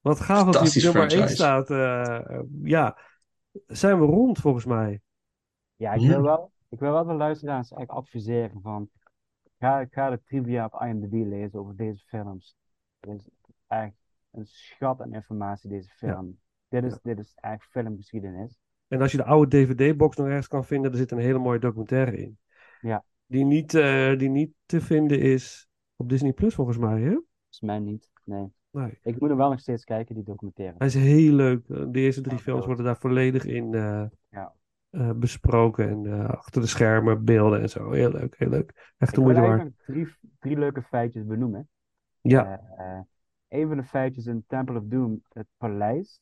[0.00, 1.34] Wat gaaf dat Fantastisch nummer 1 franchise.
[1.34, 1.70] staat.
[1.70, 2.98] eh, ja,
[3.66, 5.00] zijn we rond volgens mij.
[5.76, 8.90] Ja, ik wil wel, ik wil wel de luisteraars echt adviseren van,
[9.58, 12.56] ga, ga de trivia op IMDb lezen over deze films.
[13.00, 13.28] Het is
[13.66, 13.92] echt
[14.32, 16.38] een schat aan informatie, deze film.
[16.68, 18.58] Dit is, dit is echt filmgeschiedenis.
[18.88, 21.58] En als je de oude DVD-box nog ergens kan vinden, er zit een hele mooie
[21.58, 22.38] documentaire in.
[22.80, 23.04] Ja.
[23.26, 27.10] Die niet, eh, die niet te vinden is op Disney Plus volgens mij, hè?
[27.10, 28.52] Volgens mij niet, nee.
[28.70, 28.98] Nee.
[29.02, 30.74] Ik moet hem wel nog steeds kijken, die documentaire.
[30.78, 31.66] Hij is heel leuk.
[31.66, 32.66] De eerste drie Ja, films leuk.
[32.66, 34.52] worden daar volledig in eh, Ja.
[34.90, 35.88] eh, besproken.
[35.88, 37.90] En eh, achter de schermen beelden en zo.
[37.90, 38.94] Heel leuk, heel leuk.
[38.98, 39.52] Echt wil moeite waard.
[39.60, 41.68] eigenlijk drie, drie leuke feitjes benoemen.
[42.20, 42.44] Ja.
[42.76, 43.00] Eh, eh,
[43.52, 46.20] een van de feitjes in Temple of Doom, het paleis,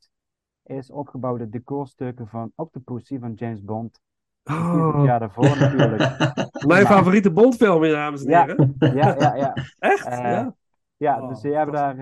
[0.63, 4.01] is opgebouwd uit decorstukken van Octopussy van James Bond.
[4.45, 6.01] Oh, Ja, daarvoor natuurlijk.
[6.67, 6.87] mijn Ja.
[6.87, 8.45] favoriete Bondfilm, dames en Ja.
[8.47, 8.75] heren.
[8.79, 9.55] Ja, ja, ja.
[9.79, 10.07] Echt?
[10.07, 10.55] Eh, ja.
[10.97, 11.97] Ja, Oh, dus die hebben daar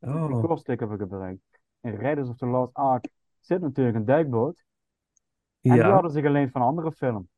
[0.00, 0.26] Oh.
[0.34, 1.40] decorstukken voor gebruikt.
[1.80, 3.08] In Raiders of the Lost Ark
[3.40, 4.64] zit natuurlijk een duikboot.
[5.60, 5.90] En die Ja.
[5.92, 7.28] hadden ze geleend van een andere film.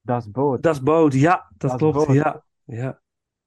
[0.00, 0.62] Dat is Boot.
[0.62, 1.12] Dat is Boot.
[1.14, 1.96] Ja, dat klopt.
[1.96, 2.12] Boot.
[2.16, 2.42] Ja.
[2.64, 3.00] Ja.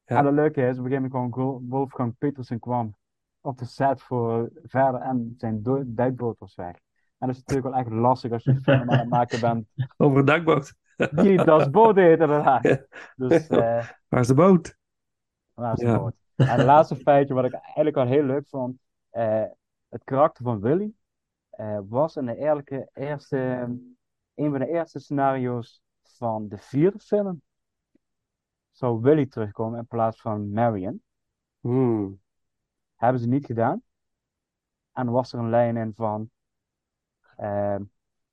[0.10, 0.18] Ja.
[0.18, 2.96] En het leuke is, op een gegeven moment kwam Wolfgang Petersen kwam
[3.42, 6.76] op de set voor verder en zijn duikboot was weg.
[7.18, 9.68] En dat is natuurlijk wel echt lastig als je een film aan het maken bent
[9.98, 10.74] Over een duikboot.
[11.22, 12.64] die Das Boot heet inderdaad.
[12.64, 12.86] Ja.
[13.16, 14.78] Dus eh Waar is de boot?
[15.54, 15.98] waar is de Ja.
[15.98, 16.14] boot?
[16.36, 18.78] En het laatste feitje wat ik eigenlijk wel heel leuk vond.
[19.10, 19.44] eh,
[19.90, 20.94] het karakter van Willy
[21.50, 23.38] eh, was in de eerlijke eerste,
[24.36, 27.42] een van de eerste scenario's van de vierde film.
[28.80, 31.04] Zou Willy terugkomen in plaats van Marion.
[31.60, 32.22] Hmm.
[32.96, 33.84] Hebben ze niet gedaan.
[34.92, 36.30] En was er een lijn in van.
[37.36, 37.76] eh,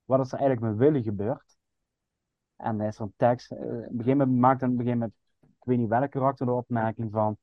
[0.05, 1.57] wat is er eigenlijk met Willy gebeurd?
[2.55, 3.51] En er is er een tekst.
[3.51, 5.15] eh, op een gegeven moment maakt een, gegeven moment.
[5.41, 7.37] Ik weet niet welk karakter de opmerking van.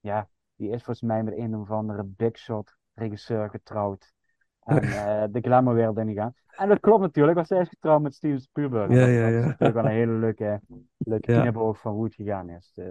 [0.00, 4.14] Ja, die is volgens mij met een of andere big shot regisseur getrouwd.
[4.68, 4.82] En
[5.22, 6.34] eh, de glamourwereld ingegaan.
[6.56, 8.90] En dat klopt natuurlijk, want zij is getrouwd met Steven Spielberg.
[8.92, 9.46] Ja, Dat- ja, dat is ja.
[9.46, 10.60] natuurlijk wel een hele leuke,
[10.98, 11.40] leuke Ja.
[11.40, 12.72] knipoog van hoe het gegaan is.
[12.74, 12.84] Eh,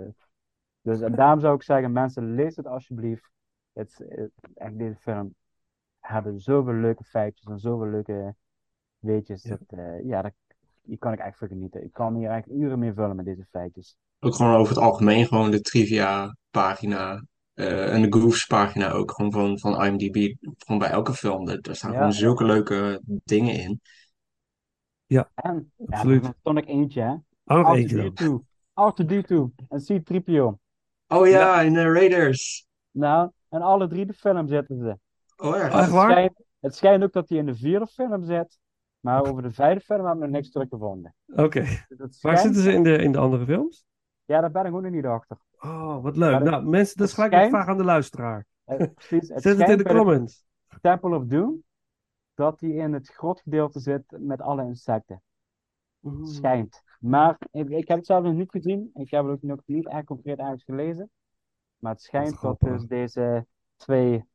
[0.82, 3.30] dus en daarom zou ik zeggen, mensen, lees het alsjeblieft.
[3.74, 5.36] Het, is- het, echt, deze film
[6.00, 8.36] hebben zoveel leuke feitjes en zoveel leuke
[9.00, 9.44] weetjes.
[9.44, 9.50] Ja.
[9.50, 10.34] Dat, eh, ja, dat,
[10.82, 11.84] hier kan ik echt voor genieten.
[11.84, 13.98] Ik kan hier eigenlijk uren mee vullen met deze feitjes.
[14.20, 17.24] Ook gewoon over het algemeen, gewoon de trivia pagina
[17.58, 21.46] eh, en de Grooves pagina ook, gewoon van, van IMDb, gewoon bij elke film.
[21.46, 22.18] Daar, daar staan Ja, gewoon ja.
[22.18, 23.66] zulke leuke dingen in.
[23.68, 23.82] En,
[25.06, 25.30] ja,
[25.86, 26.24] Absoluut.
[26.24, 27.14] er is nog eentje, hè.
[27.56, 28.42] Oh, eentje dan.
[28.42, 28.46] R2-D2.
[28.74, 30.54] R2-D2 en C-3PO.
[31.08, 32.68] Oh ja, in de Raiders.
[32.92, 34.98] Nou, in alle drie de films zitten ze.
[35.38, 36.12] Oh ja, echt Het waar?
[36.12, 38.60] schijnt, het schijnt ook dat hij in de vierde film zit.
[39.00, 41.16] Maar over de vijfde film hebben we nog niks teruggevonden.
[41.36, 41.66] Oké.
[41.88, 43.86] Dus Waar zitten ze in de, in de andere films?
[44.26, 45.38] Ja, daar ben ik ook nog niet achter.
[45.60, 46.32] Oh, wat leuk.
[46.32, 48.46] Maar het- nou, mensen, dat is het gelijk een vraag aan de luisteraar.
[48.96, 50.46] Precies, Zet het het in de comments.
[50.82, 51.64] Temple of Doom
[52.34, 55.22] dat hij in het grotgedeelte zit met alle insecten.
[56.00, 56.26] Mm.
[56.26, 56.82] Schijnt.
[57.00, 58.90] Maar ik, ik heb het zelf nog niet gezien.
[58.94, 61.10] Ik heb het ook nog niet echt concreet ergens gelezen.
[61.78, 63.46] Maar het schijnt dat dus deze
[63.76, 64.26] twee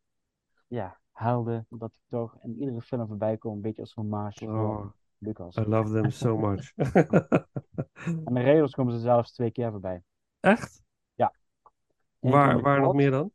[0.67, 3.57] ja, helden, dat die toch in iedere film voorbij komen.
[3.57, 4.86] Een beetje als hommage voor Oh,
[5.18, 5.57] Lucas.
[5.57, 6.73] I love them so much.
[8.25, 10.02] En de Raiders komen ze zelfs twee keer voorbij.
[10.41, 10.82] Echt?
[12.31, 13.31] Waar, waar nog meer dan?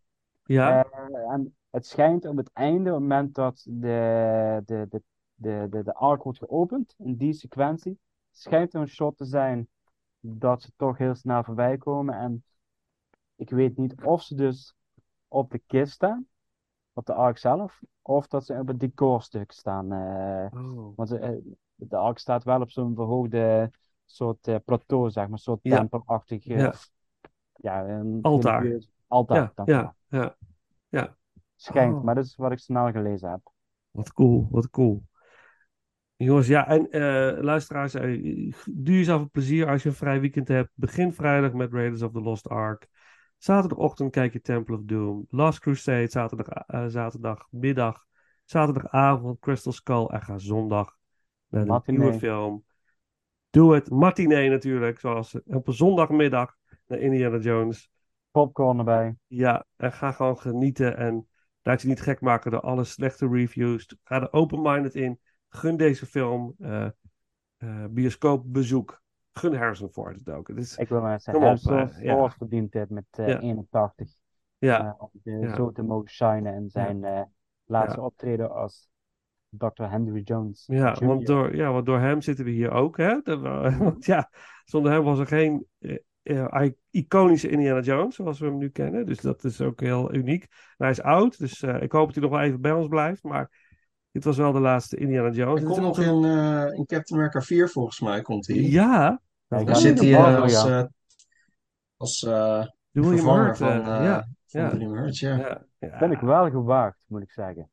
[0.45, 0.83] Ja?
[0.83, 5.01] Eh, en het schijnt op het einde, op het moment dat de, de, de,
[5.35, 7.99] de, de, de ark wordt geopend, in die sequentie,
[8.31, 9.67] schijnt er een shot te zijn
[10.19, 12.15] dat ze toch heel snel voorbij komen.
[12.15, 12.43] En
[13.35, 14.75] ik weet niet of ze dus
[15.27, 16.27] op de kist staan,
[16.93, 19.91] op de ark zelf, of dat ze op het decorstuk staan.
[19.91, 20.95] eh, Oh.
[20.95, 21.31] want ze, eh,
[21.75, 23.71] de ark staat wel op zo'n verhoogde
[24.05, 26.43] soort plateau, zeg maar, een soort tempelachtig.
[26.43, 26.73] Ja.
[27.57, 28.61] Ja, een Altaar.
[28.61, 30.35] religieus- Altaar, Ja, ja,
[30.89, 31.15] ja.
[31.55, 32.03] Schijnt, Oh.
[32.03, 33.51] maar dat is wat ik snel gelezen heb.
[33.91, 35.03] Wat cool, wat cool.
[36.15, 40.47] Jongens, ja, en eh, luisteraars, eh, doe jezelf een plezier als je een vrij weekend
[40.47, 40.69] hebt.
[40.73, 42.87] Begin vrijdag met Raiders of the Lost Ark.
[43.37, 45.25] Zaterdagochtend kijk je Temple of Doom.
[45.29, 48.05] Last Crusade, zaterdag, eh, zaterdagmiddag.
[48.45, 50.05] Zaterdagavond Crystal Skull.
[50.05, 50.97] En ga zondag
[51.47, 51.99] naar de Matinee.
[51.99, 52.63] nieuwe film.
[53.49, 53.89] Doe het.
[53.89, 56.55] Matinee natuurlijk, zoals op een zondagmiddag
[56.87, 57.91] naar Indiana Jones.
[58.31, 59.15] Popcorn erbij.
[59.27, 61.27] Ja, en ga gewoon genieten en
[61.61, 63.97] laat je niet gek maken door alle slechte reviews.
[64.03, 65.19] Ga er open-minded in.
[65.49, 66.87] Gun deze film eh
[67.57, 69.01] eh, bioscoopbezoek.
[69.33, 70.47] Gun Harrison Ford het ook.
[70.47, 72.15] Het is, Ik wil maar zeggen, Harrison ja.
[72.15, 73.39] Ford verdient met eh, Ja.
[73.39, 74.09] 81.
[74.57, 75.55] ja, eh, om ja.
[75.55, 77.29] zo te mogen shinen in zijn
[77.65, 78.89] laatste optreden als
[79.49, 79.83] Dr.
[79.83, 80.63] Henry Jones.
[80.65, 81.05] ja, Jr.
[81.07, 82.97] want door, ja, want door hem zitten we hier ook.
[82.97, 83.21] Hè?
[83.77, 84.29] Want ja,
[84.63, 85.67] zonder hem was er geen
[86.27, 89.05] eh, i- iconische Indiana Jones zoals we hem nu kennen.
[89.05, 90.43] Dus dat is ook heel uniek.
[90.43, 92.87] En hij is oud, dus eh, ik hoop dat hij nog wel even bij ons
[92.87, 93.23] blijft.
[93.23, 93.65] Maar
[94.11, 95.59] dit was wel de laatste Indiana Jones.
[95.59, 98.55] Hij Dit komt nog in, eh, in Captain America 4 volgens mij, komt hij.
[98.55, 100.79] Ja, Hij Dan zit hij eh, als, ja.
[100.79, 100.85] eh,
[101.97, 103.57] als eh, vervanger Hurt.
[103.57, 105.37] van, ja, van ja, William Hurt, ja.
[105.37, 105.97] ja, ja.
[105.97, 107.69] Vind ik wel gewaagd, moet ik zeggen.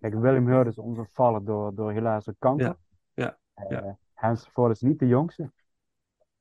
[0.00, 2.76] Kijk, William Hurt is ongevallen door, door helaas door kanker.
[3.14, 3.38] Ja,
[3.68, 3.98] ja.
[4.14, 5.50] Harrison Ford is niet de jongste.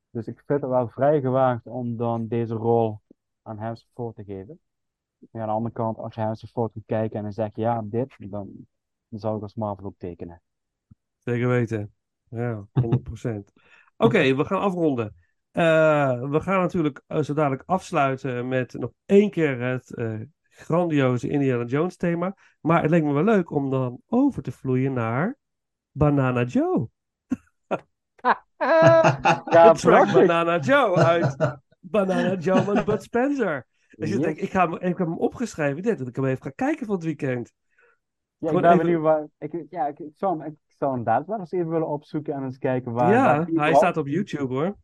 [0.10, 3.02] Dus ik vind het wel vrij gewaagd om dan deze rol
[3.42, 4.60] aan Harrison Ford te geven.
[5.32, 7.61] Maar aan de andere kant, als je Harrison Ford moet kijken en dan zeg je
[7.61, 8.68] ja, dit, dan,
[9.08, 10.42] dan zou ik als Marvel ook tekenen.
[11.18, 11.94] Zeker weten.
[12.30, 13.53] Ja, 100%.
[13.98, 15.16] Oké, we gaan afronden.
[15.52, 21.30] Eh, we gaan natuurlijk eh, zo dadelijk afsluiten met nog één keer het eh, grandioze
[21.30, 22.36] Indiana Jones thema.
[22.61, 25.38] Maar het leek me wel leuk om dan over te vloeien naar
[25.92, 26.90] Banana Joe.
[29.50, 30.14] Ja, track prachtig.
[30.14, 31.36] Banana Joe uit
[31.80, 33.66] Banana Joe van Bud Spencer.
[33.90, 34.22] Dus je Ja.
[34.22, 35.77] denkt, ik, ga, hem- ik heb hem opgeschreven.
[35.77, 37.53] Ik denk dat ik hem even ga kijken van het weekend.
[38.38, 39.27] Ja, ik Gewoon ben even- benieuwd waar.
[39.38, 42.34] Ik, ja, ik, ik zou hem, ik zou hem inderdaad wel eens even willen opzoeken
[42.34, 43.11] en eens kijken waar.
[43.11, 44.76] ja, waar hij überhaupt- staat op YouTube hoor.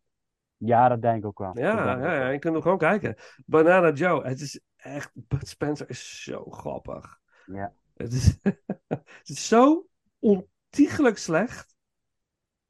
[0.57, 1.57] Ja, dat denk ik ook wel.
[1.59, 3.15] Ja, ik ja, ja, je kunt hem gewoon kijken.
[3.45, 7.19] Banana Joe, het is echt, Bud Spencer is zo grappig.
[7.45, 7.73] Ja.
[7.95, 8.37] Het is,
[8.87, 9.85] het is zo
[10.19, 11.72] ontiegelijk slecht,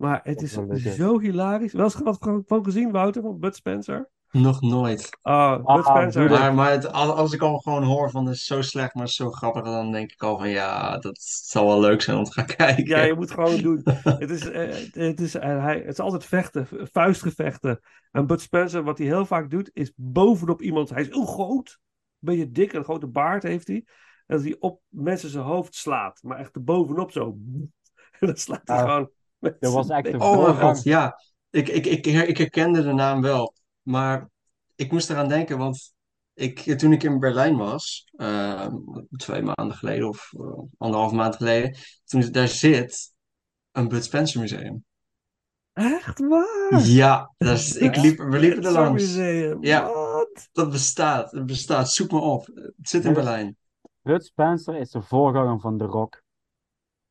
[0.04, 0.54] maar het is
[0.96, 1.74] zo hilarisch.
[1.74, 4.10] Wel eens wat van, gezien, Wouter, van Bud Spencer?
[4.32, 5.18] Nog nooit.
[5.22, 6.30] Oh, Bud Ah, Spencer.
[6.30, 9.32] Maar, maar het, als, ik al gewoon hoor van het is zo slecht, maar zo
[9.32, 12.46] grappig, dan denk ik al van ja, dat zal wel leuk zijn om te gaan
[12.58, 12.86] kijken.
[12.88, 13.82] Ja, je moet gewoon doen.
[14.04, 17.80] Het is, eh, het, is, eh, hij, het is altijd vechten, vuistgevechten.
[18.12, 20.90] En Bud Spencer, wat hij heel vaak doet, is bovenop iemand.
[20.90, 21.80] Hij is heel groot,
[22.20, 23.84] een beetje dik, een grote baard heeft hij.
[24.26, 27.38] En dat hij op mensen zijn hoofd slaat, maar echt bovenop zo.
[28.20, 29.10] En dan slaat hij Ah, gewoon.
[29.60, 31.20] Dat was echt een Oh mijn god, ja.
[31.50, 33.54] Ik, ik, ik, ik herkende de naam wel.
[33.82, 34.30] Maar
[34.76, 35.94] ik moest eraan denken, want
[36.34, 38.68] ik, toen ik in Berlijn was, eh,
[39.16, 43.14] twee maanden geleden of eh, anderhalf maand geleden, toen daar zit
[43.72, 44.86] een Bud Spencer museum.
[45.74, 46.80] Echt waar?
[46.84, 49.02] Ja, dat is, ik liep, we liepen er langs.
[49.04, 49.64] Museum.
[49.64, 49.84] Ja.
[49.92, 50.50] Wat?
[50.52, 51.92] Dat bestaat, het bestaat.
[51.92, 52.46] Zoek me op.
[52.56, 53.58] Het zit in dat- Berlijn.
[54.02, 56.23] Bud Spencer is de voorganger van The Rock.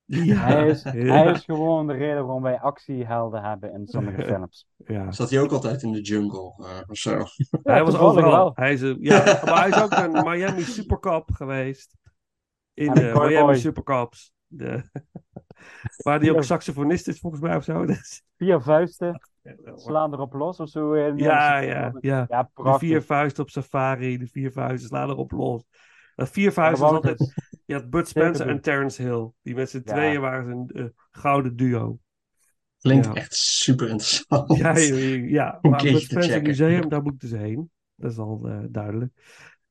[0.04, 4.22] Ja, Hij is, ja, hij is gewoon de reden waarom wij actiehelden hebben in sommige
[4.32, 4.66] films.
[4.76, 5.12] ja.
[5.12, 7.24] Zat hij ook altijd in de jungle eh, of zo?
[7.62, 8.30] Hij was overal.
[8.30, 8.52] wel.
[8.54, 11.96] Hij is, ja, maar hij is ook een Miami Supercup geweest.
[12.74, 13.12] In de.
[13.14, 14.32] Miami Supercups.
[14.46, 14.82] De,
[16.04, 17.86] waar die ook saxofonist is volgens mij of zo.
[17.86, 19.20] Dus- Vier vuisten
[19.74, 20.96] slaan erop los of zo.
[20.96, 21.12] Ja,
[21.58, 22.26] ja, ja.
[22.28, 25.62] Ja, De vier vuisten op safari, de vier vuisten slaan erop los.
[26.24, 27.34] Dat vier Ja, vuisten is Wout altijd.
[27.64, 29.30] Je had Bud Spencer en Terence Hill.
[29.42, 29.92] Die met z'n Ja.
[29.92, 31.98] tweeën waren een eh, gouden duo.
[32.80, 33.14] Klinkt Ja.
[33.14, 34.56] echt super interessant.
[34.58, 35.58] Ja, ja.
[35.62, 36.42] Maar te Spencer.
[36.42, 37.70] Museum, daar moet ik dus heen.
[37.94, 39.12] Dat is al eh, duidelijk.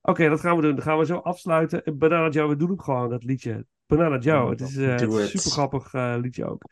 [0.01, 0.75] Oké, dat gaan we doen.
[0.75, 1.83] Dan gaan we zo afsluiten.
[1.83, 3.65] En Banana Joe, we doen hem gewoon, dat liedje.
[3.85, 5.29] Banana Joe, het is eh, een het.
[5.29, 6.63] super grappig eh, liedje ook.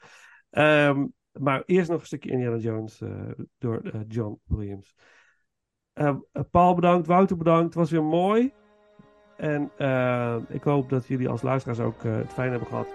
[0.49, 3.09] Ehm, maar eerst nog een stukje Indiana Jones eh,
[3.57, 4.95] door eh, John Williams.
[5.93, 7.65] Eh, eh, Paul bedankt, Wouter bedankt.
[7.65, 8.53] Het was weer mooi.
[9.39, 12.87] En eh, ik hoop dat jullie als luisteraars ook eh, het fijn hebben gehad.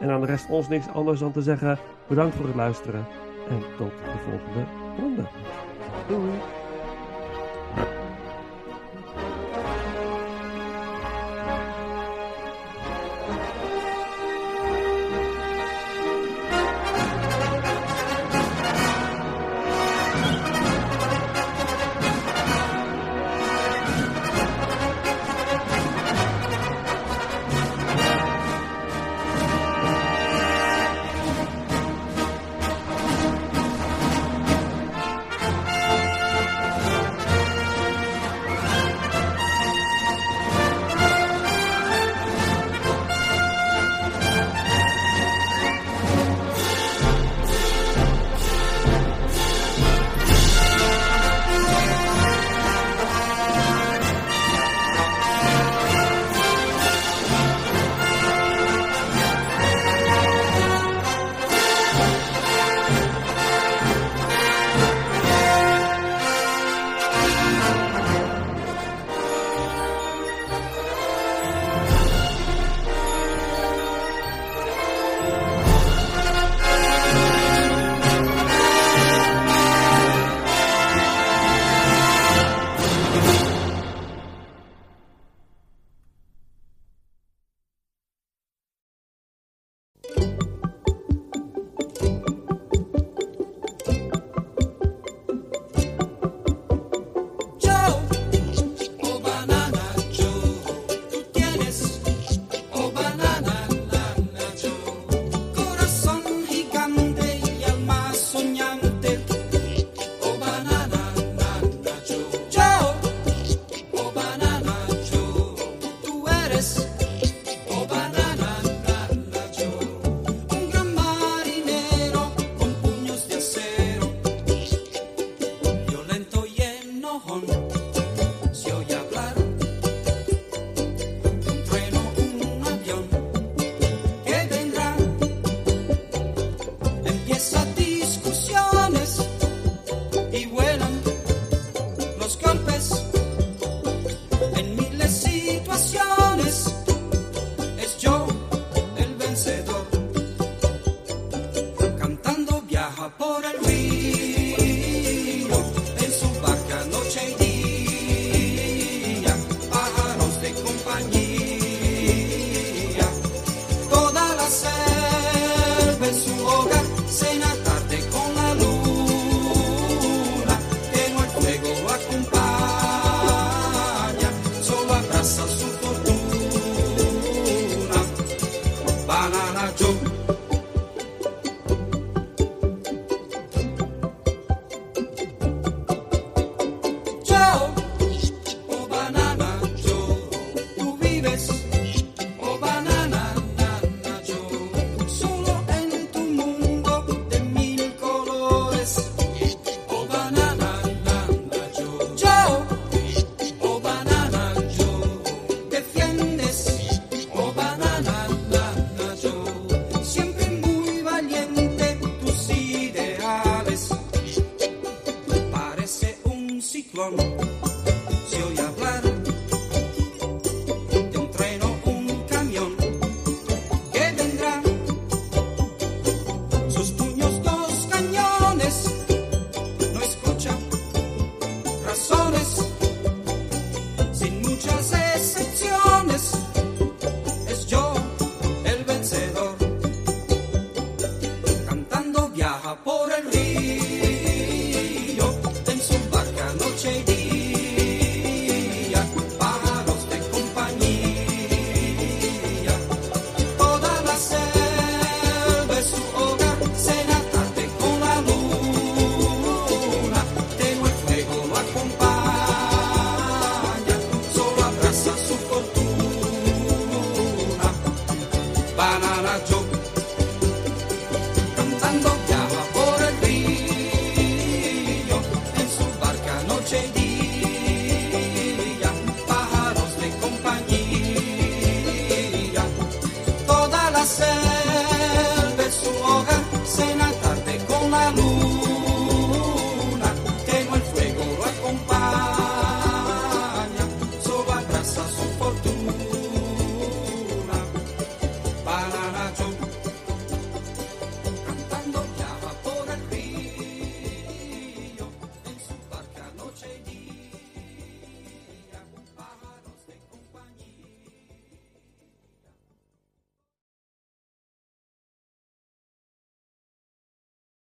[0.00, 3.06] En aan de rest ons niks anders dan te zeggen bedankt voor het luisteren.
[3.48, 4.66] En tot de volgende
[4.98, 5.22] ronde.
[6.08, 6.61] Doei.